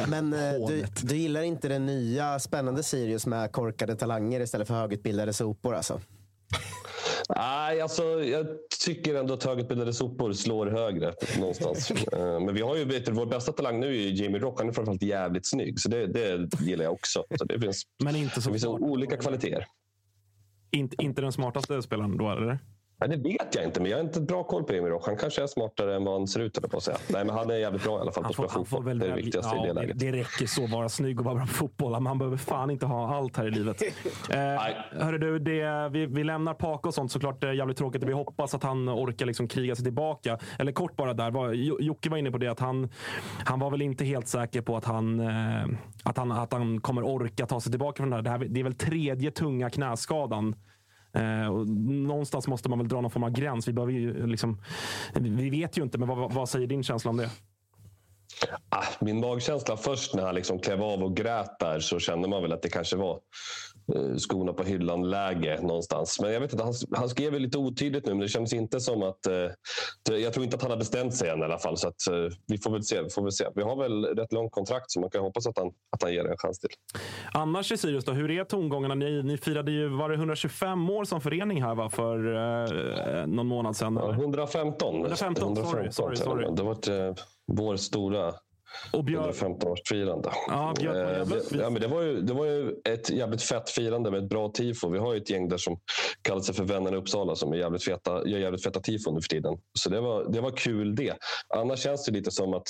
Men 0.08 0.32
eh, 0.32 0.66
du, 0.68 0.84
du 1.02 1.16
gillar 1.16 1.42
inte 1.42 1.68
den 1.68 1.86
nya 1.86 2.38
spännande 2.38 2.82
Sirius 2.82 3.26
med 3.26 3.52
korkade 3.52 3.96
talanger 3.96 4.40
istället 4.40 4.68
för 4.68 4.74
högutbildade 4.74 5.32
sopor 5.32 5.74
alltså? 5.74 6.00
Nej, 7.28 7.80
alltså, 7.80 8.02
jag 8.24 8.46
tycker 8.84 9.14
ändå 9.14 9.34
att 9.34 9.44
högutbildade 9.44 9.92
sopor 9.92 10.32
slår 10.32 10.66
högre 10.66 11.14
någonstans. 11.38 11.90
Eh, 12.12 12.40
Men 12.40 12.54
vi 12.54 12.60
har 12.60 12.76
ju, 12.76 12.84
vet 12.84 13.06
du, 13.06 13.12
vår 13.12 13.26
bästa 13.26 13.52
talang 13.52 13.80
nu 13.80 14.02
är 14.02 14.22
Jamie 14.22 14.40
Rock. 14.40 14.60
Han 14.60 14.68
är 14.68 14.72
framförallt 14.72 15.02
jävligt 15.02 15.46
snygg, 15.46 15.80
så 15.80 15.88
det, 15.88 16.06
det 16.06 16.48
gillar 16.60 16.84
jag 16.84 16.92
också. 16.92 17.24
Så 17.38 17.44
det 17.44 17.60
finns, 17.60 17.82
Men 18.04 18.16
inte 18.16 18.42
så 18.42 18.48
det 18.48 18.52
finns 18.58 18.64
olika 18.64 19.16
kvaliteter. 19.16 19.66
Inte, 20.70 20.96
inte 21.02 21.22
den 21.22 21.32
smartaste 21.32 21.82
spelaren 21.82 22.16
då, 22.16 22.30
eller? 22.30 22.58
Nej, 23.08 23.16
det 23.18 23.28
vet 23.28 23.54
jag 23.54 23.64
inte, 23.64 23.80
men 23.80 23.90
jag 23.90 23.98
har 23.98 24.04
inte 24.04 24.20
bra 24.20 24.44
koll 24.44 24.64
på 24.64 24.74
Jamie 24.74 24.90
Rock. 24.90 25.06
Han 25.06 25.16
kanske 25.16 25.42
är 25.42 25.46
smartare 25.46 25.96
än 25.96 26.04
vad 26.04 26.14
han 26.14 26.26
ser 26.28 26.40
ut, 26.40 26.70
på 26.70 26.76
att 26.76 26.82
säga. 26.82 26.96
Nej, 27.08 27.24
men 27.24 27.34
han 27.36 27.50
är 27.50 27.54
jävligt 27.54 27.84
bra 27.84 27.98
i 27.98 28.00
alla 28.00 28.12
fall 28.12 28.22
på 28.24 28.28
att 28.28 28.34
spela 28.34 28.48
fotboll. 28.48 28.84
väl 28.84 28.98
Det 28.98 29.06
är 29.06 29.10
det 29.10 29.16
viktigaste 29.16 29.56
i 29.56 29.58
ja, 29.58 29.62
det 29.62 29.68
det, 29.68 29.80
läget. 29.80 29.98
det 29.98 30.12
räcker 30.12 30.46
så, 30.46 30.66
vara 30.66 30.88
snygg 30.88 31.18
och 31.18 31.24
vara 31.24 31.34
bra 31.34 31.44
på 31.46 31.52
fotboll. 31.52 32.00
Man 32.00 32.18
behöver 32.18 32.36
fan 32.36 32.70
inte 32.70 32.86
ha 32.86 33.16
allt 33.16 33.36
här 33.36 33.46
i 33.46 33.50
livet. 33.50 33.82
Eh, 34.30 35.02
hörru 35.04 35.18
du, 35.18 35.38
det, 35.38 35.88
vi, 35.92 36.06
vi 36.06 36.24
lämnar 36.24 36.54
Paka 36.54 36.88
och 36.88 36.94
sånt 36.94 37.12
såklart. 37.12 37.40
Det 37.40 37.48
är 37.48 37.52
jävligt 37.52 37.76
tråkigt. 37.76 38.02
Vi 38.04 38.12
hoppas 38.12 38.54
att 38.54 38.62
han 38.62 38.88
orkar 38.88 39.26
liksom 39.26 39.48
kriga 39.48 39.74
sig 39.76 39.84
tillbaka. 39.84 40.38
Eller 40.58 40.72
kort 40.72 40.96
bara 40.96 41.14
där. 41.14 41.30
Var, 41.30 41.52
Jo- 41.52 41.80
Jocke 41.80 42.10
var 42.10 42.16
inne 42.18 42.30
på 42.30 42.38
det 42.38 42.48
att 42.48 42.60
han, 42.60 42.88
han 43.44 43.60
var 43.60 43.70
väl 43.70 43.82
inte 43.82 44.04
helt 44.04 44.28
säker 44.28 44.60
på 44.62 44.76
att 44.76 44.84
han, 44.84 45.20
eh, 45.20 45.64
att 46.04 46.16
han, 46.16 46.32
att 46.32 46.52
han 46.52 46.80
kommer 46.80 47.02
orka 47.02 47.46
ta 47.46 47.60
sig 47.60 47.72
tillbaka 47.72 47.96
från 47.96 48.10
det 48.10 48.16
här. 48.16 48.22
Det, 48.22 48.30
här, 48.30 48.38
det 48.38 48.60
är 48.60 48.64
väl 48.64 48.74
tredje 48.74 49.30
tunga 49.30 49.70
knäskadan. 49.70 50.54
Eh, 51.14 51.46
och 51.46 51.68
någonstans 51.68 52.48
måste 52.48 52.68
man 52.68 52.78
väl 52.78 52.88
dra 52.88 53.00
någon 53.00 53.10
form 53.10 53.24
av 53.24 53.30
gräns. 53.30 53.68
Vi, 53.68 53.72
behöver 53.72 53.92
ju 53.92 54.26
liksom, 54.26 54.62
vi 55.14 55.50
vet 55.50 55.78
ju 55.78 55.82
inte, 55.82 55.98
men 55.98 56.08
vad, 56.08 56.32
vad 56.32 56.48
säger 56.48 56.66
din 56.66 56.82
känsla 56.82 57.10
om 57.10 57.16
det? 57.16 57.30
Ah, 58.68 58.84
min 59.00 59.20
magkänsla 59.20 59.76
först 59.76 60.14
när 60.14 60.22
han 60.22 60.34
liksom 60.34 60.58
klev 60.58 60.82
av 60.82 61.02
och 61.02 61.16
grät 61.16 61.58
där 61.58 61.80
så 61.80 61.98
kände 61.98 62.28
man 62.28 62.42
väl 62.42 62.52
att 62.52 62.62
det 62.62 62.68
kanske 62.68 62.96
var 62.96 63.20
skorna 64.18 64.52
på 64.52 64.62
hyllan-läge 64.62 65.60
någonstans. 65.62 66.20
Men 66.20 66.32
jag 66.32 66.40
vet 66.40 66.52
inte, 66.52 66.64
han, 66.64 66.74
han 66.96 67.08
skrev 67.08 67.40
lite 67.40 67.58
otydligt 67.58 68.06
nu, 68.06 68.12
men 68.12 68.20
det 68.20 68.28
känns 68.28 68.52
inte 68.52 68.80
som 68.80 69.02
att... 69.02 69.26
Eh, 69.26 70.16
jag 70.18 70.32
tror 70.32 70.44
inte 70.44 70.56
att 70.56 70.62
han 70.62 70.70
har 70.70 70.78
bestämt 70.78 71.14
sig 71.14 71.28
än 71.28 71.40
i 71.40 71.44
alla 71.44 71.58
fall. 71.58 71.76
Så 71.76 71.88
att, 71.88 72.06
eh, 72.10 72.36
vi 72.46 72.58
får 72.58 72.70
väl 72.70 72.82
se. 72.84 73.02
Vi, 73.02 73.10
får 73.10 73.22
väl 73.22 73.32
se. 73.32 73.44
vi 73.54 73.62
har 73.62 73.76
väl 73.76 74.04
rätt 74.04 74.32
långt 74.32 74.52
kontrakt 74.52 74.90
så 74.90 75.00
man 75.00 75.10
kan 75.10 75.20
hoppas 75.20 75.46
att 75.46 75.58
han, 75.58 75.66
att 75.66 76.02
han 76.02 76.12
ger 76.12 76.24
en 76.24 76.36
chans 76.36 76.58
till. 76.58 76.70
Annars 77.32 77.72
i 77.72 77.76
Sirius, 77.76 78.04
då, 78.04 78.12
hur 78.12 78.30
är 78.30 78.44
tongångarna? 78.44 78.94
Ni, 78.94 79.22
ni 79.22 79.38
firade 79.38 79.72
ju, 79.72 79.88
var 79.88 80.08
det 80.08 80.14
125 80.14 80.90
år 80.90 81.04
som 81.04 81.20
förening 81.20 81.62
här 81.62 81.74
va, 81.74 81.90
för 81.90 82.34
eh, 82.34 83.26
någon 83.26 83.46
månad 83.46 83.76
sedan? 83.76 83.96
Ja, 83.96 84.04
eller? 84.04 84.14
115. 84.14 85.00
115, 85.00 85.56
sorry, 85.56 85.92
sorry, 85.92 86.16
sorry. 86.16 86.46
Det 86.54 86.62
har 86.62 86.68
varit 86.68 86.88
eh, 86.88 87.24
vår 87.46 87.76
stora 87.76 88.34
Och 88.92 89.04
Björn... 89.04 89.32
15-årsfirande. 89.32 90.32
Ja, 90.48 90.74
Björn 90.78 90.94
var 90.94 91.12
Eh, 91.12 91.26
det, 91.26 91.62
ja, 91.62 91.70
men 91.70 91.82
det, 91.82 91.88
var 91.88 92.02
ju, 92.02 92.20
det 92.20 92.32
var 92.32 92.46
ju 92.46 92.74
ett 92.84 93.10
jävligt 93.10 93.42
fett 93.42 93.70
firande 93.70 94.10
med 94.10 94.22
ett 94.22 94.28
bra 94.28 94.48
tifo. 94.48 94.90
Vi 94.90 94.98
har 94.98 95.14
ju 95.14 95.20
ett 95.20 95.30
gäng 95.30 95.48
där 95.48 95.56
som 95.56 95.78
kallar 96.22 96.40
sig 96.40 96.54
för 96.54 96.64
Vännerna 96.64 96.96
Uppsala 96.96 97.36
som 97.36 97.52
är 97.52 97.56
jävligt 97.56 97.84
feta, 97.84 98.28
gör 98.28 98.38
jävligt 98.38 98.64
feta 98.64 98.80
tifon 98.80 99.14
nu 99.14 99.20
för 99.20 99.28
tiden. 99.28 99.58
Så 99.78 99.90
det 99.90 100.00
var, 100.00 100.32
det 100.32 100.40
var 100.40 100.50
kul 100.50 100.94
det. 100.94 101.14
Annars 101.48 101.80
känns 101.80 102.04
det 102.04 102.12
lite 102.12 102.30
som 102.30 102.54
att 102.54 102.68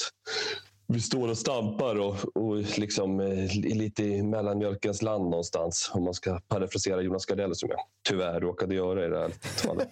vi 0.93 1.01
står 1.01 1.29
och 1.29 1.39
stampar 1.39 2.01
och, 2.01 2.37
och 2.37 2.79
liksom, 2.79 3.21
eh, 3.21 3.57
lite 3.75 4.05
i 4.05 4.23
mellanmjölkens 4.23 5.03
land 5.03 5.25
någonstans. 5.25 5.91
Om 5.95 6.05
man 6.05 6.15
ska 6.15 6.41
parafrasera 6.49 7.01
Jonas 7.03 7.27
Gardell 7.27 7.55
som 7.55 7.69
jag 7.69 7.79
tyvärr 8.09 8.41
råkade 8.41 8.75
göra 8.75 9.07
i 9.07 9.09
det 9.09 9.19
här 9.19 9.31
fallet. 9.43 9.89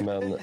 Men, 0.00 0.38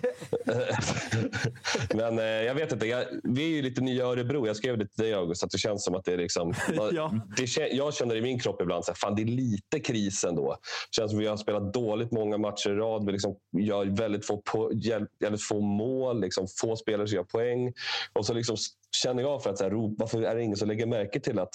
men 1.95 2.19
eh, 2.19 2.25
jag 2.25 2.55
vet 2.55 2.71
inte. 2.71 2.87
Jag, 2.87 3.05
vi 3.23 3.43
är 3.43 3.55
ju 3.55 3.61
lite 3.61 3.81
nya 3.81 4.05
Örebro. 4.05 4.47
Jag 4.47 4.55
skrev 4.55 4.77
det 4.77 4.87
till 4.87 5.03
dig 5.03 5.13
August. 5.13 5.43
Att 5.43 5.51
det 5.51 5.57
känns 5.57 5.83
som 5.83 5.95
att 5.95 6.05
det 6.05 6.13
är 6.13 6.17
liksom, 6.17 6.53
Ja. 6.91 7.13
det, 7.37 7.57
jag 7.71 7.93
känner 7.93 8.15
i 8.15 8.21
min 8.21 8.39
kropp 8.39 8.61
ibland 8.61 8.83
att 8.89 8.97
fan, 8.97 9.15
det 9.15 9.21
är 9.21 9.25
lite 9.25 9.79
kris 9.79 10.23
ändå. 10.23 10.51
Det 10.51 10.95
känns 10.95 11.11
som 11.11 11.19
att 11.19 11.23
vi 11.23 11.27
har 11.27 11.37
spelat 11.37 11.73
dåligt 11.73 12.11
många 12.11 12.37
matcher 12.37 12.69
i 12.69 12.75
rad. 12.75 13.05
Vi 13.05 13.11
liksom 13.11 13.35
gör 13.57 13.85
väldigt 13.85 14.25
få, 14.25 14.71
hjäl- 14.73 15.07
väldigt 15.19 15.43
få 15.43 15.59
mål. 15.59 16.21
Liksom, 16.21 16.47
få 16.61 16.75
spelare 16.75 17.07
som 17.07 17.15
gör 17.15 17.23
poäng. 17.23 17.73
Och 18.13 18.25
så 18.25 18.33
liksom 18.33 18.57
känner 18.95 19.23
jag 19.23 19.43
för 19.43 19.49
att 19.49 19.57
så 19.57 19.63
här, 19.63 19.71
ro- 19.71 19.95
varför 19.97 20.21
är 20.21 20.35
det 20.35 20.43
ingen 20.43 20.57
som 20.57 20.67
lägger 20.67 20.85
märke 20.85 21.19
till 21.19 21.39
att 21.39 21.49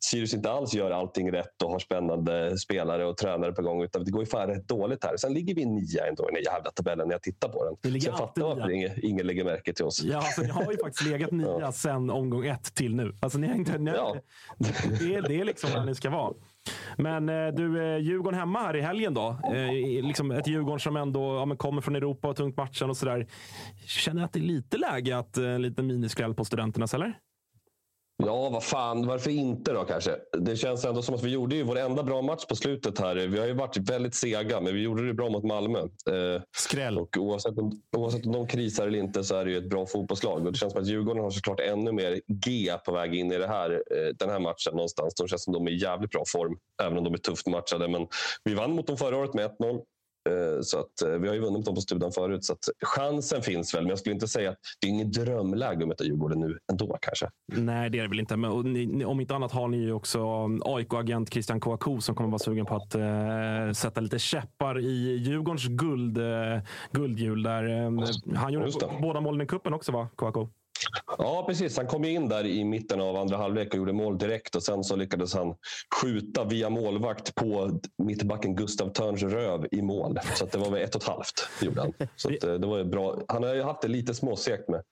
Sirius 0.00 0.34
inte 0.34 0.50
alls 0.50 0.74
gör 0.74 0.90
allting 0.90 1.32
rätt 1.32 1.62
och 1.64 1.70
har 1.70 1.78
spännande 1.78 2.58
spelare 2.58 3.06
och 3.06 3.16
tränare 3.16 3.52
på 3.52 3.62
gång. 3.62 3.82
Utan 3.82 4.04
det 4.04 4.10
går 4.10 4.22
ju 4.22 4.26
fan 4.26 4.48
rätt 4.48 4.68
dåligt 4.68 5.04
här. 5.04 5.16
Sen 5.16 5.34
ligger 5.34 5.54
vi 5.54 5.64
nia 5.64 6.06
ändå 6.06 6.28
i 6.30 6.34
den 6.34 6.42
jävla 6.42 6.70
tabellen 6.70 7.08
när 7.08 7.14
jag 7.14 7.22
tittar 7.22 7.48
på 7.48 7.64
den. 7.64 7.92
Vi 7.92 8.00
Så 8.00 8.08
jag 8.08 8.18
fattar 8.18 8.42
varför 8.42 8.70
ingen, 8.70 8.90
ingen 9.02 9.26
lägger 9.26 9.44
märke 9.44 9.72
till 9.72 9.84
oss. 9.84 10.02
Ja, 10.02 10.16
alltså, 10.18 10.40
ni 10.42 10.48
har 10.48 10.72
ju 10.72 10.78
faktiskt 10.78 11.10
legat 11.10 11.30
nia 11.30 11.72
sen 11.86 12.10
omgång 12.10 12.46
ett 12.46 12.74
till 12.74 12.94
nu. 12.94 13.12
Alltså, 13.20 13.38
ni 13.38 13.46
har 13.46 13.54
inte, 13.54 13.78
ni, 13.78 13.90
Ja. 13.90 14.16
det, 15.00 15.14
är, 15.14 15.22
det 15.22 15.40
är 15.40 15.44
liksom 15.44 15.70
där 15.70 15.84
ni 15.84 15.94
ska 15.94 16.10
vara. 16.10 16.34
Men 16.96 17.28
eh, 17.28 17.54
du, 17.54 17.82
eh, 17.82 17.98
Djurgården 17.98 18.40
hemma 18.40 18.58
här 18.58 18.76
i 18.76 18.80
helgen 18.80 19.14
då. 19.14 19.38
Eh, 19.54 20.04
liksom 20.04 20.30
ett 20.30 20.46
Djurgården 20.46 20.80
som 20.80 20.96
ändå 20.96 21.34
ja, 21.34 21.44
men 21.44 21.56
kommer 21.56 21.80
från 21.80 21.96
Europa 21.96 22.28
och 22.28 22.36
tungt 22.36 22.56
matchen 22.56 22.90
och 22.90 22.96
sådär. 22.96 23.26
Känner 23.86 24.24
att 24.24 24.32
det 24.32 24.38
är 24.38 24.42
lite 24.42 24.78
läge 24.78 25.18
att 25.18 25.36
en 25.36 25.62
liten 25.62 25.86
miniskräll 25.86 26.34
på 26.34 26.44
studenternas, 26.44 26.94
eller? 26.94 27.18
Ja, 28.24 28.50
vad 28.50 28.64
fan. 28.64 29.06
Varför 29.06 29.30
inte 29.30 29.72
då 29.72 29.84
kanske? 29.84 30.16
Det 30.38 30.56
känns 30.56 30.84
ändå 30.84 31.02
som 31.02 31.14
att 31.14 31.22
vi 31.22 31.30
gjorde 31.30 31.56
ju 31.56 31.62
vår 31.62 31.78
enda 31.78 32.02
bra 32.02 32.22
match 32.22 32.44
på 32.48 32.56
slutet 32.56 32.98
här. 32.98 33.16
Vi 33.16 33.38
har 33.38 33.46
ju 33.46 33.52
varit 33.52 33.76
väldigt 33.76 34.14
sega, 34.14 34.60
men 34.60 34.74
vi 34.74 34.80
gjorde 34.80 35.06
det 35.06 35.14
bra 35.14 35.30
mot 35.30 35.44
Malmö. 35.44 35.78
Eh, 35.80 36.42
Skräll. 36.56 36.98
Och 36.98 37.16
oavsett, 37.16 37.58
om, 37.58 37.80
oavsett 37.96 38.26
om 38.26 38.32
de 38.32 38.46
krisar 38.46 38.86
eller 38.86 38.98
inte 38.98 39.24
så 39.24 39.34
är 39.36 39.44
det 39.44 39.50
ju 39.50 39.58
ett 39.58 39.70
bra 39.70 39.86
fotbollslag. 39.86 40.46
Och 40.46 40.52
det 40.52 40.58
känns 40.58 40.72
som 40.72 40.82
att 40.82 40.88
Djurgården 40.88 41.22
har 41.22 41.30
såklart 41.30 41.60
ännu 41.60 41.92
mer 41.92 42.20
G 42.26 42.72
på 42.84 42.92
väg 42.92 43.14
in 43.14 43.32
i 43.32 43.38
det 43.38 43.48
här, 43.48 43.70
eh, 43.70 44.14
den 44.18 44.30
här 44.30 44.40
matchen 44.40 44.72
någonstans. 44.72 45.14
De 45.14 45.28
känns 45.28 45.44
som 45.44 45.52
de 45.52 45.66
är 45.66 45.70
i 45.70 45.76
jävligt 45.76 46.10
bra 46.10 46.22
form, 46.32 46.58
även 46.82 46.98
om 46.98 47.04
de 47.04 47.14
är 47.14 47.18
tufft 47.18 47.46
matchade. 47.46 47.88
Men 47.88 48.06
vi 48.44 48.54
vann 48.54 48.72
mot 48.72 48.86
dem 48.86 48.96
förra 48.96 49.16
året 49.16 49.34
med 49.34 49.44
1-0. 49.44 49.80
Eh, 50.26 50.60
Så 50.60 50.78
att, 50.78 51.02
eh, 51.02 51.08
vi 51.08 51.28
har 51.28 51.34
ju 51.34 51.40
vunnit 51.40 51.64
dem 51.64 51.74
på 51.74 51.80
studion 51.80 52.12
förut. 52.12 52.44
Så 52.44 52.54
chansen 52.84 53.42
finns 53.42 53.74
väl, 53.74 53.82
men 53.82 53.88
jag 53.88 53.98
skulle 53.98 54.14
inte 54.14 54.28
säga 54.28 54.50
att 54.50 54.56
det 54.80 54.86
är 54.86 54.90
inget 54.90 55.12
drömläge 55.12 55.82
att 55.82 55.88
möta 55.88 56.04
Djurgården 56.04 56.40
nu 56.40 56.58
ändå 56.72 56.98
kanske. 57.00 57.28
Nej, 57.52 57.90
det 57.90 57.98
är 57.98 58.02
det 58.02 58.08
väl 58.08 58.20
inte. 58.20 58.36
Men 58.36 58.72
ni, 58.72 59.04
om 59.04 59.20
inte 59.20 59.34
annat 59.34 59.52
har 59.52 59.68
ni 59.68 59.76
ju 59.76 59.92
också 59.92 60.48
AIK-agent 60.64 61.32
Christian 61.32 61.60
Kouakou 61.60 62.00
som 62.00 62.14
kommer 62.14 62.30
vara 62.30 62.38
sugen 62.38 62.66
på 62.66 62.76
att 62.76 62.94
eh, 62.94 63.72
sätta 63.74 64.00
lite 64.00 64.18
käppar 64.18 64.78
i 64.78 65.16
Djurgårdens 65.16 65.66
guld, 65.66 66.18
eh, 66.18 66.60
guldhjul. 66.92 67.42
Där, 67.42 67.64
eh, 67.84 68.36
han 68.36 68.52
gjorde 68.52 68.70
båda 69.00 69.20
målen 69.20 69.40
i 69.40 69.46
kuppen 69.46 69.74
också, 69.74 69.92
va? 69.92 70.08
Kouakou? 70.16 70.48
Ja, 71.18 71.44
precis. 71.48 71.76
Han 71.76 71.86
kom 71.86 72.04
in 72.04 72.28
där 72.28 72.46
i 72.46 72.64
mitten 72.64 73.00
av 73.00 73.16
andra 73.16 73.36
halvlek 73.36 73.68
och 73.68 73.78
gjorde 73.78 73.92
mål 73.92 74.18
direkt. 74.18 74.54
och 74.54 74.62
Sen 74.62 74.84
så 74.84 74.96
lyckades 74.96 75.34
han 75.34 75.54
skjuta 76.02 76.44
via 76.44 76.70
målvakt 76.70 77.34
på 77.34 77.80
mittbacken 77.98 78.54
Gustav 78.54 78.88
Törns 78.88 79.22
röv 79.22 79.66
i 79.70 79.82
mål. 79.82 80.18
Så 80.34 80.44
att 80.44 80.52
det 80.52 80.58
var 80.58 80.70
väl 80.70 80.82
ett 80.82 80.94
och 80.94 81.02
ett 81.02 81.08
halvt. 81.08 81.48
Gjorde 81.60 81.80
han. 81.80 81.92
Så 82.16 82.28
att, 82.28 82.44
eh, 82.44 82.54
det 82.54 82.66
var 82.66 82.84
bra. 82.84 83.18
Han 83.28 83.42
har 83.42 83.54
ju 83.54 83.62
haft 83.62 83.82
det 83.82 83.88
lite 83.88 84.14
småsegt 84.14 84.68
med 84.68 84.82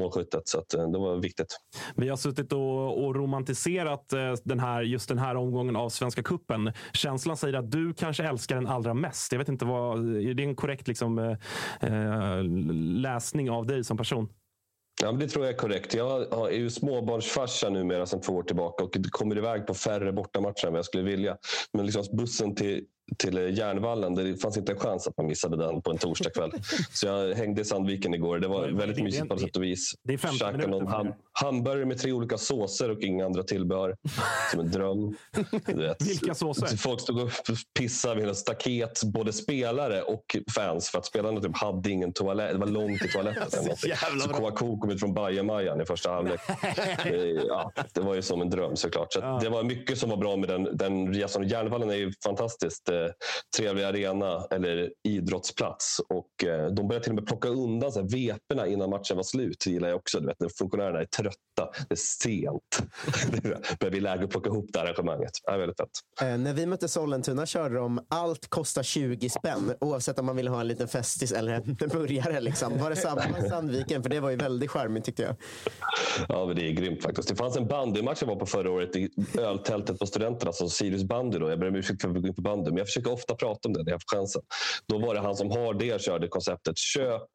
målskyttet, 0.00 0.48
så 0.48 0.58
att, 0.58 0.74
eh, 0.74 0.90
det 0.90 0.98
var 0.98 1.16
viktigt. 1.16 1.58
Vi 1.96 2.08
har 2.08 2.16
suttit 2.16 2.52
och, 2.52 3.04
och 3.04 3.14
romantiserat 3.16 4.12
eh, 4.12 4.34
den 4.44 4.60
här, 4.60 4.82
just 4.82 5.08
den 5.08 5.18
här 5.18 5.36
omgången 5.36 5.76
av 5.76 5.88
Svenska 5.88 6.22
Kuppen. 6.22 6.72
Känslan 6.92 7.36
säger 7.36 7.54
att 7.54 7.70
du 7.70 7.94
kanske 7.94 8.24
älskar 8.24 8.54
den 8.56 8.66
allra 8.66 8.94
mest. 8.94 9.32
Jag 9.32 9.38
vet 9.38 9.48
inte 9.48 9.64
vad, 9.64 10.16
är 10.16 10.34
det 10.34 10.42
en 10.42 10.56
korrekt 10.56 10.88
liksom, 10.88 11.18
eh, 11.80 12.44
läsning 13.00 13.50
av 13.50 13.66
dig 13.66 13.84
som 13.84 13.96
person? 13.96 14.28
Ja, 15.02 15.10
men 15.12 15.20
det 15.20 15.28
tror 15.28 15.44
jag 15.44 15.54
är 15.54 15.58
korrekt. 15.58 15.94
Jag 15.94 16.52
är 16.52 16.58
ju 16.58 16.70
småbarnsfarsa 16.70 17.68
numera 17.68 18.06
sedan 18.06 18.20
två 18.20 18.32
år 18.32 18.42
tillbaka 18.42 18.84
och 18.84 18.96
kommer 19.10 19.38
iväg 19.38 19.66
på 19.66 19.74
färre 19.74 20.12
bortamatcher 20.12 20.66
än 20.66 20.72
vad 20.72 20.78
jag 20.78 20.84
skulle 20.84 21.02
vilja. 21.02 21.36
Men 21.72 21.86
liksom 21.86 22.16
bussen 22.16 22.54
till, 22.54 22.84
till 23.18 23.58
Järnvallen, 23.58 24.14
det 24.14 24.36
fanns 24.36 24.56
inte 24.56 24.72
en 24.72 24.78
chans 24.78 25.08
att 25.08 25.16
man 25.16 25.26
missade 25.26 25.56
den 25.56 25.82
på 25.82 25.90
en 25.90 25.98
torsdagkväll. 25.98 26.50
Så 26.92 27.06
jag 27.06 27.34
hängde 27.34 27.60
i 27.60 27.64
Sandviken 27.64 28.14
igår. 28.14 28.38
Det 28.38 28.48
var 28.48 28.68
väldigt 28.68 28.96
det- 28.96 29.02
mysigt 29.02 29.28
på 29.28 29.38
sätt 29.38 29.56
och 29.56 29.62
vis. 29.62 29.94
det 30.02 30.12
är 30.12 30.18
15 30.18 30.38
Käkade 30.38 30.58
minuter 30.58 30.78
någon 30.78 30.86
ham, 30.92 31.12
hamburgare 31.32 31.84
med 31.84 31.98
tre 31.98 32.12
olika 32.12 32.38
såser 32.38 32.90
och 32.90 33.00
inga 33.00 33.26
andra 33.26 33.42
tillbehör. 33.42 33.96
Som 34.50 34.60
en 34.60 34.70
dröm. 34.70 35.16
Vilka 36.00 36.34
såser? 36.34 36.76
Folk 36.76 37.00
stod 37.00 37.20
och 37.20 37.30
pissade 37.78 38.14
vid 38.14 38.24
hela 38.24 38.34
staket, 38.34 39.02
både 39.04 39.32
spelare 39.32 40.02
och 40.02 40.36
fans. 40.54 40.88
För 40.90 40.98
att 40.98 41.06
spelarna 41.06 41.40
typ 41.40 41.56
hade 41.56 41.90
ingen 41.90 42.12
toalett. 42.12 42.52
Det 42.52 42.58
var 42.58 42.66
långt 42.66 43.00
till 43.00 43.10
toaletten. 43.12 43.64
Så. 44.20 44.28
Kouakou 44.28 44.78
kom 44.80 44.90
ut 44.90 45.00
från 45.00 45.14
Bajamajan 45.14 45.80
i 45.80 45.84
första 45.84 46.10
halvlek. 46.10 46.40
Ja, 47.48 47.72
det 47.92 48.00
var 48.00 48.14
ju 48.14 48.22
som 48.22 48.40
en 48.40 48.50
dröm 48.50 48.76
såklart. 48.76 49.12
Så 49.12 49.20
att 49.20 49.40
Det 49.40 49.48
var 49.48 49.62
mycket 49.62 49.98
som 49.98 50.10
var 50.10 50.16
bra 50.16 50.36
med 50.36 50.48
den, 50.48 50.76
den 50.76 51.14
resan. 51.14 51.48
Järnvallen 51.48 51.90
är 51.90 51.94
ju 51.94 52.12
fantastiskt 52.24 52.88
eh, 53.02 53.10
trevlig 53.56 53.84
arena 53.84 54.46
eller 54.50 54.90
idrottsplats. 55.08 56.00
Och, 56.08 56.44
eh, 56.44 56.66
de 56.66 56.88
började 56.88 57.04
till 57.04 57.12
och 57.12 57.16
med 57.16 57.26
plocka 57.26 57.48
undan 57.48 57.92
så 57.92 58.00
här, 58.00 58.08
veporna 58.08 58.66
innan 58.66 58.90
matchen 58.90 59.16
var 59.16 59.24
slut. 59.24 59.56
Det 59.64 59.70
gillar 59.70 59.88
jag 59.88 59.96
också. 59.96 60.20
Du 60.20 60.26
vet, 60.26 60.40
när 60.40 60.48
funktionärerna 60.48 61.00
är 61.00 61.04
trötta. 61.04 61.70
Det 61.88 61.94
är 61.94 61.96
sent. 61.96 62.82
Det 63.32 63.42
börjar 63.80 63.90
bli 63.90 64.00
läge 64.00 64.24
att 64.24 64.30
plocka 64.30 64.50
ihop 64.50 64.66
det 64.72 64.78
här 64.78 64.86
arrangemanget. 64.86 65.30
Det 65.44 65.52
är 65.52 65.58
väldigt 65.58 65.76
fett. 65.76 65.88
Eh, 66.20 66.38
när 66.38 66.52
vi 66.52 66.66
mötte 66.66 66.88
Sollentuna 66.88 67.46
körde 67.46 67.74
de 67.74 68.06
allt 68.08 68.48
kostar 68.48 68.82
20 68.82 69.30
spänn 69.30 69.74
oavsett 69.80 70.18
om 70.18 70.26
man 70.26 70.36
vill 70.36 70.48
ha 70.48 70.60
en 70.60 70.68
liten 70.68 70.88
festis 70.88 71.32
eller 71.32 71.52
en 71.52 71.74
burgare. 71.90 72.40
Liksom. 72.40 72.78
Var 72.78 72.90
det 72.90 72.96
samma 72.96 73.38
i 73.38 73.48
Sandviken? 73.48 74.02
För 74.02 74.10
det 74.10 74.20
var 74.20 74.30
ju 74.30 74.36
väldigt 74.36 74.70
charmigt 74.70 75.04
tyckte 75.04 75.22
jag. 75.22 75.36
Ja, 76.28 76.46
men 76.46 76.56
det 76.56 76.68
är 76.68 76.72
grymt 76.72 77.02
faktiskt. 77.02 77.28
Det 77.28 77.36
fanns 77.36 77.56
en 77.56 77.66
bandymatch 77.66 78.22
jag 78.22 78.28
var 78.28 78.36
på 78.36 78.46
förra 78.46 78.70
året 78.70 78.96
i 78.96 79.10
öltältet 79.38 79.98
på 79.98 80.06
Studenterna, 80.06 80.48
alltså 80.48 80.68
Sirius 80.68 81.04
bandy. 81.04 81.38
Då. 81.38 81.50
Jag 81.50 81.58
ber 81.58 81.68
om 81.68 81.74
ursäkt 81.74 82.02
för 82.02 82.08
att 82.08 82.16
vi 82.16 82.20
går 82.20 82.28
in 82.28 82.34
på 82.34 82.42
bandy, 82.42 82.70
men 82.70 82.78
jag 82.84 82.88
försöker 82.88 83.12
ofta 83.12 83.34
prata 83.34 83.68
om 83.68 83.72
det 83.72 83.82
när 83.82 83.92
jag 83.92 84.00
får 84.08 84.16
chansen. 84.16 84.42
Då 84.86 84.98
var 84.98 85.14
det 85.14 85.20
han 85.20 85.36
som 85.36 85.50
har 85.50 85.74
det 85.74 86.02
körde 86.02 86.28
konceptet 86.28 86.78
köp 86.78 87.28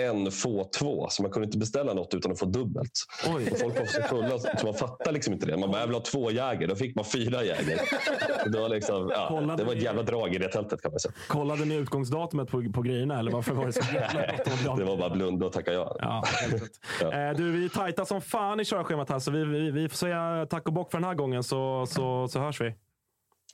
en, 0.00 0.30
få 0.30 0.70
två. 0.78 1.06
Så 1.10 1.22
man 1.22 1.30
kunde 1.32 1.46
inte 1.46 1.58
beställa 1.58 1.94
något 1.94 2.14
utan 2.14 2.32
att 2.32 2.38
få 2.38 2.46
dubbelt. 2.46 2.90
Och 3.26 3.58
folk 3.58 3.78
var 3.78 3.86
så 3.86 4.02
fulla 4.02 4.38
så 4.38 4.66
man 4.66 4.74
fattar 4.74 5.12
liksom 5.12 5.32
inte 5.32 5.46
det. 5.46 5.56
Man 5.56 5.70
bara, 5.70 5.80
jag 5.80 5.86
vill 5.86 5.96
ha 5.96 6.02
två 6.02 6.30
Jäger. 6.30 6.66
Då 6.66 6.76
fick 6.76 6.96
man 6.96 7.04
fyra 7.04 7.44
Jäger. 7.44 7.80
Det 8.46 8.60
var, 8.60 8.68
liksom, 8.68 9.10
ja, 9.14 9.54
det 9.58 9.64
var 9.64 9.74
ett 9.74 9.82
jävla 9.82 10.02
drag 10.02 10.34
i 10.34 10.38
det 10.38 10.48
tältet 10.48 10.82
kan 10.82 10.90
man 10.90 11.00
säga. 11.00 11.12
Kollade 11.28 11.64
ni 11.64 11.74
utgångsdatumet 11.74 12.48
på, 12.48 12.72
på 12.72 12.82
grejerna 12.82 13.18
eller 13.18 13.32
varför 13.32 13.54
var 13.54 13.66
det 13.66 13.72
så 13.72 13.94
jävla? 13.94 14.20
Det 14.76 14.84
var 14.84 14.96
bara 14.96 15.10
blunda 15.10 15.46
och 15.46 15.52
tacka 15.52 15.72
ja. 15.72 15.96
Ja, 15.98 16.24
rätt. 16.48 16.62
Eh, 17.02 17.36
du, 17.36 17.52
vi 17.52 17.64
är 17.64 17.68
tajta 17.68 18.04
som 18.04 18.20
fan 18.20 18.60
i 18.60 18.64
körschemat 18.64 19.10
här, 19.10 19.18
så 19.18 19.30
vi, 19.30 19.44
vi, 19.44 19.70
vi 19.70 19.88
får 19.88 19.96
säga 19.96 20.46
tack 20.50 20.66
och 20.66 20.72
bock 20.72 20.90
för 20.90 20.98
den 20.98 21.04
här 21.04 21.14
gången 21.14 21.42
så, 21.42 21.86
så, 21.86 22.28
så 22.28 22.38
hörs 22.38 22.60
vi. 22.60 22.74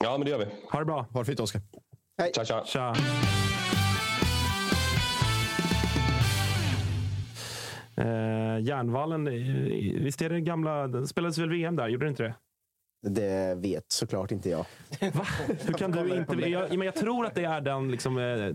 Ja, 0.03 0.17
men 0.17 0.25
det 0.25 0.31
gör 0.31 0.37
vi. 0.37 0.45
Ha 0.71 0.79
det 0.79 0.85
bra. 0.85 1.07
Ha 1.13 1.19
det 1.19 1.25
fint 1.25 1.39
Oskar. 1.39 1.61
Tja, 2.33 2.45
tja. 2.45 2.63
Tja. 2.65 2.95
Eh, 7.97 8.59
Järnvallen, 8.61 9.27
eh, 9.27 9.33
visst 10.03 10.21
är 10.21 10.29
det 10.29 10.41
gamla... 10.41 10.87
Det 10.87 11.07
spelades 11.07 11.37
väl 11.37 11.49
VM 11.49 11.75
där? 11.75 11.87
Gjorde 11.87 12.05
det 12.05 12.09
inte 12.09 12.23
det? 12.23 12.33
Det 13.09 13.55
vet 13.55 13.85
såklart 13.87 14.31
inte 14.31 14.49
jag. 14.49 14.65
Hur 14.99 15.73
kan 15.73 15.91
du 15.91 16.17
inte... 16.17 16.49
Jag, 16.49 16.77
men 16.77 16.85
jag 16.85 16.95
tror 16.95 17.25
att 17.25 17.35
det 17.35 17.43
är 17.45 17.61
den 17.61 17.91
liksom, 17.91 18.17
eh, 18.17 18.47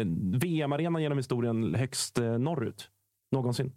eh, 0.00 0.06
VM-arenan 0.40 1.02
genom 1.02 1.18
historien 1.18 1.74
högst 1.74 2.18
eh, 2.18 2.38
norrut. 2.38 2.90
Någonsin. 3.32 3.72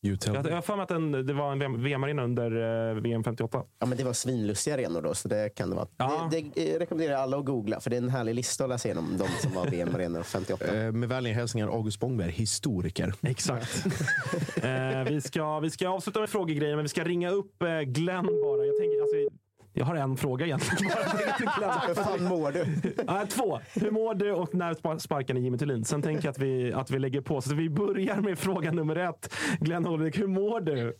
Jag, 0.00 0.10
har 0.34 0.62
för 0.62 0.76
mig 0.76 0.82
att 0.82 0.88
den, 0.88 1.26
det 1.26 1.32
var 1.32 1.52
en 1.52 1.82
VM-arena 1.82 2.24
under 2.24 2.90
eh, 2.90 2.94
VM 2.94 3.24
58. 3.24 3.62
Ja, 3.78 3.86
men 3.86 3.98
det 3.98 4.04
var 4.04 4.12
svinlustiga 4.12 4.74
arenor 4.74 5.02
då, 5.02 5.14
så 5.14 5.28
det 5.28 5.54
kan 5.54 5.70
det 5.70 5.76
vara. 5.76 5.88
Ja. 5.96 6.28
Det, 6.30 6.40
det 6.54 6.78
rekommenderar 6.78 7.12
jag 7.12 7.20
alla 7.20 7.38
att 7.38 7.44
googla, 7.44 7.80
för 7.80 7.90
det 7.90 7.96
är 7.96 8.02
en 8.02 8.08
härlig 8.08 8.34
lista 8.34 8.64
att 8.64 8.70
läsa 8.70 8.88
igenom 8.88 9.18
de 9.18 9.28
som 9.42 9.54
var 9.54 9.66
VM-arenor 9.66 10.22
58. 10.22 10.64
Eh, 10.78 10.92
Med 10.92 11.08
vänliga 11.08 11.34
hälsningar 11.34 11.68
August 11.68 11.96
Spångberg, 11.96 12.30
historiker. 12.30 13.14
Exakt. 13.22 13.86
eh, 14.62 15.02
vi, 15.08 15.20
ska, 15.20 15.60
vi 15.60 15.70
ska 15.70 15.88
avsluta 15.88 16.20
med 16.20 16.30
frågegrejer, 16.30 16.76
men 16.76 16.84
vi 16.84 16.88
ska 16.88 17.04
ringa 17.04 17.30
upp 17.30 17.62
eh, 17.62 17.80
Glenn 17.80 18.26
bara. 18.26 18.64
Jag, 18.66 18.76
tänker, 18.76 19.02
alltså, 19.02 19.38
jag 19.78 19.84
har 19.84 19.94
en 19.94 20.16
fråga 20.16 20.46
egentligen. 20.46 20.92
Hur 21.86 21.94
fan 21.94 22.24
mår 22.24 22.52
du? 22.52 22.64
Ja, 23.06 23.26
två. 23.28 23.60
Hur 23.74 23.90
mår 23.90 24.14
du 24.14 24.32
och 24.32 24.54
när 24.54 24.74
spa- 24.74 24.98
sparkar 24.98 25.34
ni 25.34 25.40
Jimmy 25.40 25.58
Thulin? 25.58 25.84
Sen 25.84 26.02
tänker 26.02 26.24
jag 26.24 26.30
att 26.32 26.38
vi, 26.38 26.72
att 26.72 26.90
vi 26.90 26.98
lägger 26.98 27.20
på. 27.20 27.40
Så 27.40 27.54
vi 27.54 27.70
börjar 27.70 28.16
med 28.16 28.38
fråga 28.38 28.72
nummer 28.72 28.96
ett. 28.96 29.34
Glenn 29.60 29.84
Holmvik, 29.84 30.18
hur 30.18 30.26
mår 30.26 30.60
du? 30.60 30.96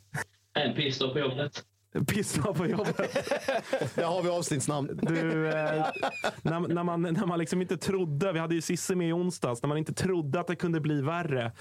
En 0.55 0.75
pissdag 0.75 1.13
på 1.13 1.19
jobbet. 1.19 1.63
Pissdag 2.07 2.55
på 2.55 2.67
jobbet. 2.67 2.97
Där 3.95 4.05
har 4.05 4.23
vi 4.23 4.29
avsnittsnamn. 4.29 5.01
Du, 5.03 5.49
eh, 5.49 5.87
när, 6.43 6.61
när, 6.75 6.83
man, 6.85 7.03
när 7.03 7.27
man 7.27 7.39
liksom 7.39 7.63
inte 7.63 7.77
trodde, 7.77 8.33
vi 8.33 8.39
hade 8.39 8.55
ju 8.55 8.61
Cissi 8.61 8.95
med 8.95 9.09
i 9.09 9.13
onsdags, 9.13 9.63
när 9.63 9.69
man 9.69 9.79
inte 9.79 9.93
trodde 9.93 10.41
att 10.41 10.47
det 10.47 10.57
kunde 10.57 10.81
bli 10.81 11.03
värre 11.03 11.53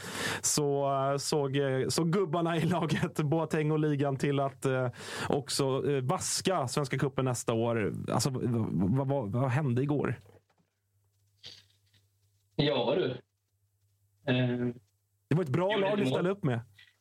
så 0.41 0.93
eh, 1.11 1.17
såg, 1.17 1.55
eh, 1.57 1.88
såg 1.88 2.11
gubbarna 2.13 2.57
i 2.57 2.65
laget 2.65 3.19
Boateng 3.19 3.71
och 3.71 3.79
ligan 3.79 4.17
till 4.17 4.39
att 4.39 4.65
eh, 4.65 4.89
också 5.29 5.91
eh, 5.91 6.01
vaska 6.03 6.67
Svenska 6.67 6.97
cupen 6.97 7.25
nästa 7.25 7.53
år. 7.53 7.93
Alltså, 8.11 8.29
vad, 8.33 9.07
vad, 9.07 9.31
vad 9.31 9.49
hände 9.49 9.81
igår? 9.81 10.19
Ja 12.55 12.95
du. 12.95 13.11
Eh, 14.33 14.67
Det 15.27 15.35
var 15.35 15.43
ett 15.43 15.49
bra 15.49 15.77
lag 15.77 15.99
ni 15.99 16.05
ställde 16.05 16.29
upp 16.29 16.43
med. 16.43 16.59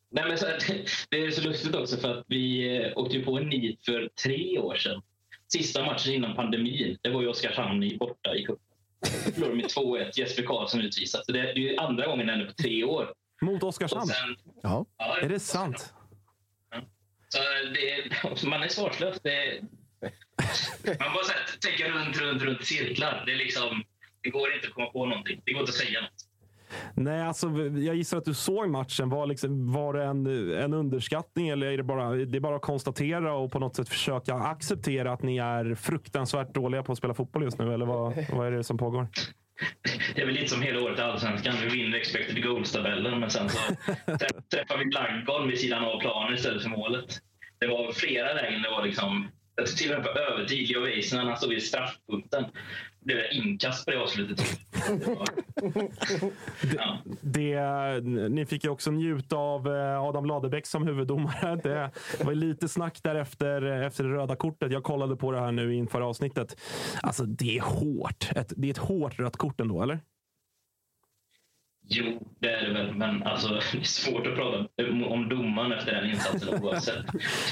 Nej, 0.09 0.23
men 0.27 0.37
så, 0.37 0.45
det 1.09 1.17
är 1.25 1.31
så 1.31 1.41
lustigt 1.41 1.75
också 1.75 1.97
för 1.97 2.17
att 2.19 2.25
vi 2.27 2.75
eh, 2.77 2.97
åkte 2.97 3.19
på 3.19 3.37
en 3.37 3.49
nit 3.49 3.85
för 3.85 4.09
tre 4.23 4.59
år 4.59 4.75
sedan. 4.75 5.01
Sista 5.47 5.85
matchen 5.85 6.13
innan 6.13 6.35
pandemin, 6.35 6.97
det 7.01 7.09
var 7.09 7.21
ju 7.21 7.27
Oskarshamn 7.27 7.83
i- 7.83 7.97
borta 7.97 8.35
i 8.35 8.43
cupen. 8.45 8.63
Förlorade 9.33 9.55
med 9.55 9.65
2-1, 9.65 10.11
Jesper 10.19 10.43
Karlsson 10.43 10.81
utvisad. 10.81 11.25
Så 11.25 11.31
det 11.31 11.39
är 11.39 11.55
ju 11.55 11.77
andra 11.77 12.07
gången 12.07 12.29
ännu 12.29 12.45
på 12.45 12.53
tre 12.53 12.83
år. 12.83 13.13
Mot 13.41 13.63
Oskarshamn? 13.63 14.05
Sen- 14.07 14.37
Ja. 14.63 14.85
Ja, 14.97 15.17
Är 15.17 15.29
det 15.29 15.39
sant? 15.39 15.93
Så 17.29 17.37
det, 17.73 18.43
man 18.47 18.63
är 18.63 18.67
svarslös. 18.67 19.19
Det, 19.23 19.61
man 20.99 21.13
bara 21.13 21.23
så 21.23 21.31
här, 21.31 21.59
tänker 21.61 21.91
runt, 21.91 22.17
runt, 22.21 22.41
runt 22.41 22.65
cirklar. 22.65 23.23
Det, 23.25 23.31
är 23.31 23.35
liksom, 23.35 23.83
det 24.23 24.29
går 24.29 24.53
inte 24.53 24.67
att 24.67 24.73
komma 24.73 24.89
på 24.91 25.05
någonting. 25.05 25.41
Det 25.45 25.51
går 25.53 25.59
inte 25.61 25.69
att 25.69 25.75
säga 25.75 26.01
något. 26.01 26.11
Nej, 26.93 27.21
alltså, 27.21 27.49
jag 27.77 27.95
gissar 27.95 28.17
att 28.17 28.25
du 28.25 28.33
såg 28.33 28.69
matchen. 28.69 29.09
Var, 29.09 29.27
liksom, 29.27 29.73
var 29.73 29.93
det 29.93 30.03
en, 30.03 30.51
en 30.51 30.73
underskattning 30.73 31.49
eller 31.49 31.67
är 31.67 31.77
det 31.77 31.83
bara, 31.83 32.09
det 32.11 32.37
är 32.37 32.39
bara 32.39 32.55
att 32.55 32.61
konstatera 32.61 33.33
och 33.33 33.51
på 33.51 33.59
något 33.59 33.75
sätt 33.75 33.89
försöka 33.89 34.33
acceptera 34.33 35.11
att 35.11 35.21
ni 35.21 35.37
är 35.37 35.75
fruktansvärt 35.75 36.53
dåliga 36.53 36.83
på 36.83 36.91
att 36.91 36.97
spela 36.97 37.13
fotboll 37.13 37.43
just 37.43 37.59
nu? 37.59 37.73
Eller 37.73 37.85
vad, 37.85 38.25
vad 38.33 38.47
är 38.47 38.51
det 38.51 38.63
som 38.63 38.77
pågår? 38.77 39.07
Det 40.15 40.21
är 40.21 40.25
väl 40.25 40.35
lite 40.35 40.47
som 40.47 40.61
hela 40.61 40.81
året 40.81 40.99
i 40.99 41.01
Allsvenskan. 41.01 41.55
Vi 41.63 41.69
vinner 41.69 41.97
expected 41.97 42.43
goals-tabellen, 42.43 43.19
men 43.19 43.29
sen 43.29 43.49
så 43.49 43.59
träffar 44.51 44.77
vi 44.77 44.85
blankgolv 44.85 45.49
vid 45.49 45.59
sidan 45.59 45.83
av 45.83 45.99
planen 45.99 46.33
istället 46.33 46.63
för 46.63 46.69
målet. 46.69 47.21
Det 47.59 47.67
var 47.67 47.91
flera 47.91 48.33
lägen 48.33 48.61
det 48.61 48.69
var 48.69 48.85
liksom... 48.85 49.27
Till 49.77 49.91
och 49.91 49.97
med 49.97 50.13
på 50.13 50.19
övertid, 50.19 50.69
Leo 50.69 50.81
Väisänen, 50.81 51.27
han 51.27 51.37
stod 51.37 51.49
vid 51.49 51.63
straffpunkten. 51.63 52.45
Blev 53.07 53.17
inkast 53.31 53.85
på 53.85 53.91
det 53.91 54.01
avslutet. 54.01 54.41
Ja. 56.75 56.97
Det, 57.21 57.59
ni 58.29 58.45
fick 58.45 58.63
ju 58.63 58.69
också 58.69 58.91
njuta 58.91 59.35
av 59.35 59.67
eh, 59.67 60.01
Adam 60.01 60.25
Ladebäck 60.25 60.65
som 60.65 60.87
huvuddomare. 60.87 61.55
Det 61.55 61.91
var 62.23 62.33
lite 62.33 62.67
snack 62.67 62.99
där 63.03 63.15
efter, 63.15 63.61
det 63.61 64.03
röda 64.03 64.35
kortet. 64.35 64.71
Jag 64.71 64.83
kollade 64.83 65.15
på 65.15 65.31
det 65.31 65.39
här 65.39 65.51
nu 65.51 65.75
inför 65.75 66.01
avsnittet. 66.01 66.57
Alltså, 67.01 67.23
det 67.23 67.57
är 67.57 67.61
hårt. 67.61 68.29
Ett, 68.35 68.53
det 68.57 68.67
är 68.67 68.71
ett 68.71 68.77
hårt 68.77 69.19
rött 69.19 69.37
kort 69.37 69.61
ändå, 69.61 69.81
eller? 69.81 69.99
Jo, 71.89 72.27
det 72.39 72.51
är 72.51 72.67
det 72.67 72.73
väl. 72.73 72.95
Men 72.95 73.23
alltså, 73.23 73.47
det 73.71 73.79
är 73.79 73.83
svårt 73.83 74.27
att 74.27 74.35
prata 74.35 74.57
om 75.09 75.29
domaren 75.29 75.71
efter 75.71 75.91
den 75.91 76.09
insatsen 76.09 76.63
oavsett. 76.63 77.05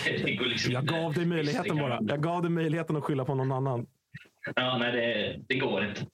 Det 0.25 0.35
går 0.35 0.45
liksom 0.45 0.71
Jag 0.71 0.85
gav 0.85 1.13
dig 1.13 1.25
möjligheten 1.25 1.77
bara. 1.77 1.99
Jag 2.01 2.23
gav 2.23 2.41
dig 2.41 2.51
möjligheten 2.51 2.95
att 2.95 3.03
skylla 3.03 3.25
på 3.25 3.35
någon 3.35 3.51
annan. 3.51 3.87
Ja, 4.55 4.77
nej, 4.77 4.91
det, 4.91 5.39
det 5.47 5.59
går 5.59 5.85
inte. 5.85 6.05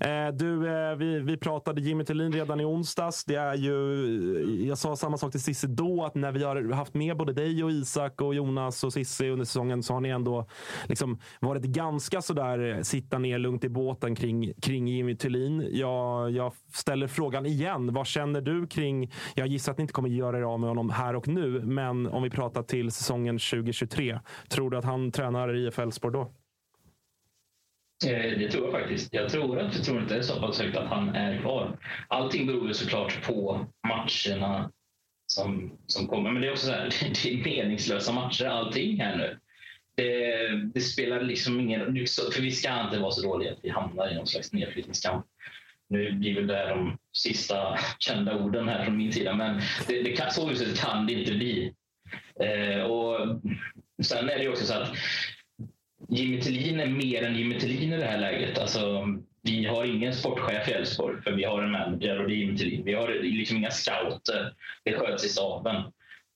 Eh, 0.00 0.28
du, 0.32 0.68
eh, 0.68 0.96
vi, 0.96 1.20
vi 1.20 1.36
pratade 1.36 1.80
Jimmy 1.80 2.04
Tillin 2.04 2.32
redan 2.32 2.60
i 2.60 2.64
onsdags. 2.64 3.24
Det 3.24 3.34
är 3.34 3.54
ju, 3.54 3.72
eh, 4.60 4.68
jag 4.68 4.78
sa 4.78 4.96
samma 4.96 5.16
sak 5.16 5.30
till 5.30 5.42
Cissi 5.42 5.66
då, 5.66 6.04
att 6.04 6.14
när 6.14 6.32
vi 6.32 6.44
har 6.44 6.72
haft 6.72 6.94
med 6.94 7.16
både 7.16 7.32
dig 7.32 7.64
och 7.64 7.70
Isak 7.70 8.20
och 8.20 8.34
Jonas 8.34 8.84
och 8.84 8.92
Cissi 8.92 9.30
under 9.30 9.44
säsongen 9.44 9.82
så 9.82 9.92
har 9.92 10.00
ni 10.00 10.08
ändå 10.08 10.46
liksom 10.88 11.18
varit 11.40 11.62
ganska 11.62 12.22
sådär 12.22 12.82
sitta 12.82 13.18
ner 13.18 13.38
lugnt 13.38 13.64
i 13.64 13.68
båten 13.68 14.16
kring, 14.16 14.52
kring 14.54 14.88
Jimmy 14.88 15.16
Tillin. 15.16 15.68
Jag, 15.72 16.30
jag 16.30 16.52
ställer 16.72 17.06
frågan 17.06 17.46
igen. 17.46 17.92
Vad 17.94 18.06
känner 18.06 18.40
du 18.40 18.66
kring, 18.66 19.12
jag 19.34 19.46
gissar 19.46 19.72
att 19.72 19.78
ni 19.78 19.82
inte 19.82 19.92
kommer 19.92 20.08
göra 20.08 20.38
er 20.38 20.42
av 20.42 20.60
med 20.60 20.68
honom 20.68 20.90
här 20.90 21.16
och 21.16 21.28
nu, 21.28 21.60
men 21.64 22.06
om 22.06 22.22
vi 22.22 22.30
pratar 22.30 22.62
till 22.62 22.90
säsongen 22.90 23.38
2023. 23.38 24.20
Tror 24.48 24.70
du 24.70 24.76
att 24.76 24.84
han 24.84 25.12
tränar 25.12 25.54
i 25.54 25.66
IF 25.66 25.76
då? 26.02 26.32
Eh, 28.06 28.38
det 28.38 28.50
tror 28.50 28.64
jag 28.64 28.80
faktiskt. 28.80 29.14
Jag 29.14 29.28
tror 29.28 29.58
att 29.58 29.74
förtroendet 29.74 30.12
är 30.12 30.22
så 30.22 30.40
pass 30.40 30.60
högt 30.60 30.76
att 30.76 30.88
han 30.88 31.08
är 31.14 31.40
kvar. 31.40 31.78
Allting 32.08 32.46
beror 32.46 32.68
ju 32.68 32.74
såklart 32.74 33.26
på 33.26 33.66
matcherna 33.88 34.70
som, 35.26 35.78
som 35.86 36.08
kommer. 36.08 36.30
Men 36.30 36.42
det 36.42 36.48
är 36.48 36.52
också 36.52 36.66
så 36.66 36.72
här, 36.72 36.84
det 37.22 37.32
är 37.32 37.44
meningslösa 37.44 38.12
matcher 38.12 38.44
allting 38.44 39.00
här 39.00 39.16
nu. 39.16 39.38
Det, 39.96 40.48
det 40.74 40.80
spelar 40.80 41.20
liksom 41.20 41.60
ingen... 41.60 41.80
För 42.32 42.42
vi 42.42 42.50
ska 42.50 42.80
inte 42.80 42.98
vara 42.98 43.10
så 43.10 43.22
dåliga 43.22 43.52
att 43.52 43.58
vi 43.62 43.70
hamnar 43.70 44.12
i 44.12 44.14
någon 44.14 44.26
slags 44.26 44.52
nedflyttningskamp. 44.52 45.26
Nu 45.88 46.12
blir 46.12 46.34
väl 46.34 46.46
det 46.46 46.56
här 46.56 46.68
de 46.68 46.98
sista 47.12 47.78
kända 47.98 48.36
orden 48.36 48.68
här 48.68 48.84
från 48.84 48.96
min 48.96 49.12
sida, 49.12 49.34
men 49.34 49.60
det, 49.88 50.02
det 50.02 50.12
kan, 50.12 50.30
så 50.30 50.50
kan 50.76 51.06
det 51.06 51.12
inte 51.12 51.34
bli. 51.34 51.72
Eh, 52.40 52.82
och 52.82 53.40
sen 54.02 54.28
är 54.28 54.36
det 54.36 54.42
ju 54.42 54.48
också 54.48 54.64
så 54.64 54.74
att 54.74 54.88
Jimmy 56.14 56.40
Tillin 56.40 56.80
är 56.80 56.86
mer 56.86 57.22
än 57.22 57.36
Jimmy 57.36 57.58
Tillin 57.58 57.92
i 57.92 57.96
det 57.96 58.04
här 58.04 58.18
läget. 58.18 58.58
Alltså, 58.58 59.06
vi 59.42 59.64
har 59.64 59.84
ingen 59.84 60.14
sportchef 60.14 60.68
i 60.68 60.72
Elfsborg, 60.72 61.22
för 61.22 61.32
vi 61.32 61.44
har 61.44 61.62
en 61.62 61.70
manager 61.70 62.20
och 62.20 62.28
det 62.28 62.34
är 62.34 62.36
Jimmy 62.36 62.58
Tillin. 62.58 62.84
Vi 62.84 62.94
har 62.94 63.08
liksom 63.22 63.56
inga 63.56 63.70
scouter. 63.70 64.54
Det 64.84 64.92
sköts 64.92 65.24
i 65.24 65.28
staben. 65.28 65.82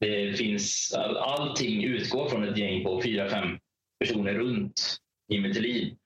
Det 0.00 0.38
finns, 0.38 0.94
all, 0.96 1.16
allting 1.16 1.84
utgår 1.84 2.28
från 2.28 2.48
ett 2.48 2.58
gäng 2.58 2.84
på 2.84 3.02
fyra, 3.02 3.28
fem 3.28 3.58
personer 4.00 4.34
runt 4.34 4.96
Jimmy 5.28 5.52
Tillin. 5.52 5.96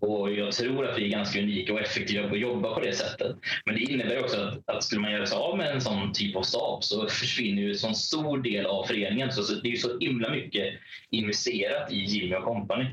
Och 0.00 0.32
jag 0.32 0.52
tror 0.52 0.86
att 0.86 0.98
vi 0.98 1.04
är 1.04 1.08
ganska 1.08 1.40
unika 1.40 1.72
och 1.72 1.80
effektiva 1.80 2.28
på 2.28 2.34
att 2.34 2.40
jobba 2.40 2.74
på 2.74 2.80
det 2.80 2.92
sättet. 2.92 3.36
Men 3.64 3.74
det 3.74 3.80
innebär 3.80 4.20
också 4.20 4.40
att, 4.40 4.68
att 4.68 4.84
skulle 4.84 5.00
man 5.00 5.12
göra 5.12 5.26
sig 5.26 5.38
av 5.38 5.56
med 5.56 5.72
en 5.72 5.80
sån 5.80 6.12
typ 6.12 6.36
av 6.36 6.42
stab 6.42 6.84
så 6.84 7.08
försvinner 7.08 7.62
ju 7.62 7.70
en 7.70 7.78
sån 7.78 7.94
stor 7.94 8.38
del 8.38 8.66
av 8.66 8.84
föreningen. 8.84 9.32
Så, 9.32 9.42
så 9.42 9.54
det 9.54 9.68
är 9.68 9.70
ju 9.70 9.76
så 9.76 9.98
himla 9.98 10.30
mycket 10.30 10.74
investerat 11.10 11.92
i 11.92 11.96
Jimmy 11.96 12.34
och 12.34 12.44
company. 12.44 12.86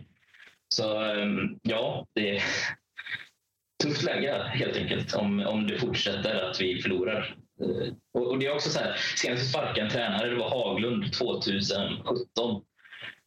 Så 0.69 1.03
ehm, 1.03 1.60
ja, 1.61 2.06
det 2.14 2.38
är 2.38 2.44
tufft 3.84 4.03
läge 4.03 4.44
helt 4.44 4.77
enkelt 4.77 5.15
om, 5.15 5.39
om 5.39 5.68
det 5.68 5.80
fortsätter 5.80 6.49
att 6.49 6.61
vi 6.61 6.81
förlorar. 6.81 7.38
Eh, 7.61 7.94
och, 8.14 8.27
och 8.27 8.39
det 8.39 8.45
är 8.45 8.56
också 8.56 8.69
så 8.69 8.80
här, 8.80 8.95
senast 9.15 9.44
vi 9.44 9.48
sparkade 9.48 9.81
en 9.81 9.89
tränare, 9.89 10.30
det 10.30 10.35
var 10.35 10.49
Haglund 10.49 11.14
2017. 11.14 12.64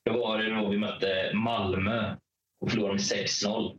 Då 0.05 0.12
var 0.12 0.39
det 0.39 0.55
då 0.55 0.69
vi 0.69 0.79
mötte 0.79 1.31
Malmö 1.35 2.17
och 2.61 2.71
förlorade 2.71 2.95
med 2.95 3.03
6-0. 3.03 3.79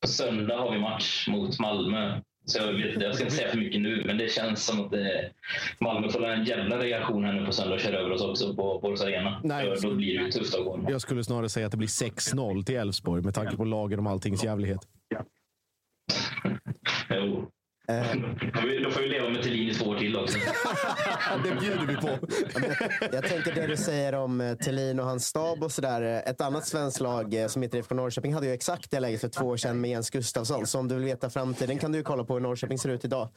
På 0.00 0.08
söndag 0.08 0.56
har 0.56 0.72
vi 0.72 0.78
match 0.78 1.28
mot 1.28 1.58
Malmö. 1.58 2.20
Så 2.44 2.58
jag, 2.58 2.72
vet, 2.72 3.02
jag 3.02 3.14
ska 3.14 3.24
inte 3.24 3.36
säga 3.36 3.48
för 3.48 3.58
mycket 3.58 3.80
nu, 3.80 4.02
men 4.06 4.18
det 4.18 4.28
känns 4.28 4.64
som 4.64 4.80
att 4.80 4.90
det, 4.90 5.30
Malmö 5.78 6.08
får 6.08 6.26
en 6.26 6.44
jävla 6.44 6.78
reaktion 6.78 7.24
här 7.24 7.32
nu 7.32 7.46
på 7.46 7.52
söndag 7.52 7.74
och 7.74 7.80
kör 7.80 7.92
över 7.92 8.10
oss 8.10 8.22
också 8.22 8.54
på 8.54 8.78
Borås 8.82 9.02
Arena. 9.02 9.40
Nej. 9.44 9.74
Då 9.82 9.94
blir 9.94 10.18
det 10.18 10.32
tufft 10.32 10.54
att 10.54 10.64
gå. 10.64 10.86
Jag 10.88 11.00
skulle 11.00 11.24
snarare 11.24 11.48
säga 11.48 11.66
att 11.66 11.72
det 11.72 11.78
blir 11.78 11.88
6-0 11.88 12.64
till 12.64 12.76
Elfsborg 12.76 13.22
med 13.22 13.34
tanke 13.34 13.56
på 13.56 13.64
lagen 13.64 13.98
om 13.98 14.06
alltings 14.06 14.44
jävlighet. 14.44 14.80
Jo. 17.10 17.50
Då 17.88 18.60
får 18.60 18.66
vi- 18.68 18.78
Då 18.82 18.90
får 18.90 19.00
vi 19.02 19.08
leva 19.08 19.28
med 19.28 19.42
Thelin 19.42 19.68
i 19.70 19.74
två 19.74 19.84
år 19.90 19.98
till 19.98 20.16
också. 20.16 20.38
det 21.44 21.60
bjuder 21.60 21.86
vi 21.86 21.96
på. 21.96 22.08
Jag 23.12 23.24
tänker 23.26 23.54
det 23.54 23.66
du 23.66 23.76
säger 23.76 24.14
om 24.14 24.40
eh, 24.40 24.54
Thelin 24.54 25.00
och 25.00 25.06
hans 25.06 25.26
stab 25.26 25.62
och 25.64 25.72
sådär. 25.72 26.22
Ett 26.26 26.40
annat 26.40 26.66
svenskt 26.66 27.00
lag 27.00 27.34
eh, 27.34 27.46
som 27.46 27.62
heter 27.62 27.78
IFK 27.78 27.94
Norrköping 27.94 28.34
hade 28.34 28.46
ju 28.46 28.52
exakt 28.52 28.90
det 28.90 29.00
läget 29.00 29.20
för 29.20 29.28
två 29.28 29.44
år 29.44 29.56
sedan 29.56 29.80
med 29.80 29.90
Jens 29.90 30.10
Gustafsson. 30.10 30.66
Så 30.66 30.78
om 30.78 30.88
du 30.88 30.94
vill 30.94 31.04
veta 31.04 31.30
framtiden 31.30 31.78
kan 31.78 31.92
du 31.92 31.98
ju 31.98 32.04
kolla 32.04 32.24
på 32.24 32.34
hur 32.34 32.40
Norrköping 32.40 32.78
ser 32.78 32.88
ut 32.88 33.04
idag. 33.04 33.28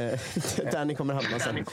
Eh, 0.00 0.20
Där 0.72 0.84
ni 0.84 0.94
kommer 0.94 1.14
hamna 1.14 1.38
sen. 1.38 1.64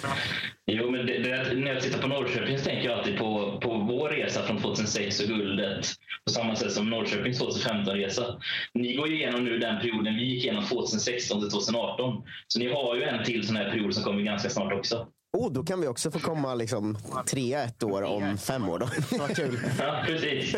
Jo, 0.66 0.92
men 0.92 1.06
det, 1.06 1.18
det, 1.20 1.54
när 1.56 1.74
jag 1.74 1.82
tittar 1.84 2.02
på 2.02 2.08
Norrköping 2.08 2.58
så 2.60 2.66
tänker 2.66 2.90
jag 2.90 2.98
alltid 3.00 3.18
på, 3.18 3.60
på 3.64 3.74
vår 3.74 4.10
resa 4.10 4.44
från 4.44 4.62
2006 4.62 5.20
och 5.20 5.28
guldet. 5.28 5.88
På 6.26 6.32
samma 6.32 6.56
sätt 6.56 6.72
som 6.72 6.90
Norrköpings 6.90 7.42
2015-resa. 7.42 8.40
Ni 8.74 8.96
går 8.96 9.08
ju 9.08 9.16
igenom 9.16 9.46
nu 9.46 9.58
den 9.60 9.80
perioden 9.80 10.16
vi 10.16 10.24
gick 10.26 10.44
igenom 10.44 10.64
2016 10.66 11.42
till 11.42 11.50
2018. 11.52 12.11
Så 12.48 12.60
ni 12.60 12.74
har 12.74 12.96
ju 12.96 13.04
en 13.04 13.24
till 13.24 13.48
sån 13.48 13.56
här 13.56 13.70
period 13.70 13.94
som 13.94 14.04
kommer 14.04 14.22
ganska 14.22 14.50
snart 14.50 14.74
också. 14.74 15.08
Oh, 15.38 15.52
då 15.52 15.64
kan 15.64 15.82
vi 15.82 15.88
också 15.88 16.12
få 16.12 16.20
komma 16.20 16.56
liksom, 16.56 16.98
trea 17.30 17.64
ett 17.64 17.84
år 17.84 18.04
om 18.04 18.38
fem 18.38 18.70
år. 18.70 18.80
Då. 18.80 18.88
Vad 19.18 19.36
kul. 19.36 19.60
Ja, 19.80 20.04
precis. 20.06 20.56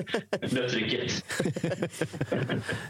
Dödstrycket. 0.51 1.25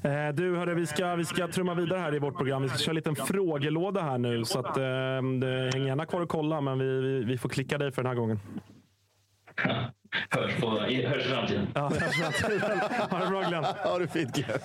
Eh, 0.03 0.29
Du, 0.33 0.55
hörru, 0.57 0.75
vi 0.75 0.87
ska, 0.87 1.15
vi 1.15 1.25
ska 1.25 1.47
trumma 1.47 1.73
vidare 1.73 1.99
här 1.99 2.15
i 2.15 2.19
vårt 2.19 2.37
program. 2.37 2.61
Vi 2.61 2.69
ska 2.69 2.77
köra 2.77 2.91
en 2.91 2.95
liten 2.95 3.15
frågelåda 3.15 4.01
här 4.01 4.17
nu. 4.17 4.45
Så 4.45 4.59
att, 4.59 4.77
eh, 4.77 4.83
det, 5.41 5.71
häng 5.73 5.85
gärna 5.87 6.05
kvar 6.05 6.21
och 6.21 6.29
kolla, 6.29 6.61
men 6.61 6.79
vi, 6.79 7.01
vi, 7.01 7.23
vi 7.23 7.37
får 7.37 7.49
klicka 7.49 7.77
dig 7.77 7.91
för 7.91 8.03
den 8.03 8.09
här 8.09 8.15
gången. 8.15 8.39
Hörs, 10.29 10.55
på, 10.61 10.69
hörs 10.79 11.25
i 11.25 11.29
framtiden. 11.29 11.67
Ja, 11.73 11.89
hörs 11.89 12.19
i 12.19 12.59
framtiden. 12.59 12.79
Ha 13.09 13.19
det 13.19 13.27
bra 13.29 13.41
Glenn. 13.41 13.63
Ha 13.63 13.99
det 13.99 14.07
fint 14.07 14.35
Glenn. 14.35 14.59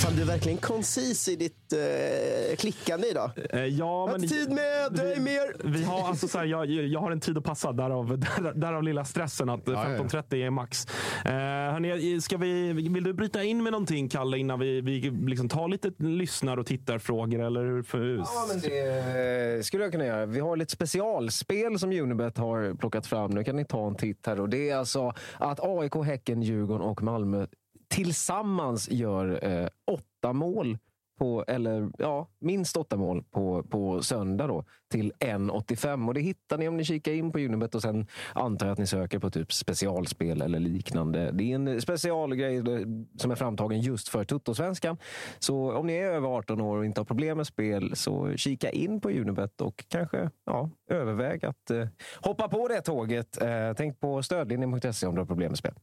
Fan, 0.00 0.16
du 0.16 0.22
är 0.22 0.26
verkligen 0.26 0.58
koncis 0.58 1.28
i 1.28 1.36
ditt 1.36 1.72
eh, 1.72 2.56
klickande 2.56 3.08
idag. 3.08 3.30
Eh, 3.50 3.64
ja, 3.64 4.06
Har 4.06 4.18
men 4.18 4.28
tid 4.28 4.50
med 4.50 4.92
dig 4.92 5.20
mer. 5.20 5.66
Vi 5.68 5.84
har 5.84 6.08
alltså 6.08 6.28
så 6.28 6.38
här, 6.38 6.44
jag, 6.44 6.66
jag 6.66 7.00
har 7.00 7.10
en 7.10 7.20
tid 7.20 7.38
att 7.38 7.44
passa, 7.44 7.72
därav, 7.72 8.18
där, 8.18 8.52
därav 8.54 8.82
lilla 8.82 9.04
stressen 9.04 9.48
att 9.48 9.60
ja, 9.64 9.72
ja. 9.72 10.02
15.30 10.04 10.34
är 10.34 10.50
max. 10.50 10.86
Eh, 11.24 11.32
hörni, 11.32 12.20
ska 12.20 12.36
vi, 12.36 12.72
vill 12.72 13.04
du 13.04 13.12
bryta 13.12 13.42
in 13.42 13.62
med 13.62 13.72
någonting, 13.72 14.08
Kalle, 14.08 14.38
innan 14.38 14.60
vi, 14.60 14.80
vi 14.80 15.00
liksom 15.10 15.48
tar 15.48 15.68
lite 15.68 15.92
lyssnar 15.98 16.56
och 16.56 16.66
tittarfrågor? 16.66 17.40
Eller 17.40 17.64
hur? 17.64 18.18
Ja, 18.18 18.46
men 18.48 18.60
det 18.60 19.66
skulle 19.66 19.82
jag 19.82 19.92
kunna 19.92 20.06
göra. 20.06 20.26
Vi 20.26 20.40
har 20.40 20.56
lite 20.56 20.72
specialspel 20.72 21.78
som 21.78 21.92
Unibet 21.92 22.38
har 22.38 22.74
plockat 22.74 23.06
fram. 23.06 23.30
Nu 23.30 23.44
kan 23.44 23.56
ni 23.56 23.64
ta 23.64 23.86
en 23.86 23.96
titt 23.96 24.26
här. 24.26 24.40
Och 24.40 24.48
det 24.48 24.70
är 24.70 24.76
alltså 24.76 25.12
att 25.38 25.60
AIK, 25.62 25.94
Häcken, 26.04 26.42
Djurgården 26.42 26.86
och 26.86 27.02
Malmö 27.02 27.46
tillsammans 27.90 28.90
gör 28.90 29.44
eh, 29.44 29.68
åtta 29.86 30.32
mål. 30.32 30.78
På, 31.18 31.44
eller 31.48 31.90
ja, 31.98 32.28
minst 32.38 32.76
åtta 32.76 32.96
mål 32.96 33.22
på, 33.30 33.62
på 33.62 34.02
söndag 34.02 34.46
då, 34.46 34.64
till 34.90 35.12
1,85. 35.12 36.08
Och 36.08 36.14
det 36.14 36.20
hittar 36.20 36.58
ni 36.58 36.68
om 36.68 36.76
ni 36.76 36.84
kikar 36.84 37.12
in 37.12 37.32
på 37.32 37.38
Unibet 37.38 37.74
och 37.74 37.82
sen 37.82 38.06
antar 38.32 38.66
jag 38.66 38.72
att 38.72 38.78
ni 38.78 38.86
söker 38.86 39.18
på 39.18 39.30
typ 39.30 39.52
specialspel 39.52 40.42
eller 40.42 40.58
liknande. 40.60 41.30
Det 41.32 41.52
är 41.52 41.54
en 41.54 41.80
specialgrej 41.80 42.56
eh, 42.56 42.86
som 43.16 43.30
är 43.30 43.34
framtagen 43.34 43.80
just 43.80 44.08
för 44.08 44.24
Tuttosvenskan. 44.24 44.96
Så 45.38 45.72
om 45.72 45.86
ni 45.86 45.92
är 45.92 46.12
över 46.12 46.28
18 46.28 46.60
år 46.60 46.78
och 46.78 46.84
inte 46.84 47.00
har 47.00 47.04
problem 47.04 47.36
med 47.36 47.46
spel 47.46 47.96
så 47.96 48.36
kika 48.36 48.70
in 48.70 49.00
på 49.00 49.10
Unibet 49.10 49.60
och 49.60 49.84
kanske 49.88 50.30
ja, 50.46 50.70
överväg 50.90 51.44
att 51.44 51.70
eh, 51.70 51.88
hoppa 52.20 52.48
på 52.48 52.68
det 52.68 52.80
tåget. 52.80 53.42
Eh, 53.42 53.72
tänk 53.76 54.00
på 54.00 54.22
stödlinjen.se 54.22 55.06
om 55.06 55.14
du 55.14 55.20
har 55.20 55.26
problem 55.26 55.48
med 55.48 55.58
spel. 55.58 55.74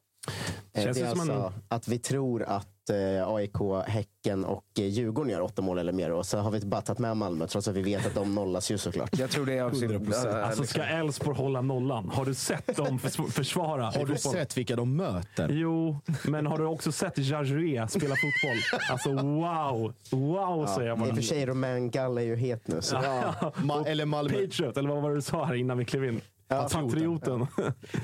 Eh, 0.73 0.83
Känns 0.83 0.97
det 0.97 1.03
är 1.03 1.09
alltså 1.09 1.53
att 1.67 1.87
vi 1.87 1.99
tror 1.99 2.43
att 2.43 2.67
eh, 2.89 3.27
AIK, 3.27 3.55
Häcken 3.87 4.45
och 4.45 4.63
eh, 4.79 4.85
Djurgården 4.85 5.31
gör 5.31 5.41
åtta 5.41 5.61
mål 5.61 5.77
eller 5.77 5.91
mer. 5.93 6.11
Och 6.11 6.25
så 6.25 6.37
har 6.37 6.51
vi 6.51 6.59
bara 6.59 6.81
tagit 6.81 6.99
med 6.99 7.17
Malmö 7.17 7.47
trots 7.47 7.67
att 7.67 7.75
vi 7.75 7.81
vet 7.81 8.05
att 8.05 8.15
de 8.15 8.35
nollas 8.35 8.71
ju 8.71 8.77
såklart. 8.77 9.17
Jag 9.19 9.29
tror 9.29 9.45
det 9.45 9.53
är 9.57 9.71
sin- 9.71 9.91
100%. 9.91 10.41
Alltså 10.43 10.63
ska 10.63 10.83
Elfsborg 10.83 11.37
hålla 11.37 11.61
nollan? 11.61 12.09
Har 12.13 12.25
du 12.25 12.33
sett 12.33 12.75
dem 12.77 12.99
förs- 12.99 13.31
försvara? 13.33 13.83
Har 13.85 13.91
du 13.91 13.99
fotboll? 13.99 14.33
sett 14.33 14.57
vilka 14.57 14.75
de 14.75 14.95
möter? 14.95 15.49
Jo, 15.49 15.99
men 16.27 16.45
har 16.47 16.57
du 16.57 16.65
också 16.65 16.91
sett 16.91 17.17
Jarue 17.17 17.87
spela 17.87 18.15
fotboll? 18.15 18.81
Alltså 18.91 19.09
wow! 19.11 19.93
Wow 20.11 20.65
säger 20.67 20.87
jag 20.89 20.97
I 20.97 21.01
och 21.01 21.05
bara. 21.05 21.15
för 21.15 21.21
sig, 21.21 21.45
Romain 21.45 21.91
Gall 21.91 22.17
är 22.17 22.21
ju 22.21 22.35
het 22.35 22.67
nu. 22.67 22.81
Så. 22.81 22.95
Ma- 22.95 23.85
eller 23.87 24.05
Malmö. 24.05 24.33
Patriot, 24.45 24.77
eller 24.77 24.89
vad 24.89 25.01
var 25.01 25.09
det 25.09 25.15
du 25.15 25.21
sa 25.21 25.45
här 25.45 25.53
innan 25.55 25.77
vi 25.77 25.85
klev 25.85 26.05
in? 26.05 26.21
Patrioten. 26.47 27.47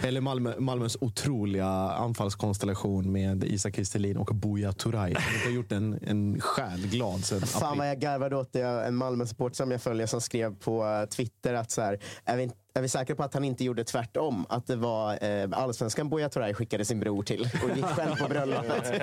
Eller 0.04 0.22
Malmö, 0.22 0.60
Malmös 0.60 0.98
otroliga 1.02 1.68
anfallskonstellation 1.92 3.12
med 3.12 3.44
Isak 3.44 3.74
Kristelin 3.74 4.18
och 4.18 4.36
Buya 4.36 4.72
Turay. 4.72 5.14
De 5.14 5.46
har 5.46 5.56
gjort 5.56 5.72
en, 5.72 6.00
en 6.02 6.42
själ 6.42 6.88
glad 6.88 7.26
sen 7.26 7.42
Fan 7.42 7.78
vad 7.78 7.90
jag 7.90 8.00
garvade 8.00 8.36
åt 8.36 8.54
det. 8.54 8.62
En 8.62 8.96
Malmö-support 8.96 9.56
som 9.56 9.72
jag 9.72 9.82
följer 9.82 10.08
som 10.08 10.22
skrev 10.22 10.56
på 10.56 10.86
eh, 10.86 11.10
Twitter 11.10 11.54
att 11.54 11.72
så 11.72 11.82
här, 11.82 12.00
är, 12.26 12.38
vi, 12.38 12.52
är 12.76 12.82
vi 12.82 12.90
säkra 12.90 13.16
på 13.16 13.24
att 13.24 13.34
han 13.34 13.44
inte 13.44 13.64
gjorde 13.64 13.84
tvärtom? 13.84 14.46
Att 14.50 14.68
det 14.68 14.76
var 14.76 15.24
eh, 15.24 15.50
allsvenskan 15.52 16.10
Buya 16.10 16.30
Turay 16.30 16.54
skickade 16.54 16.86
sin 16.86 17.00
bror 17.00 17.24
till 17.24 17.42
och 17.64 17.78
gick 17.78 17.86
själv 17.86 18.16
på 18.16 18.28
bröllopet. 18.30 18.94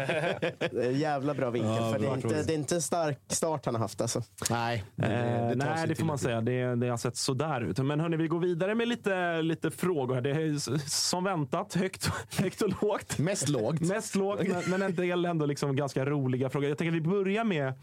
Jävla 0.93 1.35
bra 1.35 1.51
vinkel. 1.51 1.71
Ja, 1.71 1.93
för 1.93 1.99
det 1.99 2.07
är, 2.07 2.15
inte, 2.15 2.43
det 2.43 2.53
är 2.53 2.57
inte 2.57 2.75
en 2.75 2.83
stark 2.83 3.19
start 3.29 3.65
han 3.67 3.75
har 3.75 3.83
haft. 3.83 4.01
Alltså. 4.01 4.23
Nej, 4.51 4.85
det, 4.97 5.07
Eh, 5.07 5.49
det 5.49 5.55
nej, 5.55 5.89
det 5.89 5.95
får 5.95 6.05
man 6.05 6.17
det. 6.17 6.23
säga. 6.23 6.41
Det, 6.41 6.75
det 6.75 6.89
har 6.89 6.97
sett 6.97 7.17
sådär 7.17 7.61
ut. 7.61 7.79
Men 7.79 8.01
hörni, 8.01 8.17
vi 8.17 8.29
går 8.29 8.39
vidare 8.39 8.75
med 8.75 8.89
lite, 8.89 9.43
lite 9.43 9.71
frågor. 9.71 10.15
här. 10.15 10.23
Det 10.23 10.31
är 10.31 10.79
som 10.89 11.25
väntat 11.25 11.75
högt, 11.75 12.11
högt 12.39 12.63
och 12.63 12.83
lågt. 12.83 13.19
Mest 13.19 13.49
lågt. 13.49 13.81
Mest 13.81 14.15
lågt, 14.15 14.41
men, 14.49 14.63
men 14.71 14.83
en 14.83 14.95
del 14.95 15.25
ändå 15.25 15.47
liksom 15.47 15.77
ganska 15.77 16.05
roliga 16.05 16.51
frågor. 16.51 16.69
Jag 16.69 16.79
tänker 16.79 16.97
att 16.97 17.05
vi 17.05 17.09
börjar 17.09 17.45
med, 17.45 17.67
eh, 17.67 17.75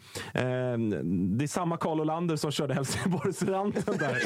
det 1.37 1.45
är 1.45 1.47
samma 1.47 1.77
Carl 1.77 2.01
Olander 2.01 2.35
som 2.35 2.51
körde 2.51 2.73
Helsingborgsranten 2.73 3.97
där. 3.97 4.17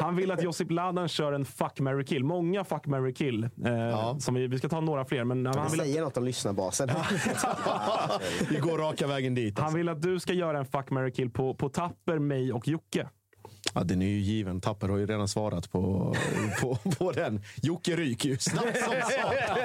Han 0.00 0.16
vill 0.16 0.30
att 0.30 0.42
Josip 0.42 0.70
Ladan 0.88 1.08
kör 1.08 1.32
en 1.32 1.44
fuck, 1.44 1.80
marry, 1.80 2.04
kill. 2.04 2.24
Många 2.24 2.64
fuck, 2.64 2.86
marry, 2.86 3.14
kill. 3.14 3.44
Eh, 3.44 4.18
som 4.18 4.34
vi, 4.34 4.46
vi 4.46 4.58
ska 4.58 4.68
ta 4.68 4.80
några 4.80 5.04
fler. 5.04 5.24
Men 5.24 5.46
han 5.46 5.58
Han 5.58 5.70
vill 5.70 5.80
att, 5.80 5.86
säger 5.86 6.02
något 6.02 6.16
om 6.16 6.24
lyssnarbasen. 6.24 6.88
Vi 8.50 8.56
går 8.58 8.78
raka 8.78 9.06
vägen 9.06 9.34
dit. 9.34 9.58
han 9.58 9.64
Alltså. 9.64 9.76
vill 9.76 9.88
att 9.88 10.02
du 10.02 10.20
ska 10.20 10.32
göra 10.32 10.58
en 10.58 10.64
fuck, 10.64 10.90
marry, 10.90 11.12
kill 11.12 11.30
på, 11.30 11.54
på 11.54 11.68
Tapper, 11.68 12.18
mig 12.18 12.52
och 12.52 12.68
Jocke. 12.68 13.08
Ja, 13.74 13.84
den 13.84 14.02
är 14.02 14.06
ju 14.06 14.18
given. 14.18 14.60
Tapper 14.60 14.88
har 14.88 14.96
ju 14.98 15.06
redan 15.06 15.28
svarat 15.28 15.70
på, 15.72 16.14
på, 16.60 16.78
på 16.98 17.12
den. 17.12 17.42
Jocke 17.62 17.96
ryker 17.96 18.28
ju 18.28 18.38
snabbt 18.38 18.76
som 18.84 18.94
satan. 18.94 19.64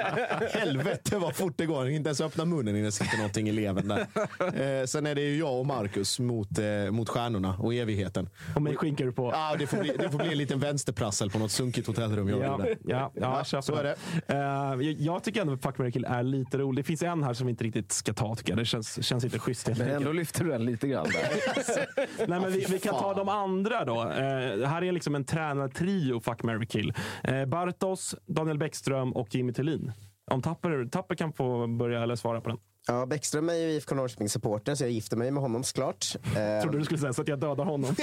Helvete 0.60 1.18
vad 1.18 1.36
fort 1.36 1.54
det 1.56 1.66
går. 1.66 1.88
Inte 1.88 2.08
ens 2.08 2.20
öppna 2.20 2.44
munnen 2.44 2.68
innan 2.76 2.84
det 2.84 2.92
sitter 2.92 3.16
någonting 3.16 3.48
i 3.48 3.52
levern 3.52 3.88
där. 3.88 4.00
Eh, 4.80 4.86
sen 4.86 5.06
är 5.06 5.14
det 5.14 5.20
ju 5.20 5.38
jag 5.38 5.58
och 5.58 5.66
Marcus 5.66 6.18
mot, 6.20 6.58
eh, 6.58 6.90
mot 6.90 7.08
stjärnorna 7.08 7.56
och 7.58 7.74
evigheten. 7.74 8.28
Och 8.54 8.62
mig 8.62 8.76
skinkar 8.76 9.04
du 9.04 9.12
på. 9.12 9.30
Ja, 9.32 9.56
det, 9.58 9.66
får 9.66 9.76
bli, 9.76 9.96
det 9.98 10.10
får 10.10 10.18
bli 10.18 10.28
en 10.32 10.38
liten 10.38 10.60
vänsterprassel 10.60 11.30
på 11.30 11.38
något 11.38 11.52
sunkigt 11.52 11.86
hotellrum. 11.86 12.28
Jag 12.28 12.38
Ja, 12.40 12.50
gjorde. 12.58 12.76
ja, 12.84 13.12
ja, 13.14 13.44
köper 13.44 13.62
så 13.62 13.74
är 13.74 13.84
det. 13.84 13.96
Eh, 14.26 14.36
jag- 14.38 14.82
jag 15.00 15.24
tycker 15.24 15.40
ändå 15.40 15.52
att 15.52 15.62
Fuck, 15.62 15.92
kill 15.92 16.04
är 16.04 16.22
lite 16.22 16.58
roligt. 16.58 16.76
Det 16.84 16.86
finns 16.86 17.02
en 17.02 17.22
här 17.22 17.34
som 17.34 17.46
vi 17.46 17.50
inte 17.50 17.64
riktigt 17.64 17.92
ska 17.92 18.12
ta 18.12 18.34
tycker 18.34 18.50
jag. 18.52 18.58
Det 18.58 18.64
känns, 18.64 19.04
känns 19.06 19.24
inte 19.24 19.38
schysst. 19.38 19.68
Men 19.78 19.80
ändå 19.90 20.12
lyfter 20.12 20.44
du 20.44 20.50
den 20.50 20.64
lite 20.64 20.88
grann 20.88 21.06
där. 21.12 21.28
Nej, 22.28 22.40
men 22.40 22.52
vi, 22.52 22.66
vi 22.70 22.78
kan 22.78 22.94
ta 22.94 23.14
de 23.14 23.28
andra 23.28 23.84
då. 23.84 23.93
Eh, 24.02 24.68
här 24.68 24.84
är 24.84 24.92
liksom 24.92 25.14
en 25.14 25.24
tränartrio, 25.24 26.20
fuck, 26.20 26.42
marry, 26.42 26.66
kill. 26.66 26.92
Eh, 27.24 27.44
Bartos, 27.44 28.14
Daniel 28.26 28.58
Bäckström 28.58 29.12
och 29.12 29.34
Jimmy 29.34 29.52
Tillin. 29.52 29.92
Om 30.30 30.42
Tapper, 30.42 30.88
Tapper 30.88 31.14
kan 31.14 31.32
få 31.32 31.66
börja 31.66 32.02
eller 32.02 32.16
svara 32.16 32.40
på 32.40 32.48
den. 32.48 32.58
Ja, 32.86 33.06
Bäckström 33.06 33.48
är 33.48 33.54
ju 33.54 33.70
IFK 33.70 33.94
Norrköping-supporter 33.94 34.74
så 34.74 34.84
jag 34.84 34.90
gifter 34.90 35.16
mig 35.16 35.30
med 35.30 35.42
honom 35.42 35.64
såklart. 35.64 36.06
Trodde 36.62 36.78
du 36.78 36.84
skulle 36.84 37.00
säga 37.00 37.12
så 37.12 37.22
att 37.22 37.28
jag 37.28 37.40
dödar 37.40 37.64
honom. 37.64 37.94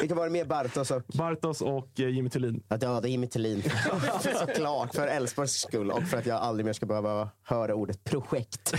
vilka 0.00 0.14
var 0.14 0.24
det 0.24 0.30
mer? 0.30 0.44
Bartos 0.44 0.90
och... 0.90 1.02
Bartos 1.06 1.60
och 1.60 2.00
eh, 2.00 2.08
Jimmy 2.08 2.30
Tillin. 2.30 2.62
Jag 2.68 2.80
dödade 2.80 3.08
Jimmy 3.08 3.26
Tillin. 3.26 3.62
Såklart, 4.38 4.94
för 4.94 5.06
Elfsborgs 5.06 5.52
skull 5.52 5.90
och 5.90 6.02
för 6.02 6.18
att 6.18 6.26
jag 6.26 6.36
aldrig 6.36 6.66
mer 6.66 6.72
ska 6.72 6.86
behöva 6.86 7.28
höra 7.44 7.74
ordet 7.74 8.04
projekt. 8.04 8.74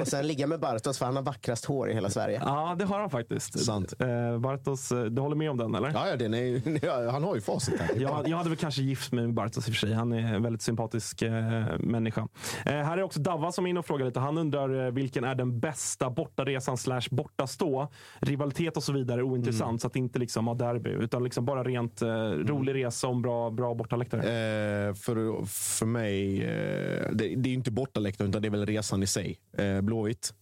Och 0.00 0.08
sen 0.08 0.26
ligga 0.26 0.46
med 0.46 0.60
Bartos 0.60 0.98
för 0.98 1.06
han 1.06 1.16
har 1.16 1.22
vackrast 1.22 1.64
hår 1.64 1.90
i 1.90 1.94
hela 1.94 2.10
Sverige. 2.10 2.40
Ja, 2.44 2.76
det 2.78 2.84
har 2.84 3.00
han 3.00 3.10
faktiskt. 3.10 3.64
Sant. 3.64 3.94
Eh, 4.00 4.38
Bartos, 4.38 4.92
eh, 4.92 5.04
du 5.04 5.22
håller 5.22 5.36
med 5.36 5.50
om 5.50 5.56
den 5.56 5.74
eller? 5.74 5.90
Ja, 5.90 6.08
ja, 6.08 6.16
den 6.16 6.34
är, 6.34 7.10
han 7.10 7.24
har 7.24 7.34
ju 7.34 7.40
facit 7.40 7.80
här. 7.80 8.00
Jag, 8.00 8.28
jag 8.28 8.36
hade 8.36 8.48
väl 8.48 8.58
kanske 8.58 8.82
gift 8.82 9.12
mig 9.12 9.24
med 9.24 9.34
Bartos 9.34 9.68
i 9.68 9.70
och 9.70 9.74
för 9.74 9.86
sig. 9.86 9.92
Han 9.92 10.12
är 10.12 10.34
en 10.34 10.42
väldigt 10.42 10.62
sympatisk 10.62 11.22
eh, 11.22 11.32
människa. 11.78 12.28
Eh, 12.66 12.72
här 12.72 12.98
är 12.98 13.02
också 13.02 13.20
Davva 13.20 13.52
som 13.52 13.66
är 13.66 13.70
inne 13.70 13.78
och 13.78 13.86
frågar 13.86 14.01
lite. 14.04 14.20
Han 14.20 14.38
undrar 14.38 14.86
eh, 14.86 14.92
vilken 14.92 15.24
är 15.24 15.34
den 15.34 15.60
bästa 15.60 16.10
bortaresan 16.10 16.78
slash 16.78 17.02
bortastå? 17.10 17.88
Rivalitet 18.20 18.76
och 18.76 18.82
så 18.82 18.92
vidare 18.92 19.20
är 19.20 19.22
ointressant. 19.22 19.68
Mm. 19.70 19.78
Så 19.78 19.86
att 19.86 19.92
det 19.92 19.98
inte 19.98 20.18
liksom 20.18 20.46
har 20.46 20.54
derby. 20.54 20.90
Utan 20.90 21.24
liksom 21.24 21.44
bara 21.44 21.64
rent 21.64 22.02
eh, 22.02 22.08
rolig 22.08 22.74
resa 22.74 23.08
om 23.08 23.22
bra, 23.22 23.50
bra 23.50 23.74
bortaläktare. 23.74 24.20
Eh, 24.22 24.94
för, 24.94 25.44
för 25.46 25.86
mig, 25.86 26.42
eh, 26.42 27.10
det, 27.12 27.36
det 27.36 27.48
är 27.48 27.50
ju 27.50 27.54
inte 27.54 27.70
bortaläktaren 27.70 28.30
utan 28.30 28.42
det 28.42 28.48
är 28.48 28.50
väl 28.50 28.66
resan 28.66 29.02
i 29.02 29.06
sig. 29.06 29.38
Eh, 29.58 29.80
Blåvitt. 29.80 30.34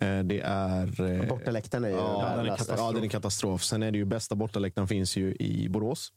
Eh, 0.00 0.18
det 0.18 0.40
är... 0.40 1.00
Eh, 1.00 1.28
Bortaläktaren 1.28 1.84
är 1.84 1.88
ju 1.88 1.94
ja, 1.94 2.32
den 2.36 2.44
är 2.44 2.48
katastrof. 2.50 2.78
ja, 2.78 2.92
den 2.92 3.04
är 3.04 3.08
katastrof. 3.08 3.62
Sen 3.62 3.82
är 3.82 3.90
det 3.90 3.98
ju 3.98 4.04
bästa 4.04 4.34
bortaläktaren 4.34 4.88
finns 4.88 5.16
ju 5.16 5.34
i 5.34 5.68
Borås. 5.68 6.12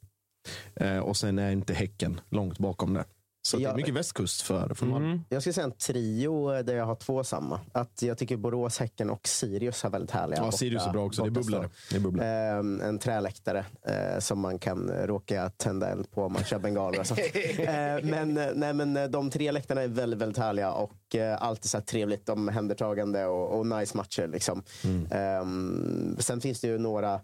Och 1.03 1.17
sen 1.17 1.39
är 1.39 1.51
inte 1.51 1.73
Häcken 1.73 2.21
långt 2.29 2.59
bakom 2.59 2.93
där. 2.93 3.03
Så 3.43 3.57
det 3.57 3.63
är 3.65 3.75
mycket 3.75 3.93
västkust 3.93 4.41
för, 4.41 4.73
för 4.73 4.85
Malmö. 4.85 5.19
Jag 5.29 5.41
skulle 5.41 5.53
säga 5.53 5.65
en 5.65 5.71
trio 5.71 6.61
där 6.63 6.75
jag 6.75 6.85
har 6.85 6.95
två 6.95 7.23
samma. 7.23 7.59
Att 7.71 8.01
jag 8.01 8.17
tycker 8.17 8.37
Borås, 8.37 8.79
Häcken 8.79 9.09
och 9.09 9.27
Sirius 9.27 9.83
har 9.83 9.89
väldigt 9.89 10.11
härliga 10.11 10.39
Ja, 10.39 10.43
borta- 10.45 10.57
Sirius 10.57 10.87
är 10.87 10.91
bra 10.91 11.05
också. 11.05 11.21
Det 11.23 11.27
är 11.27 11.31
bubblare. 11.31 11.69
Det 11.89 11.95
är 11.95 11.99
bubblare. 11.99 12.27
Ehm, 12.59 12.81
en 12.81 12.99
träläktare 12.99 13.65
eh, 13.87 14.19
som 14.19 14.39
man 14.39 14.59
kan 14.59 14.89
eh, 14.89 15.07
råka 15.07 15.49
tända 15.57 15.89
eld 15.89 16.11
på 16.11 16.23
om 16.23 16.33
man 16.33 16.43
kör 16.43 16.59
bengaler. 16.59 16.99
och 16.99 17.07
sånt. 17.07 17.19
Eh, 17.59 17.67
men, 18.03 18.37
eh, 18.37 18.47
nej, 18.55 18.73
men 18.73 18.97
eh, 18.97 19.03
de 19.07 19.29
tre 19.29 19.51
läktarna 19.51 19.81
är 19.81 19.87
väldigt, 19.87 20.19
väldigt 20.19 20.37
härliga 20.37 20.71
och 20.71 21.15
eh, 21.15 21.41
alltid 21.41 21.71
så 21.71 21.77
här 21.77 21.85
trevligt 21.85 22.29
omhändertagande 22.29 23.25
och, 23.25 23.59
och 23.59 23.67
nice 23.67 23.97
matcher. 23.97 24.27
Liksom. 24.27 24.63
Mm. 24.83 25.07
Ehm, 25.11 26.15
sen 26.19 26.41
finns 26.41 26.61
det 26.61 26.67
ju 26.67 26.77
några 26.77 27.19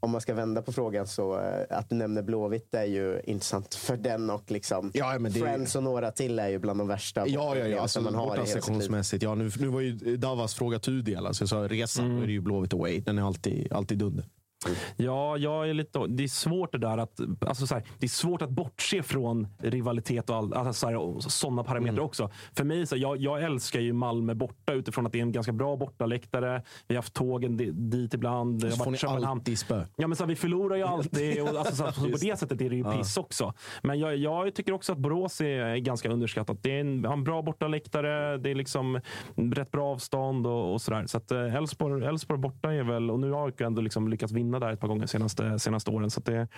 om 0.00 0.10
man 0.10 0.20
ska 0.20 0.34
vända 0.34 0.62
på 0.62 0.72
frågan 0.72 1.06
så 1.06 1.34
eh, 1.40 1.78
att 1.78 1.88
du 1.90 1.96
nämner 1.96 2.22
Blåvitt 2.22 2.74
är 2.74 2.84
ju 2.84 3.20
intressant 3.24 3.74
för 3.74 3.96
den 3.96 4.30
och 4.30 4.50
liksom 4.50 4.90
Ja, 4.94 5.18
men 5.18 5.32
det- 5.32 5.40
Friends 5.40 5.76
och 5.76 5.82
några 5.82 6.10
till 6.10 6.38
är 6.38 6.48
ju 6.48 6.58
bland 6.58 6.80
de 6.80 6.88
värsta 6.88 7.26
Ja, 7.26 7.56
ja, 7.56 7.66
ja. 7.66 7.72
som 7.74 7.82
Alltså, 7.82 8.00
man 8.00 8.14
har 8.14 8.36
i. 9.14 9.18
Ja, 9.22 9.34
nu, 9.34 9.50
nu 9.58 9.68
var 9.68 9.80
ju 9.80 10.16
Davas 10.16 10.54
fråga 10.54 10.78
tudelad. 10.78 11.36
Så 11.36 11.42
jag 11.42 11.48
sa 11.48 11.56
resan, 11.68 12.04
Mm. 12.04 12.16
då 12.16 12.22
är 12.22 12.26
det 12.26 12.32
ju 12.32 12.40
Blåvitt 12.40 12.74
away. 12.74 13.00
Den 13.00 13.18
är 13.18 13.22
alltid, 13.22 13.72
alltid 13.72 13.98
dunder. 13.98 14.24
Ja, 14.96 15.36
jag 15.36 15.68
är 15.70 15.74
lite, 15.74 16.06
det 16.08 16.22
är 16.24 16.28
svårt 16.28 16.72
det 16.72 16.78
där 16.78 16.98
att, 16.98 17.20
alltså 17.46 17.66
så 17.66 17.74
här, 17.74 17.84
det 17.98 18.06
är 18.06 18.08
svårt 18.08 18.42
att 18.42 18.50
bortse 18.50 19.02
från 19.02 19.46
rivalitet 19.58 20.30
och, 20.30 20.36
all, 20.36 20.54
alltså 20.54 21.20
sådana 21.20 21.64
parametrar 21.64 21.92
Mm. 21.92 22.04
också. 22.04 22.30
För 22.56 22.64
mig, 22.64 22.86
så 22.86 22.94
här, 22.94 23.02
jag, 23.02 23.16
jag 23.16 23.42
älskar 23.42 23.80
ju 23.80 23.92
Malmö 23.92 24.34
borta 24.34 24.72
utifrån 24.72 25.06
att 25.06 25.12
det 25.12 25.18
är 25.18 25.22
en 25.22 25.32
ganska 25.32 25.52
bra 25.52 25.76
bortaläktare. 25.76 26.62
Vi 26.88 26.94
har 26.94 26.98
haft 27.02 27.14
tågen 27.14 27.56
di- 27.56 27.70
dit 27.70 28.14
ibland. 28.14 28.64
Jag 28.64 28.72
Så 28.72 28.84
får 28.84 28.90
ni 28.90 28.96
Köpenhamn. 28.98 29.24
alltid 29.26 29.58
spö. 29.58 29.84
Ja, 29.96 30.06
men 30.08 30.16
så 30.16 30.22
här, 30.24 30.28
vi 30.28 30.36
förlorar 30.36 30.76
ju 30.76 30.82
alltid. 30.82 31.42
Och, 31.42 31.48
alltså, 31.48 31.74
så, 31.76 31.84
här, 31.84 31.92
på 32.12 32.16
det 32.20 32.38
sättet 32.38 32.60
är 32.60 32.70
det 32.70 32.76
ju 32.76 32.82
Ja. 32.82 32.92
piss 32.92 33.16
också. 33.16 33.52
Men 33.82 33.98
jag, 33.98 34.16
jag 34.16 34.54
tycker 34.54 34.72
också 34.72 34.92
att 34.92 34.98
Borås 34.98 35.40
är 35.40 35.76
ganska 35.76 36.08
underskattat. 36.10 36.62
Det 36.62 36.76
är 36.76 36.80
en, 36.80 37.04
en 37.04 37.24
bra 37.24 37.42
bortaläktare, 37.42 38.36
det 38.38 38.50
är 38.50 38.54
liksom 38.54 39.00
rätt 39.36 39.70
bra 39.70 39.92
avstånd 39.92 40.46
och, 40.46 40.72
och 40.72 40.80
sådär. 40.82 41.06
Så 41.06 41.16
att 41.18 41.30
eh, 41.30 41.54
Elfsborg 41.54 42.38
borta 42.40 42.72
är 42.74 42.82
väl, 42.82 43.10
och 43.10 43.20
nu 43.20 43.30
har 43.30 43.52
jag 43.56 43.60
ändå 43.66 43.82
liksom 43.82 44.08
lyckats 44.08 44.32
vinna 44.32 44.47
där 44.50 44.72
ett 44.72 44.80
par 44.80 44.88
gånger 44.88 45.06
senaste, 45.06 45.58
senaste 45.58 45.90
åren. 45.90 46.10
Så 46.10 46.20
att 46.20 46.26
det, 46.26 46.48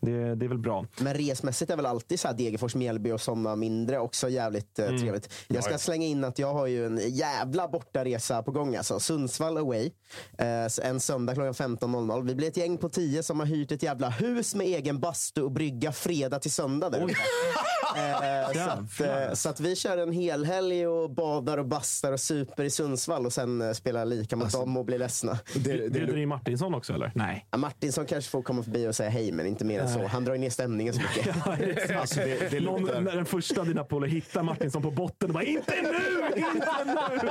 det, 0.00 0.34
det 0.34 0.44
är 0.46 0.48
väl 0.48 0.58
bra. 0.58 0.86
Men 1.00 1.14
resmässigt 1.14 1.70
är 1.70 1.76
väl 1.76 1.86
alltid 1.86 2.20
så 2.20 2.28
här 2.28 2.34
Degerfors, 2.34 2.74
Mjällby 2.74 3.12
och 3.12 3.20
sådana 3.20 3.56
mindre 3.56 3.98
också 3.98 4.28
jävligt 4.28 4.78
eh, 4.78 4.86
Mm. 4.86 5.00
trevligt. 5.00 5.32
Jag 5.48 5.62
ska 5.64 5.70
Ja, 5.70 5.74
ja. 5.74 5.78
slänga 5.78 6.06
in 6.06 6.24
att 6.24 6.38
jag 6.38 6.54
har 6.54 6.66
ju 6.66 6.86
en 6.86 7.00
jävla 7.08 7.68
bortaresa 7.68 8.42
på 8.42 8.50
gång. 8.50 8.76
Alltså. 8.76 9.00
Sundsvall 9.00 9.56
away. 9.58 9.90
Eh, 10.38 10.86
en 10.88 11.00
söndag 11.00 11.34
klockan 11.34 11.52
15.00. 11.78 12.22
Vi 12.26 12.34
blir 12.34 12.48
ett 12.48 12.56
gäng 12.56 12.76
på 12.78 12.88
10 12.88 13.22
som 13.22 13.40
har 13.40 13.46
hyrt 13.46 13.72
ett 13.72 13.82
jävla 13.82 14.08
hus 14.08 14.54
med 14.54 14.66
egen 14.66 15.00
bastu 15.00 15.42
och 15.42 15.50
brygga 15.52 15.92
fredag 15.92 16.38
till 16.38 16.52
söndag. 16.52 16.90
Där 16.90 17.00
eh, 17.00 18.52
så, 18.52 18.70
att, 18.70 19.00
eh, 19.28 19.34
så 19.34 19.48
att 19.48 19.60
vi 19.60 19.76
kör 19.76 19.98
en 19.98 20.12
helhelg 20.12 20.86
och 20.86 21.10
badar 21.10 21.58
och 21.58 21.66
bastar 21.66 22.12
och 22.12 22.20
super 22.20 22.64
i 22.64 22.70
Sundsvall 22.70 23.26
och 23.26 23.32
sen 23.32 23.60
eh, 23.62 23.72
spelar 23.72 24.04
lika 24.04 24.36
mot 24.36 24.52
dem 24.52 24.76
och 24.76 24.84
blir 24.84 24.98
ledsna. 24.98 25.38
Bjuder 25.54 26.16
in 26.16 26.28
Martinsson 26.28 26.74
också 26.74 26.92
eller? 26.92 27.12
Nej. 27.14 27.39
Ja, 27.50 27.58
Martinsson 27.58 28.06
kanske 28.06 28.30
får 28.30 28.42
komma 28.42 28.62
förbi 28.62 28.86
och 28.88 28.94
säga 28.96 29.10
hej, 29.10 29.32
men 29.32 29.46
inte 29.46 29.64
mer 29.64 29.80
än 29.80 29.88
så. 29.88 29.98
Nej. 29.98 30.06
Han 30.08 30.24
drar 30.24 30.32
ju 30.32 30.38
ner 30.40 30.50
stämningen 30.50 30.94
så 30.94 31.00
mycket. 31.00 31.36
Ja. 31.88 32.00
Alltså, 32.00 32.20
det- 32.20 32.50
det 32.50 32.60
Någon, 32.60 33.04
när 33.04 33.16
den 33.16 33.26
första 33.26 33.60
av 33.60 33.66
dina 33.66 33.84
polare 33.84 34.10
hittar 34.10 34.42
Martinsson 34.42 34.82
på 34.82 34.90
botten 34.90 35.28
och 35.30 35.34
bara 35.34 35.44
“Inte 35.44 35.74
nu! 35.82 36.19
Inte 36.36 36.84
nu! 36.84 37.30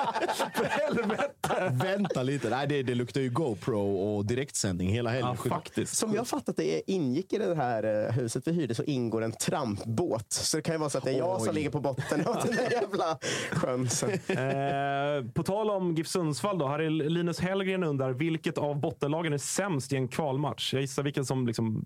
För 0.53 0.63
helvete!” 0.63 1.69
Vänta 1.71 2.23
lite. 2.23 2.49
Nej, 2.49 2.67
det, 2.67 2.83
det 2.83 2.95
luktar 2.95 3.21
ju 3.21 3.29
GoPro 3.29 3.97
och 3.97 4.25
direktsändning 4.25 4.89
hela 4.89 5.09
helgen. 5.09 5.37
faktiskt. 5.37 5.97
Som 5.97 6.13
jag 6.13 6.27
fattat 6.27 6.57
det 6.57 6.91
ingick 6.91 7.33
i 7.33 7.37
det 7.37 7.55
här 7.55 8.05
eh, 8.07 8.11
huset 8.11 8.47
vi 8.47 8.51
hyrde 8.51 8.75
så 8.75 8.83
ingår 8.83 9.21
en 9.21 9.31
trampbåt. 9.31 10.33
Så 10.33 10.57
det 10.57 10.63
kan 10.63 10.75
ju 10.75 10.79
vara 10.79 10.89
så 10.89 10.97
att 10.97 11.03
det 11.03 11.11
är 11.11 11.17
jag 11.17 11.39
som 11.41 11.49
Oj. 11.49 11.55
ligger 11.55 11.69
på 11.69 11.79
botten 11.79 12.27
av 12.27 12.35
den 12.45 12.55
där 12.55 12.71
jävla 12.71 13.17
sjön. 13.51 13.87
Eh, 14.27 15.31
på 15.33 15.43
tal 15.43 15.69
om 15.69 15.95
GIF 15.95 16.07
Sundsvall 16.07 16.57
då. 16.57 16.67
Här 16.67 16.79
är 16.79 16.89
Linus 16.89 17.39
Hellgren 17.39 17.83
undrar 17.83 18.11
vilket 18.11 18.57
av 18.57 18.79
bottenlagen 18.79 19.33
är 19.33 19.37
sämst 19.37 19.93
i 19.93 19.95
en 19.95 20.07
kvalmatch? 20.07 20.73
Jag 20.73 20.81
gissar 20.81 21.03
vilken 21.03 21.25
som 21.25 21.47
liksom 21.47 21.83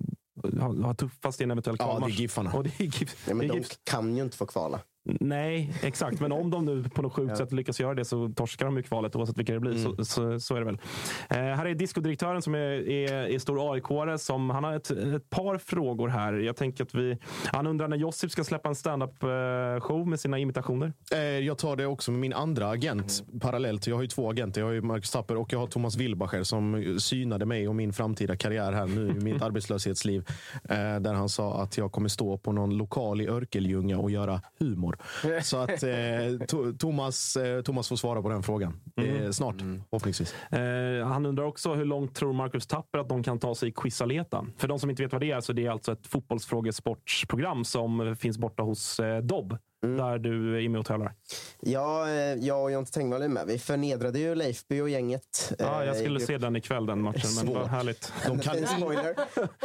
har, 0.59 0.83
har 0.83 0.93
tuffast 0.93 1.41
i 1.41 1.43
en 1.43 1.51
eventuell 1.51 1.75
Ja, 1.79 1.85
det 1.85 1.89
är 1.91 1.93
kvalmatch. 1.97 2.19
Giffarna. 2.19 2.51
Och 2.53 2.63
det 2.63 2.69
är 2.79 2.83
GIF. 2.83 3.27
Ja, 3.27 3.33
men 3.33 3.37
det 3.37 3.45
är 3.45 3.49
de 3.49 3.57
GIF. 3.57 3.67
kan 3.83 4.15
ju 4.17 4.23
inte 4.23 4.37
få 4.37 4.45
kvala. 4.45 4.79
Nej, 5.05 5.73
exakt. 5.81 6.19
Men 6.19 6.31
om 6.31 6.49
de 6.49 6.65
nu 6.65 6.83
på 6.83 7.01
något 7.01 7.13
sjukt 7.13 7.29
Ja. 7.29 7.35
sätt 7.35 7.51
lyckas 7.51 7.79
göra 7.79 7.93
det 7.93 8.05
så 8.05 8.29
torskar 8.35 8.65
de 8.65 8.77
ju 8.77 8.83
kvalet 8.83 9.15
oavsett 9.15 9.37
vilka 9.37 9.53
det 9.53 9.59
blir. 9.59 9.71
Mm. 9.71 9.83
Så, 9.97 10.05
så, 10.05 10.39
så 10.39 10.55
är 10.55 10.59
det 10.59 10.65
väl. 10.65 10.77
Eh, 11.29 11.37
här 11.37 11.65
är 11.65 11.75
discodirektören 11.75 12.41
som 12.41 12.55
är, 12.55 12.59
är, 12.89 13.13
är 13.13 13.39
stor 13.39 13.73
aik 13.73 13.83
som 14.21 14.49
Han 14.49 14.63
har 14.63 14.73
ett, 14.73 14.91
ett 14.91 15.29
par 15.29 15.57
frågor 15.57 16.07
här. 16.07 16.33
Jag 16.33 16.55
tänker 16.55 16.83
att 16.83 16.95
vi, 16.95 17.17
han 17.45 17.67
undrar 17.67 17.87
när 17.87 17.97
Josip 17.97 18.31
ska 18.31 18.43
släppa 18.43 18.69
en 18.69 18.75
standup 18.75 19.23
eh, 19.23 20.05
med 20.05 20.19
sina 20.19 20.37
imitationer. 20.39 20.93
Eh, 21.11 21.19
Jag 21.19 21.57
tar 21.57 21.75
det 21.75 21.85
också 21.85 22.11
med 22.11 22.19
min 22.19 22.33
andra 22.33 22.69
agent 22.69 23.23
parallellt. 23.41 23.87
Jag 23.87 23.95
har 23.95 24.01
ju 24.01 24.07
två 24.07 24.29
agenter. 24.29 24.61
Jag 24.61 24.67
har 24.67 24.73
ju 24.73 24.81
Marcus 24.81 25.11
Tapper 25.11 25.37
och 25.37 25.53
jag 25.53 25.59
har 25.59 25.67
Thomas 25.67 25.95
Wilbacher 25.97 26.43
som 26.43 26.95
synade 26.99 27.45
mig 27.45 27.67
och 27.67 27.75
min 27.75 27.93
framtida 27.93 28.35
karriär 28.35 28.71
här 28.71 28.87
nu 28.87 29.09
i 29.09 29.13
mitt 29.23 29.41
arbetslöshetsliv. 29.41 30.25
Eh, 30.69 30.75
Där 30.99 31.13
han 31.13 31.29
sa 31.29 31.61
att 31.63 31.77
jag 31.77 31.91
kommer 31.91 32.09
stå 32.09 32.37
på 32.37 32.51
någon 32.51 32.77
lokal 32.77 33.21
i 33.21 33.27
Örkelljunga 33.27 33.97
och 33.97 34.11
göra 34.11 34.41
humor. 34.59 34.92
Så 35.43 35.57
att 35.57 35.83
eh, 35.83 35.87
To- 35.87 36.77
Thomas, 36.77 37.35
eh, 37.35 37.61
Thomas 37.61 37.89
får 37.89 37.95
svara 37.95 38.21
på 38.21 38.29
den 38.29 38.43
frågan. 38.43 38.79
Eh, 39.01 39.31
Snart, 39.31 39.55
förhoppningsvis. 39.89 40.35
Eh, 40.51 41.07
han 41.07 41.25
undrar 41.25 41.43
också 41.43 41.73
hur 41.73 41.85
långt 41.85 42.15
tror 42.15 42.33
Marcus 42.33 42.67
Tapper 42.67 42.99
att 42.99 43.09
de 43.09 43.23
kan 43.23 43.39
ta 43.39 43.55
sig 43.55 43.69
i 43.69 43.71
Quizaleta? 43.71 44.45
För 44.57 44.67
de 44.67 44.79
som 44.79 44.89
inte 44.89 45.03
vet 45.03 45.11
vad 45.11 45.21
det 45.21 45.31
är, 45.31 45.41
så 45.41 45.53
det 45.53 45.65
är 45.65 45.71
alltså 45.71 45.91
ett 45.91 46.07
fotbollsfrågesportsprogram 46.07 47.65
som 47.65 48.15
finns 48.15 48.37
borta 48.37 48.63
hos 48.63 48.99
eh, 48.99 49.17
Dobb. 49.21 49.57
Där 49.87 50.17
du 50.19 50.65
är 50.65 50.69
med 50.69 50.79
och 50.79 50.85
tävlar. 50.85 51.13
Ja, 51.59 52.09
eh, 52.09 52.13
jag 52.15 52.63
och 52.63 52.71
Jonte 52.71 52.91
Tengvall 52.91 53.21
är 53.21 53.27
med. 53.27 53.47
Vi 53.47 53.59
förnedrade 53.59 54.19
ju 54.19 54.35
Leifby 54.35 54.81
och 54.81 54.89
gänget. 54.89 55.53
Ja, 55.59 55.81
eh, 55.81 55.87
jag 55.87 55.95
i 55.95 55.99
skulle 55.99 56.19
se 56.19 56.37
den 56.37 56.55
ikväll, 56.55 56.85
den 56.85 57.01
matchen. 57.01 57.29
Men 57.35 57.53
vad 57.53 57.61
Svårt. 57.63 57.67
härligt. 57.71 58.11
De 58.27 58.39
kan, 58.39 58.55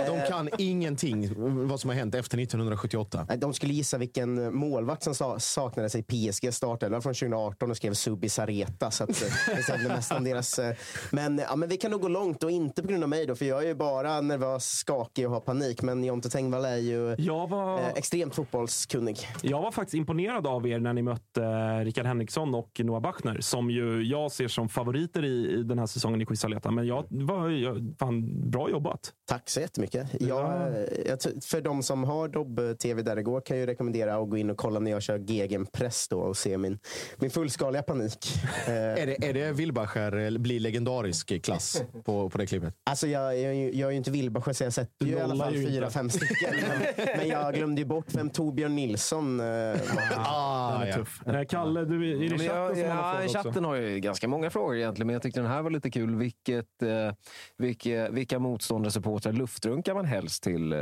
de 0.07 0.29
kan 0.29 0.49
ingenting 0.59 1.33
vad 1.69 1.81
som 1.81 1.91
har 1.91 1.95
hänt 1.97 2.15
efter 2.15 2.39
1978. 2.39 3.27
Nej, 3.29 3.39
De 3.39 3.55
skulle 3.55 3.73
gissa 3.73 3.99
vilken 3.99 4.55
målvakt 4.57 5.03
som 5.03 5.15
sa- 5.15 5.39
saknades 5.39 5.95
i 5.95 6.03
PSG 6.03 6.55
startelva 6.55 7.01
från 7.01 7.15
2018 7.15 7.71
och 7.71 7.77
skrev 7.77 7.95
Subi 7.95 8.29
Sareta. 8.29 8.91
Så 8.91 9.05
att, 9.05 9.11
eh, 9.23 9.29
det 9.67 9.73
väl 9.73 9.89
mest 9.89 10.13
om 10.13 10.25
deras... 10.25 10.59
eh, 10.59 10.75
Men, 11.11 11.39
ja, 11.39 11.57
men 11.57 11.69
vi 11.69 11.77
kan 11.77 11.91
nog 11.91 12.01
gå 12.01 12.09
långt 12.09 12.43
och 12.43 12.51
inte 12.51 12.83
på 12.83 12.89
grund 12.89 13.03
av 13.03 13.09
mig 13.09 13.27
då, 13.27 13.35
för 13.35 13.45
jag 13.45 13.63
är 13.63 13.67
ju 13.67 13.75
bara 13.75 14.21
nervös, 14.21 14.65
skakig 14.71 15.27
och 15.27 15.33
har 15.33 15.41
panik. 15.41 15.83
Men 15.83 16.05
Jonte 16.05 16.31
Tengvall 16.31 16.65
är 16.65 16.77
ju 16.77 17.15
Jag 17.19 17.49
var... 17.51 17.79
eh, 17.81 17.89
extremt 17.89 18.35
fotbollskunnig. 18.35 19.19
Jag 19.43 19.63
var 19.63 19.71
faktiskt 19.71 19.95
imponerad 20.09 20.47
av 20.47 20.67
er 20.69 20.79
när 20.79 20.93
ni 20.93 21.03
mötte 21.03 21.43
eh, 21.45 21.85
Rickard 21.85 22.07
Henriksson 22.07 22.55
och 22.55 22.81
Noah 22.85 23.01
Bachner 23.01 23.41
som 23.41 23.71
ju 23.71 24.03
jag 24.03 24.33
ser 24.33 24.49
som 24.49 24.69
favoriter 24.69 25.25
i, 25.25 25.51
i 25.59 25.63
den 25.63 25.79
här 25.79 25.87
säsongen 25.87 26.21
i 26.21 26.27
Quizaleta. 26.27 26.71
Men 26.71 26.87
jag 26.87 27.05
var 27.11 27.49
jag, 27.49 27.95
fan, 27.99 28.51
bra 28.51 28.71
jobbat. 28.71 29.13
Tack 29.29 29.49
så 29.51 29.61
jättemycket. 29.61 30.09
Jag, 30.21 30.53
eh, 30.53 30.83
jag, 31.07 31.19
för 31.45 31.61
de 31.61 31.83
som 31.83 32.05
har 32.05 32.29
Dobb-tv 32.29 33.03
där 33.03 33.17
det 33.17 33.23
går 33.23 33.41
kan 33.41 33.57
jag 33.57 33.61
ju 33.61 33.67
rekommendera 33.73 34.17
att 34.17 34.31
gå 34.31 34.37
in 34.37 34.51
och 34.51 34.57
kolla 34.57 34.81
när 34.81 34.91
jag 34.91 35.03
kör 35.03 35.19
gegenpress 35.19 36.09
då 36.09 36.19
och 36.19 36.37
se 36.37 36.59
min, 36.59 36.79
min 37.17 37.31
fullskaliga 37.31 37.83
panik. 37.83 38.19
Eh, 38.69 38.75
Är 38.75 39.07
det, 39.07 39.25
är 39.29 39.35
det 39.35 39.53
Wilbacher 39.53 40.39
blir 40.39 40.61
legendarisk 40.61 41.43
klass 41.43 41.83
på, 42.05 42.31
på 42.31 42.39
det 42.39 42.47
klippet? 42.47 42.75
Alltså 42.91 43.07
jag, 43.07 43.39
jag, 43.39 43.51
är 43.51 43.53
ju- 43.53 43.73
jag 43.75 43.87
är 43.87 43.91
ju 43.91 43.97
inte 43.97 44.11
Wilbacher 44.11 44.53
så 44.53 44.65
jag 44.65 44.73
sätter 44.73 45.07
ju 45.07 45.13
i 45.13 45.21
alla 45.21 45.37
fall 45.45 45.55
fyra, 45.55 45.91
fem 45.91 46.11
stycken. 46.11 46.55
Men, 46.69 47.07
men 47.19 47.29
jag 47.29 47.55
glömde 47.55 47.81
ju 47.81 47.85
bort 47.87 48.07
vem 48.15 48.31
Torbjörn 48.31 48.77
Nilsson 48.77 49.39
var. 49.39 49.98
Ah, 50.17 50.79
Den 50.79 50.89
är 50.89 50.93
tuff. 50.93 51.27
Eh, 51.27 51.45
Kalle, 51.45 51.85
du, 51.85 52.11
är 52.11 52.19
det 52.19 52.29
men 52.29 52.39
chatten 52.39 52.57
jag, 52.57 52.77
som 52.77 52.89
har 52.89 52.97
ja, 52.97 53.13
fråga 53.13 53.29
chatten 53.29 53.49
också? 53.49 53.61
har 53.61 53.77
ju 53.77 54.01
ganska 54.01 54.29
många 54.29 54.51
frågor 54.51 54.77
egentligen, 54.77 55.07
men 55.07 55.15
jag 55.15 55.23
tyckte 55.23 55.41
den 55.41 55.51
här 55.51 55.63
var 55.63 55.71
lite 55.71 55.91
kul. 55.91 56.15
Vilket, 56.17 56.83
eh, 56.83 57.13
vilka, 57.57 58.11
vilka 58.11 58.39
motståndare, 58.39 58.91
supportrar, 58.93 59.33
luftrunkar 59.33 59.95
man 59.95 60.05
helst 60.05 60.43
till 60.43 60.73
eh, 60.73 60.79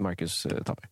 Marcus 0.00 0.46
eh, 0.46 0.62
Tapper? 0.62 0.88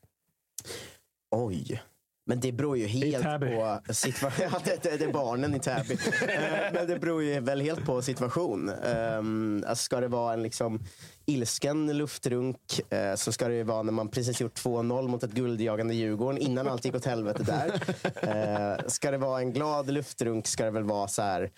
Oj. 1.31 1.83
Men 2.27 2.41
det 2.41 2.53
beror 2.53 2.77
ju 2.79 2.87
helt 2.87 3.25
på 3.25 3.79
situation. 3.95 4.49
Ja, 4.53 4.61
det, 4.65 4.83
det, 4.83 4.97
det 4.97 5.05
är 5.05 5.13
barnen 5.13 5.55
i 5.55 5.61
Täby. 5.61 5.95
Eh, 6.29 6.73
Men 6.73 6.87
det 6.87 6.99
beror 6.99 7.23
ju 7.23 7.41
väl 7.41 7.61
helt 7.61 7.85
på 7.87 8.03
situation. 8.03 8.71
Um, 8.71 9.65
alltså 9.67 9.85
ska 9.85 10.01
det 10.01 10.09
vara 10.09 10.33
en 10.33 10.43
liksom 10.43 10.81
ilsken 11.27 11.99
luftrunk 11.99 12.93
eh, 12.93 13.15
så 13.15 13.33
ska 13.33 13.49
det 13.49 13.55
ju 13.55 13.63
vara 13.63 13.83
när 13.83 13.93
man 13.93 14.09
precis 14.09 14.41
gjort 14.41 14.59
2-0 14.59 15.09
mot 15.09 15.23
ett 15.23 15.33
guldjagande 15.33 15.95
Djurgården 15.95 16.39
innan 16.39 16.69
allt 16.69 16.85
gick 16.85 16.95
åt 16.95 17.05
helvete 17.05 17.43
där. 17.43 17.83
Eh, 18.35 18.87
ska 18.87 19.11
det 19.11 19.19
vara 19.19 19.41
en 19.41 19.53
glad 19.53 19.91
luftrunk 19.91 20.47
ska 20.47 20.65
det 20.65 20.71
väl 20.71 20.85
vara 20.85 21.09
så 21.09 21.23
här 21.23 21.51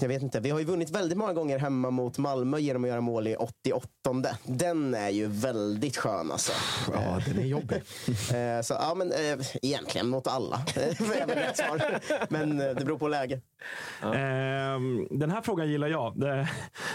jag 0.00 0.08
vet 0.08 0.22
inte. 0.22 0.40
Vi 0.40 0.50
har 0.50 0.58
ju 0.58 0.64
vunnit 0.64 0.90
väldigt 0.90 1.18
många 1.18 1.32
gånger 1.32 1.58
hemma 1.58 1.90
mot 1.90 2.18
Malmö 2.18 2.58
genom 2.58 2.84
att 2.84 2.90
göra 2.90 3.00
mål 3.00 3.28
i 3.28 3.36
88. 3.36 4.36
Den 4.44 4.94
är 4.94 5.08
ju 5.08 5.26
väldigt 5.26 5.96
skön 5.96 6.30
alltså. 6.32 6.52
Ja, 6.92 7.20
den 7.26 7.38
är 7.38 7.46
jobbig. 7.46 7.82
Eh, 8.08 8.62
Så 8.62 8.74
ja, 8.74 8.94
men 8.96 9.12
eh, 9.12 9.46
egentligen 9.62 10.08
mot 10.08 10.26
alla. 10.26 10.62
Men 12.28 12.60
eh, 12.60 12.66
det 12.74 12.84
beror 12.84 12.98
på 12.98 13.08
läge. 13.08 13.40
Ehm, 14.02 15.06
den 15.10 15.30
här 15.30 15.42
frågan 15.42 15.68
gillar 15.68 15.88
jag. 15.88 16.20
Det, 16.20 16.48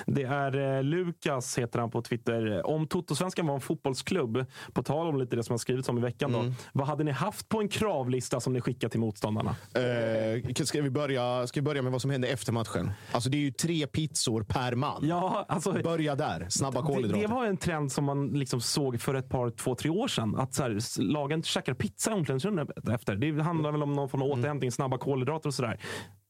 det 0.05 0.23
är 0.23 0.77
eh, 0.77 0.83
Lukas, 0.83 1.57
heter 1.57 1.79
han 1.79 1.91
på 1.91 2.01
Twitter. 2.01 2.67
Om 2.67 2.87
Totosvenskan 2.87 3.47
var 3.47 3.55
en 3.55 3.61
fotbollsklubb, 3.61 4.45
på 4.73 4.83
tal 4.83 5.07
om 5.07 5.17
lite 5.17 5.35
det 5.35 5.43
som 5.43 5.53
har 5.53 5.57
skrivits 5.57 5.89
om 5.89 5.97
i 5.97 6.01
veckan, 6.01 6.31
då, 6.31 6.53
vad 6.73 6.87
hade 6.87 7.03
ni 7.03 7.11
haft 7.11 7.49
på 7.49 7.59
en 7.59 7.69
kravlista 7.69 8.39
som 8.39 8.53
ni 8.53 8.61
skickar 8.61 8.89
till 8.89 8.99
motståndarna? 8.99 9.55
Eh, 9.73 10.63
ska, 10.65 10.81
vi 10.81 10.89
börja, 10.89 11.47
ska 11.47 11.59
vi 11.59 11.63
börja 11.63 11.81
med 11.81 11.91
vad 11.91 12.01
som 12.01 12.11
hände 12.11 12.27
efter 12.27 12.51
matchen? 12.53 12.91
Alltså 13.11 13.29
det 13.29 13.37
är 13.37 13.41
ju 13.41 13.51
tre 13.51 13.87
pizzor 13.87 14.43
per 14.43 14.75
man. 14.75 15.03
Ja, 15.07 15.45
alltså, 15.47 15.73
Börja 15.83 16.15
där. 16.15 16.45
Snabba 16.49 16.81
det, 16.81 16.87
kolhydrater. 16.87 17.21
det 17.27 17.33
var 17.33 17.45
en 17.45 17.57
trend 17.57 17.91
som 17.91 18.05
man 18.05 18.27
liksom 18.27 18.61
såg 18.61 19.01
för 19.01 19.15
ett 19.15 19.29
par, 19.29 19.49
två, 19.49 19.75
tre 19.75 19.89
år 19.89 20.07
sedan. 20.07 20.35
Att 20.35 20.53
så 20.53 20.63
här, 20.63 21.01
lagen 21.01 21.43
käkar 21.43 21.73
pizza 21.73 22.11
i 22.11 22.13
omklädningsrummet 22.13 22.69
efter. 22.93 23.15
Det 23.15 23.43
handlar 23.43 23.71
väl 23.71 23.83
om 23.83 23.93
någon 23.93 24.09
form 24.09 24.21
av 24.21 24.27
återhämtning, 24.27 24.71
snabba 24.71 24.97
kolhydrater 24.97 25.47
och 25.49 25.53
sådär. 25.53 25.79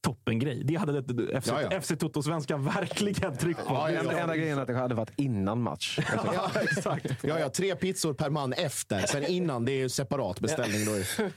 Toppengrej. 0.06 0.62
Det 0.64 0.76
hade 0.76 1.02
det- 1.02 1.42
FC, 1.42 1.48
Ja, 1.48 1.62
ja. 1.72 1.82
FC 1.82 1.92
Toto-svenskan 2.00 2.64
verkligen 2.66 3.38
tryckt 3.38 3.60
på. 3.68 3.74
Ja, 3.74 3.90
Enda, 3.90 4.20
enda 4.20 4.36
grejen 4.38 4.58
är 4.58 4.62
att 4.62 4.68
det 4.68 4.74
hade 4.74 4.96
varit 4.96 5.12
innan 5.16 5.62
match. 5.62 6.00
Ja, 6.34 6.52
exakt. 6.62 7.06
Ja, 7.24 7.40
ja, 7.40 7.50
tre 7.50 7.76
pizzor 7.76 8.14
per 8.14 8.30
man 8.30 8.54
efter. 8.54 9.00
Sen 9.08 9.26
innan, 9.26 9.66
det 9.66 9.72
är 9.72 9.78
ju 9.78 9.90
separat 9.90 10.40
beställning. 10.40 10.86
Då. 10.86 10.92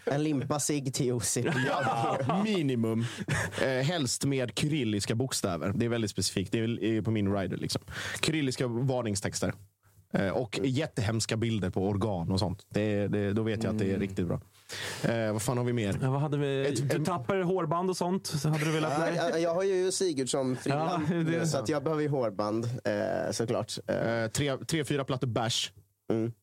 En 0.13 0.23
limpa 0.23 0.61
cigg 0.61 0.95
till 0.95 1.07
Josip. 1.07 1.47
Ja, 1.67 2.41
minimum. 2.45 3.05
Eh, 3.63 3.69
helst 3.69 4.25
med 4.25 4.53
kyrilliska 4.59 5.15
bokstäver. 5.15 5.73
Det 5.77 5.85
är 5.85 5.89
väldigt 5.89 6.11
specifikt. 6.11 6.53
Det 6.53 6.59
är 6.59 7.03
på 7.03 7.11
min 7.11 7.35
rider. 7.37 7.57
Liksom. 7.57 7.83
Kyrilliska 8.23 8.67
varningstexter. 8.67 9.53
Eh, 10.13 10.29
och 10.29 10.61
jättehemska 10.63 11.37
bilder 11.37 11.71
på 11.71 11.89
organ 11.89 12.31
och 12.33 12.39
sånt. 12.39 12.67
Det, 12.69 13.09
det, 13.09 13.33
då 13.33 13.43
vet 13.43 13.63
jag 13.65 13.73
att 13.73 13.79
det 13.79 13.93
är 13.93 13.99
riktigt 13.99 14.27
bra. 14.27 14.41
Eh, 15.03 15.33
vad 15.33 15.43
fan 15.43 15.59
har 15.59 15.65
vi 15.65 15.73
mer? 15.73 15.99
Ja, 16.03 16.11
vad 16.11 16.21
hade 16.21 16.39
vi? 16.39 16.71
Du 16.71 17.05
tappar 17.05 17.41
hårband 17.41 17.91
och 17.91 17.97
sånt. 17.97 18.27
Så 18.27 18.49
hade 18.49 18.65
du 18.65 18.71
velat... 18.71 18.93
Ja, 18.99 19.31
jag, 19.31 19.41
jag 19.41 19.55
har 19.55 19.63
ju 19.63 19.93
Sigurdsson 19.93 20.57
Ja, 20.65 21.01
det 21.09 21.37
är 21.37 21.45
så 21.45 21.59
att 21.59 21.69
jag 21.69 21.85
behöver 21.85 22.03
ju 22.03 22.09
hårband 22.09 22.65
eh, 22.85 23.31
såklart. 23.33 23.79
Eh, 23.87 23.99
Eh, 24.09 24.29
tre, 24.29 24.57
tre, 24.57 24.85
fyra 24.85 25.05
plattor 25.05 25.27
bärs. 25.27 25.73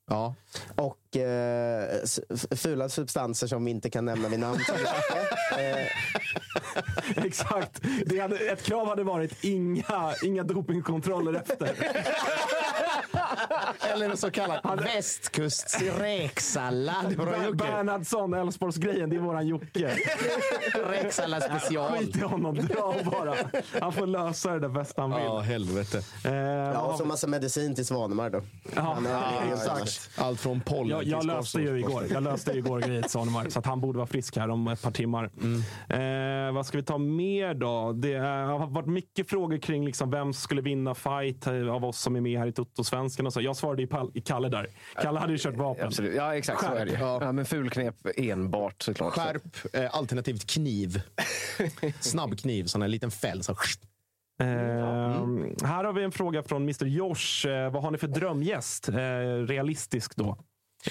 Ja. 0.09 0.35
och 0.75 1.17
eh, 1.17 1.89
fula 2.55 2.89
substanser 2.89 3.47
som 3.47 3.65
vi 3.65 3.71
inte 3.71 3.89
kan 3.89 4.05
nämna 4.05 4.29
vid 4.29 4.39
namn. 4.39 4.59
eh, 5.57 5.87
Exakt. 7.25 7.81
Det 8.05 8.19
hade, 8.19 8.37
ett 8.37 8.63
krav 8.63 8.87
hade 8.87 9.03
varit 9.03 9.43
inga, 9.43 10.13
inga 10.23 10.43
dopingkontroller 10.43 11.33
efter. 11.33 11.75
Eller 13.93 14.09
en 14.09 14.17
så 14.17 14.31
kallad 14.31 14.83
västkusts 14.83 15.81
räksallad. 15.99 17.05
Ber- 17.17 17.53
Bernhardsson, 17.55 18.33
Elfsborgsgrejen, 18.33 19.09
det 19.09 19.15
är 19.15 19.19
våran 19.19 19.47
Jocke. 19.47 19.95
Räksallad 20.89 21.43
special. 21.43 21.91
Skit 21.97 22.15
i 22.15 22.21
honom, 22.21 22.55
dra 22.55 22.95
bara. 23.05 23.35
Han 23.81 23.93
får 23.93 24.07
lösa 24.07 24.51
det 24.51 24.59
där 24.59 24.69
bäst 24.69 24.93
han 24.97 25.09
vill. 25.09 25.19
Ja, 25.23 25.39
helvete. 25.39 26.01
Eh, 26.25 26.33
ja, 26.35 26.81
och 26.81 26.97
så 26.97 27.05
massa 27.05 27.27
medicin 27.27 27.75
till 27.75 27.85
Svanemar 27.85 28.29
då. 28.29 28.41
Ja, 28.75 28.81
Han 28.81 29.07
exakt. 29.53 30.09
Allt 30.17 30.39
från 30.39 30.61
pollen 30.61 30.89
Jag, 30.89 31.03
jag 31.03 31.19
till 31.19 31.27
löste 31.27 31.61
ju 31.61 31.79
igår. 31.79 32.03
Jag 32.13 32.23
löste 32.23 32.51
ju 32.51 32.57
igår 32.59 32.79
grejet 32.79 33.11
Sanemark, 33.11 33.51
så 33.51 33.59
att 33.59 33.65
han 33.65 33.81
borde 33.81 33.97
vara 33.97 34.07
frisk 34.07 34.37
här 34.37 34.49
om 34.49 34.67
ett 34.67 34.81
par 34.81 34.91
timmar. 34.91 35.29
Eh, 35.89 36.53
vad 36.53 36.65
ska 36.65 36.77
vi 36.77 36.83
ta 36.83 36.97
mer 36.97 37.53
då? 37.53 37.91
Det 37.93 38.13
är, 38.13 38.43
har 38.45 38.67
varit 38.67 38.87
mycket 38.87 39.29
frågor 39.29 39.57
kring 39.57 39.85
liksom 39.85 40.11
vem 40.11 40.33
skulle 40.33 40.61
vinna 40.61 40.95
fight 40.95 41.47
eh, 41.47 41.53
av 41.73 41.85
oss 41.85 41.99
som 41.99 42.15
är 42.15 42.21
med 42.21 42.39
här 42.39 42.47
i 42.47 42.51
Toto-svenskan. 42.51 43.24
Och 43.27 43.33
så. 43.33 43.41
Jag 43.41 43.55
svarade 43.55 43.81
i, 43.81 43.85
Pal- 43.85 44.11
i 44.13 44.21
Kalle 44.21 44.49
där. 44.49 44.67
Kalle 45.01 45.19
hade 45.19 45.31
ju 45.33 45.37
kört 45.39 45.55
vapen. 45.55 45.87
Absolut. 45.87 46.15
Ja, 46.15 46.35
exakt 46.35 46.61
så 46.61 46.73
är 46.73 46.85
det. 46.85 46.91
Ja. 46.99 47.17
Ja, 47.21 47.31
men 47.31 47.45
fulknep 47.45 47.95
enbart 48.17 48.81
såklart. 48.81 49.13
Skärp, 49.13 49.75
eh, 49.75 49.95
alternativt 49.95 50.45
kniv. 50.49 51.01
Snabb 51.99 52.37
kniv, 52.39 52.65
sån 52.65 52.81
här 52.81 52.89
liten 52.89 53.11
fäll. 53.11 53.43
Så. 53.43 53.51
Eh, 53.51 54.47
Här 55.63 55.83
har 55.83 55.93
vi 55.93 56.03
en 56.03 56.11
fråga 56.11 56.43
från 56.43 56.61
Mr 56.61 56.85
Josh. 56.85 57.47
Eh, 57.47 57.71
vad 57.71 57.83
har 57.83 57.91
ni 57.91 57.97
för 57.97 58.07
drömgäst? 58.07 58.89
Eh, 58.89 58.95
realistisk 59.47 60.15
då, 60.15 60.37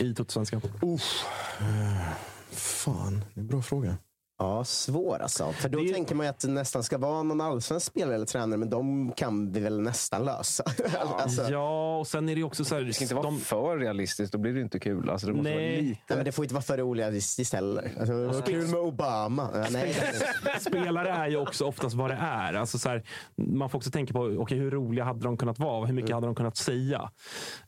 i 0.00 0.14
Toto-svenskan. 0.14 0.60
Uff. 0.82 1.24
Eh, 1.60 2.12
Fan, 2.50 3.24
det 3.34 3.40
är 3.40 3.42
en 3.42 3.46
bra 3.46 3.62
fråga. 3.62 3.96
Ja, 4.38 4.64
svår 4.64 5.18
alltså. 5.22 5.52
För 5.52 5.68
då 5.68 5.78
tänker 5.78 6.14
man 6.14 6.26
ju 6.26 6.30
att 6.30 6.40
det 6.40 6.48
nästan 6.48 6.82
ska 6.82 6.98
vara 6.98 7.22
någon 7.22 7.40
allsvensk 7.40 7.86
spelare 7.86 8.14
eller 8.14 8.26
tränare, 8.26 8.58
men 8.58 8.70
de 8.70 9.12
kan 9.12 9.52
vi 9.52 9.60
väl 9.60 9.80
nästan 9.80 10.24
lösa. 10.24 10.64
alltså, 11.18 11.42
Ja, 11.50 11.98
och 11.98 12.06
sen 12.06 12.28
är 12.28 12.34
det 12.34 12.38
ju 12.38 12.44
också 12.44 12.64
så 12.64 12.74
här... 12.74 12.82
Det 12.82 12.92
ska 12.92 13.04
inte 13.04 13.14
vara 13.14 13.36
för 13.36 13.78
realistiskt, 13.78 14.32
då 14.32 14.38
blir 14.38 14.52
det 14.54 14.60
inte 14.60 14.78
kul. 14.78 15.10
Alltså, 15.10 15.26
det 15.26 15.32
måste 15.32 15.50
Nej. 15.50 15.72
vara 15.72 15.82
lite. 15.82 16.00
Nej, 16.08 16.16
men 16.16 16.24
det 16.24 16.32
får 16.32 16.44
inte 16.44 16.54
vara 16.54 16.62
för 16.62 16.82
orealistiskt 16.82 17.54
heller. 17.54 17.92
Alltså, 17.98 18.14
det 18.14 18.26
var 18.26 18.40
kul 18.42 18.68
med 18.68 18.80
Obama. 18.80 19.50
Ja, 19.54 19.66
nej. 19.70 19.96
Spelare 20.60 21.08
är 21.08 21.28
ju 21.28 21.36
också 21.36 21.64
oftast 21.64 21.94
vad 21.94 22.10
det 22.10 22.18
är. 22.20 22.54
Alltså 22.54 22.78
så 22.78 22.88
här, 22.88 23.02
man 23.36 23.70
får 23.70 23.78
också 23.78 23.90
tänka 23.90 24.12
på 24.12 24.20
okay, 24.20 24.58
hur 24.58 24.70
roliga 24.70 25.04
hade 25.04 25.24
de 25.24 25.36
kunnat 25.36 25.58
vara? 25.58 25.86
Hur 25.86 25.94
mycket 25.94 26.14
hade 26.14 26.26
de 26.26 26.34
kunnat 26.34 26.56
säga? 26.56 27.10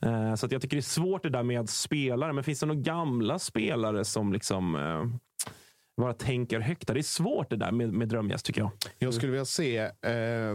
Eh, 0.02 0.34
så 0.34 0.47
att 0.47 0.52
jag 0.52 0.62
tycker 0.62 0.76
det 0.76 0.80
är 0.80 0.82
svårt 0.82 1.22
det 1.22 1.30
där 1.30 1.43
med 1.43 1.68
spelare. 1.68 2.32
Men 2.32 2.44
finns 2.44 2.60
det 2.60 2.66
några 2.66 2.80
gamla 2.80 3.38
spelare 3.38 4.05
som 4.05 4.32
liksom 4.32 4.76
eh, 4.76 5.18
bara 5.97 6.12
tänker 6.12 6.60
högt? 6.60 6.86
Det 6.86 6.98
är 6.98 7.02
svårt 7.02 7.51
det 7.51 7.56
där 7.56 7.73
med, 7.73 7.93
med 7.93 8.09
drömgäst 8.09 8.47
tycker 8.47 8.60
jag. 8.60 8.70
Jag 8.98 9.14
skulle 9.14 9.32
vilja 9.32 9.44
se 9.44 9.78
eh, 9.78 10.55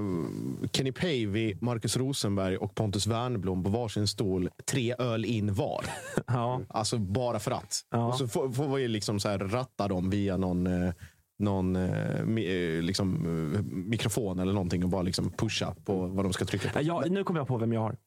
Kenny 0.72 0.92
Pavey, 0.92 1.56
Marcus 1.62 1.98
Rosenberg 1.98 2.58
och 2.58 2.76
Pontus 2.76 3.08
Wernbloom 3.08 3.64
på 3.64 3.70
varsin 3.70 4.08
stol. 4.08 4.50
Tre 4.72 4.96
öl 5.00 5.26
in 5.26 5.54
var. 5.54 5.86
Ja. 6.28 6.62
Alltså 6.70 6.98
bara 6.98 7.40
för 7.40 7.52
att. 7.52 7.80
Ja. 7.90 8.08
Och 8.08 8.16
så 8.16 8.28
får, 8.28 8.52
får 8.52 8.76
vi 8.76 8.88
liksom 8.88 9.20
så 9.20 9.30
här 9.30 9.40
ratta 9.40 9.88
dem 9.88 10.10
via 10.10 10.38
någon, 10.38 10.68
eh, 10.68 10.94
någon 11.40 11.76
eh, 11.76 12.20
eh, 12.22 12.82
liksom, 12.82 13.16
eh, 13.56 13.62
mikrofon 13.64 14.40
eller 14.40 14.54
någonting 14.54 14.84
och 14.84 14.90
bara 14.90 15.02
liksom 15.02 15.32
pusha 15.32 15.76
på 15.86 16.08
vad 16.08 16.26
de 16.26 16.34
ska 16.34 16.46
trycka 16.46 16.70
på. 16.70 16.80
Ja, 16.82 17.04
nu 17.10 17.24
kommer 17.24 17.40
jag 17.40 17.48
på 17.48 17.58
vem 17.58 17.74
jag 17.74 17.82
har. 17.82 17.98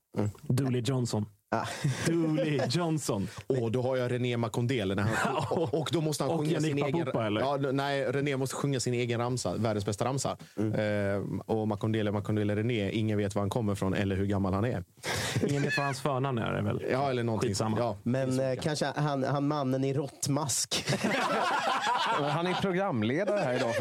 Dooley 0.43 0.83
Johnson. 0.87 1.27
Dooley 2.07 2.61
Johnson. 2.71 3.29
Och 3.47 3.73
då 3.73 3.83
har 3.83 3.97
jag 3.97 4.13
René 4.13 4.37
Makondele. 4.37 4.95
När 4.95 5.03
han, 5.03 5.37
och, 5.51 5.75
och 5.75 5.89
då 5.93 6.01
måste 6.01 6.25
han 6.25 6.33
Och 6.33 6.39
sjunga 6.41 6.53
Yannick 6.53 6.71
sin 6.71 6.85
egen... 6.85 6.99
Papupa, 6.99 7.27
eller? 7.27 7.41
Ja, 7.41 7.57
nej, 7.57 8.05
René 8.05 8.37
måste 8.37 8.57
sjunga 8.57 8.81
sin 8.81 8.95
egen 8.95 9.21
ramsa. 9.21 9.57
Världens 9.57 9.87
bästa 9.87 10.05
ramsa. 10.05 10.37
Eh, 10.57 11.41
och 11.47 11.69
Makondele, 11.69 12.13
Makondele 12.13 12.57
René. 12.57 12.91
Ingen 12.91 13.19
vet 13.19 13.35
var 13.35 13.43
han 13.43 13.51
kommer 13.51 13.75
från 13.75 13.95
eller 13.95 14.17
hur 14.17 14.27
gammal 14.27 14.55
han 14.55 14.65
är. 14.65 14.85
Ingen 15.49 15.63
vet 15.63 15.77
vad 15.77 15.87
hans 15.87 16.01
förnamn 16.01 16.39
är. 16.39 16.53
är 16.53 16.63
väl? 16.63 16.85
Ja, 16.91 17.11
eller 17.11 17.23
någonting. 17.23 17.49
Skitsamma. 17.51 17.79
Ja. 17.79 17.97
Men 18.03 18.41
eh, 18.41 18.61
kanske 18.61 18.87
han, 18.97 19.25
han 19.25 19.49
mannen 19.49 19.85
i 19.85 19.95
råttmask. 19.95 20.85
Han 22.07 22.47
är 22.47 22.55
programledare 22.55 23.41
här 23.41 23.55
idag. 23.57 23.75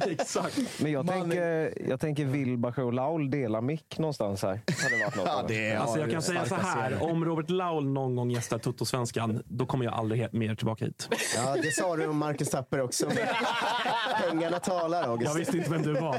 Exakt. 0.10 0.58
Men 0.82 0.92
jag 0.92 1.06
tänker, 1.06 1.72
jag 1.88 2.00
tänker 2.00 2.24
Wilbacher 2.24 2.84
och 2.84 2.92
Laul 2.92 3.30
dela 3.30 3.60
mick 3.60 3.98
någonstans 3.98 4.42
här. 4.42 4.60
Hade 4.82 5.04
varit 5.04 5.16
något 5.16 5.26
Ja, 5.26 5.44
det 5.48 5.70
är, 5.70 5.78
Alltså 5.78 5.96
ja, 5.96 6.02
jag 6.02 6.10
kan 6.10 6.22
säga 6.22 6.44
så 6.44 6.54
här. 6.54 7.02
Om 7.02 7.24
Robert 7.24 7.50
Laul 7.50 7.88
någon 7.88 8.16
gång 8.16 8.30
gästar 8.30 8.58
Toto-svenskan, 8.58 9.42
då 9.46 9.66
kommer 9.66 9.84
jag 9.84 9.94
aldrig 9.94 10.34
mer 10.34 10.54
tillbaka 10.54 10.84
hit. 10.84 11.08
Ja, 11.36 11.56
det 11.62 11.74
sa 11.74 11.96
du 11.96 12.06
om 12.06 12.18
Marcus 12.18 12.50
Tapper 12.50 12.80
också. 12.80 13.10
Pengarna 14.30 14.58
talar, 14.58 15.02
August. 15.02 15.30
Jag 15.30 15.38
visste 15.38 15.56
inte 15.56 15.70
vem 15.70 15.82
du 15.82 15.92
var. 15.92 16.14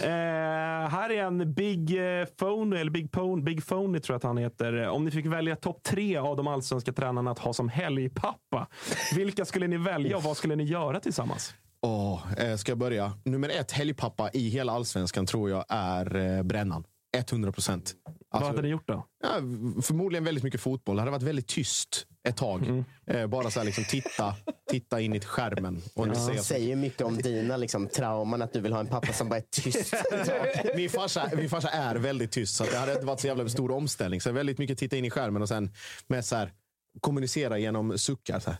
eh, 0.00 0.88
här 0.88 1.10
är 1.10 1.22
en 1.22 1.54
Big 1.54 2.18
eh, 2.20 2.24
Phone, 2.24 2.80
eller 2.80 2.90
Big 2.90 3.12
Pone, 3.12 3.42
Big 3.42 3.66
Phony 3.66 4.00
tror 4.00 4.14
jag 4.14 4.16
att 4.16 4.22
han 4.22 4.36
heter. 4.38 4.88
Om 4.88 5.04
ni 5.04 5.10
fick 5.10 5.26
välja 5.26 5.56
topp 5.56 5.82
tre 5.82 6.16
av 6.16 6.36
de 6.36 6.46
allsvenska 6.46 6.92
tränarna 6.92 7.30
att 7.30 7.38
ha 7.38 7.52
som 7.52 7.68
helgpappa, 7.68 8.66
vilka 9.14 9.44
skulle 9.44 9.66
ni 9.66 9.76
välja 9.76 10.16
och 10.16 10.22
vad 10.22 10.36
skulle 10.36 10.56
ni 10.56 10.64
göra 10.64 11.00
tillsammans? 11.00 11.54
Åh, 11.80 12.32
eh, 12.38 12.56
ska 12.56 12.70
jag 12.72 12.78
börja? 12.78 13.12
Nummer 13.24 13.48
ett 13.48 13.72
helgpappa 13.72 14.30
i 14.32 14.48
hela 14.48 14.72
allsvenskan 14.72 15.26
tror 15.26 15.50
jag 15.50 15.64
är 15.68 16.16
eh, 16.16 16.42
Brännan. 16.42 16.84
100 17.16 17.52
procent. 17.52 17.94
vad 18.30 18.42
hade 18.42 18.62
ni 18.62 18.68
gjort 18.68 18.88
då? 18.88 19.06
Ja, 19.22 19.34
förmodligen 19.82 20.24
väldigt 20.24 20.44
mycket 20.44 20.60
fotboll. 20.60 20.96
Det 20.96 21.02
hade 21.02 21.10
varit 21.10 21.22
väldigt 21.22 21.46
tyst 21.46 22.06
ett 22.28 22.36
tag. 22.36 22.84
Eh, 23.06 23.26
bara 23.26 23.50
så 23.50 23.60
här, 23.60 23.66
liksom, 23.66 23.84
titta, 23.84 24.34
titta 24.70 25.00
in 25.00 25.14
i 25.14 25.20
skärmen. 25.20 25.82
Och 25.94 26.08
Det 26.08 26.14
säga 26.14 26.38
så. 26.38 26.44
säger 26.44 26.76
mycket 26.76 27.02
om 27.02 27.16
dina 27.16 27.56
liksom, 27.56 27.88
trauman, 27.88 28.42
att 28.42 28.52
du 28.52 28.60
vill 28.60 28.72
ha 28.72 28.80
en 28.80 28.86
pappa 28.86 29.12
som 29.12 29.28
bara 29.28 29.36
är 29.36 29.44
tyst. 29.50 29.94
min, 30.76 30.90
farsa, 30.90 31.30
min 31.36 31.50
farsa 31.50 31.68
är 31.68 31.94
väldigt 31.94 32.32
tyst, 32.32 32.56
så 32.56 32.64
det 32.64 32.76
hade 32.76 32.92
inte 32.92 33.06
varit 33.06 33.20
så 33.20 33.26
jävla 33.26 33.48
stor 33.48 33.70
omställning. 33.70 34.20
Så 34.20 34.32
väldigt 34.32 34.58
mycket 34.58 34.78
titta 34.78 34.96
in 34.96 35.04
i 35.04 35.10
skärmen 35.10 35.42
och 35.42 35.48
sen 35.48 35.70
med 36.06 36.24
så 36.24 36.36
här, 36.36 36.52
kommunicera 37.00 37.58
genom 37.58 37.98
suckar. 37.98 38.40
Så 38.40 38.50
här. 38.50 38.58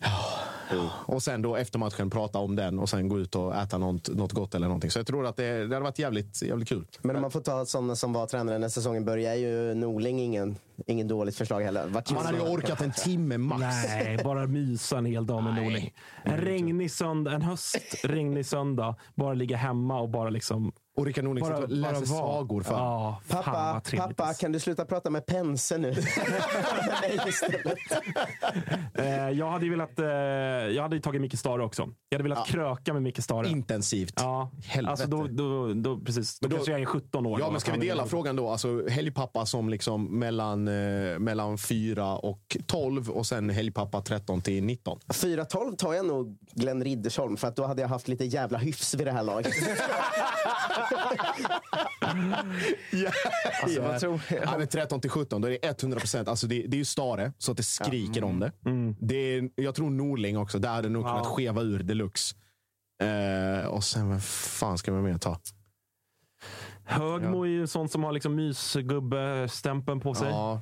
Ja. 0.00 0.90
Och 1.06 1.22
sen 1.22 1.42
då 1.42 1.56
efter 1.56 1.78
matchen 1.78 2.10
prata 2.10 2.38
om 2.38 2.56
den 2.56 2.78
och 2.78 2.88
sen 2.88 3.08
gå 3.08 3.18
ut 3.18 3.34
och 3.34 3.56
äta 3.56 3.78
något, 3.78 4.08
något 4.08 4.32
gott 4.32 4.54
eller 4.54 4.66
någonting. 4.66 4.90
Så 4.90 4.98
jag 4.98 5.06
tror 5.06 5.26
att 5.26 5.36
det, 5.36 5.66
det 5.66 5.74
hade 5.74 5.80
varit 5.80 5.98
jävligt, 5.98 6.42
jävligt 6.42 6.68
kul. 6.68 6.86
Men 7.02 7.16
om 7.16 7.22
man 7.22 7.30
får 7.30 7.40
ta 7.40 7.66
sådana 7.66 7.96
som 7.96 8.12
var 8.12 8.26
tränare 8.26 8.58
när 8.58 8.68
säsongen 8.68 9.04
börjar, 9.04 9.32
är 9.32 9.36
ju 9.36 9.74
Norling 9.74 10.20
ingen, 10.20 10.56
ingen 10.86 11.08
dåligt 11.08 11.36
förslag 11.36 11.60
heller. 11.60 11.86
Vart 11.88 12.10
Man 12.10 12.26
hade 12.26 12.38
ju 12.38 12.44
orkat 12.44 12.80
en 12.80 12.92
timme 12.92 13.38
max. 13.38 13.60
Nej, 13.60 14.18
bara 14.24 14.46
mysa 14.46 14.98
en 14.98 15.06
hel 15.06 15.26
dag 15.26 15.42
med 15.42 15.54
Norling. 15.54 15.94
En 16.22 16.36
regnig 16.36 16.90
söndag, 16.90 17.32
en 17.32 17.42
höst 17.42 18.04
regnig 18.04 18.46
söndag. 18.46 18.94
Bara 19.14 19.34
ligga 19.34 19.56
hemma 19.56 20.00
och 20.00 20.08
bara 20.08 20.30
liksom... 20.30 20.72
Och 20.96 21.06
Rickard 21.06 21.24
Norling 21.24 21.44
sitter 21.44 21.62
och 21.62 21.68
läser 21.70 22.06
sagor 22.06 22.62
för 22.62 22.74
Ja, 22.74 23.20
Pappa, 23.28 23.82
pappa, 23.96 24.34
kan 24.34 24.52
du 24.52 24.60
sluta 24.60 24.84
prata 24.84 25.10
med 25.10 25.26
Pense 25.26 25.78
nu? 25.78 25.88
Nej. 27.02 27.20
Eh, 28.94 29.30
jag 29.30 29.50
hade 29.50 29.64
ju 29.64 29.70
velat... 29.70 29.98
Eh, 29.98 30.06
jag 30.06 30.82
hade 30.82 31.00
tagit 31.00 31.20
Micke 31.20 31.38
Stare 31.38 31.64
också. 31.64 31.88
Jag 32.08 32.18
hade 32.18 32.28
velat 32.28 32.46
kröka 32.46 32.92
med 32.92 33.02
Micke 33.02 33.22
Stare. 33.22 33.48
Intensivt. 33.48 34.14
Ja, 34.16 34.50
Helvete. 34.64 34.90
alltså 34.90 35.06
då, 35.06 35.26
då, 35.26 35.74
då, 35.74 36.00
precis. 36.00 36.38
Då, 36.40 36.44
Men 36.48 36.50
då- 36.50 36.56
kanske 36.56 36.72
jag 36.72 36.80
är 36.80 36.84
17 36.86 37.26
år. 37.26 37.40
Ja, 37.40 37.46
då. 37.46 37.52
men 37.52 37.60
ska 37.60 37.72
vi 37.72 37.78
dela 37.86 38.06
frågan 38.06 38.36
då? 38.36 38.48
Alltså 38.48 38.88
helgpappa 38.88 39.46
som 39.46 39.68
liksom 39.68 40.18
mellan, 40.18 40.68
eh, 40.68 41.18
mellan 41.18 41.58
4 41.58 42.16
och 42.16 42.56
12 42.66 43.10
och 43.10 43.26
sen 43.26 43.50
helgpappa 43.50 44.00
13 44.02 44.40
till 44.40 44.64
19. 44.64 44.98
4-12 45.08 45.76
tar 45.76 45.94
jag 45.94 46.06
nog 46.06 46.38
Glenn 46.52 46.84
Riddersholm, 46.84 47.36
för 47.36 47.48
att 47.48 47.56
då 47.56 47.66
hade 47.66 47.82
jag 47.82 47.88
haft 47.88 48.08
lite 48.08 48.24
jävla 48.24 48.58
hyfs 48.58 48.94
vid 48.94 49.06
det 49.06 49.12
här 49.12 49.22
laget. 49.22 49.52
Alltså, 53.62 53.82
vad 53.82 54.00
tror 54.00 54.20
Ja, 54.44 54.58
men 54.58 54.68
13 54.68 55.00
till 55.00 55.10
17, 55.10 55.40
då 55.40 55.48
är 55.48 55.58
det 55.62 55.82
100 55.82 55.98
procent. 56.00 56.28
Alltså 56.28 56.46
det, 56.46 56.62
det 56.68 56.76
är 56.76 56.78
ju 56.78 56.84
Stare, 56.84 57.32
så 57.38 57.50
att 57.50 57.56
det 57.56 57.62
skriker 57.62 58.24
om 58.24 58.40
det. 58.40 58.52
det 59.00 59.16
är, 59.16 59.50
jag 59.54 59.74
tror 59.74 59.90
Norling 59.90 60.38
också. 60.38 60.58
Där 60.58 60.68
hade 60.68 60.88
det 60.88 60.92
nog 60.92 61.04
kunnat 61.04 61.24
Ja. 61.24 61.30
skeva 61.30 61.62
ur 61.62 61.82
deluxe. 61.82 62.36
Eh, 63.02 63.66
och 63.66 63.84
sen, 63.84 64.08
vad 64.10 64.22
fan 64.24 64.78
ska 64.78 64.92
man 64.92 65.02
mer 65.02 65.18
ta? 65.18 65.38
Högmo 66.84 67.42
är 67.42 67.48
ju 67.48 67.66
sånt 67.66 67.92
som 67.92 68.04
har 68.04 68.12
liksom 68.12 68.34
mysgubbe-stämpeln 68.34 70.00
på 70.00 70.14
sig. 70.14 70.28
Ja. 70.28 70.60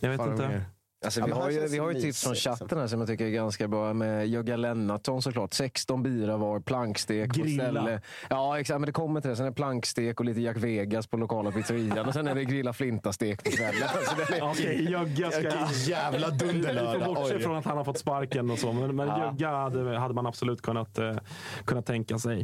Jag 0.00 0.10
vet 0.10 0.20
inte. 0.20 0.48
mer. 0.48 0.64
Alltså, 1.04 1.24
vi, 1.24 1.30
har 1.32 1.50
ju, 1.50 1.68
vi 1.68 1.78
har 1.78 1.90
ju 1.90 2.00
tips 2.00 2.22
från 2.22 2.32
liksom. 2.32 2.56
chatten 2.56 2.78
här 2.78 2.86
som 2.86 2.98
jag 3.00 3.08
tycker 3.08 3.24
är 3.26 3.30
ganska 3.30 3.68
bra. 3.68 3.92
Med 3.94 4.28
Jögga 4.28 4.56
Lennartsson 4.56 5.22
såklart. 5.22 5.54
16 5.54 6.02
bira 6.02 6.36
var, 6.36 6.60
plankstek 6.60 7.34
på 7.34 7.40
Grilla. 7.40 7.62
ställe. 7.64 8.00
Ja, 8.30 8.60
exakt. 8.60 8.80
Men 8.80 8.86
det 8.86 8.92
kommer 8.92 9.20
till 9.20 9.30
det. 9.30 9.36
Sen 9.36 9.46
är 9.46 9.50
det 9.50 9.54
plankstek 9.56 10.20
och 10.20 10.26
lite 10.26 10.40
Jack 10.40 10.56
Vegas 10.56 11.06
på 11.06 11.16
lokala 11.16 11.50
pizzerian. 11.52 12.06
Och 12.06 12.14
sen 12.14 12.28
är 12.28 12.34
det 12.34 12.44
grilla 12.44 12.72
flintastek 12.72 13.44
på 13.44 13.50
kvällen. 13.50 13.88
Okej, 14.50 14.90
Jögga 14.90 15.30
ska... 15.30 15.90
Jävla 15.90 16.30
Vi 16.30 16.38
får 16.38 16.46
dunderlördag. 16.46 17.14
bortse 17.14 17.38
från 17.38 17.56
att 17.56 17.64
han 17.64 17.76
har 17.76 17.84
fått 17.84 17.98
sparken 17.98 18.50
och 18.50 18.58
så, 18.58 18.72
men, 18.72 18.96
men 18.96 19.08
Ja. 19.08 19.34
Jögga 19.38 19.56
hade, 19.56 19.98
hade 19.98 20.14
man 20.14 20.26
absolut 20.26 20.62
kunnat, 20.62 20.98
eh, 20.98 21.16
kunnat 21.64 21.86
tänka 21.86 22.18
sig. 22.18 22.40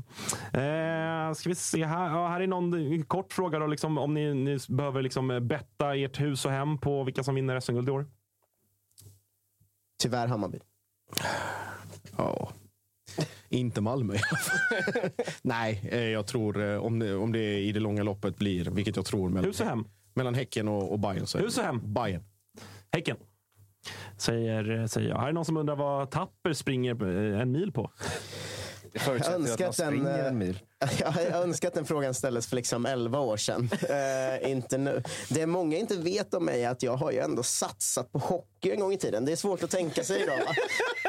Eh, 0.52 1.32
ska 1.34 1.48
vi 1.48 1.54
se 1.54 1.84
här. 1.84 2.10
Ja, 2.10 2.28
här 2.28 2.40
är 2.40 2.46
någon 2.46 3.02
kort 3.04 3.32
fråga 3.32 3.58
då, 3.58 3.66
liksom, 3.66 3.98
om 3.98 4.14
ni, 4.14 4.34
ni 4.34 4.58
behöver 4.68 5.02
liksom 5.02 5.48
betta 5.48 5.94
ert 5.94 6.20
hus 6.20 6.44
och 6.44 6.50
hem 6.50 6.78
på 6.78 7.04
vilka 7.04 7.22
som 7.22 7.34
vinner 7.34 7.60
SM-guld 7.60 7.88
i 7.88 7.92
år. 7.92 8.06
Tyvärr 9.98 10.26
Hammarby. 10.26 10.58
Ja. 12.16 12.52
Inte 13.48 13.80
Malmö 13.80 14.14
i 14.14 14.20
alla 14.30 14.38
fall. 14.38 15.10
Nej, 15.42 15.88
eh, 15.92 16.04
jag 16.04 16.26
tror 16.26 16.62
eh, 16.62 16.76
om 16.78 16.98
det, 16.98 17.14
om 17.14 17.32
det 17.32 17.58
i 17.58 17.72
det 17.72 17.80
långa 17.80 18.02
loppet 18.02 18.36
blir, 18.36 18.64
vilket 18.64 18.96
jag 18.96 19.04
tror, 19.04 19.28
mellan, 19.28 19.44
Hus 19.44 19.60
och 19.60 19.66
hem. 19.66 19.84
mellan 20.14 20.34
Häcken 20.34 20.68
och, 20.68 20.92
och 20.92 20.98
Bayern 20.98 21.26
så 21.26 21.38
Hus 21.38 21.58
och 21.58 21.64
hem. 21.64 21.94
Bayern. 21.94 22.22
Häcken. 22.92 23.16
Säger, 24.16 24.86
säger 24.86 25.08
jag. 25.08 25.18
Här 25.18 25.28
är 25.28 25.32
någon 25.32 25.44
som 25.44 25.56
undrar 25.56 25.76
vad 25.76 26.10
Tapper 26.10 26.52
springer 26.52 27.34
eh, 27.34 27.40
en 27.40 27.52
mil 27.52 27.72
på. 27.72 27.90
Ju 28.92 29.16
att 29.16 29.28
önskar 29.28 29.68
att 29.68 29.76
den, 29.76 29.88
springer 29.88 30.24
en 30.24 30.38
mil. 30.38 30.58
Jag 31.00 31.42
önskar 31.42 31.68
att 31.68 31.74
den 31.74 31.84
frågan 31.84 32.14
ställdes 32.14 32.46
för 32.46 32.56
liksom 32.56 32.86
11 32.86 33.20
år 33.20 33.36
sedan. 33.36 33.70
Eh, 33.72 34.50
inte 34.50 34.78
nu. 34.78 35.02
Det 35.28 35.46
många 35.46 35.76
inte 35.76 35.96
vet 35.96 36.34
om 36.34 36.44
mig 36.44 36.64
är 36.64 36.70
att 36.70 36.82
jag 36.82 36.96
har 36.96 37.12
ju 37.12 37.18
ändå 37.18 37.42
satsat 37.42 38.12
på 38.12 38.18
hockey 38.18 38.57
en 38.66 38.80
gång 38.80 38.92
i 38.92 38.98
tiden. 38.98 39.24
Det 39.24 39.32
är 39.32 39.36
svårt 39.36 39.62
att 39.62 39.70
tänka 39.70 40.04
sig 40.04 40.22
idag. 40.22 40.38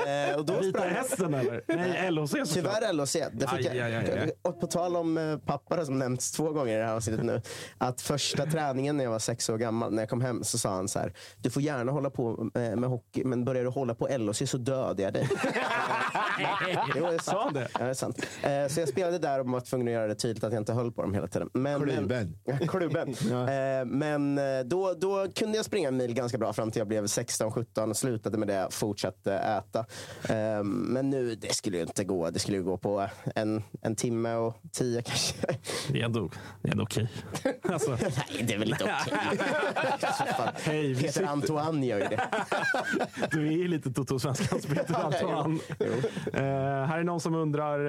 Eh, 0.08 0.36
och 0.36 0.46
då 0.46 0.54
Vita 0.60 0.80
sprang- 0.80 0.94
hästen 0.94 1.34
eller? 1.34 1.64
Nej, 1.68 2.12
LHC 2.12 2.30
såklart. 2.30 2.50
Tyvärr 2.54 2.94
LHC. 2.94 3.16
Det 3.34 3.48
fick 3.48 3.66
Aj, 3.68 3.80
aj, 3.80 3.82
aj, 3.82 3.96
aj. 3.96 4.14
jag, 4.16 4.32
och 4.54 4.60
på 4.62 4.68
tal 4.68 4.96
om 4.96 5.18
eh, 5.18 5.38
pappa 5.38 5.86
som 5.86 6.00
nämnts 6.00 6.32
två 6.32 6.52
gånger 6.52 6.76
i 6.76 6.80
det 6.80 6.86
här 6.86 6.94
avsnittet 6.96 7.26
nu. 7.26 7.42
Att 7.78 8.02
första 8.02 8.46
träningen 8.46 8.98
när 8.98 9.04
jag 9.04 9.12
var 9.12 9.20
sex 9.20 9.50
år 9.50 9.58
gammal, 9.58 9.94
när 9.94 10.02
jag 10.02 10.10
kom 10.10 10.22
hem, 10.22 10.44
så 10.44 10.58
sa 10.58 10.70
han 10.70 10.88
så 10.88 11.00
här. 11.00 11.14
Du 11.38 11.50
får 11.50 11.62
gärna 11.62 11.92
hålla 11.92 12.10
på 12.10 12.50
med, 12.54 12.78
med 12.78 12.90
hockey, 12.90 13.24
men 13.24 13.46
börjar 13.46 13.64
du 13.64 13.70
hålla 13.70 13.96
på 13.96 14.08
LHC 14.18 14.42
så 14.50 14.58
dödar 14.58 15.04
jag 15.04 15.14
dig. 15.14 15.30
Jo, 16.96 17.06
det 17.06 17.14
är 17.16 17.20
Sa 17.20 17.32
han 17.32 17.44
sant. 17.44 17.54
det? 17.54 17.68
Ja, 17.74 17.80
det 17.86 17.90
är 17.90 17.94
sant. 17.94 18.26
Eh, 18.44 18.68
så 18.68 18.80
jag 18.80 18.90
spelade 18.90 19.18
där 19.20 19.40
och 19.40 19.46
var 19.46 19.60
tvungen 19.62 19.88
att 19.88 19.94
göra 19.94 20.08
det 20.08 20.16
tydligt 20.16 20.44
att 20.44 20.54
jag 20.54 20.62
inte 20.62 20.74
höll 20.74 20.92
på 20.92 21.02
dem 21.02 21.14
hela 21.14 21.28
tiden. 21.28 21.50
Men, 21.54 21.82
Klubben. 21.82 22.38
Klubben. 22.68 23.10
Eh, 23.32 23.86
men 23.86 24.38
eh, 24.38 24.60
då, 24.66 24.94
då 24.94 25.28
kunde 25.36 25.58
jag 25.58 25.66
springa 25.66 25.88
en 25.88 25.98
mil 25.98 26.14
ganska 26.14 26.38
bra 26.38 26.54
fram 26.54 26.72
till 26.72 26.80
jag 26.80 26.88
blev 26.88 27.08
16-17 27.40 27.90
och 27.90 27.98
slutade 27.98 28.38
med 28.38 28.48
det 28.48 28.68
fortsatte 28.72 29.34
äta. 29.34 29.80
Eh, 30.30 30.64
men 30.64 31.10
nu, 31.10 31.36
det 31.36 31.54
skulle 31.54 31.78
ju 31.78 31.84
inte 31.84 32.04
gå. 32.04 32.30
Det 32.30 32.40
skulle 32.40 32.58
ju 32.58 32.64
gå 32.64 32.78
på 32.78 33.08
en, 33.36 33.64
en 33.82 33.96
timme 33.96 34.36
och 34.36 34.56
tio 34.72 35.02
kanske. 35.02 35.36
Det 35.90 36.02
är 36.02 36.06
ändå, 36.06 36.30
det 36.62 36.68
är 36.68 36.72
ändå 36.72 36.84
okej. 36.84 37.10
Alltså, 37.64 37.92
Nej, 37.92 38.44
det 38.48 38.54
är 38.54 38.60
väl 38.60 38.70
inte 38.70 38.84
okej. 38.84 39.18
Vi 40.88 40.96
Peter 40.96 41.12
sitter, 41.12 41.28
Antoine 41.28 41.84
gör 41.84 41.98
ju 41.98 42.08
det. 42.08 42.30
du 43.32 43.48
är 43.48 43.52
ju 43.52 43.68
lite 43.68 43.90
Toto-svenskans 43.90 44.66
Peter 44.66 44.96
Antoine. 45.06 45.60
Eh, 46.34 46.44
här 46.86 47.00
är 47.00 47.04
någon 47.04 47.20
som 47.20 47.36
undrar 47.36 47.80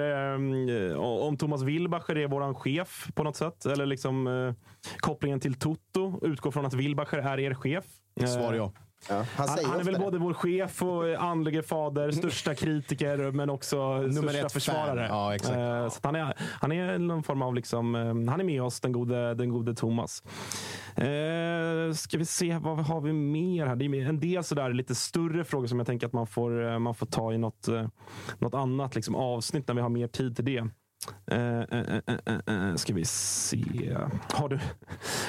eh, 0.91 0.99
om 0.99 1.37
Thomas 1.37 1.61
Wilbacher 1.61 2.17
är 2.17 2.27
våran 2.27 2.55
chef 2.55 3.07
på 3.13 3.23
något 3.23 3.35
sätt. 3.35 3.65
Eller 3.65 3.85
liksom 3.85 4.27
eh, 4.27 4.53
kopplingen 4.97 5.39
till 5.39 5.53
Toto 5.53 6.19
utgår 6.21 6.51
från 6.51 6.65
att 6.65 6.73
Wilbacher 6.73 7.17
är 7.17 7.39
er 7.39 7.53
chef. 7.53 7.85
Eh, 8.19 8.27
Svar 8.27 8.53
ja. 8.53 8.71
Ja, 9.09 9.15
han 9.35 9.49
Han, 9.49 9.65
han 9.65 9.79
är 9.79 9.83
väl 9.83 9.93
det. 9.93 9.99
både 9.99 10.17
vår 10.17 10.33
chef 10.33 10.83
och 10.83 11.23
andlige 11.23 11.63
fader, 11.63 12.11
största 12.11 12.55
kritiker 12.55 13.31
men 13.31 13.49
också 13.49 13.77
Nummer 13.97 14.29
största 14.29 14.49
försvarare. 14.49 15.07
Ja. 15.09 15.33
Eh, 15.33 15.89
Så 15.89 15.99
han, 16.03 16.15
är, 16.15 16.33
han 16.61 16.71
är 16.71 16.97
någon 16.97 17.23
form 17.23 17.41
av 17.41 17.55
liksom, 17.55 17.95
eh, 17.95 18.01
han 18.05 18.39
är 18.39 18.43
med 18.43 18.63
oss, 18.63 18.79
den 18.79 18.91
gode, 18.91 19.33
den 19.33 19.49
gode 19.49 19.75
Thomas. 19.75 20.23
Eh, 20.95 21.93
ska 21.93 22.17
vi 22.17 22.25
se, 22.25 22.57
vad 22.57 22.77
har 22.79 23.01
vi 23.01 23.13
mer 23.13 23.65
här? 23.65 23.75
Det 23.75 23.85
är 23.85 24.05
en 24.09 24.19
del 24.19 24.43
sådär 24.43 24.73
lite 24.73 24.95
större 24.95 25.43
frågor 25.43 25.67
som 25.67 25.77
jag 25.79 25.87
tänker 25.87 26.07
att 26.07 26.13
man 26.13 26.27
får, 26.27 26.71
eh, 26.71 26.79
man 26.79 26.95
får 26.95 27.05
ta 27.05 27.33
i 27.33 27.37
något, 27.37 27.67
eh, 27.67 27.87
något 28.39 28.53
annat 28.53 28.95
liksom, 28.95 29.15
avsnitt 29.15 29.67
när 29.67 29.75
vi 29.75 29.81
har 29.81 29.89
mer 29.89 30.07
tid 30.07 30.35
till 30.35 30.45
det. 30.45 30.67
Eh, 31.31 31.61
eh, 31.61 32.69
eh, 32.69 32.75
ska 32.75 32.93
vi 32.93 33.05
se. 33.05 33.97
Har 34.33 34.49
du, 34.49 34.59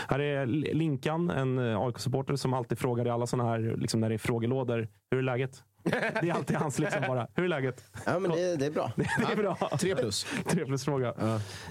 här 0.09 0.19
är 0.19 0.47
Linkan, 0.47 1.31
en 1.31 1.59
AIK-supporter 1.59 2.37
som 2.37 2.55
alltid 2.55 2.79
frågar 2.79 3.07
i 3.07 3.11
alla 3.11 3.27
sådana 3.27 3.51
här, 3.51 3.77
liksom 3.79 4.01
när 4.01 4.09
det 4.09 4.15
är 4.15 4.19
frågelådor. 4.19 4.89
Hur 5.11 5.19
är 5.19 5.23
läget? 5.23 5.63
Det 5.85 6.29
är 6.29 6.33
alltid 6.33 6.57
hans 6.57 6.79
liksom 6.79 7.03
bara. 7.07 7.29
Hur 7.35 7.45
är 7.45 7.49
läget? 7.49 7.85
Ja, 8.07 8.19
men 8.19 8.31
det, 8.31 8.57
det 8.57 8.67
är 8.67 8.71
bra. 8.71 8.93
Det 8.97 9.33
är 9.33 9.37
bra. 9.37 9.55
Tre 9.81 9.97
plus. 9.97 10.27
Tre 10.49 10.65
plus 10.65 10.85
fråga. 10.85 11.15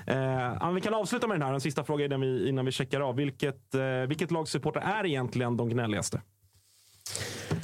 Eh, 0.07 0.17
ja, 0.59 0.71
vi 0.75 0.81
kan 0.81 0.93
avsluta 0.93 1.27
med 1.27 1.35
den 1.39 1.47
här. 1.47 1.53
En 1.53 1.61
sista 1.61 1.83
fråga 1.83 2.05
innan 2.05 2.21
vi, 2.21 2.49
innan 2.49 2.65
vi 2.65 2.71
checkar 2.71 3.01
av. 3.01 3.15
Vilket, 3.15 3.75
eh, 3.75 3.81
vilket 4.07 4.31
lags 4.31 4.51
supporter 4.51 4.79
är 4.79 5.05
egentligen 5.05 5.57
de 5.57 5.69
gnälligaste? 5.69 6.21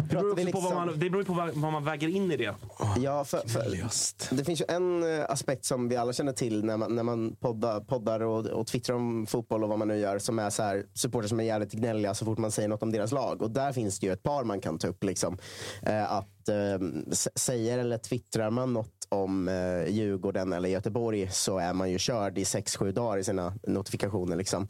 Det 0.09 0.15
beror, 0.15 0.29
på 0.29 0.35
vad 0.35 0.45
liksom- 0.45 0.73
man, 0.75 0.99
det 0.99 1.09
beror 1.09 1.23
på 1.23 1.33
vad, 1.33 1.49
vad 1.53 1.71
man 1.71 1.83
väger 1.83 2.07
in 2.07 2.31
i 2.31 2.37
det. 2.37 2.55
Ja, 2.97 3.23
för, 3.23 3.47
för, 3.47 4.35
det 4.35 4.43
finns 4.43 4.61
ju 4.61 4.65
en 4.67 5.19
eh, 5.19 5.25
aspekt 5.29 5.65
som 5.65 5.89
vi 5.89 5.95
alla 5.95 6.13
känner 6.13 6.33
till 6.33 6.65
när 6.65 6.77
man, 6.77 6.95
när 6.95 7.03
man 7.03 7.35
poddar, 7.35 7.79
poddar 7.79 8.19
och, 8.19 8.45
och 8.45 8.67
twittrar 8.67 8.95
om 8.95 9.25
fotboll 9.27 9.63
och 9.63 9.69
vad 9.69 9.79
man 9.79 9.87
nu 9.87 9.97
gör. 9.97 10.19
Som 10.19 10.39
är 10.39 10.49
så 10.49 10.63
här, 10.63 10.85
supportrar 10.93 11.27
som 11.27 11.39
är 11.39 11.43
jävligt 11.43 11.71
gnälliga 11.71 12.13
så 12.13 12.25
fort 12.25 12.37
man 12.37 12.51
säger 12.51 12.69
något 12.69 12.83
om 12.83 12.91
deras 12.91 13.11
lag. 13.11 13.41
Och 13.41 13.51
där 13.51 13.73
finns 13.73 13.99
det 13.99 14.07
ju 14.07 14.13
ett 14.13 14.23
par 14.23 14.43
man 14.43 14.61
kan 14.61 14.77
ta 14.77 14.87
upp. 14.87 15.03
Liksom. 15.03 15.37
Eh, 15.81 16.11
att 16.11 16.49
eh, 16.49 16.87
Säger 17.35 17.77
eller 17.77 17.97
twittrar 17.97 18.49
man 18.49 18.73
något 18.73 18.96
om 19.09 19.47
eh, 19.47 19.87
Djurgården 19.87 20.53
eller 20.53 20.69
Göteborg 20.69 21.29
så 21.31 21.57
är 21.57 21.73
man 21.73 21.91
ju 21.91 21.97
körd 21.97 22.37
i 22.37 22.43
6-7 22.43 22.91
dagar 22.91 23.17
i 23.17 23.23
sina 23.23 23.53
notifikationer. 23.67 24.35
Liksom. 24.35 24.67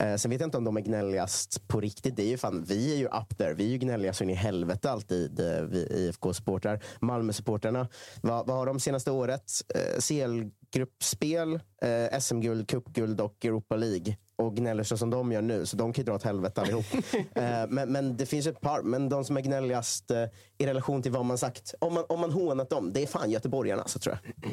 Eh, 0.00 0.16
sen 0.16 0.30
vet 0.30 0.40
jag 0.40 0.46
inte 0.46 0.58
om 0.58 0.64
de 0.64 0.76
är 0.76 0.80
gnälligast 0.80 1.68
på 1.68 1.80
riktigt. 1.80 2.16
Det 2.16 2.22
är 2.22 2.28
ju 2.28 2.38
fan, 2.38 2.64
vi 2.68 2.94
är 2.94 2.96
ju 2.96 3.06
up 3.06 3.38
there. 3.38 3.54
Vi 3.54 3.64
är 3.64 3.68
ju 3.68 3.78
gnälliga 3.78 4.12
så 4.12 4.24
in 4.24 4.30
i 4.30 4.34
helvete 4.34 4.90
alltid, 4.90 5.40
eh, 5.40 5.62
vi 5.62 5.86
IFK-supportrar. 5.86 6.80
Malmö-supportrarna, 7.00 7.88
vad, 8.22 8.46
va 8.46 8.54
har 8.54 8.66
de 8.66 8.80
senaste 8.80 9.10
året? 9.10 9.52
Eh, 9.74 10.00
CL-gruppspel, 10.00 11.60
eh, 11.82 12.20
SM-guld, 12.20 12.68
cupguld 12.68 13.20
och 13.20 13.44
Europa 13.44 13.76
League. 13.76 14.16
Och 14.40 14.56
gnäller 14.56 14.82
så 14.82 14.96
som 14.96 15.10
de 15.10 15.32
gör 15.32 15.42
nu, 15.42 15.66
så 15.66 15.76
de 15.76 15.92
kan 15.92 16.02
ju 16.02 16.06
dra 16.06 16.14
åt 16.14 16.22
helvete 16.22 16.60
allihop. 16.60 16.84
eh, 17.14 17.42
men, 17.68 17.92
men 17.92 18.16
det 18.16 18.26
finns 18.26 18.46
ett 18.46 18.60
par, 18.60 18.82
men 18.82 19.08
de 19.08 19.24
som 19.24 19.36
är 19.36 19.40
gnälligast 19.40 20.10
eh, 20.10 20.24
i 20.58 20.66
relation 20.66 21.02
till 21.02 21.12
vad 21.12 21.24
man 21.24 21.38
sagt, 21.38 21.74
om 21.78 21.94
man, 21.94 22.04
om 22.08 22.20
man 22.20 22.32
hånat 22.32 22.70
dem, 22.70 22.92
det 22.92 23.02
är 23.02 23.06
fan 23.06 23.30
göteborgarna 23.30 23.84
så 23.86 23.98
tror 23.98 24.18
jag. 24.22 24.52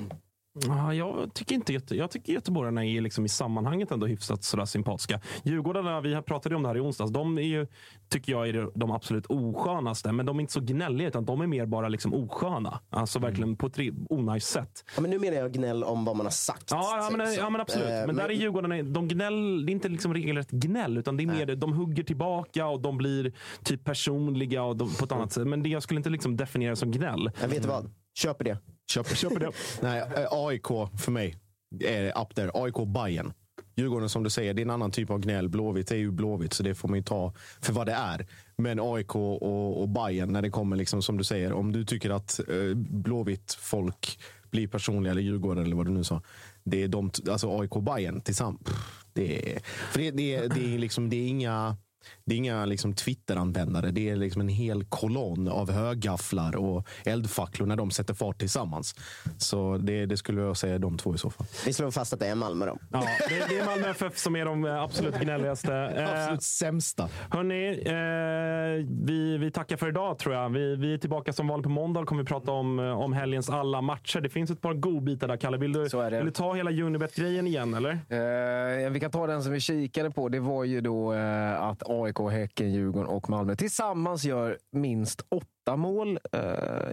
Ja, 0.67 0.93
jag 0.93 1.33
tycker 1.33 1.55
inte 1.55 1.73
Göte, 1.73 1.95
jag 1.95 2.11
tycker 2.11 2.33
göteborgarna 2.33 2.85
är 2.85 3.01
liksom 3.01 3.25
i 3.25 3.29
sammanhanget 3.29 3.91
ändå 3.91 4.07
hyfsat 4.07 4.43
sådär 4.43 4.65
sympatiska. 4.65 5.19
Djurgårdarna, 5.43 6.01
vi 6.01 6.21
pratade 6.21 6.55
om 6.55 6.61
det 6.63 6.67
här 6.69 6.77
i 6.77 6.79
onsdags, 6.79 7.11
de 7.11 7.37
är 7.37 7.41
ju, 7.41 7.67
tycker 8.09 8.31
jag 8.31 8.49
är 8.49 8.69
de 8.79 8.91
absolut 8.91 9.25
oskönaste. 9.25 10.11
Men 10.11 10.25
de 10.25 10.37
är 10.37 10.41
inte 10.41 10.53
så 10.53 10.59
gnälliga, 10.59 11.07
utan 11.07 11.25
de 11.25 11.41
är 11.41 11.47
mer 11.47 11.65
bara 11.65 11.87
liksom 11.89 12.13
osköna. 12.13 12.79
Alltså 12.89 13.19
verkligen 13.19 13.55
på 13.55 13.67
ett 13.67 13.77
onajs 14.09 14.45
sätt. 14.47 14.83
Ja, 14.95 15.01
men 15.01 15.11
nu 15.11 15.19
menar 15.19 15.37
jag 15.37 15.51
gnäll 15.53 15.83
om 15.83 16.05
vad 16.05 16.15
man 16.15 16.25
har 16.25 16.31
sagt. 16.31 16.71
Ja, 16.71 16.97
ja, 17.11 17.17
men, 17.17 17.27
Så- 17.27 17.39
ja 17.39 17.49
men 17.49 17.61
absolut. 17.61 17.87
eh, 17.87 18.05
Men 18.07 18.15
där 18.15 18.25
är 18.29 18.33
Djurgårdarna, 18.33 18.83
de 18.83 19.07
gnäll, 19.07 19.65
det 19.65 19.71
är 19.71 19.73
inte 19.73 19.89
liksom 19.89 20.13
regelrätt 20.13 20.51
gnäll, 20.51 20.97
utan 20.97 21.17
det 21.17 21.23
är 21.23 21.27
mer, 21.27 21.55
de 21.55 21.73
hugger 21.73 22.03
tillbaka 22.03 22.67
och 22.67 22.81
de 22.81 22.97
blir 22.97 23.33
typ 23.63 23.83
personliga 23.83 24.63
och 24.63 24.77
de, 24.77 24.93
på 24.95 25.05
ett 25.05 25.11
annat 25.11 25.31
sätt. 25.31 25.47
Men 25.47 25.63
det 25.63 25.69
jag 25.69 25.83
skulle 25.83 25.97
inte 25.97 26.09
liksom 26.09 26.37
definiera 26.37 26.75
som 26.75 26.91
gnäll. 26.91 27.31
Jag 27.41 27.47
vet 27.47 27.61
du 27.61 27.67
vad? 27.67 27.91
Köper 28.17 28.45
det. 28.45 28.57
Köper, 28.91 29.15
köper 29.15 29.39
det. 29.39 29.51
Nej, 29.81 29.99
eh, 29.99 30.27
AIK 30.31 30.67
för 30.97 31.11
mig 31.11 31.35
är 31.83 32.21
up 32.21 32.35
there. 32.35 32.51
AIK 32.53 32.87
Bayern. 32.87 33.33
Djurgården 33.75 34.09
som 34.09 34.23
du 34.23 34.29
säger, 34.29 34.53
det 34.53 34.61
är 34.61 34.63
en 34.63 34.69
annan 34.69 34.91
typ 34.91 35.09
av 35.09 35.19
gnäll. 35.19 35.49
Blåvitt 35.49 35.91
är 35.91 35.95
ju 35.95 36.11
Blåvitt, 36.11 36.53
så 36.53 36.63
det 36.63 36.75
får 36.75 36.87
man 36.87 36.97
ju 36.97 37.03
ta 37.03 37.33
för 37.61 37.73
vad 37.73 37.85
det 37.87 37.93
är. 37.93 38.27
Men 38.57 38.79
AIK 38.79 39.15
och, 39.15 39.81
och 39.81 39.89
Bayern 39.89 40.33
när 40.33 40.41
det 40.41 40.49
kommer, 40.49 40.75
liksom, 40.75 41.01
som 41.01 41.17
du 41.17 41.23
säger, 41.23 41.53
om 41.53 41.71
du 41.71 41.85
tycker 41.85 42.09
att 42.09 42.39
eh, 42.39 42.75
Blåvitt 42.75 43.53
folk 43.53 44.19
blir 44.51 44.67
personliga, 44.67 45.11
eller 45.11 45.21
Djurgården 45.21 45.65
eller 45.65 45.75
vad 45.75 45.85
du 45.85 45.91
nu 45.91 46.03
sa. 46.03 46.21
Det 46.63 46.83
är 46.83 46.87
de, 46.87 47.11
alltså 47.29 47.59
AIK 47.59 47.75
och 47.75 47.83
Bayern 47.83 48.21
tillsammans. 48.21 48.63
pff, 48.63 49.03
Det 49.13 49.55
är, 49.55 49.59
för 49.63 49.99
det, 49.99 50.11
det, 50.11 50.47
det, 50.47 50.73
är 50.75 50.79
liksom, 50.79 51.09
det 51.09 51.15
är 51.15 51.27
inga 51.27 51.77
det 52.25 52.35
är 52.35 52.37
inga 52.37 52.65
liksom, 52.65 52.93
Twitter-användare. 52.93 53.91
Det 53.91 54.09
är 54.09 54.15
liksom 54.15 54.41
en 54.41 54.47
hel 54.49 54.83
kolonn 54.83 55.47
av 55.47 55.71
högafflar 55.71 56.55
och 56.55 56.87
eldfacklor 57.05 57.67
när 57.67 57.75
de 57.75 57.91
sätter 57.91 58.13
fart 58.13 58.39
tillsammans. 58.39 58.95
Så 59.37 59.77
det, 59.77 60.05
det 60.05 60.17
skulle 60.17 60.41
jag 60.41 60.57
säga 60.57 60.75
är 60.75 60.79
de 60.79 60.97
två 60.97 61.15
i 61.15 61.17
så 61.17 61.29
fall. 61.29 61.47
Vi 61.65 61.73
slår 61.73 61.91
fast 61.91 62.13
att 62.13 62.19
det 62.19 62.27
är 62.27 62.35
Malmö 62.35 62.65
då. 62.65 62.77
Ja, 62.91 63.03
det, 63.29 63.45
det 63.49 63.59
är 63.59 63.65
Malmö 63.65 63.89
FF 63.89 64.17
som 64.17 64.35
är 64.35 64.45
de 64.45 64.65
eh, 64.65 64.83
absolut 64.83 65.19
gnälligaste. 65.19 65.73
Eh, 65.97 66.19
Absolut 66.21 66.43
sämsta. 66.43 67.09
Hörni, 67.29 67.67
eh, 67.85 68.85
vi, 69.05 69.37
vi 69.37 69.51
tackar 69.51 69.77
för 69.77 69.87
idag 69.87 70.17
tror 70.19 70.35
jag. 70.35 70.49
Vi, 70.49 70.75
vi 70.75 70.93
är 70.93 70.97
tillbaka 70.97 71.33
som 71.33 71.47
vanligt 71.47 71.63
på 71.63 71.69
måndag 71.69 71.99
och 71.99 72.07
kommer 72.07 72.21
vi 72.21 72.27
prata 72.27 72.51
om, 72.51 72.79
eh, 72.79 72.85
om 73.01 73.13
helgens 73.13 73.49
alla 73.49 73.81
matcher. 73.81 74.21
Det 74.21 74.29
finns 74.29 74.51
ett 74.51 74.61
par 74.61 74.73
godbitar 74.73 75.27
där, 75.27 75.37
Kalle. 75.37 75.57
Vill 75.57 75.73
du, 75.73 75.89
Så 75.89 76.01
är 76.01 76.11
det. 76.11 76.17
vill 76.17 76.25
du 76.25 76.31
ta 76.31 76.53
hela 76.53 76.71
Unibet-grejen 76.71 77.47
igen 77.47 77.73
eller? 77.73 77.91
Eh, 77.91 78.89
vi 78.91 78.99
kan 78.99 79.11
ta 79.11 79.27
den 79.27 79.43
som 79.43 79.51
vi 79.51 79.59
kikade 79.59 80.11
på. 80.11 80.29
Det 80.29 80.39
var 80.39 80.63
ju 80.63 80.81
då 80.81 81.13
eh, 81.13 81.61
att 81.61 81.83
AIK, 82.03 82.31
Häcken, 82.31 82.71
Djurgården 82.71 83.07
och 83.09 83.29
Malmö 83.29 83.55
tillsammans 83.55 84.23
gör 84.23 84.57
minst 84.71 85.21
åtta 85.29 85.75
mål 85.75 86.19
eh, 86.31 86.41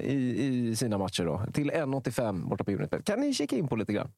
i, 0.01 0.47
i 0.71 0.77
sina 0.77 0.99
matcher. 0.99 1.25
Då, 1.25 1.43
till 1.53 1.71
1,85 1.71 2.49
borta 2.49 2.65
på 2.65 2.71
Unibet. 2.71 3.05
Kan 3.05 3.21
ni 3.21 3.35
kika 3.35 3.57
in 3.57 3.69
på 3.69 3.77
lite 3.77 3.93
grann? 3.93 4.11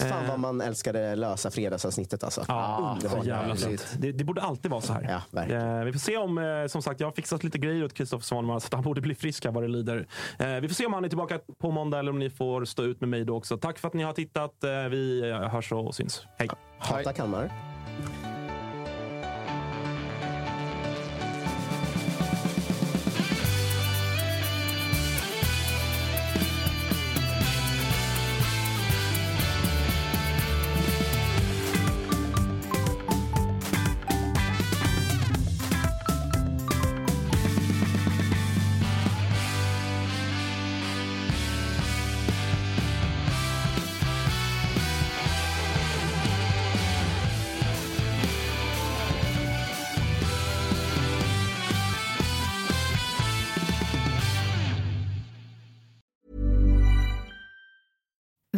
Fan 0.00 0.28
vad 0.28 0.40
man 0.40 0.60
älskade 0.60 1.16
lösa 1.16 1.50
fredagsavsnittet 1.50 2.24
alltså. 2.24 2.44
Ja, 2.48 2.96
så 3.00 3.06
Underbart. 3.06 3.26
jävla 3.26 3.56
fint. 3.56 3.94
Det, 3.98 4.12
det 4.12 4.24
borde 4.24 4.42
alltid 4.42 4.70
vara 4.70 4.80
så 4.80 4.92
här. 4.92 5.02
Ja, 5.10 5.22
verkligen. 5.30 5.78
Eh, 5.78 5.84
vi 5.84 5.92
får 5.92 5.98
se 5.98 6.16
om, 6.16 6.38
eh, 6.38 6.66
som 6.66 6.82
sagt, 6.82 7.00
jag 7.00 7.06
har 7.06 7.12
fixat 7.12 7.44
lite 7.44 7.58
grejer 7.58 7.84
åt 7.84 7.94
Kristoffer 7.94 8.24
Svanemar 8.24 8.58
så 8.58 8.66
att 8.66 8.74
han 8.74 8.82
borde 8.82 9.00
bli 9.00 9.14
frisk 9.14 9.44
här 9.44 9.52
vad 9.52 9.62
det 9.62 9.68
lider. 9.68 10.06
Eh, 10.38 10.48
vi 10.48 10.68
får 10.68 10.74
se 10.74 10.86
om 10.86 10.92
han 10.92 11.04
är 11.04 11.08
tillbaka 11.08 11.38
på 11.58 11.70
måndag 11.70 11.98
eller 11.98 12.10
om 12.10 12.18
ni 12.18 12.30
får 12.30 12.64
stå 12.64 12.82
ut 12.82 13.00
med 13.00 13.08
mig 13.08 13.24
då 13.24 13.36
också. 13.36 13.56
Tack 13.56 13.78
för 13.78 13.88
att 13.88 13.94
ni 13.94 14.02
har 14.02 14.12
tittat. 14.12 14.64
Eh, 14.64 14.70
vi 14.70 15.30
eh, 15.30 15.36
hörs 15.36 15.72
och 15.72 15.94
syns. 15.94 16.26
Hej! 16.38 16.48
Hata 16.78 17.12
Kalmar. 17.12 17.73